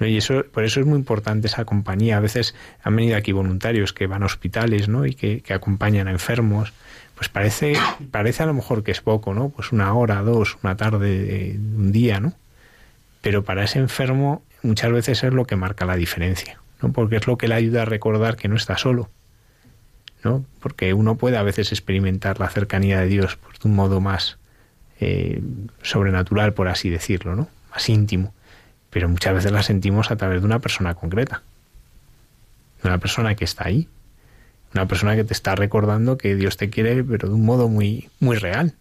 Y 0.00 0.16
eso, 0.16 0.44
por 0.52 0.64
eso 0.64 0.80
es 0.80 0.86
muy 0.86 0.98
importante 0.98 1.46
esa 1.46 1.64
compañía. 1.64 2.16
A 2.16 2.20
veces 2.20 2.54
han 2.82 2.96
venido 2.96 3.16
aquí 3.16 3.32
voluntarios 3.32 3.92
que 3.92 4.06
van 4.06 4.22
a 4.22 4.26
hospitales, 4.26 4.88
¿no? 4.88 5.06
Y 5.06 5.14
que, 5.14 5.42
acompañan 5.52 6.08
a 6.08 6.12
enfermos. 6.12 6.72
Pues 7.14 7.28
parece, 7.28 7.74
parece 8.10 8.42
a 8.42 8.46
lo 8.46 8.54
mejor 8.54 8.82
que 8.82 8.90
es 8.90 9.00
poco, 9.00 9.34
¿no? 9.34 9.50
Pues 9.50 9.70
una 9.72 9.92
hora, 9.94 10.22
dos, 10.22 10.58
una 10.62 10.76
tarde, 10.76 11.56
un 11.56 11.92
día, 11.92 12.20
¿no? 12.20 12.32
Pero 13.20 13.44
para 13.44 13.64
ese 13.64 13.78
enfermo 13.78 14.42
muchas 14.62 14.90
veces 14.90 15.22
es 15.22 15.32
lo 15.32 15.44
que 15.44 15.56
marca 15.56 15.84
la 15.84 15.96
diferencia, 15.96 16.58
Porque 16.90 17.16
es 17.16 17.26
lo 17.26 17.38
que 17.38 17.46
le 17.46 17.54
ayuda 17.54 17.82
a 17.82 17.84
recordar 17.84 18.36
que 18.36 18.48
no 18.48 18.56
está 18.56 18.76
solo 18.76 19.10
¿no? 20.24 20.44
Porque 20.60 20.94
uno 20.94 21.16
puede 21.16 21.36
a 21.36 21.42
veces 21.42 21.72
experimentar 21.72 22.40
la 22.40 22.48
cercanía 22.48 23.00
de 23.00 23.06
Dios 23.06 23.36
pues, 23.36 23.58
de 23.58 23.68
un 23.68 23.74
modo 23.74 24.00
más 24.00 24.38
eh, 25.00 25.42
sobrenatural, 25.82 26.54
por 26.54 26.68
así 26.68 26.90
decirlo, 26.90 27.34
¿no? 27.34 27.48
Más 27.70 27.88
íntimo. 27.88 28.34
Pero 28.90 29.08
muchas 29.08 29.34
veces 29.34 29.52
la 29.52 29.62
sentimos 29.62 30.10
a 30.10 30.16
través 30.16 30.40
de 30.40 30.46
una 30.46 30.60
persona 30.60 30.94
concreta. 30.94 31.42
De 32.82 32.88
una 32.88 32.98
persona 32.98 33.34
que 33.34 33.44
está 33.44 33.66
ahí. 33.66 33.88
Una 34.74 34.86
persona 34.86 35.16
que 35.16 35.24
te 35.24 35.32
está 35.32 35.54
recordando 35.54 36.18
que 36.18 36.36
Dios 36.36 36.56
te 36.56 36.70
quiere, 36.70 37.02
pero 37.02 37.28
de 37.28 37.34
un 37.34 37.44
modo 37.44 37.68
muy, 37.68 38.08
muy 38.20 38.36
real. 38.36 38.74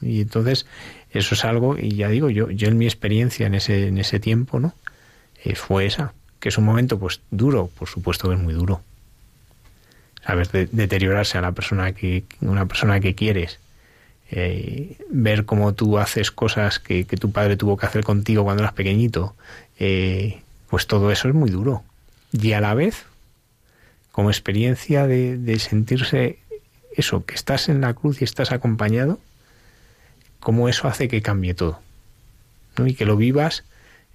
Y 0.00 0.20
entonces, 0.20 0.66
eso 1.10 1.34
es 1.34 1.44
algo, 1.44 1.78
y 1.78 1.96
ya 1.96 2.08
digo, 2.08 2.30
yo, 2.30 2.50
yo 2.50 2.68
en 2.68 2.76
mi 2.76 2.84
experiencia 2.84 3.46
en 3.46 3.54
ese, 3.54 3.88
en 3.88 3.98
ese 3.98 4.20
tiempo, 4.20 4.60
¿no? 4.60 4.74
Eh, 5.42 5.54
fue 5.54 5.86
esa. 5.86 6.12
Que 6.44 6.50
es 6.50 6.58
un 6.58 6.64
momento, 6.64 6.98
pues, 6.98 7.22
duro, 7.30 7.70
por 7.78 7.88
supuesto 7.88 8.28
que 8.28 8.34
es 8.34 8.40
muy 8.42 8.52
duro. 8.52 8.82
Sabes 10.26 10.52
deteriorarse 10.52 11.38
a 11.38 11.40
la 11.40 11.52
persona 11.52 11.92
que 11.92 12.24
una 12.42 12.66
persona 12.66 13.00
que 13.00 13.14
quieres. 13.14 13.60
Eh, 14.30 14.98
ver 15.08 15.46
cómo 15.46 15.72
tú 15.72 15.96
haces 15.96 16.30
cosas 16.30 16.78
que, 16.78 17.06
tu 17.06 17.32
padre 17.32 17.56
tuvo 17.56 17.78
que 17.78 17.86
hacer 17.86 18.04
contigo 18.04 18.44
cuando 18.44 18.62
eras 18.62 18.74
pequeñito 18.74 19.34
eh, 19.78 20.42
pues 20.68 20.86
todo 20.86 21.10
eso 21.10 21.28
es 21.28 21.34
muy 21.34 21.48
duro. 21.48 21.82
Y 22.30 22.52
a 22.52 22.60
la 22.60 22.74
vez 22.74 23.06
como 24.12 24.28
experiencia 24.28 25.06
de, 25.06 25.58
sentirse 25.58 26.40
eso 26.94 27.24
que 27.24 27.36
estás 27.36 27.70
en 27.70 27.80
la 27.80 27.94
cruz 27.94 28.20
y 28.20 28.24
estás 28.24 28.52
acompañado 28.52 29.18
cómo 30.40 30.68
eso 30.68 30.88
hace 30.88 31.08
que 31.08 31.22
cambie 31.22 31.54
todo 31.54 31.80
y 32.84 32.92
que 32.92 33.06
lo 33.06 33.16
vivas 33.16 33.64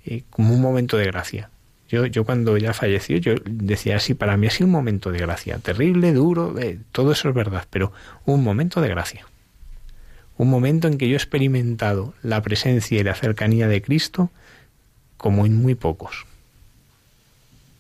eh, 0.05 0.21
como 0.29 0.53
un 0.53 0.61
momento 0.61 0.95
de 0.95 1.05
gracia 1.05 1.49
yo, 1.89 2.05
yo 2.05 2.23
cuando 2.23 2.55
ya 2.57 2.73
falleció, 2.73 3.17
yo 3.17 3.33
decía 3.45 3.95
así, 3.95 4.13
para 4.13 4.37
mí 4.37 4.45
ha 4.47 4.51
sido 4.51 4.67
un 4.67 4.73
momento 4.73 5.11
de 5.11 5.17
gracia, 5.17 5.57
terrible, 5.57 6.13
duro, 6.13 6.57
eh, 6.59 6.79
todo 6.91 7.11
eso 7.11 7.29
es 7.29 7.35
verdad, 7.35 7.65
pero 7.69 7.91
un 8.25 8.43
momento 8.43 8.79
de 8.79 8.89
gracia. 8.89 9.25
Un 10.37 10.49
momento 10.49 10.87
en 10.87 10.97
que 10.97 11.07
yo 11.09 11.15
he 11.15 11.17
experimentado 11.17 12.13
la 12.21 12.41
presencia 12.43 12.99
y 12.99 13.03
la 13.03 13.15
cercanía 13.15 13.67
de 13.67 13.81
Cristo 13.81 14.29
como 15.17 15.47
en 15.47 15.55
muy 15.55 15.73
pocos. 15.73 16.27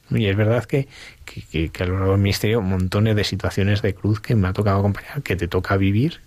Y 0.09 0.25
es 0.25 0.35
verdad 0.35 0.65
que, 0.65 0.87
que, 1.25 1.71
a 1.79 1.85
lo 1.85 1.99
largo 1.99 2.13
del 2.13 2.21
ministerio 2.21 2.61
montones 2.61 3.15
de 3.15 3.23
situaciones 3.23 3.83
de 3.83 3.93
cruz 3.93 4.19
que 4.19 4.35
me 4.35 4.47
ha 4.47 4.53
tocado 4.53 4.79
acompañar, 4.79 5.21
que 5.21 5.35
te 5.35 5.47
toca 5.47 5.77
vivir 5.77 6.19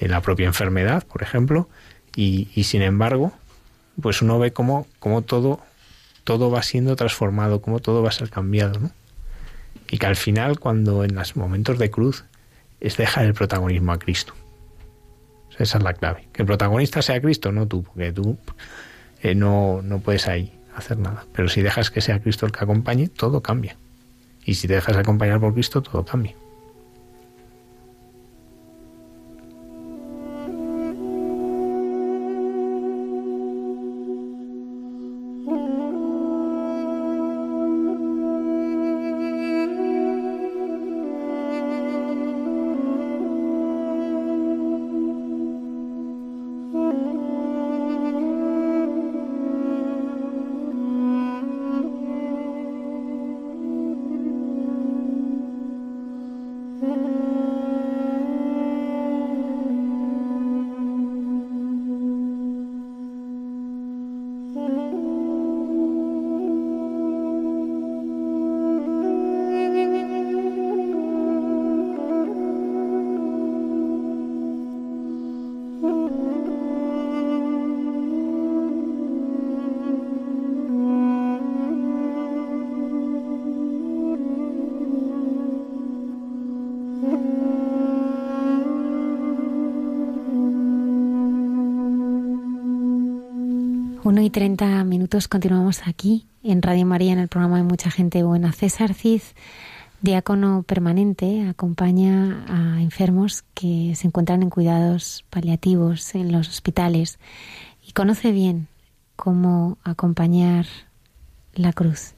en 0.00 0.10
la 0.10 0.20
propia 0.20 0.46
enfermedad, 0.46 1.06
por 1.06 1.22
ejemplo, 1.22 1.66
y, 2.14 2.48
y 2.54 2.64
sin 2.64 2.82
embargo, 2.82 3.32
pues 4.02 4.20
uno 4.20 4.38
ve 4.38 4.52
cómo, 4.52 4.86
cómo 4.98 5.22
todo 5.22 5.60
todo 6.24 6.50
va 6.50 6.62
siendo 6.62 6.96
transformado, 6.96 7.60
cómo 7.60 7.80
todo 7.80 8.02
va 8.02 8.08
a 8.08 8.12
ser 8.12 8.30
cambiado, 8.30 8.78
¿no? 8.78 8.90
Y 9.90 9.98
que 9.98 10.06
al 10.06 10.16
final, 10.16 10.58
cuando 10.60 11.04
en 11.04 11.14
los 11.14 11.36
momentos 11.36 11.78
de 11.78 11.90
cruz, 11.90 12.24
es 12.80 12.96
dejar 12.96 13.26
el 13.26 13.34
protagonismo 13.34 13.92
a 13.92 13.98
Cristo. 13.98 14.34
Esa 15.58 15.78
es 15.78 15.84
la 15.84 15.92
clave. 15.92 16.28
Que 16.32 16.42
el 16.42 16.46
protagonista 16.46 17.02
sea 17.02 17.20
Cristo, 17.20 17.52
no 17.52 17.66
tú, 17.66 17.82
porque 17.82 18.12
tú 18.12 18.38
eh, 19.22 19.34
no, 19.34 19.82
no 19.82 19.98
puedes 19.98 20.26
ahí 20.28 20.52
hacer 20.74 20.98
nada. 20.98 21.26
Pero 21.34 21.48
si 21.48 21.60
dejas 21.60 21.90
que 21.90 22.00
sea 22.00 22.20
Cristo 22.20 22.46
el 22.46 22.52
que 22.52 22.64
acompañe, 22.64 23.08
todo 23.08 23.42
cambia. 23.42 23.76
Y 24.44 24.54
si 24.54 24.68
te 24.68 24.74
dejas 24.74 24.96
acompañar 24.96 25.40
por 25.40 25.52
Cristo, 25.52 25.82
todo 25.82 26.04
cambia. 26.04 26.34
Y 94.60 94.62
30 94.62 94.84
minutos 94.84 95.26
continuamos 95.26 95.80
aquí 95.86 96.26
en 96.42 96.60
Radio 96.60 96.84
María 96.84 97.14
en 97.14 97.18
el 97.18 97.28
programa 97.28 97.56
de 97.56 97.62
Mucha 97.62 97.90
Gente 97.90 98.22
Buena. 98.22 98.52
César 98.52 98.92
Cid, 98.92 99.22
diácono 100.02 100.64
permanente, 100.64 101.48
acompaña 101.48 102.44
a 102.46 102.82
enfermos 102.82 103.42
que 103.54 103.94
se 103.94 104.06
encuentran 104.06 104.42
en 104.42 104.50
cuidados 104.50 105.24
paliativos 105.30 106.14
en 106.14 106.30
los 106.30 106.50
hospitales 106.50 107.18
y 107.88 107.92
conoce 107.92 108.32
bien 108.32 108.68
cómo 109.16 109.78
acompañar 109.82 110.66
la 111.54 111.72
cruz. 111.72 112.12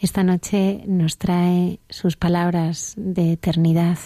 Esta 0.00 0.22
noche 0.22 0.84
nos 0.86 1.18
trae 1.18 1.80
sus 1.88 2.16
palabras 2.16 2.94
de 2.96 3.32
eternidad 3.32 3.98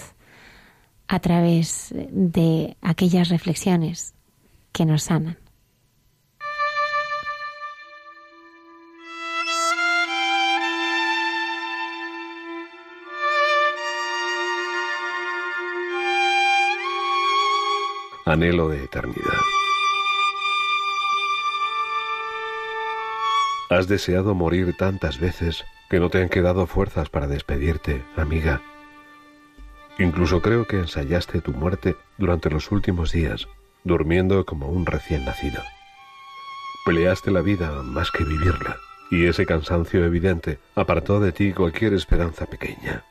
a 1.08 1.18
través 1.20 1.92
de 2.10 2.78
aquellas 2.80 3.28
reflexiones 3.28 4.14
que 4.72 4.86
nos 4.86 5.02
sanan. 5.02 5.36
Anhelo 18.30 18.68
de 18.68 18.84
eternidad. 18.84 19.40
Has 23.68 23.88
deseado 23.88 24.34
morir 24.34 24.76
tantas 24.76 25.18
veces 25.18 25.64
que 25.88 26.00
no 26.00 26.10
te 26.10 26.22
han 26.22 26.28
quedado 26.28 26.66
fuerzas 26.66 27.08
para 27.08 27.26
despedirte, 27.26 28.04
amiga. 28.16 28.62
Incluso 29.98 30.40
creo 30.40 30.66
que 30.66 30.78
ensayaste 30.78 31.40
tu 31.40 31.52
muerte 31.52 31.96
durante 32.18 32.50
los 32.50 32.70
últimos 32.70 33.12
días, 33.12 33.48
durmiendo 33.84 34.44
como 34.44 34.68
un 34.68 34.86
recién 34.86 35.24
nacido. 35.24 35.62
Peleaste 36.84 37.30
la 37.30 37.42
vida 37.42 37.70
más 37.82 38.10
que 38.10 38.24
vivirla, 38.24 38.76
y 39.10 39.26
ese 39.26 39.44
cansancio 39.44 40.04
evidente 40.04 40.58
apartó 40.74 41.20
de 41.20 41.32
ti 41.32 41.52
cualquier 41.52 41.94
esperanza 41.94 42.46
pequeña. 42.46 43.04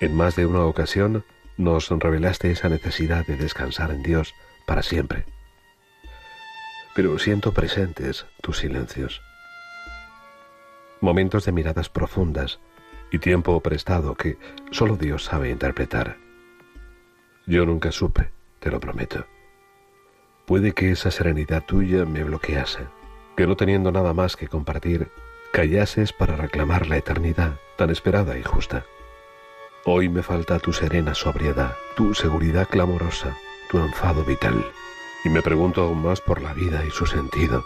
En 0.00 0.14
más 0.14 0.36
de 0.36 0.46
una 0.46 0.64
ocasión 0.64 1.24
nos 1.58 1.90
revelaste 1.90 2.50
esa 2.50 2.68
necesidad 2.68 3.26
de 3.26 3.36
descansar 3.36 3.90
en 3.90 4.02
Dios 4.02 4.34
para 4.64 4.82
siempre. 4.82 5.26
Pero 6.94 7.18
siento 7.18 7.52
presentes 7.52 8.26
tus 8.40 8.58
silencios. 8.58 9.20
Momentos 11.00 11.44
de 11.44 11.52
miradas 11.52 11.88
profundas 11.88 12.60
y 13.10 13.18
tiempo 13.18 13.60
prestado 13.60 14.14
que 14.14 14.38
solo 14.70 14.96
Dios 14.96 15.24
sabe 15.24 15.50
interpretar. 15.50 16.16
Yo 17.46 17.66
nunca 17.66 17.92
supe, 17.92 18.30
te 18.60 18.70
lo 18.70 18.80
prometo. 18.80 19.26
Puede 20.46 20.72
que 20.72 20.90
esa 20.90 21.10
serenidad 21.10 21.64
tuya 21.64 22.04
me 22.04 22.24
bloquease, 22.24 22.86
que 23.36 23.46
no 23.46 23.56
teniendo 23.56 23.92
nada 23.92 24.14
más 24.14 24.36
que 24.36 24.48
compartir, 24.48 25.10
callases 25.52 26.12
para 26.12 26.36
reclamar 26.36 26.86
la 26.86 26.96
eternidad 26.96 27.56
tan 27.76 27.90
esperada 27.90 28.38
y 28.38 28.42
justa. 28.42 28.84
Hoy 29.90 30.10
me 30.10 30.22
falta 30.22 30.58
tu 30.58 30.74
serena 30.74 31.14
sobriedad, 31.14 31.74
tu 31.96 32.12
seguridad 32.12 32.68
clamorosa, 32.68 33.34
tu 33.70 33.78
enfado 33.78 34.22
vital, 34.22 34.70
y 35.24 35.30
me 35.30 35.40
pregunto 35.40 35.80
aún 35.80 36.02
más 36.02 36.20
por 36.20 36.42
la 36.42 36.52
vida 36.52 36.84
y 36.84 36.90
su 36.90 37.06
sentido. 37.06 37.64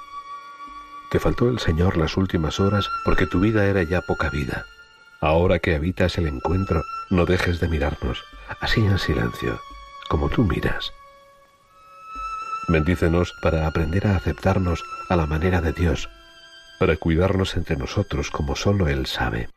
Te 1.11 1.19
faltó 1.19 1.49
el 1.49 1.59
Señor 1.59 1.97
las 1.97 2.17
últimas 2.17 2.61
horas 2.61 2.89
porque 3.05 3.27
tu 3.27 3.41
vida 3.41 3.67
era 3.67 3.83
ya 3.83 4.03
poca 4.03 4.31
vida. 4.31 4.67
Ahora 5.21 5.59
que 5.59 5.75
habitas 5.75 6.17
el 6.17 6.29
encuentro, 6.29 6.85
no 7.11 7.27
dejes 7.27 7.59
de 7.59 7.67
mirarnos, 7.67 8.23
así 8.61 8.87
en 8.87 9.01
silencio, 9.01 9.59
como 10.09 10.29
tú 10.29 10.45
miras. 10.45 10.93
Bendícenos 12.69 13.35
para 13.43 13.67
aprender 13.67 14.07
a 14.07 14.15
aceptarnos 14.15 14.81
a 15.09 15.17
la 15.17 15.27
manera 15.27 15.61
de 15.61 15.73
Dios, 15.73 16.09
para 16.79 16.97
cuidarnos 16.97 17.57
entre 17.57 17.75
nosotros 17.75 18.31
como 18.31 18.55
solo 18.55 18.87
Él 18.87 19.07
sabe. 19.07 19.49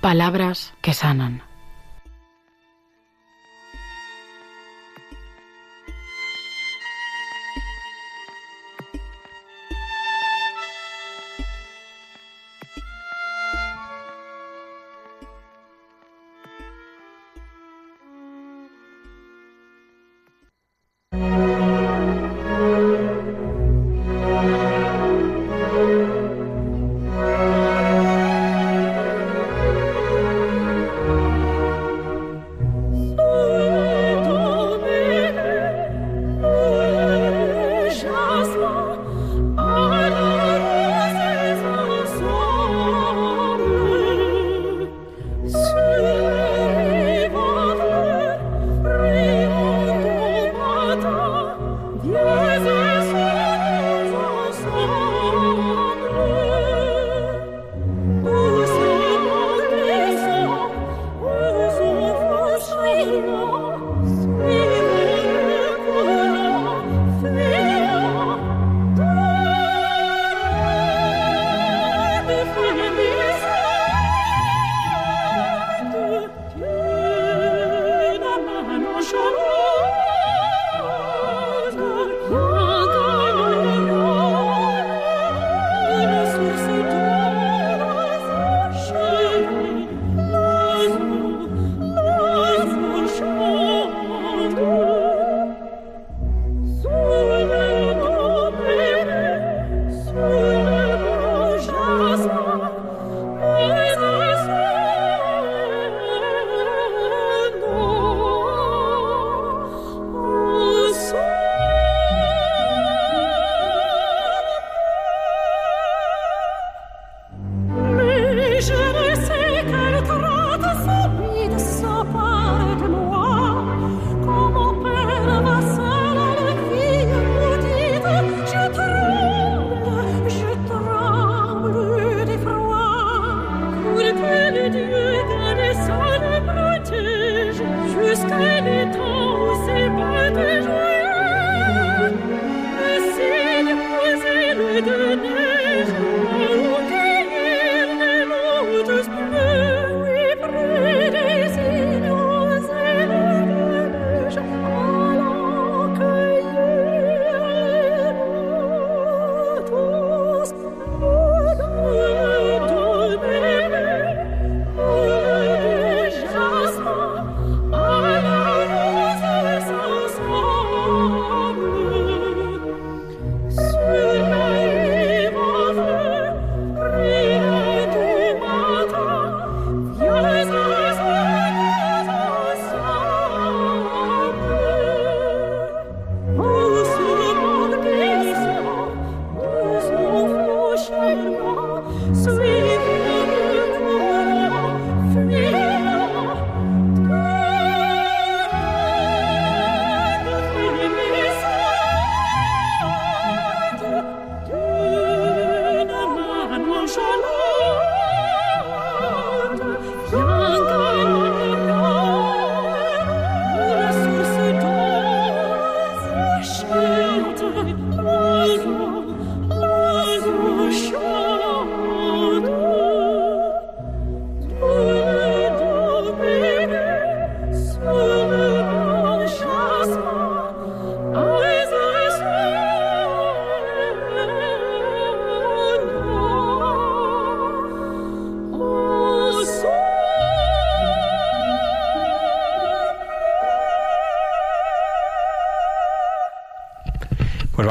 Palabras 0.00 0.72
que 0.80 0.94
sanan. 0.94 1.49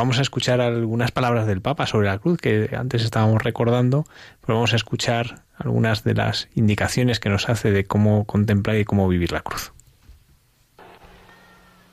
Vamos 0.09 0.17
a 0.17 0.23
escuchar 0.23 0.59
algunas 0.59 1.11
palabras 1.11 1.45
del 1.45 1.61
Papa 1.61 1.85
sobre 1.85 2.07
la 2.07 2.17
cruz 2.17 2.39
que 2.39 2.71
antes 2.75 3.03
estábamos 3.03 3.43
recordando, 3.43 4.05
pero 4.41 4.55
vamos 4.55 4.73
a 4.73 4.75
escuchar 4.75 5.43
algunas 5.55 6.03
de 6.03 6.15
las 6.15 6.49
indicaciones 6.55 7.19
que 7.19 7.29
nos 7.29 7.47
hace 7.47 7.69
de 7.69 7.85
cómo 7.85 8.25
contemplar 8.25 8.77
y 8.77 8.85
cómo 8.85 9.07
vivir 9.07 9.31
la 9.31 9.41
cruz. 9.41 9.71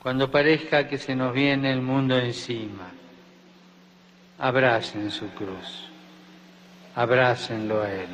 Cuando 0.03 0.31
parezca 0.31 0.89
que 0.89 0.97
se 0.97 1.15
nos 1.15 1.35
viene 1.35 1.71
el 1.71 1.83
mundo 1.83 2.17
encima, 2.17 2.89
abracen 4.39 5.11
su 5.11 5.29
cruz, 5.35 5.91
abrácenlo 6.95 7.83
a 7.83 7.93
Él. 7.93 8.09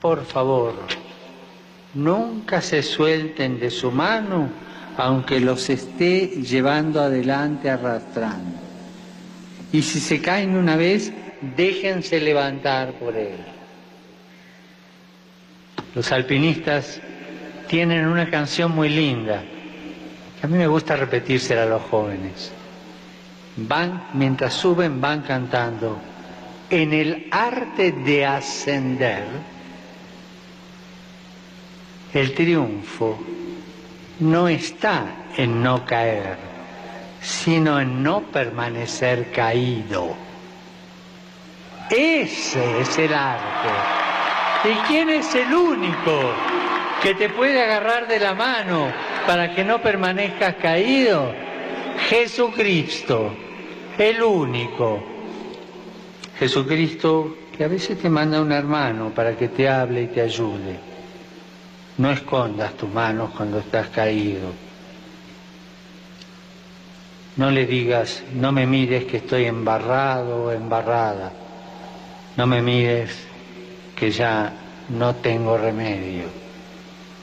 Por 0.00 0.24
favor, 0.24 0.74
nunca 1.94 2.60
se 2.62 2.82
suelten 2.82 3.60
de 3.60 3.70
su 3.70 3.92
mano 3.92 4.48
aunque 4.96 5.40
los 5.40 5.70
esté 5.70 6.26
llevando 6.42 7.00
adelante 7.00 7.70
arrastrando. 7.70 8.58
Y 9.72 9.82
si 9.82 10.00
se 10.00 10.20
caen 10.20 10.56
una 10.56 10.76
vez, 10.76 11.12
déjense 11.56 12.20
levantar 12.20 12.92
por 12.94 13.16
Él. 13.16 13.38
Los 15.94 16.12
alpinistas 16.12 17.00
tienen 17.68 18.06
una 18.06 18.28
canción 18.28 18.72
muy 18.72 18.88
linda, 18.88 19.42
que 20.38 20.46
a 20.46 20.48
mí 20.48 20.58
me 20.58 20.66
gusta 20.66 20.96
repetírsela 20.96 21.62
a 21.62 21.66
los 21.66 21.82
jóvenes. 21.82 22.52
Van, 23.56 24.08
mientras 24.14 24.54
suben, 24.54 25.00
van 25.00 25.22
cantando. 25.22 25.98
En 26.68 26.92
el 26.92 27.28
arte 27.30 27.92
de 27.92 28.24
ascender, 28.24 29.24
el 32.14 32.34
triunfo 32.34 33.18
no 34.22 34.48
está 34.48 35.04
en 35.36 35.62
no 35.62 35.84
caer, 35.84 36.36
sino 37.20 37.80
en 37.80 38.02
no 38.02 38.22
permanecer 38.22 39.32
caído. 39.32 40.14
Ese 41.90 42.80
es 42.80 42.98
el 42.98 43.12
arte. 43.12 43.68
¿Y 44.64 44.74
quién 44.86 45.10
es 45.10 45.34
el 45.34 45.52
único 45.52 46.20
que 47.02 47.14
te 47.14 47.28
puede 47.30 47.62
agarrar 47.62 48.06
de 48.06 48.20
la 48.20 48.34
mano 48.34 48.92
para 49.26 49.54
que 49.54 49.64
no 49.64 49.82
permanezcas 49.82 50.54
caído? 50.54 51.34
Jesucristo, 52.08 53.34
el 53.98 54.22
único. 54.22 55.02
Jesucristo 56.38 57.36
que 57.56 57.64
a 57.64 57.68
veces 57.68 57.98
te 57.98 58.08
manda 58.08 58.40
un 58.40 58.52
hermano 58.52 59.10
para 59.10 59.36
que 59.36 59.48
te 59.48 59.68
hable 59.68 60.02
y 60.02 60.06
te 60.06 60.20
ayude 60.20 60.91
no 61.98 62.10
escondas 62.10 62.74
tus 62.74 62.90
manos 62.90 63.30
cuando 63.36 63.58
estás 63.58 63.88
caído. 63.88 64.52
No 67.36 67.50
le 67.50 67.66
digas, 67.66 68.22
no 68.34 68.52
me 68.52 68.66
mires 68.66 69.04
que 69.04 69.18
estoy 69.18 69.46
embarrado 69.46 70.44
o 70.44 70.52
embarrada. 70.52 71.32
No 72.36 72.46
me 72.46 72.60
mires 72.60 73.10
que 73.96 74.10
ya 74.10 74.52
no 74.90 75.14
tengo 75.16 75.56
remedio. 75.56 76.24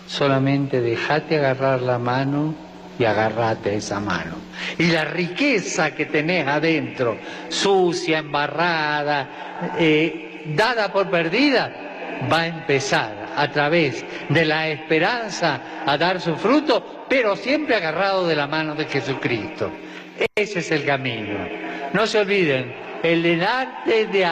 Solamente 0.07 0.81
déjate 0.81 1.37
agarrar 1.37 1.81
la 1.81 1.99
mano 1.99 2.55
y 2.97 3.05
agárrate 3.05 3.75
esa 3.75 3.99
mano. 3.99 4.35
Y 4.77 4.87
la 4.87 5.05
riqueza 5.05 5.93
que 5.93 6.07
tenés 6.07 6.47
adentro, 6.47 7.17
sucia, 7.47 8.17
embarrada, 8.17 9.75
eh, 9.77 10.43
dada 10.55 10.91
por 10.91 11.09
perdida, 11.09 11.88
va 12.31 12.41
a 12.41 12.47
empezar 12.47 13.29
a 13.35 13.49
través 13.49 14.05
de 14.29 14.45
la 14.45 14.67
esperanza 14.67 15.61
a 15.85 15.97
dar 15.97 16.19
su 16.19 16.35
fruto, 16.35 17.05
pero 17.07 17.35
siempre 17.35 17.75
agarrado 17.75 18.27
de 18.27 18.35
la 18.35 18.47
mano 18.47 18.75
de 18.75 18.85
Jesucristo. 18.85 19.71
Ese 20.35 20.59
es 20.59 20.71
el 20.71 20.85
camino. 20.85 21.37
No 21.93 22.05
se 22.05 22.19
olviden, 22.19 22.73
en 23.03 23.25
el 23.25 23.43
arte 23.43 24.05
de, 24.07 24.27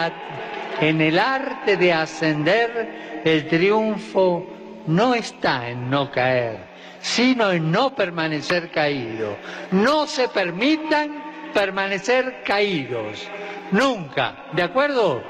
en 0.81 1.01
el 1.01 1.17
arte 1.17 1.77
de 1.77 1.93
ascender, 1.93 3.21
el 3.23 3.47
triunfo 3.47 4.45
no 4.87 5.13
está 5.13 5.69
en 5.69 5.89
no 5.89 6.11
caer, 6.11 6.59
sino 6.99 7.51
en 7.51 7.71
no 7.71 7.95
permanecer 7.95 8.69
caído. 8.71 9.37
No 9.71 10.07
se 10.07 10.27
permitan 10.29 11.23
permanecer 11.53 12.41
caídos. 12.43 13.27
Nunca. 13.71 14.45
¿De 14.53 14.63
acuerdo? 14.63 15.23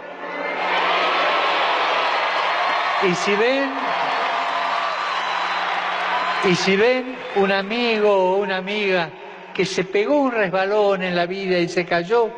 Y 3.03 3.13
si 3.13 3.35
ven, 3.35 3.69
y 6.49 6.55
si 6.55 6.75
ven 6.75 7.15
un 7.35 7.51
amigo 7.51 8.11
o 8.11 8.37
una 8.37 8.57
amiga 8.57 9.09
que 9.53 9.65
se 9.65 9.83
pegó 9.83 10.21
un 10.21 10.31
resbalón 10.31 11.03
en 11.03 11.15
la 11.15 11.27
vida 11.27 11.59
y 11.59 11.67
se 11.67 11.85
cayó, 11.85 12.31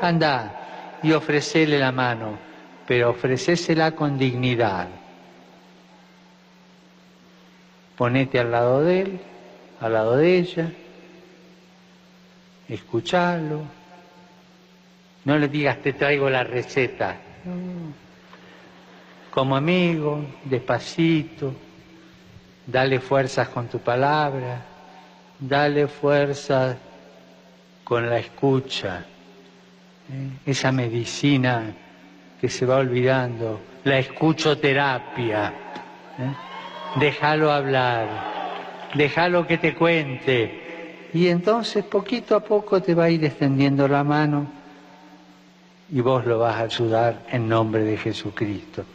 anda 0.00 0.98
y 1.02 1.10
ofrecele 1.10 1.78
la 1.80 1.90
mano, 1.90 2.38
pero 2.86 3.10
ofrecésela 3.10 3.92
con 3.92 4.16
dignidad. 4.16 4.86
Ponete 7.96 8.38
al 8.38 8.52
lado 8.52 8.82
de 8.82 9.00
él, 9.00 9.20
al 9.80 9.92
lado 9.92 10.16
de 10.16 10.38
ella, 10.38 10.70
escuchalo. 12.68 13.62
No 15.24 15.36
le 15.36 15.48
digas 15.48 15.78
te 15.78 15.94
traigo 15.94 16.30
la 16.30 16.44
receta 16.44 17.16
como 19.36 19.54
amigo, 19.54 20.24
despacito, 20.46 21.52
dale 22.66 23.00
fuerzas 23.00 23.50
con 23.50 23.68
tu 23.68 23.80
palabra, 23.80 24.62
dale 25.38 25.88
fuerzas 25.88 26.74
con 27.84 28.08
la 28.08 28.18
escucha, 28.18 29.04
¿eh? 30.10 30.30
esa 30.46 30.72
medicina 30.72 31.70
que 32.40 32.48
se 32.48 32.64
va 32.64 32.76
olvidando, 32.76 33.60
la 33.84 33.98
escuchoterapia. 33.98 35.52
¿eh? 36.18 36.98
Déjalo 36.98 37.52
hablar, 37.52 38.08
déjalo 38.94 39.46
que 39.46 39.58
te 39.58 39.74
cuente. 39.74 41.08
Y 41.12 41.28
entonces 41.28 41.84
poquito 41.84 42.36
a 42.36 42.40
poco 42.40 42.80
te 42.80 42.94
va 42.94 43.04
a 43.04 43.10
ir 43.10 43.22
extendiendo 43.22 43.86
la 43.86 44.02
mano 44.02 44.46
y 45.92 46.00
vos 46.00 46.24
lo 46.24 46.38
vas 46.38 46.56
a 46.56 46.62
ayudar 46.62 47.26
en 47.30 47.46
nombre 47.46 47.82
de 47.82 47.98
Jesucristo. 47.98 48.86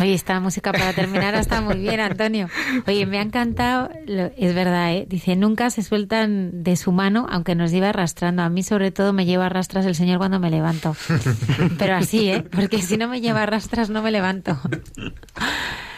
Oye, 0.00 0.14
esta 0.14 0.38
música 0.38 0.72
para 0.72 0.92
terminar 0.92 1.34
está 1.34 1.60
muy 1.60 1.78
bien, 1.78 1.98
Antonio. 2.00 2.48
Oye, 2.86 3.04
me 3.06 3.18
ha 3.18 3.22
encantado, 3.22 3.90
es 4.06 4.54
verdad, 4.54 4.92
¿eh? 4.92 5.06
dice, 5.08 5.34
nunca 5.34 5.70
se 5.70 5.82
sueltan 5.82 6.62
de 6.62 6.76
su 6.76 6.92
mano, 6.92 7.26
aunque 7.30 7.54
nos 7.54 7.72
lleva 7.72 7.88
arrastrando. 7.88 8.42
A 8.42 8.48
mí, 8.48 8.62
sobre 8.62 8.92
todo, 8.92 9.12
me 9.12 9.24
lleva 9.24 9.46
arrastras 9.46 9.86
el 9.86 9.94
Señor 9.94 10.18
cuando 10.18 10.38
me 10.38 10.50
levanto. 10.50 10.96
Pero 11.78 11.96
así, 11.96 12.30
¿eh? 12.30 12.42
Porque 12.42 12.80
si 12.80 12.96
no 12.96 13.08
me 13.08 13.20
lleva 13.20 13.42
arrastras, 13.42 13.90
no 13.90 14.02
me 14.02 14.10
levanto. 14.10 14.58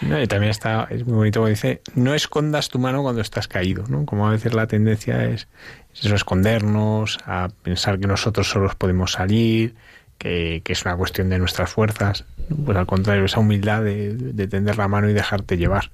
No, 0.01 0.21
y 0.21 0.27
también 0.27 0.51
está, 0.51 0.87
es 0.91 1.05
muy 1.05 1.17
bonito 1.17 1.41
como 1.41 1.49
dice, 1.49 1.83
no 1.95 2.15
escondas 2.15 2.69
tu 2.69 2.79
mano 2.79 3.03
cuando 3.03 3.21
estás 3.21 3.49
caído, 3.49 3.85
¿no? 3.89 4.07
Como 4.07 4.27
a 4.27 4.31
veces 4.31 4.55
la 4.55 4.67
tendencia 4.67 5.25
es, 5.25 5.47
es 5.95 6.11
escondernos, 6.11 7.19
a 7.27 7.49
pensar 7.63 7.99
que 7.99 8.07
nosotros 8.07 8.49
solos 8.49 8.75
podemos 8.77 9.13
salir, 9.13 9.75
que, 10.21 10.63
es 10.67 10.85
una 10.85 10.97
cuestión 10.97 11.31
de 11.31 11.39
nuestras 11.39 11.71
fuerzas. 11.71 12.25
Pues 12.65 12.77
al 12.77 12.87
contrario, 12.87 13.25
esa 13.25 13.41
humildad 13.41 13.83
de, 13.83 14.47
tender 14.49 14.77
la 14.77 14.87
mano 14.87 15.09
y 15.09 15.15
dejarte 15.15 15.57
llevar 15.57 15.91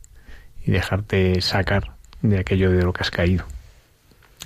y 0.65 0.73
dejarte 0.73 1.41
sacar 1.41 1.93
de 2.23 2.41
aquello 2.41 2.73
de 2.73 2.83
lo 2.83 2.93
que 2.93 3.03
has 3.03 3.11
caído. 3.11 3.45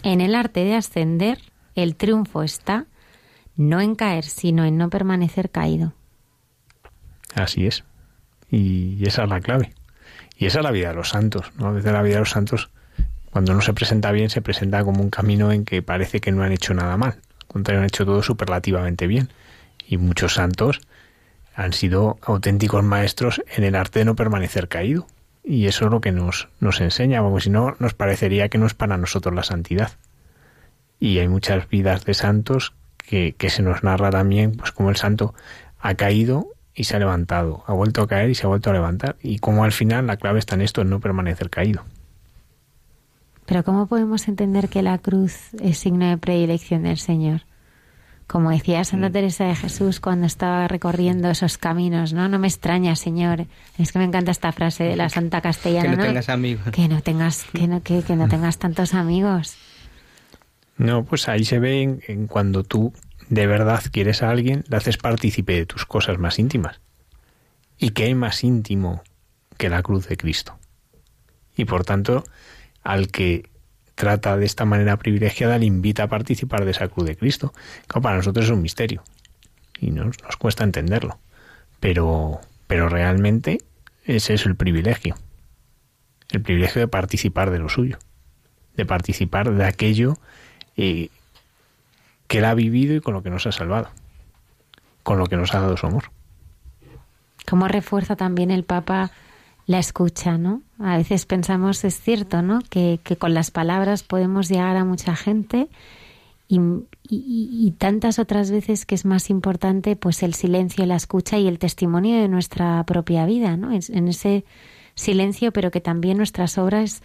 En 0.03 0.21
el 0.21 0.35
arte 0.35 0.65
de 0.65 0.77
ascender, 0.77 1.39
el 1.75 1.97
triunfo 1.97 2.43
está 2.43 2.85
no 3.57 3.81
en 3.81 3.95
caer, 3.95 4.25
sino 4.25 4.65
en 4.65 4.77
no 4.77 4.91
permanecer 4.91 5.51
caído. 5.51 5.95
Así 7.35 7.67
es. 7.67 7.85
Y 8.51 9.07
esa 9.07 9.25
es 9.25 9.31
la 9.31 9.41
clave. 9.41 9.73
Y 10.37 10.47
esa 10.47 10.59
es 10.59 10.65
la 10.65 10.73
vida 10.73 10.89
de 10.89 10.95
los 10.95 11.09
santos. 11.09 11.53
¿no? 11.57 11.73
Veces 11.73 11.93
la 11.93 12.03
vida 12.03 12.15
de 12.15 12.21
los 12.21 12.31
santos, 12.31 12.69
cuando 13.31 13.55
no 13.55 13.63
se 13.63 13.73
presenta 13.73 14.13
bien, 14.13 14.29
se 14.29 14.43
presenta 14.43 14.85
como 14.85 15.03
un 15.03 15.11
camino 15.11 15.53
en 15.53 15.65
que 15.65 15.81
parece 15.81 16.21
que 16.21 16.33
no 16.33 16.43
han 16.43 16.53
hecho 16.53 16.75
nada 16.75 16.99
mal. 16.99 17.13
Al 17.41 17.47
contrario, 17.47 17.81
han 17.81 17.87
hecho 17.87 18.05
todo 18.05 18.23
superlativamente 18.23 19.07
bien 19.07 19.31
y 19.91 19.99
muchos 19.99 20.35
santos 20.35 20.81
han 21.55 21.73
sido 21.73 22.19
auténticos 22.23 22.83
maestros 22.85 23.43
en 23.55 23.65
el 23.65 23.75
arte 23.75 23.99
de 23.99 24.05
no 24.07 24.15
permanecer 24.15 24.69
caído. 24.69 25.07
Y 25.43 25.67
eso 25.67 25.87
es 25.87 25.91
lo 25.91 26.01
que 26.01 26.13
nos, 26.13 26.49
nos 26.61 26.81
enseña, 26.81 27.23
porque 27.23 27.43
si 27.43 27.51
no, 27.51 27.75
nos 27.81 27.93
parecería 27.93 28.49
que 28.49 28.57
no 28.57 28.67
es 28.67 28.75
para 28.75 28.97
nosotros 28.97 29.35
la 29.35 29.43
santidad. 29.43 29.91
Y 31.01 31.19
hay 31.19 31.29
muchas 31.29 31.69
vidas 31.69 32.05
de 32.05 32.15
santos 32.15 32.73
que, 32.97 33.35
que 33.37 33.51
se 33.51 33.63
nos 33.63 33.83
narra 33.83 34.11
también, 34.11 34.53
pues 34.53 34.71
como 34.71 34.91
el 34.91 34.97
santo 34.97 35.35
ha 35.81 35.95
caído 35.95 36.47
y 36.73 36.85
se 36.85 36.95
ha 36.95 36.99
levantado, 37.01 37.65
ha 37.67 37.73
vuelto 37.73 38.03
a 38.03 38.07
caer 38.07 38.31
y 38.31 38.37
se 38.37 38.47
ha 38.47 38.49
vuelto 38.49 38.71
a 38.71 38.75
levantar. 38.75 39.17
Y 39.23 39.41
como 39.41 39.65
al 39.65 39.73
final 39.73 40.07
la 40.07 40.19
clave 40.19 40.39
está 40.39 40.55
en 40.55 40.63
esto, 40.63 40.83
en 40.83 40.91
no 40.91 41.01
permanecer 41.01 41.51
caído. 41.51 41.83
Pero 43.45 43.65
¿cómo 43.65 43.87
podemos 43.87 44.29
entender 44.29 44.69
que 44.69 44.83
la 44.83 44.99
cruz 44.99 45.53
es 45.61 45.79
signo 45.79 46.09
de 46.09 46.17
predilección 46.17 46.85
del 46.85 46.99
Señor? 46.99 47.43
Como 48.31 48.51
decía 48.51 48.85
Santa 48.85 49.09
mm. 49.09 49.13
Teresa 49.13 49.45
de 49.47 49.57
Jesús 49.57 49.99
cuando 49.99 50.25
estaba 50.25 50.69
recorriendo 50.69 51.29
esos 51.29 51.59
caminos, 51.59 52.13
¿no? 52.13 52.29
No 52.29 52.39
me 52.39 52.47
extraña, 52.47 52.95
Señor. 52.95 53.47
Es 53.77 53.91
que 53.91 53.99
me 53.99 54.05
encanta 54.05 54.31
esta 54.31 54.53
frase 54.53 54.85
de 54.85 54.95
la 54.95 55.09
Santa 55.09 55.41
Castellana. 55.41 55.91
Que 55.91 55.97
no, 55.97 56.05
tengas 56.05 56.29
amigos. 56.29 56.71
Que 56.71 56.87
no 56.87 57.03
tengas, 57.03 57.45
que 57.53 57.67
no, 57.67 57.83
que, 57.83 58.05
no 58.15 58.29
tengas 58.29 58.59
tantos 58.59 58.95
amigos. 58.95 59.57
No, 60.77 61.05
pues 61.05 61.29
ahí 61.29 61.45
se 61.45 61.59
ve 61.59 61.99
en, 62.07 62.29
cuando 62.29 62.63
tú 62.63 62.93
de 63.29 63.49
verdad 63.49 63.83
quieres 63.91 64.23
a 64.23 64.31
alguien, 64.31 64.63
le 64.69 64.77
haces 64.77 64.97
partícipe 64.97 65.55
de 65.55 65.67
tus 65.67 65.85
cosas 65.85 66.17
más 66.21 66.39
íntimas. 66.39 66.81
¿Y 67.79 67.91
qué 67.91 68.05
hay 68.05 68.15
más 68.15 68.45
íntimo 68.45 69.03
que 69.57 69.69
la 69.69 69.83
cruz 69.83 70.07
de 70.07 70.17
Cristo? 70.17 70.57
Y 71.57 71.65
por 71.65 71.85
tanto, 71.85 72.23
al 72.85 73.09
que 73.09 73.51
trata 74.01 74.39
de 74.39 74.47
esta 74.47 74.65
manera 74.65 74.97
privilegiada 74.97 75.59
le 75.59 75.67
invita 75.67 76.05
a 76.05 76.09
participar 76.09 76.65
de 76.65 76.71
esa 76.71 76.89
cruz 76.89 77.07
de 77.07 77.17
Cristo. 77.17 77.53
que 77.87 78.01
para 78.01 78.17
nosotros 78.17 78.47
es 78.47 78.51
un 78.51 78.63
misterio 78.63 79.03
y 79.79 79.91
nos, 79.91 80.17
cuesta 80.39 80.65
entenderlo. 80.65 81.19
Pero, 81.81 82.41
pero 82.67 82.89
realmente 82.89 83.59
ese 84.07 84.33
es 84.33 84.47
el 84.47 84.57
privilegio. 84.57 85.17
El 86.31 86.41
privilegio 86.41 86.81
de 86.81 86.89
participar 86.89 87.51
de 87.51 87.59
lo 87.59 87.69
suyo, 87.69 87.99
de 88.75 88.87
participar 88.87 89.53
de 89.53 89.67
aquello 89.67 90.17
eh, 90.79 91.11
que 92.27 92.39
él 92.39 92.47
ha 92.47 92.55
vivido 92.55 92.95
y 92.95 93.03
con 93.03 93.13
lo 93.13 93.23
que 93.23 93.29
nos 93.29 93.47
ha 93.47 93.53
salvado, 93.53 93.91
con 95.03 95.19
lo 95.19 95.27
que 95.27 95.37
nos 95.37 95.55
ha 95.55 95.61
dado 95.61 95.77
su 95.77 95.87
amor. 95.87 96.05
¿Cómo 97.47 97.69
refuerza 97.69 98.17
también 98.17 98.51
el 98.51 98.65
Papa 98.65 99.11
la 99.67 99.79
escucha, 99.79 100.39
¿no? 100.39 100.63
A 100.83 100.97
veces 100.97 101.27
pensamos, 101.27 101.85
es 101.85 102.01
cierto, 102.01 102.41
¿no? 102.41 102.61
Que, 102.71 103.01
con 103.19 103.35
las 103.35 103.51
palabras 103.51 104.03
podemos 104.03 104.49
llegar 104.49 104.77
a 104.79 104.85
mucha 104.85 105.15
gente 105.15 105.69
y, 106.49 107.75
tantas 107.79 108.19
otras 108.19 108.51
veces 108.51 108.87
que 108.87 108.95
es 108.95 109.05
más 109.05 109.31
importante 109.31 109.95
pues 109.97 110.23
el 110.23 110.35
silencio, 110.35 110.85
la 110.87 110.97
escucha 110.97 111.39
y 111.39 111.49
el 111.49 111.59
testimonio 111.59 112.21
de 112.21 112.29
nuestra 112.29 112.83
propia 112.85 113.27
vida, 113.27 113.57
¿no? 113.57 113.73
En 113.73 114.09
ese 114.09 114.45
silencio, 114.95 115.53
pero 115.53 115.71
que 115.71 115.81
también 115.81 116.17
nuestras 116.17 116.57
obras 116.57 117.03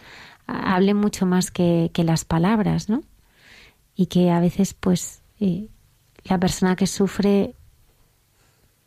hablen 0.47 0.97
mucho 0.97 1.25
más 1.25 1.51
que, 1.51 1.91
las 1.97 2.23
palabras, 2.23 2.87
¿no? 2.87 3.03
Y 3.95 4.05
que 4.07 4.31
a 4.31 4.39
veces 4.39 4.73
pues 4.73 5.21
eh, 5.39 5.67
la 6.23 6.39
persona 6.39 6.75
que 6.75 6.87
sufre 6.87 7.55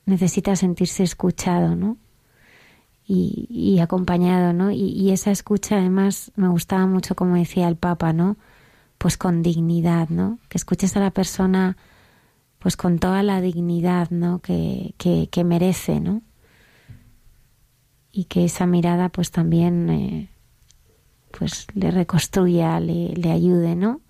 necesita 0.07 0.57
sentirse 0.57 1.03
escuchado, 1.03 1.77
¿no? 1.77 1.99
Y, 3.11 3.79
acompañado, 3.81 4.53
¿no? 4.53 4.71
Y, 4.71 5.11
esa 5.11 5.31
escucha 5.31 5.79
además 5.79 6.31
me 6.37 6.49
gustaba 6.49 6.87
mucho 6.87 7.15
como 7.15 7.37
decía 7.37 7.67
el 7.69 7.77
Papa, 7.77 8.13
¿no? 8.13 8.37
Pues 8.99 9.17
con 9.17 9.43
dignidad, 9.43 10.11
¿no? 10.11 10.39
Que 10.49 10.59
escuches 10.59 10.97
a 10.97 11.01
la 11.01 11.11
persona 11.11 11.77
pues 12.59 12.77
con 12.77 12.99
toda 12.99 13.23
la 13.23 13.41
dignidad, 13.41 14.11
¿no? 14.11 14.41
Que, 14.41 14.95
que, 14.99 15.45
merece, 15.45 16.01
¿no? 16.01 16.23
Y 18.13 18.25
que 18.25 18.45
esa 18.45 18.67
mirada 18.67 19.09
pues 19.09 19.31
también 19.31 19.89
eh, 19.89 20.29
pues 21.31 21.67
le 21.75 21.91
reconstruya, 21.91 22.79
le, 22.81 23.15
le 23.15 23.31
ayude, 23.31 23.75
¿no? 23.75 24.03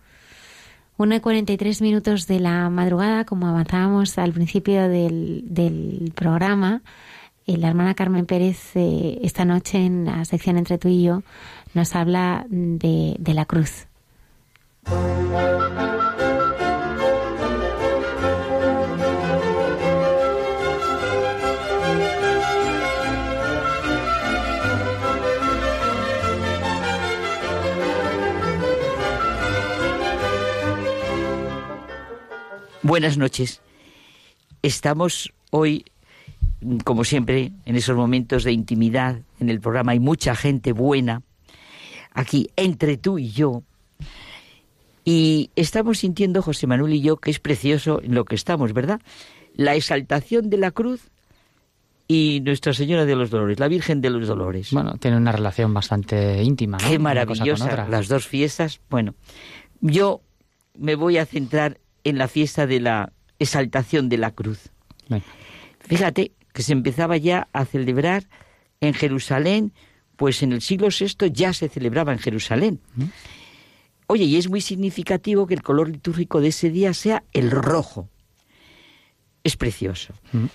Una 0.96 1.16
y 1.16 1.20
43 1.20 1.82
minutos 1.82 2.26
de 2.26 2.40
la 2.40 2.68
madrugada, 2.70 3.24
como 3.24 3.46
avanzábamos 3.46 4.18
al 4.18 4.32
principio 4.32 4.88
del, 4.88 5.44
del 5.46 6.12
programa, 6.16 6.82
la 7.56 7.68
hermana 7.68 7.94
Carmen 7.94 8.26
Pérez 8.26 8.76
eh, 8.76 9.18
esta 9.22 9.44
noche 9.44 9.78
en 9.78 10.04
la 10.04 10.24
sección 10.24 10.58
Entre 10.58 10.78
tú 10.78 10.88
y 10.88 11.02
yo 11.02 11.22
nos 11.74 11.94
habla 11.94 12.46
de, 12.48 13.16
de 13.18 13.34
la 13.34 13.46
cruz. 13.46 13.86
Buenas 32.82 33.18
noches. 33.18 33.60
Estamos 34.62 35.32
hoy 35.50 35.84
como 36.84 37.04
siempre, 37.04 37.52
en 37.64 37.76
esos 37.76 37.96
momentos 37.96 38.44
de 38.44 38.52
intimidad 38.52 39.20
en 39.40 39.48
el 39.48 39.60
programa 39.60 39.92
hay 39.92 40.00
mucha 40.00 40.34
gente 40.34 40.72
buena, 40.72 41.22
aquí 42.12 42.50
entre 42.56 42.96
tú 42.96 43.18
y 43.18 43.30
yo. 43.30 43.62
Y 45.04 45.50
estamos 45.56 45.98
sintiendo, 45.98 46.42
José 46.42 46.66
Manuel 46.66 46.94
y 46.94 47.00
yo, 47.00 47.16
que 47.16 47.30
es 47.30 47.38
precioso 47.38 48.02
en 48.02 48.14
lo 48.14 48.24
que 48.24 48.34
estamos, 48.34 48.72
¿verdad? 48.72 49.00
La 49.54 49.74
exaltación 49.74 50.50
de 50.50 50.58
la 50.58 50.70
cruz 50.70 51.08
y 52.06 52.40
Nuestra 52.44 52.72
Señora 52.72 53.04
de 53.04 53.16
los 53.16 53.30
Dolores, 53.30 53.58
la 53.58 53.68
Virgen 53.68 54.00
de 54.00 54.10
los 54.10 54.26
Dolores. 54.26 54.72
Bueno, 54.72 54.96
tiene 54.98 55.16
una 55.16 55.32
relación 55.32 55.72
bastante 55.72 56.42
íntima. 56.42 56.78
Qué 56.78 56.98
maravillosa, 56.98 57.86
las 57.88 58.08
dos 58.08 58.26
fiestas. 58.26 58.80
Bueno, 58.90 59.14
yo 59.80 60.20
me 60.74 60.94
voy 60.94 61.18
a 61.18 61.26
centrar 61.26 61.78
en 62.04 62.18
la 62.18 62.28
fiesta 62.28 62.66
de 62.66 62.80
la 62.80 63.12
exaltación 63.38 64.08
de 64.08 64.18
la 64.18 64.32
cruz. 64.32 64.70
Fíjate 65.80 66.32
que 66.58 66.64
se 66.64 66.72
empezaba 66.72 67.16
ya 67.16 67.46
a 67.52 67.64
celebrar 67.64 68.24
en 68.80 68.92
Jerusalén, 68.92 69.72
pues 70.16 70.42
en 70.42 70.50
el 70.50 70.60
siglo 70.60 70.88
VI 70.88 71.30
ya 71.30 71.52
se 71.52 71.68
celebraba 71.68 72.12
en 72.12 72.18
Jerusalén. 72.18 72.80
Oye, 74.08 74.24
y 74.24 74.34
es 74.34 74.48
muy 74.48 74.60
significativo 74.60 75.46
que 75.46 75.54
el 75.54 75.62
color 75.62 75.88
litúrgico 75.88 76.40
de 76.40 76.48
ese 76.48 76.70
día 76.70 76.94
sea 76.94 77.22
el 77.32 77.52
rojo. 77.52 78.08
Es 79.44 79.56
precioso. 79.56 80.14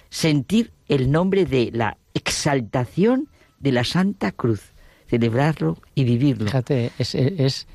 Sentir 0.10 0.74
el 0.90 1.10
nombre 1.10 1.46
de 1.46 1.72
la 1.72 1.96
exaltación 2.14 3.30
de 3.62 3.72
la 3.72 3.86
Santa 3.86 4.34
Cruz, 4.34 4.74
celebrarlo 5.08 5.78
y 5.96 6.04
vivirlo. 6.04 6.48
Fíjate, 6.48 6.92
es, 7.00 7.16
es 7.16 7.66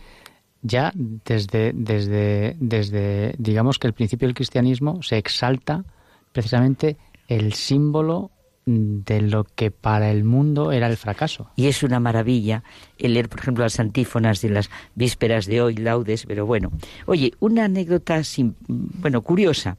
ya 0.61 0.93
desde, 0.95 1.73
desde, 1.75 2.57
desde, 2.61 3.35
digamos 3.39 3.79
que 3.79 3.87
el 3.87 3.95
principio 3.95 4.29
del 4.29 4.35
cristianismo 4.35 5.03
se 5.03 5.17
exalta 5.17 5.87
precisamente 6.33 6.99
el 7.29 7.53
símbolo 7.53 8.33
de 8.67 9.23
lo 9.23 9.45
que 9.45 9.71
para 9.71 10.11
el 10.11 10.25
mundo 10.25 10.73
era 10.73 10.89
el 10.89 10.97
fracaso. 10.97 11.51
Y 11.57 11.69
es 11.69 11.83
una 11.83 12.01
maravilla 12.01 12.63
el 12.99 13.15
leer, 13.15 13.29
por 13.29 13.41
ejemplo, 13.41 13.65
las 13.65 13.81
antífonas 13.81 14.43
de 14.43 14.51
las 14.51 14.71
vísperas 14.95 15.47
de 15.47 15.63
hoy, 15.63 15.77
laudes, 15.77 16.27
pero 16.27 16.45
bueno. 16.45 16.71
Oye, 17.07 17.33
una 17.41 17.65
anécdota, 17.65 18.21
bueno, 18.69 19.23
curiosa. 19.23 19.79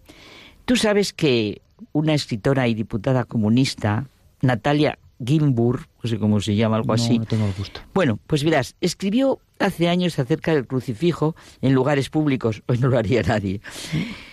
Tú 0.65 0.75
sabes 0.75 1.13
que 1.13 1.61
una 1.91 2.13
escritora 2.13 2.67
y 2.67 2.73
diputada 2.73 3.25
comunista, 3.25 4.07
Natalia 4.41 4.97
Gilmour, 5.23 5.87
no 6.01 6.09
sé 6.09 6.17
cómo 6.17 6.39
se 6.39 6.55
llama, 6.55 6.77
algo 6.77 6.93
así. 6.93 7.19
No 7.19 7.25
tengo 7.25 7.45
el 7.45 7.53
gusto. 7.53 7.81
Bueno, 7.93 8.19
pues 8.25 8.43
verás, 8.43 8.75
escribió 8.81 9.39
hace 9.59 9.89
años 9.89 10.17
acerca 10.17 10.53
del 10.53 10.65
crucifijo 10.65 11.35
en 11.61 11.73
lugares 11.73 12.09
públicos. 12.09 12.63
Hoy 12.67 12.79
no 12.79 12.87
lo 12.87 12.97
haría 12.97 13.21
nadie. 13.21 13.61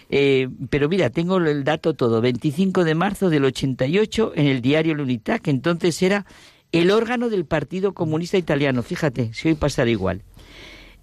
Eh, 0.09 0.49
pero 0.71 0.89
mira, 0.89 1.11
tengo 1.11 1.39
el 1.39 1.65
dato 1.65 1.95
todo. 1.95 2.21
25 2.21 2.85
de 2.85 2.95
marzo 2.95 3.31
del 3.31 3.45
88 3.45 4.33
en 4.37 4.47
el 4.47 4.61
diario 4.61 4.95
L'Unità, 4.95 5.39
que 5.39 5.51
entonces 5.51 6.01
era 6.03 6.27
el 6.73 6.91
órgano 6.91 7.29
del 7.29 7.45
Partido 7.45 7.95
Comunista 7.95 8.39
Italiano. 8.39 8.83
Fíjate, 8.83 9.33
si 9.35 9.49
hoy 9.49 9.55
pasara 9.55 9.91
igual. 9.91 10.23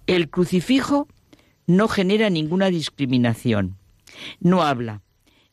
El 0.06 0.28
crucifijo 0.28 1.08
no 1.66 1.88
genera 1.88 2.30
ninguna 2.30 2.68
discriminación. 2.68 3.76
No 4.40 4.62
habla. 4.62 5.02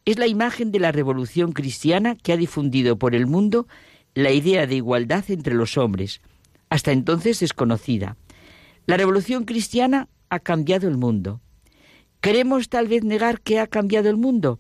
Es 0.06 0.18
la 0.18 0.28
imagen 0.28 0.72
de 0.72 0.80
la 0.80 0.91
revolución 0.91 1.52
cristiana 1.52 2.15
que 2.15 2.34
ha 2.34 2.38
difundido 2.38 2.98
por 2.98 3.15
el 3.15 3.28
mundo 3.28 3.68
la 4.14 4.32
idea 4.32 4.68
de 4.68 4.76
igualdad 4.76 5.23
entre 5.30 5.53
los 5.53 5.78
hombres, 5.78 6.22
hasta 6.69 6.91
entonces 6.91 7.40
desconocida. 7.40 8.18
La 8.86 8.98
revolución 8.98 9.45
cristiana 9.45 10.10
ha 10.30 10.40
cambiado 10.40 10.88
el 10.88 10.98
mundo. 10.98 11.40
¿Queremos 12.22 12.69
tal 12.69 12.88
vez 12.88 13.03
negar 13.03 13.41
que 13.41 13.60
ha 13.60 13.68
cambiado 13.68 14.10
el 14.10 14.18
mundo? 14.18 14.60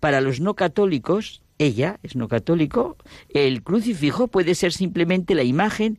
Para 0.00 0.20
los 0.20 0.40
no 0.40 0.54
católicos, 0.54 1.42
ella 1.58 1.98
es 2.02 2.16
no 2.16 2.28
católico, 2.28 2.96
el 3.28 3.62
crucifijo 3.62 4.28
puede 4.28 4.54
ser 4.54 4.72
simplemente 4.72 5.34
la 5.34 5.44
imagen 5.44 5.98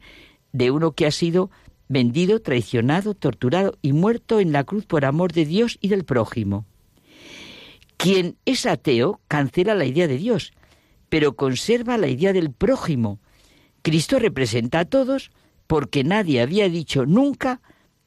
de 0.52 0.72
uno 0.72 0.92
que 0.92 1.06
ha 1.06 1.12
sido 1.12 1.50
vendido, 1.88 2.42
traicionado, 2.42 3.14
torturado 3.16 3.78
y 3.82 3.94
muerto 3.94 4.40
en 4.40 4.52
la 4.52 4.64
cruz 4.64 4.86
por 4.86 5.06
amor 5.06 5.32
de 5.32 5.46
Dios 5.46 5.78
y 5.82 5.88
del 5.88 6.04
prójimo. 6.04 6.66
Quien 7.98 8.36
es 8.46 8.66
ateo 8.66 9.22
cancela 9.28 9.76
la 9.76 9.86
idea 9.86 10.08
de 10.08 10.18
Dios 10.18 10.54
pero 11.14 11.36
conserva 11.36 12.00
la 12.00 12.08
idea 12.08 12.34
del 12.34 12.52
prójimo. 12.52 13.20
Cristo 13.84 14.18
representa 14.18 14.80
a 14.80 14.86
todos 14.86 15.30
porque 15.68 16.04
nadie 16.04 16.42
había 16.42 16.68
dicho 16.70 17.06
nunca 17.06 17.62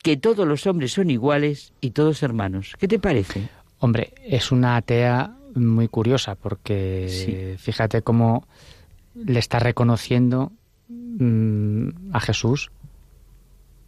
que 0.07 0.16
todos 0.16 0.47
los 0.47 0.69
hombres 0.69 0.93
son 0.93 1.11
iguales 1.11 1.73
y 1.81 1.91
todos 1.91 2.23
hermanos. 2.23 2.77
¿Qué 2.78 2.87
te 2.87 3.01
parece? 3.01 3.49
Hombre, 3.81 4.15
es 4.24 4.53
una 4.53 4.77
atea 4.77 5.35
muy 5.57 5.89
curiosa 5.89 6.37
porque 6.37 7.57
fíjate 7.59 8.03
cómo 8.03 8.47
le 9.16 9.41
está 9.41 9.59
reconociendo 9.59 10.53
mm, 10.89 11.89
a 12.12 12.20
Jesús 12.20 12.70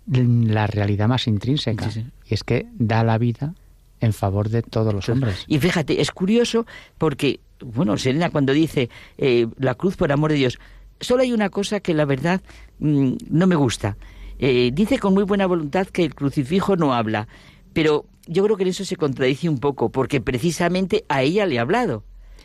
la 0.09 0.67
realidad 0.67 1.07
más 1.07 1.29
intrínseca. 1.29 1.89
y 2.29 2.35
es 2.35 2.43
que 2.43 2.67
da 2.73 3.05
la 3.05 3.17
vida 3.17 3.55
en 4.01 4.13
favor 4.13 4.49
de 4.49 4.63
todos 4.63 4.93
los 4.93 5.09
hombres. 5.09 5.45
Y 5.47 5.61
fíjate, 5.61 6.01
es 6.01 6.11
curioso 6.11 6.67
porque, 6.99 7.39
bueno, 7.61 7.97
Serena 7.97 8.31
cuando 8.31 8.53
dice 8.53 8.91
eh, 9.19 9.47
la 9.57 9.77
cruz 9.77 9.97
por 9.97 10.11
amor 10.11 10.33
de 10.33 10.39
Dios, 10.39 10.59
solo 10.99 11.23
hay 11.23 11.33
una 11.33 11.49
cosa 11.49 11.79
que 11.79 11.95
la 11.95 12.07
verdad 12.07 12.41
mm, 12.81 13.13
no 13.31 13.47
me 13.47 13.55
gusta. 13.55 13.97
Eh, 14.39 14.71
dice 14.73 14.99
con 14.99 15.15
muy 15.15 15.25
buena 15.25 15.47
voluntad 15.47 15.87
que 15.87 16.05
el 16.05 16.15
crucifijo 16.15 16.77
no 16.77 16.95
habla, 16.95 17.29
pero 17.73 18.07
yo 18.27 18.45
creo 18.45 18.57
que 18.57 18.63
en 18.63 18.71
eso 18.71 18.85
se 18.85 18.97
contradice 18.97 19.49
un 19.49 19.59
poco, 19.59 19.91
porque 19.91 20.21
precisamente 20.21 21.05
a 21.09 21.23
ella 21.23 21.47
le 21.47 21.59
ha 21.59 21.63
hablado. 21.63 22.05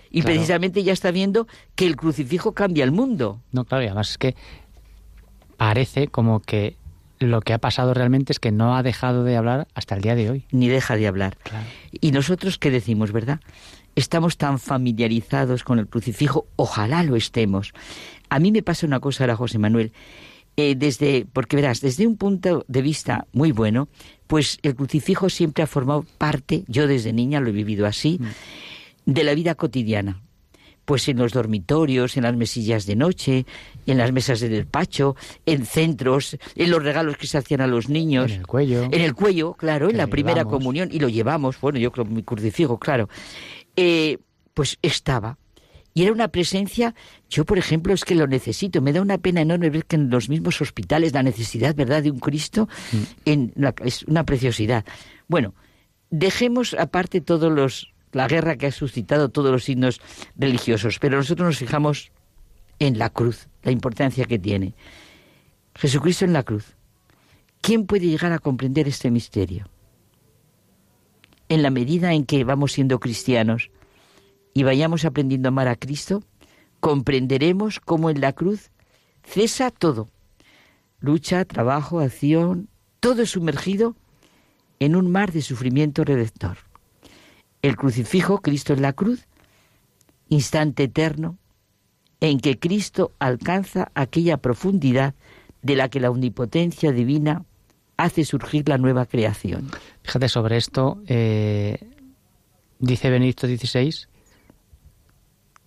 Y 0.09 0.21
precisamente 0.21 0.81
ella 0.81 0.93
está 0.93 1.09
viendo 1.09 1.47
que 1.73 1.87
el 1.87 1.95
crucifijo 1.95 2.53
cambia 2.53 2.83
el 2.83 2.91
mundo. 2.91 3.41
No, 3.51 3.65
claro, 3.65 3.83
y 3.83 3.87
además 3.87 4.11
es 4.11 4.17
que 4.19 4.35
parece 5.57 6.07
como 6.07 6.39
que 6.39 6.77
lo 7.17 7.41
que 7.41 7.53
ha 7.53 7.57
pasado 7.57 7.95
realmente 7.95 8.31
es 8.31 8.39
que 8.39 8.51
no 8.51 8.75
ha 8.75 8.83
dejado 8.83 9.23
de 9.23 9.37
hablar 9.37 9.67
hasta 9.73 9.95
el 9.95 10.01
día 10.01 10.13
de 10.13 10.29
hoy. 10.29 10.45
Ni 10.51 10.67
deja 10.67 10.95
de 10.95 11.07
hablar. 11.07 11.37
Y 11.91 12.11
nosotros, 12.11 12.59
¿qué 12.59 12.69
decimos, 12.69 13.11
verdad? 13.11 13.39
Estamos 13.95 14.37
tan 14.37 14.59
familiarizados 14.59 15.63
con 15.63 15.79
el 15.79 15.87
crucifijo, 15.87 16.45
ojalá 16.57 17.01
lo 17.03 17.15
estemos. 17.15 17.73
A 18.29 18.39
mí 18.39 18.51
me 18.51 18.61
pasa 18.61 18.85
una 18.85 18.99
cosa 18.99 19.23
ahora, 19.23 19.35
José 19.35 19.57
Manuel. 19.57 19.93
Eh, 20.55 20.75
desde, 20.75 21.25
porque 21.33 21.55
verás, 21.55 21.81
desde 21.81 22.05
un 22.05 22.15
punto 22.15 22.63
de 22.67 22.81
vista 22.83 23.25
muy 23.33 23.51
bueno, 23.51 23.87
pues 24.27 24.59
el 24.61 24.75
crucifijo 24.75 25.29
siempre 25.29 25.63
ha 25.63 25.67
formado 25.67 26.05
parte, 26.19 26.63
yo 26.67 26.85
desde 26.85 27.11
niña 27.11 27.39
lo 27.39 27.49
he 27.49 27.51
vivido 27.51 27.87
así, 27.87 28.19
mm. 28.19 29.11
de 29.11 29.23
la 29.23 29.33
vida 29.33 29.55
cotidiana. 29.55 30.21
Pues 30.85 31.07
en 31.07 31.17
los 31.17 31.31
dormitorios, 31.31 32.17
en 32.17 32.23
las 32.23 32.35
mesillas 32.35 32.85
de 32.85 32.95
noche, 32.97 33.45
en 33.87 33.97
las 33.97 34.11
mesas 34.11 34.41
de 34.41 34.49
despacho, 34.49 35.15
en 35.45 35.65
centros, 35.65 36.37
en 36.55 36.69
los 36.69 36.83
regalos 36.83 37.17
que 37.17 37.25
se 37.25 37.37
hacían 37.37 37.61
a 37.61 37.67
los 37.67 37.87
niños. 37.87 38.31
En 38.31 38.39
el 38.39 38.47
cuello. 38.47 38.83
En 38.83 39.01
el 39.01 39.13
cuello, 39.13 39.53
claro, 39.53 39.89
en 39.89 39.97
la 39.97 40.07
primera 40.07 40.43
comunión. 40.43 40.89
Y 40.91 40.99
lo 40.99 41.07
llevamos, 41.07 41.59
bueno, 41.61 41.79
yo 41.79 41.91
creo 41.91 42.03
mi 42.03 42.21
crucifijo, 42.21 42.77
claro. 42.77 43.07
Eh, 43.77 44.17
pues 44.53 44.77
estaba. 44.81 45.37
Y 45.93 46.03
era 46.03 46.11
una 46.11 46.27
presencia, 46.29 46.95
yo 47.29 47.45
por 47.45 47.57
ejemplo 47.57 47.93
es 47.93 48.03
que 48.03 48.15
lo 48.15 48.25
necesito, 48.25 48.81
me 48.81 48.93
da 48.93 49.01
una 49.01 49.19
pena 49.19 49.41
enorme 49.41 49.69
ver 49.69 49.85
que 49.85 49.95
en 49.95 50.09
los 50.09 50.27
mismos 50.27 50.59
hospitales 50.61 51.13
la 51.13 51.21
necesidad, 51.21 51.75
¿verdad?, 51.75 52.01
de 52.01 52.11
un 52.11 52.19
Cristo 52.19 52.67
mm. 52.91 52.97
en 53.25 53.53
es 53.85 54.03
una 54.03 54.23
preciosidad. 54.23 54.85
Bueno, 55.27 55.53
dejemos 56.09 56.73
aparte 56.73 57.21
todos 57.21 57.51
los 57.51 57.93
la 58.11 58.27
guerra 58.27 58.55
que 58.57 58.67
ha 58.67 58.71
suscitado 58.71 59.29
todos 59.29 59.51
los 59.51 59.63
signos 59.63 59.99
religiosos, 60.35 60.99
pero 60.99 61.17
nosotros 61.17 61.47
nos 61.47 61.57
fijamos 61.57 62.11
en 62.79 62.97
la 62.97 63.09
cruz, 63.09 63.47
la 63.63 63.71
importancia 63.71 64.25
que 64.25 64.39
tiene. 64.39 64.75
Jesucristo 65.75 66.25
en 66.25 66.33
la 66.33 66.43
cruz. 66.43 66.75
¿Quién 67.61 67.85
puede 67.85 68.07
llegar 68.07 68.31
a 68.31 68.39
comprender 68.39 68.87
este 68.87 69.09
misterio? 69.09 69.67
En 71.49 71.63
la 71.63 71.69
medida 71.69 72.13
en 72.13 72.25
que 72.25 72.43
vamos 72.43 72.73
siendo 72.73 72.99
cristianos, 72.99 73.71
y 74.53 74.63
vayamos 74.63 75.05
aprendiendo 75.05 75.47
a 75.47 75.51
amar 75.51 75.67
a 75.67 75.75
Cristo, 75.75 76.23
comprenderemos 76.79 77.79
cómo 77.79 78.09
en 78.09 78.21
la 78.21 78.33
cruz 78.33 78.71
cesa 79.23 79.71
todo. 79.71 80.09
Lucha, 80.99 81.45
trabajo, 81.45 81.99
acción, 81.99 82.69
todo 82.99 83.23
es 83.23 83.31
sumergido 83.31 83.95
en 84.79 84.95
un 84.95 85.11
mar 85.11 85.31
de 85.31 85.41
sufrimiento 85.41 86.03
redentor. 86.03 86.57
El 87.61 87.75
crucifijo, 87.77 88.41
Cristo 88.41 88.73
en 88.73 88.81
la 88.81 88.93
cruz, 88.93 89.27
instante 90.29 90.83
eterno 90.83 91.37
en 92.19 92.39
que 92.39 92.57
Cristo 92.57 93.11
alcanza 93.19 93.91
aquella 93.95 94.37
profundidad 94.37 95.13
de 95.61 95.75
la 95.75 95.89
que 95.89 95.99
la 95.99 96.09
omnipotencia 96.09 96.91
divina 96.91 97.43
hace 97.97 98.25
surgir 98.25 98.67
la 98.69 98.77
nueva 98.77 99.05
creación. 99.05 99.69
Fíjate 100.03 100.29
sobre 100.29 100.57
esto, 100.57 101.01
eh, 101.07 101.77
dice 102.79 103.09
Benedicto 103.09 103.47
XVI, 103.47 104.07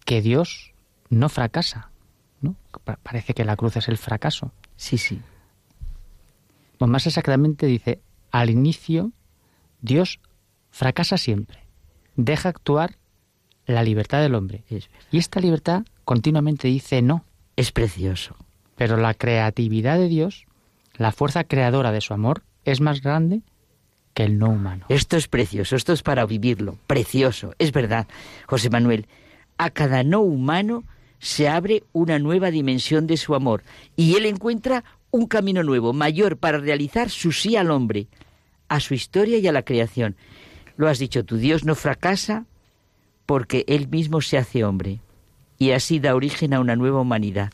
que 0.07 0.23
Dios 0.23 0.73
no 1.11 1.29
fracasa. 1.29 1.91
¿no? 2.41 2.57
Parece 3.03 3.35
que 3.35 3.45
la 3.45 3.57
cruz 3.57 3.77
es 3.77 3.89
el 3.89 3.99
fracaso. 3.99 4.53
Sí, 4.77 4.97
sí. 4.97 5.21
Pues 6.79 6.91
más 6.91 7.07
exactamente 7.07 7.67
dice, 7.67 8.01
al 8.31 8.49
inicio 8.49 9.13
Dios 9.83 10.21
fracasa 10.71 11.19
siempre. 11.19 11.59
Deja 12.17 12.49
actuar 12.49 12.97
la 13.67 13.83
libertad 13.83 14.23
del 14.23 14.35
hombre. 14.35 14.65
Y 15.11 15.19
esta 15.19 15.41
libertad 15.41 15.85
continuamente 16.05 16.69
dice 16.69 17.03
no. 17.03 17.25
Es 17.57 17.73
precioso. 17.73 18.37
Pero 18.77 18.97
la 18.97 19.15
creatividad 19.15 19.99
de 19.99 20.09
Dios, 20.09 20.47
la 20.95 21.13
fuerza 21.13 21.45
creadora 21.45 21.93
de 21.93 22.01
su 22.01 22.15
amor, 22.15 22.43
es 22.65 22.81
más 22.81 23.01
grande 23.01 23.41
que 24.15 24.25
el 24.25 24.39
no 24.39 24.51
humano. 24.51 24.87
Esto 24.89 25.17
es 25.17 25.29
precioso, 25.29 25.77
esto 25.77 25.93
es 25.93 26.03
para 26.03 26.27
vivirlo. 26.27 26.79
Precioso, 26.87 27.55
es 27.59 27.73
verdad, 27.73 28.07
José 28.47 28.71
Manuel 28.71 29.07
a 29.59 29.71
cada 29.71 30.03
no 30.03 30.21
humano 30.21 30.85
se 31.19 31.49
abre 31.49 31.83
una 31.93 32.19
nueva 32.19 32.51
dimensión 32.51 33.07
de 33.07 33.17
su 33.17 33.35
amor 33.35 33.63
y 33.97 34.17
él 34.17 34.27
encuentra 34.27 34.85
un 35.11 35.27
camino 35.27 35.63
nuevo, 35.63 35.93
mayor, 35.93 36.37
para 36.37 36.59
realizar 36.59 37.11
su 37.11 37.33
sí 37.33 37.57
al 37.57 37.71
hombre, 37.71 38.09
a 38.69 38.81
su 38.81 38.95
historia 38.95 39.39
y 39.39 39.47
a 39.47 39.53
la 39.53 39.63
creación. 39.63 40.17
Lo 40.77 40.89
has 40.89 40.99
dicho, 40.99 41.25
tu 41.25 41.37
Dios 41.37 41.65
no 41.65 41.75
fracasa 41.75 42.45
porque 43.25 43.65
él 43.67 43.89
mismo 43.89 44.21
se 44.21 44.39
hace 44.39 44.65
hombre 44.65 45.01
y 45.59 45.71
así 45.71 45.99
da 45.99 46.15
origen 46.15 46.53
a 46.53 46.61
una 46.61 46.77
nueva 46.77 47.01
humanidad. 47.01 47.51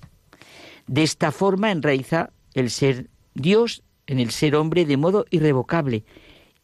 De 0.86 1.02
esta 1.02 1.30
forma 1.30 1.70
enraiza 1.70 2.30
el 2.54 2.70
ser 2.70 3.08
Dios 3.34 3.82
en 4.06 4.18
el 4.18 4.30
ser 4.30 4.56
hombre 4.56 4.84
de 4.84 4.96
modo 4.96 5.24
irrevocable 5.30 6.04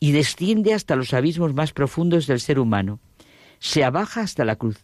y 0.00 0.12
desciende 0.12 0.74
hasta 0.74 0.96
los 0.96 1.14
abismos 1.14 1.54
más 1.54 1.72
profundos 1.72 2.26
del 2.26 2.40
ser 2.40 2.58
humano. 2.58 2.98
Se 3.60 3.84
abaja 3.84 4.20
hasta 4.20 4.44
la 4.44 4.56
cruz 4.56 4.78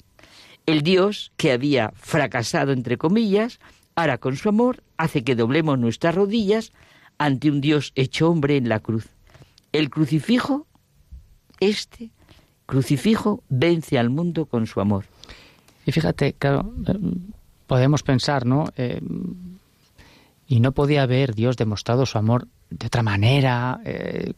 el 0.67 0.83
Dios 0.83 1.33
que 1.37 1.53
había 1.53 1.93
fracasado, 1.97 2.73
entre 2.73 2.97
comillas, 2.97 3.61
ahora 3.95 4.19
con 4.19 4.37
su 4.37 4.49
amor 4.49 4.83
hace 4.97 5.23
que 5.25 5.37
doblemos 5.37 5.79
nuestras 5.79 6.15
rodillas 6.15 6.73
ante 7.19 7.51
un 7.51 7.61
Dios 7.61 7.93
hecho 7.95 8.29
hombre 8.29 8.57
en 8.57 8.69
la 8.69 8.81
cruz. 8.81 9.09
El 9.73 9.91
crucifijo, 9.91 10.67
este 11.61 12.11
crucifijo, 12.67 13.43
vence 13.49 13.99
al 13.99 14.11
mundo 14.11 14.47
con 14.47 14.67
su 14.67 14.81
amor. 14.81 15.05
Y 15.87 15.93
fíjate, 15.93 16.33
claro, 16.33 16.73
podemos 17.67 18.03
pensar, 18.03 18.47
¿no? 18.47 18.65
Eh, 18.77 19.01
y 20.47 20.61
no 20.61 20.73
podía 20.73 21.03
haber 21.03 21.35
Dios 21.35 21.57
demostrado 21.57 22.07
su 22.07 22.19
amor 22.19 22.49
de 22.71 22.87
otra 22.87 23.03
manera, 23.03 23.81
eh, 23.85 24.33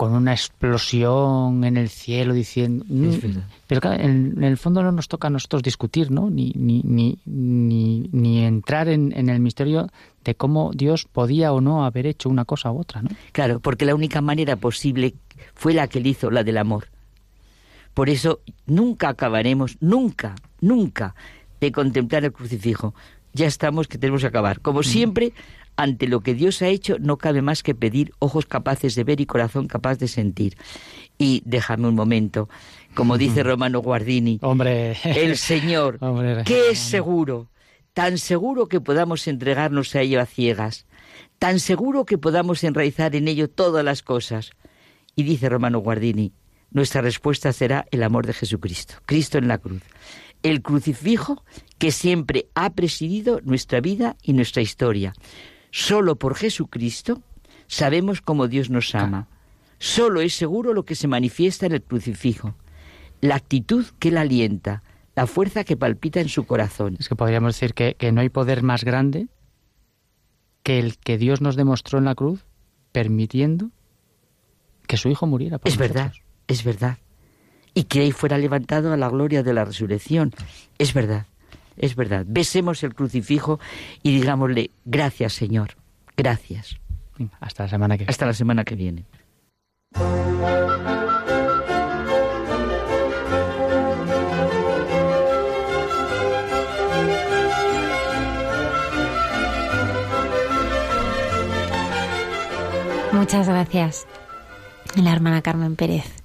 con 0.00 0.14
una 0.14 0.32
explosión 0.32 1.62
en 1.62 1.76
el 1.76 1.90
cielo 1.90 2.32
diciendo... 2.32 2.86
Mm, 2.88 3.16
pero 3.66 3.82
claro, 3.82 4.02
en, 4.02 4.42
el 4.42 4.56
fondo 4.56 4.82
no 4.82 4.92
nos 4.92 5.08
toca 5.08 5.26
a 5.26 5.30
nosotros 5.30 5.62
discutir, 5.62 6.10
¿no? 6.10 6.30
Ni, 6.30 6.54
ni, 6.56 6.80
ni, 6.86 7.18
ni, 8.10 8.42
entrar 8.42 8.88
en, 8.88 9.12
en, 9.14 9.28
el 9.28 9.40
misterio 9.40 9.90
de 10.24 10.34
cómo 10.34 10.70
Dios 10.72 11.04
podía 11.04 11.52
o 11.52 11.60
no 11.60 11.84
haber 11.84 12.06
hecho 12.06 12.30
una 12.30 12.46
cosa 12.46 12.72
u 12.72 12.80
otra, 12.80 13.02
¿no? 13.02 13.10
Claro, 13.32 13.60
porque 13.60 13.84
la 13.84 13.94
única 13.94 14.22
manera 14.22 14.56
posible 14.56 15.16
fue 15.52 15.74
la 15.74 15.86
que 15.86 15.98
él 15.98 16.06
hizo, 16.06 16.30
la 16.30 16.44
del 16.44 16.56
amor. 16.56 16.86
Por 17.92 18.08
eso 18.08 18.40
nunca 18.64 19.10
acabaremos, 19.10 19.76
nunca, 19.80 20.34
nunca, 20.62 21.14
de 21.60 21.72
contemplar 21.72 22.24
el 22.24 22.32
crucifijo. 22.32 22.94
Ya 23.34 23.46
estamos 23.46 23.86
que 23.86 23.98
tenemos 23.98 24.22
que 24.22 24.28
acabar. 24.28 24.60
Como 24.60 24.82
siempre, 24.82 25.34
ante 25.80 26.08
lo 26.08 26.20
que 26.20 26.34
Dios 26.34 26.60
ha 26.60 26.68
hecho 26.68 26.98
no 26.98 27.16
cabe 27.16 27.40
más 27.40 27.62
que 27.62 27.74
pedir 27.74 28.12
ojos 28.18 28.44
capaces 28.44 28.94
de 28.94 29.02
ver 29.02 29.18
y 29.22 29.24
corazón 29.24 29.66
capaz 29.66 29.96
de 29.96 30.08
sentir. 30.08 30.58
Y 31.16 31.42
déjame 31.46 31.88
un 31.88 31.94
momento, 31.94 32.50
como 32.94 33.16
dice 33.16 33.42
Romano 33.42 33.80
Guardini, 33.80 34.38
hombre, 34.42 34.98
el 35.04 35.38
Señor, 35.38 35.98
que 36.44 36.68
es 36.70 36.78
seguro, 36.78 37.48
tan 37.94 38.18
seguro 38.18 38.66
que 38.66 38.82
podamos 38.82 39.26
entregarnos 39.26 39.94
a 39.94 40.02
ello 40.02 40.20
a 40.20 40.26
ciegas, 40.26 40.84
tan 41.38 41.58
seguro 41.60 42.04
que 42.04 42.18
podamos 42.18 42.62
enraizar 42.62 43.16
en 43.16 43.26
ello 43.26 43.48
todas 43.48 43.82
las 43.82 44.02
cosas. 44.02 44.50
Y 45.16 45.22
dice 45.22 45.48
Romano 45.48 45.78
Guardini, 45.78 46.34
nuestra 46.70 47.00
respuesta 47.00 47.54
será 47.54 47.86
el 47.90 48.02
amor 48.02 48.26
de 48.26 48.34
Jesucristo, 48.34 48.96
Cristo 49.06 49.38
en 49.38 49.48
la 49.48 49.56
cruz, 49.56 49.80
el 50.42 50.60
crucifijo 50.60 51.42
que 51.78 51.90
siempre 51.90 52.48
ha 52.54 52.68
presidido 52.74 53.40
nuestra 53.44 53.80
vida 53.80 54.16
y 54.22 54.34
nuestra 54.34 54.60
historia. 54.60 55.14
Solo 55.70 56.16
por 56.16 56.34
Jesucristo 56.34 57.22
sabemos 57.66 58.20
cómo 58.20 58.48
Dios 58.48 58.70
nos 58.70 58.94
ama. 58.94 59.28
Solo 59.78 60.20
es 60.20 60.34
seguro 60.34 60.74
lo 60.74 60.84
que 60.84 60.94
se 60.94 61.08
manifiesta 61.08 61.66
en 61.66 61.72
el 61.72 61.82
crucifijo, 61.82 62.54
la 63.20 63.36
actitud 63.36 63.86
que 63.98 64.08
él 64.08 64.18
alienta, 64.18 64.82
la 65.14 65.26
fuerza 65.26 65.64
que 65.64 65.76
palpita 65.76 66.20
en 66.20 66.28
su 66.28 66.44
corazón. 66.44 66.96
Es 66.98 67.08
que 67.08 67.16
podríamos 67.16 67.54
decir 67.54 67.74
que, 67.74 68.12
no 68.12 68.20
hay 68.20 68.28
poder 68.28 68.62
más 68.62 68.84
grande 68.84 69.28
que 70.62 70.78
el 70.78 70.98
que 70.98 71.16
Dios 71.16 71.40
nos 71.40 71.56
demostró 71.56 71.98
en 71.98 72.04
la 72.04 72.14
cruz, 72.14 72.44
permitiendo 72.92 73.70
que 74.86 74.96
su 74.96 75.08
Hijo 75.08 75.26
muriera. 75.26 75.60
es 75.64 75.78
verdad, 75.78 76.12
es 76.48 76.64
verdad. 76.64 76.98
Y 77.72 77.84
que 77.84 78.00
ahí 78.00 78.12
fuera 78.12 78.36
levantado 78.36 78.92
a 78.92 78.96
la 78.96 79.08
gloria 79.08 79.42
de 79.42 79.54
la 79.54 79.64
resurrección. 79.64 80.32
Es 80.78 80.92
verdad 80.92 81.26
es 81.80 81.96
verdad. 81.96 82.24
Besemos 82.28 82.84
el 82.84 82.94
crucifijo 82.94 83.58
y 84.02 84.14
digámosle, 84.14 84.70
gracias 84.84 85.32
Señor, 85.32 85.76
gracias. 86.16 86.76
Hasta 87.40 87.64
la 87.64 87.68
semana 87.68 87.94
que 87.96 88.04
viene. 88.04 88.10
Hasta 88.10 88.26
la 88.26 88.32
semana 88.34 88.64
que 88.64 88.74
viene. 88.76 89.04
Muchas 103.12 103.48
gracias, 103.48 104.06
la 104.96 105.12
hermana 105.12 105.42
Carmen 105.42 105.76
Pérez. 105.76 106.19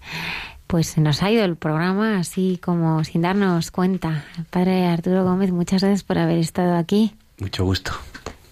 Pues 0.75 0.87
se 0.87 0.99
nos 0.99 1.23
ha 1.23 1.31
ido 1.31 1.45
el 1.45 1.55
programa 1.55 2.19
así 2.19 2.59
como 2.61 3.01
sin 3.05 3.21
darnos 3.21 3.71
cuenta. 3.71 4.25
Padre 4.49 4.87
Arturo 4.87 5.23
Gómez, 5.23 5.53
muchas 5.53 5.81
gracias 5.81 6.03
por 6.03 6.17
haber 6.17 6.37
estado 6.37 6.75
aquí. 6.75 7.15
Mucho 7.39 7.63
gusto. 7.63 7.93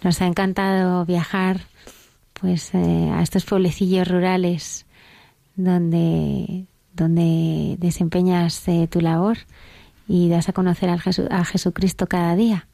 Nos 0.04 0.22
ha 0.22 0.26
encantado 0.26 1.04
viajar 1.04 1.60
pues 2.40 2.74
eh, 2.76 3.12
a 3.14 3.22
estos 3.22 3.44
pueblecillos 3.44 4.08
rurales 4.08 4.86
donde, 5.58 6.64
donde 6.94 7.76
desempeñas 7.80 8.66
eh, 8.70 8.88
tu 8.90 9.02
labor 9.02 9.40
y 10.08 10.30
das 10.30 10.48
a 10.48 10.54
conocer 10.54 10.90
al 10.90 11.02
a 11.30 11.44
Jesucristo 11.44 12.08
cada 12.08 12.38
día. 12.38 12.68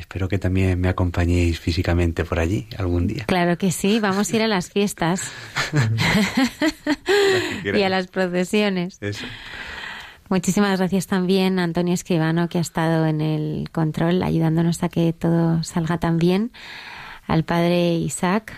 Espero 0.00 0.28
que 0.28 0.38
también 0.38 0.80
me 0.80 0.88
acompañéis 0.88 1.60
físicamente 1.60 2.24
por 2.24 2.40
allí 2.40 2.66
algún 2.78 3.06
día. 3.06 3.24
Claro 3.26 3.58
que 3.58 3.70
sí, 3.70 4.00
vamos 4.00 4.32
a 4.32 4.36
ir 4.36 4.42
a 4.42 4.48
las 4.48 4.70
fiestas 4.70 5.30
y 7.64 7.82
a 7.82 7.88
las 7.90 8.06
procesiones. 8.06 8.98
Muchísimas 10.30 10.78
gracias 10.78 11.06
también 11.06 11.58
a 11.58 11.64
Antonio 11.64 11.92
Escribano, 11.92 12.48
que 12.48 12.56
ha 12.58 12.60
estado 12.62 13.04
en 13.04 13.20
el 13.20 13.68
control 13.72 14.22
ayudándonos 14.22 14.82
a 14.82 14.88
que 14.88 15.12
todo 15.12 15.62
salga 15.64 15.98
tan 15.98 16.16
bien. 16.16 16.50
Al 17.26 17.44
padre 17.44 17.94
Isaac. 17.94 18.54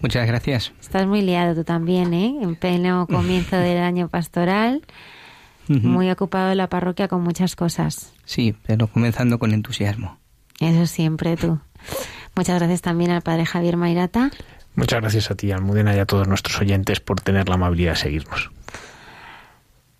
Muchas 0.00 0.26
gracias. 0.26 0.72
Estás 0.80 1.06
muy 1.06 1.22
liado 1.22 1.54
tú 1.54 1.62
también, 1.62 2.12
¿eh? 2.12 2.36
En 2.42 2.56
pleno 2.56 3.06
comienzo 3.10 3.56
del 3.56 3.78
año 3.78 4.08
pastoral. 4.08 4.82
Muy 5.68 6.10
ocupado 6.10 6.50
en 6.50 6.58
la 6.58 6.68
parroquia 6.68 7.08
con 7.08 7.22
muchas 7.22 7.56
cosas. 7.56 8.12
Sí, 8.26 8.54
pero 8.66 8.86
comenzando 8.86 9.38
con 9.38 9.54
entusiasmo. 9.54 10.18
Eso 10.64 10.86
siempre 10.86 11.36
tú. 11.36 11.60
Muchas 12.34 12.58
gracias 12.58 12.82
también 12.82 13.10
al 13.10 13.22
padre 13.22 13.46
Javier 13.46 13.76
Mairata. 13.76 14.30
Muchas 14.74 15.00
gracias 15.00 15.30
a 15.30 15.36
ti, 15.36 15.52
Almudena, 15.52 15.94
y 15.94 16.00
a 16.00 16.06
todos 16.06 16.26
nuestros 16.26 16.60
oyentes 16.60 17.00
por 17.00 17.20
tener 17.20 17.48
la 17.48 17.54
amabilidad 17.54 17.92
de 17.92 17.96
seguirnos. 17.96 18.50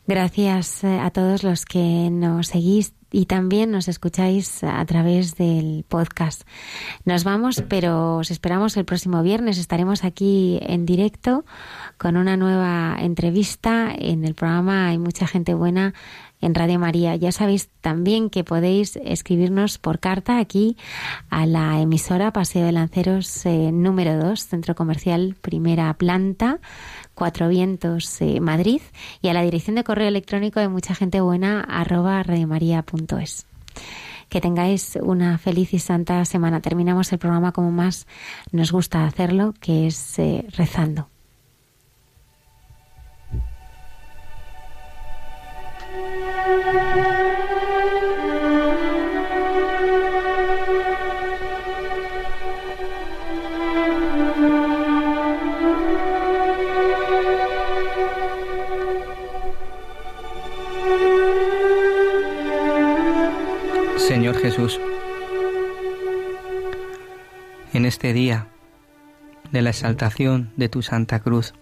Gracias 0.07 0.85
eh, 0.85 0.99
a 0.99 1.11
todos 1.11 1.45
los 1.45 1.65
que 1.65 2.11
nos 2.11 2.49
seguís 2.49 2.93
y 3.11 3.27
también 3.27 3.70
nos 3.70 3.86
escucháis 3.86 4.65
a 4.65 4.85
través 4.85 5.36
del 5.36 5.85
podcast. 5.89 6.43
Nos 7.05 7.23
vamos, 7.23 7.62
pero 7.69 8.16
os 8.16 8.32
esperamos 8.32 8.77
el 8.77 8.85
próximo 8.85 9.23
viernes. 9.23 9.57
Estaremos 9.57 10.03
aquí 10.03 10.59
en 10.61 10.85
directo 10.85 11.45
con 11.97 12.16
una 12.16 12.36
nueva 12.36 12.97
entrevista 12.99 13.95
en 13.97 14.24
el 14.24 14.35
programa 14.35 14.89
Hay 14.89 14.99
mucha 14.99 15.28
gente 15.28 15.55
buena 15.55 15.95
en 16.40 16.55
Radio 16.55 16.78
María. 16.78 17.16
Ya 17.16 17.32
sabéis 17.32 17.70
también 17.81 18.31
que 18.31 18.44
podéis 18.44 18.97
escribirnos 18.97 19.78
por 19.78 19.98
carta 19.98 20.39
aquí 20.39 20.77
a 21.31 21.47
la 21.47 21.81
emisora 21.81 22.32
Paseo 22.32 22.66
de 22.66 22.73
Lanceros 22.73 23.47
eh, 23.47 23.73
número 23.73 24.16
2, 24.19 24.40
Centro 24.40 24.74
Comercial 24.74 25.36
Primera 25.40 25.93
Planta, 25.94 26.61
Cuatro 27.15 27.48
Vientos, 27.48 28.20
eh, 28.20 28.40
Madrid, 28.40 28.82
y 29.23 29.28
a 29.28 29.32
la 29.32 29.43
dirección 29.43 29.77
de 29.77 29.85
correo 29.85 30.09
electrónico 30.09 30.61
de 30.61 30.69
mucha 30.69 30.94
gente 30.94 31.20
buena 31.20 31.61
arroba 31.61 32.23
radiomaria.es. 32.23 33.47
Que 34.28 34.40
tengáis 34.40 34.98
una 35.01 35.39
feliz 35.39 35.74
y 35.74 35.78
santa 35.78 36.24
semana. 36.24 36.61
Terminamos 36.61 37.12
el 37.12 37.19
programa 37.19 37.52
como 37.52 37.70
más 37.70 38.06
nos 38.52 38.73
gusta 38.73 39.06
hacerlo, 39.06 39.55
que 39.61 39.86
es 39.86 40.19
eh, 40.19 40.47
rezando. 40.56 41.09
Señor 63.97 64.36
Jesús, 64.36 64.81
en 67.73 67.86
este 67.86 68.12
día 68.12 68.49
de 69.51 69.62
la 69.62 69.70
exaltación 69.70 70.53
de 70.57 70.69
tu 70.69 70.82
Santa 70.82 71.20
Cruz, 71.20 71.55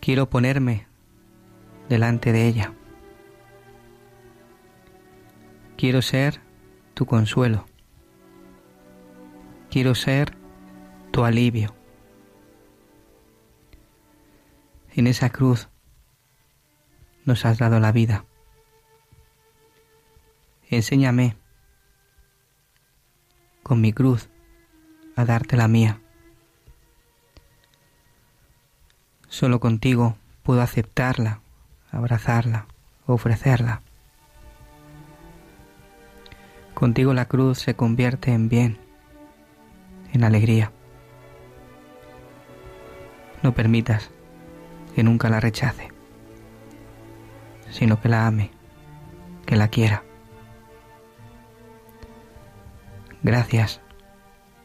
quiero 0.00 0.28
ponerme 0.28 0.86
delante 1.92 2.32
de 2.32 2.48
ella. 2.48 2.72
Quiero 5.76 6.00
ser 6.00 6.40
tu 6.94 7.04
consuelo. 7.04 7.66
Quiero 9.70 9.94
ser 9.94 10.34
tu 11.10 11.22
alivio. 11.22 11.74
En 14.94 15.06
esa 15.06 15.28
cruz 15.28 15.68
nos 17.26 17.44
has 17.44 17.58
dado 17.58 17.78
la 17.78 17.92
vida. 17.92 18.24
Enséñame 20.70 21.36
con 23.62 23.82
mi 23.82 23.92
cruz 23.92 24.30
a 25.14 25.26
darte 25.26 25.58
la 25.58 25.68
mía. 25.68 26.00
Solo 29.28 29.60
contigo 29.60 30.16
puedo 30.42 30.62
aceptarla 30.62 31.41
abrazarla, 31.92 32.66
ofrecerla. 33.06 33.82
Contigo 36.74 37.14
la 37.14 37.26
cruz 37.26 37.58
se 37.58 37.76
convierte 37.76 38.32
en 38.32 38.48
bien, 38.48 38.78
en 40.12 40.24
alegría. 40.24 40.72
No 43.42 43.52
permitas 43.52 44.10
que 44.94 45.02
nunca 45.02 45.28
la 45.28 45.38
rechace, 45.38 45.88
sino 47.70 48.00
que 48.00 48.08
la 48.08 48.26
ame, 48.26 48.50
que 49.46 49.56
la 49.56 49.68
quiera. 49.68 50.02
Gracias 53.22 53.80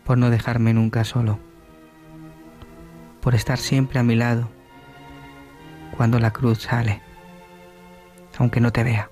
por 0.04 0.18
no 0.18 0.30
dejarme 0.30 0.74
nunca 0.74 1.04
solo, 1.04 1.38
por 3.22 3.36
estar 3.36 3.58
siempre 3.58 3.99
a 3.99 4.04
mi 4.04 4.16
lado 4.16 4.49
cuando 5.95 6.20
la 6.20 6.32
cruz 6.32 6.60
sale 6.62 7.02
aunque 8.38 8.61
no 8.61 8.72
te 8.72 8.84
vea. 8.84 9.09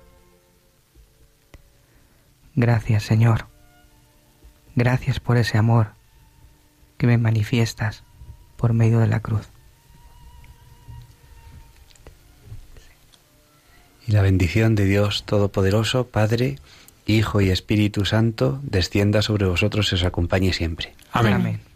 Gracias, 2.54 3.02
Señor. 3.02 3.46
Gracias 4.74 5.20
por 5.20 5.36
ese 5.36 5.58
amor 5.58 5.88
que 6.98 7.06
me 7.06 7.18
manifiestas 7.18 8.02
por 8.56 8.72
medio 8.72 8.98
de 8.98 9.06
la 9.06 9.20
cruz. 9.20 9.48
Y 14.06 14.12
la 14.12 14.22
bendición 14.22 14.74
de 14.74 14.84
Dios 14.84 15.24
Todopoderoso, 15.24 16.06
Padre, 16.06 16.58
Hijo 17.06 17.40
y 17.40 17.50
Espíritu 17.50 18.04
Santo, 18.04 18.60
descienda 18.62 19.22
sobre 19.22 19.46
vosotros 19.46 19.90
y 19.92 19.96
os 19.96 20.04
acompañe 20.04 20.52
siempre. 20.52 20.94
Amén. 21.12 21.34
Amén. 21.34 21.75